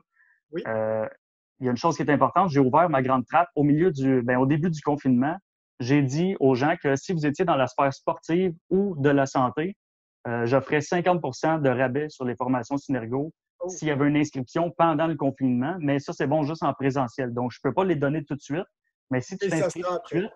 oui. 0.52 0.62
il 0.64 1.66
y 1.66 1.68
a 1.68 1.70
une 1.70 1.76
chose 1.76 1.96
qui 1.96 2.02
est 2.02 2.10
importante. 2.10 2.48
J'ai 2.48 2.60
ouvert 2.60 2.88
ma 2.88 3.02
grande 3.02 3.26
trappe 3.26 3.48
au 3.54 3.64
milieu 3.64 3.90
du, 3.90 4.22
ben, 4.22 4.38
au 4.38 4.46
début 4.46 4.70
du 4.70 4.80
confinement. 4.80 5.36
J'ai 5.78 6.00
dit 6.00 6.36
aux 6.40 6.54
gens 6.54 6.74
que 6.82 6.96
si 6.96 7.12
vous 7.12 7.26
étiez 7.26 7.44
dans 7.44 7.56
la 7.56 7.66
sphère 7.66 7.92
sportive 7.92 8.54
ou 8.70 8.94
de 8.98 9.10
la 9.10 9.26
santé, 9.26 9.76
j'offrais 10.44 10.78
50% 10.78 11.62
de 11.62 11.68
rabais 11.68 12.08
sur 12.08 12.24
les 12.24 12.34
formations 12.36 12.76
Synergo 12.76 13.32
oh. 13.60 13.68
s'il 13.68 13.88
y 13.88 13.90
avait 13.90 14.08
une 14.08 14.16
inscription 14.16 14.70
pendant 14.76 15.06
le 15.06 15.16
confinement. 15.16 15.76
Mais 15.80 15.98
ça, 15.98 16.12
c'est 16.12 16.26
bon 16.26 16.42
juste 16.42 16.62
en 16.62 16.72
présentiel. 16.72 17.32
Donc, 17.32 17.52
je 17.52 17.58
ne 17.62 17.68
peux 17.68 17.74
pas 17.74 17.84
les 17.84 17.96
donner 17.96 18.24
tout 18.24 18.34
de 18.34 18.40
suite. 18.40 18.66
Mais 19.10 19.20
si 19.20 19.38
tu 19.38 19.48
t'inscris 19.48 19.82
tout 19.82 19.88
de 19.88 20.06
suite, 20.06 20.32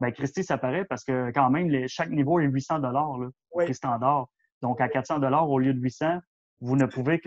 ben 0.00 0.10
Christy, 0.12 0.44
ça 0.44 0.58
paraît 0.58 0.84
parce 0.84 1.04
que 1.04 1.30
quand 1.32 1.50
même, 1.50 1.86
chaque 1.88 2.10
niveau 2.10 2.40
est 2.40 2.44
800 2.44 2.80
dollars, 2.80 3.18
oui. 3.52 3.74
standard. 3.74 4.26
Donc, 4.60 4.80
à 4.80 4.88
400 4.88 5.18
dollars 5.18 5.48
au 5.48 5.58
lieu 5.58 5.74
de 5.74 5.80
800, 5.80 6.18
vous 6.60 6.76
ne 6.76 6.86
pouvez 6.86 7.20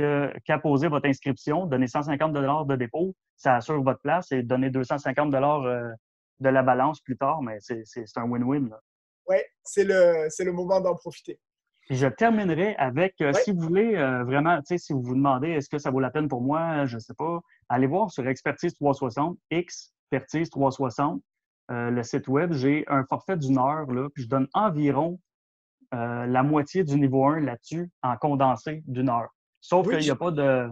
qu'apposer 0.46 0.88
votre 0.88 1.08
inscription, 1.08 1.66
donner 1.66 1.88
150 1.88 2.32
dollars 2.32 2.66
de 2.66 2.78
dépôt, 2.78 3.14
ça 3.36 3.56
assure 3.56 3.84
votre 3.84 4.00
place 4.00 4.32
et 4.32 4.44
donner 4.44 4.70
250 4.70 5.30
dollars 5.30 5.64
euh, 5.64 5.90
de 6.40 6.50
la 6.50 6.64
balance 6.64 7.02
plus 7.02 7.18
tard, 7.18 7.42
mais 7.42 7.58
c'est 7.60 7.84
un 8.16 8.28
win-win. 8.30 8.70
Oui, 9.28 9.38
c'est 9.64 9.84
le, 9.84 10.28
le 10.40 10.52
moment 10.52 10.80
d'en 10.80 10.96
profiter. 10.96 11.38
Je 11.90 12.08
terminerai 12.08 12.76
avec, 12.78 13.16
euh, 13.22 13.32
si 13.34 13.52
vous 13.52 13.62
voulez 13.62 13.96
euh, 13.96 14.24
vraiment, 14.24 14.58
tu 14.58 14.64
sais, 14.70 14.78
si 14.78 14.94
vous 14.94 15.02
vous 15.02 15.16
demandez 15.16 15.50
est-ce 15.50 15.70
que 15.70 15.78
ça 15.78 15.92
vaut 15.92 16.00
la 16.00 16.10
peine 16.10 16.28
pour 16.28 16.42
moi, 16.42 16.86
je 16.86 16.96
ne 16.96 17.00
sais 17.00 17.14
pas, 17.14 17.40
allez 17.70 17.88
voir 17.88 18.12
sur 18.12 18.28
Expertise 18.28 18.74
360, 18.74 19.38
Expertise 19.52 20.50
360. 20.50 21.22
Euh, 21.72 21.90
le 21.90 22.04
site 22.04 22.28
web, 22.28 22.54
j'ai 22.54 22.86
un 22.88 23.04
forfait 23.06 23.38
d'une 23.38 23.58
heure, 23.58 23.92
là, 23.92 24.08
puis 24.14 24.24
je 24.24 24.30
donne 24.30 24.48
environ 24.54 25.20
euh, 25.94 26.26
la 26.26 26.44
moitié 26.44 26.84
du 26.84 27.00
niveau 27.00 27.26
1 27.26 27.40
là-dessus 27.42 27.90
en 28.04 28.16
condensé 28.18 28.84
d'une 28.88 29.10
heure. 29.10 29.30
Sauf 29.62 29.88
qu'il 29.88 30.00
n'y 30.00 30.10
a 30.12 30.16
pas 30.16 30.32
de. 30.32 30.70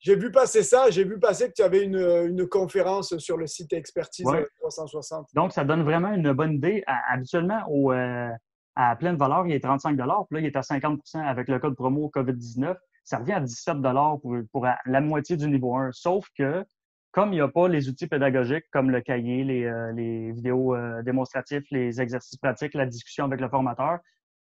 J'ai 0.00 0.16
vu 0.16 0.32
passer 0.32 0.62
ça, 0.62 0.90
j'ai 0.90 1.04
vu 1.04 1.20
passer 1.20 1.48
que 1.48 1.52
tu 1.52 1.62
avais 1.62 1.84
une, 1.84 2.48
conférence 2.48 3.16
sur 3.18 3.36
le 3.36 3.46
site 3.46 3.72
Expertise 3.72 4.26
360. 4.60 5.28
Donc, 5.34 5.52
ça 5.52 5.62
donne 5.62 5.82
vraiment 5.82 6.12
une 6.12 6.32
bonne 6.32 6.54
idée. 6.54 6.82
habituellement, 6.86 7.62
au, 7.68 7.92
euh, 7.92 8.30
à 8.76 8.96
pleine 8.96 9.16
valeur, 9.16 9.46
il 9.46 9.52
est 9.52 9.60
35 9.60 9.96
puis 9.96 10.06
là, 10.06 10.24
il 10.32 10.46
est 10.46 10.56
à 10.56 10.60
50% 10.60 11.24
avec 11.24 11.48
le 11.48 11.58
code 11.58 11.74
promo 11.74 12.10
COVID-19. 12.14 12.76
Ça 13.04 13.18
revient 13.18 13.32
à 13.32 13.40
17 13.40 13.76
pour, 14.22 14.36
pour 14.52 14.66
la 14.86 15.00
moitié 15.00 15.36
du 15.36 15.48
niveau 15.48 15.76
1. 15.76 15.90
Sauf 15.92 16.26
que 16.36 16.64
comme 17.12 17.32
il 17.32 17.36
n'y 17.36 17.40
a 17.40 17.48
pas 17.48 17.68
les 17.68 17.88
outils 17.88 18.06
pédagogiques 18.06 18.66
comme 18.70 18.90
le 18.90 19.00
cahier, 19.00 19.42
les, 19.44 19.64
euh, 19.64 20.32
vidéos 20.32 20.74
euh, 20.74 21.02
démonstratifs, 21.02 21.64
les 21.70 22.00
exercices 22.00 22.38
pratiques, 22.38 22.74
la 22.74 22.86
discussion 22.86 23.24
avec 23.24 23.40
le 23.40 23.48
formateur, 23.48 23.98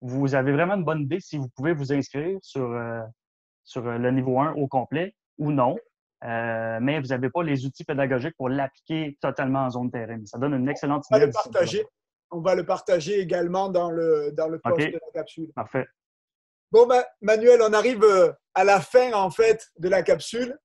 vous 0.00 0.34
avez 0.34 0.52
vraiment 0.52 0.74
une 0.74 0.84
bonne 0.84 1.02
idée 1.02 1.20
si 1.20 1.38
vous 1.38 1.48
pouvez 1.48 1.72
vous 1.72 1.92
inscrire 1.92 2.38
sur, 2.42 2.70
euh, 2.70 3.00
sur 3.64 3.82
le 3.82 4.10
niveau 4.10 4.40
1 4.40 4.52
au 4.54 4.66
complet 4.66 5.14
ou 5.38 5.52
non. 5.52 5.76
mais 6.22 7.00
vous 7.00 7.08
n'avez 7.08 7.30
pas 7.30 7.42
les 7.42 7.64
outils 7.64 7.84
pédagogiques 7.84 8.36
pour 8.36 8.48
l'appliquer 8.48 9.16
totalement 9.20 9.60
en 9.60 9.70
zone 9.70 9.90
terrain. 9.90 10.20
Ça 10.24 10.38
donne 10.38 10.54
une 10.54 10.68
excellente 10.68 11.04
idée. 11.10 11.20
Va 11.20 11.26
le 11.26 11.32
partager, 11.32 11.84
on 12.30 12.40
va 12.40 12.54
le 12.54 12.64
partager 12.64 13.20
également 13.20 13.68
dans 13.68 13.90
le, 13.90 14.32
dans 14.32 14.48
le 14.48 14.58
post 14.58 14.78
de 14.78 14.92
la 14.92 15.12
capsule. 15.12 15.50
Parfait. 15.54 15.86
Bon, 16.70 16.86
Manuel, 17.22 17.60
on 17.62 17.72
arrive 17.72 18.04
à 18.54 18.64
la 18.64 18.80
fin 18.80 19.12
en 19.12 19.30
fait 19.30 19.68
de 19.78 19.88
la 19.88 20.02
capsule. 20.02 20.58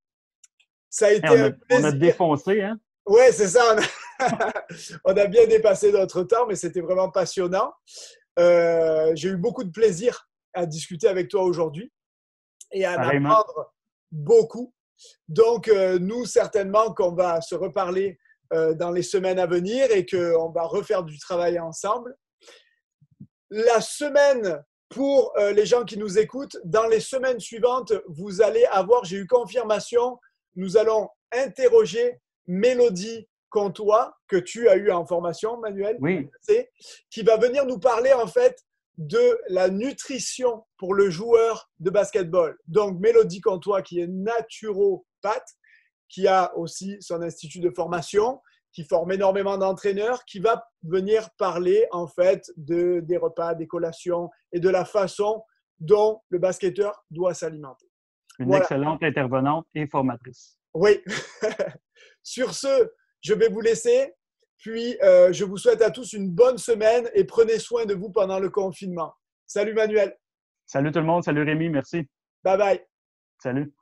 Ça 0.89 1.07
a 1.07 1.11
été 1.11 1.29
on, 1.29 1.45
a, 1.45 1.79
on 1.79 1.83
a 1.85 1.91
défoncé, 1.91 2.61
hein? 2.61 2.79
Oui, 3.05 3.21
c'est 3.31 3.47
ça. 3.47 3.75
On 5.05 5.17
a, 5.17 5.27
bien 5.27 5.45
dépassé 5.47 5.91
notre 5.91 6.23
temps, 6.23 6.45
mais 6.47 6.55
c'était 6.55 6.81
vraiment 6.81 7.09
passionnant. 7.09 7.73
Euh, 8.39 9.11
j'ai 9.15 9.29
eu 9.29 9.37
beaucoup 9.37 9.63
de 9.63 9.71
plaisir 9.71 10.29
à 10.53 10.65
discuter 10.65 11.07
avec 11.07 11.29
toi 11.29 11.43
aujourd'hui 11.43 11.91
et 12.71 12.85
à 12.85 12.99
apprendre 12.99 13.73
beaucoup. 14.11 14.73
Donc, 15.27 15.67
euh, 15.67 15.99
nous, 15.99 16.25
certainement 16.25 16.93
qu'on 16.93 17.13
va 17.13 17.41
se 17.41 17.55
reparler 17.55 18.11
euh, 18.11 18.22
dans 18.51 18.91
les 18.91 19.03
semaines 19.03 19.39
à 19.39 19.45
venir 19.45 19.91
et 19.91 20.05
qu'on 20.05 20.49
va 20.49 20.63
refaire 20.63 21.03
du 21.03 21.17
travail 21.17 21.59
ensemble. 21.59 22.15
La 23.49 23.81
semaine, 23.81 24.63
pour 24.89 25.33
les 25.37 25.65
gens 25.65 25.85
qui 25.85 25.97
nous 25.97 26.19
écoutent, 26.19 26.57
dans 26.63 26.87
les 26.87 26.99
semaines 26.99 27.39
suivantes, 27.39 27.93
vous 28.07 28.41
allez 28.41 28.65
avoir, 28.65 29.05
j'ai 29.05 29.17
eu 29.17 29.27
confirmation, 29.27 30.19
nous 30.55 30.77
allons 30.77 31.09
interroger 31.31 32.19
Mélodie 32.45 33.27
Comtois, 33.49 34.15
que 34.27 34.37
tu 34.37 34.67
as 34.69 34.75
eu 34.75 34.91
en 34.91 35.05
formation, 35.05 35.57
Manuel, 35.57 35.97
oui. 35.99 36.29
qui 37.09 37.21
va 37.21 37.37
venir 37.37 37.65
nous 37.65 37.79
parler 37.79 38.13
en 38.13 38.27
fait 38.27 38.57
de 38.97 39.39
la 39.47 39.69
nutrition 39.69 40.63
pour 40.77 40.93
le 40.93 41.09
joueur 41.09 41.71
de 41.79 41.89
basketball. 41.89 42.57
Donc, 42.67 42.99
Mélodie 42.99 43.41
Comtois, 43.41 43.81
qui 43.81 43.99
est 43.99 44.07
naturopathe, 44.07 45.49
qui 46.13 46.27
a 46.27 46.55
aussi 46.55 46.97
son 47.01 47.23
institut 47.23 47.59
de 47.59 47.71
formation 47.71 48.39
qui 48.71 48.83
forme 48.83 49.11
énormément 49.11 49.57
d'entraîneurs, 49.57 50.23
qui 50.25 50.39
va 50.39 50.63
venir 50.83 51.29
parler 51.37 51.87
en 51.91 52.07
fait 52.07 52.51
de, 52.55 52.99
des 53.01 53.17
repas, 53.17 53.55
des 53.55 53.67
collations 53.67 54.29
et 54.51 54.59
de 54.59 54.69
la 54.69 54.85
façon 54.85 55.43
dont 55.79 56.21
le 56.29 56.37
basketteur 56.37 57.03
doit 57.09 57.33
s'alimenter. 57.33 57.87
Une 58.39 58.53
excellente 58.53 59.01
intervenante 59.03 59.65
et 59.73 59.87
formatrice. 59.87 60.59
Oui. 60.75 61.01
Sur 62.23 62.53
ce, 62.53 62.91
je 63.21 63.33
vais 63.33 63.49
vous 63.49 63.61
laisser. 63.61 64.13
Puis, 64.57 64.97
euh, 65.03 65.33
je 65.33 65.45
vous 65.45 65.57
souhaite 65.57 65.81
à 65.81 65.91
tous 65.91 66.13
une 66.13 66.29
bonne 66.29 66.57
semaine 66.57 67.09
et 67.13 67.25
prenez 67.25 67.59
soin 67.59 67.85
de 67.85 67.93
vous 67.95 68.11
pendant 68.11 68.39
le 68.39 68.49
confinement. 68.49 69.13
Salut 69.45 69.73
Manuel. 69.73 70.15
Salut 70.65 70.91
tout 70.91 70.99
le 70.99 71.05
monde. 71.05 71.23
Salut 71.23 71.43
Rémi. 71.43 71.69
Merci. 71.69 72.07
Bye 72.43 72.57
bye. 72.57 72.81
Salut. 73.39 73.73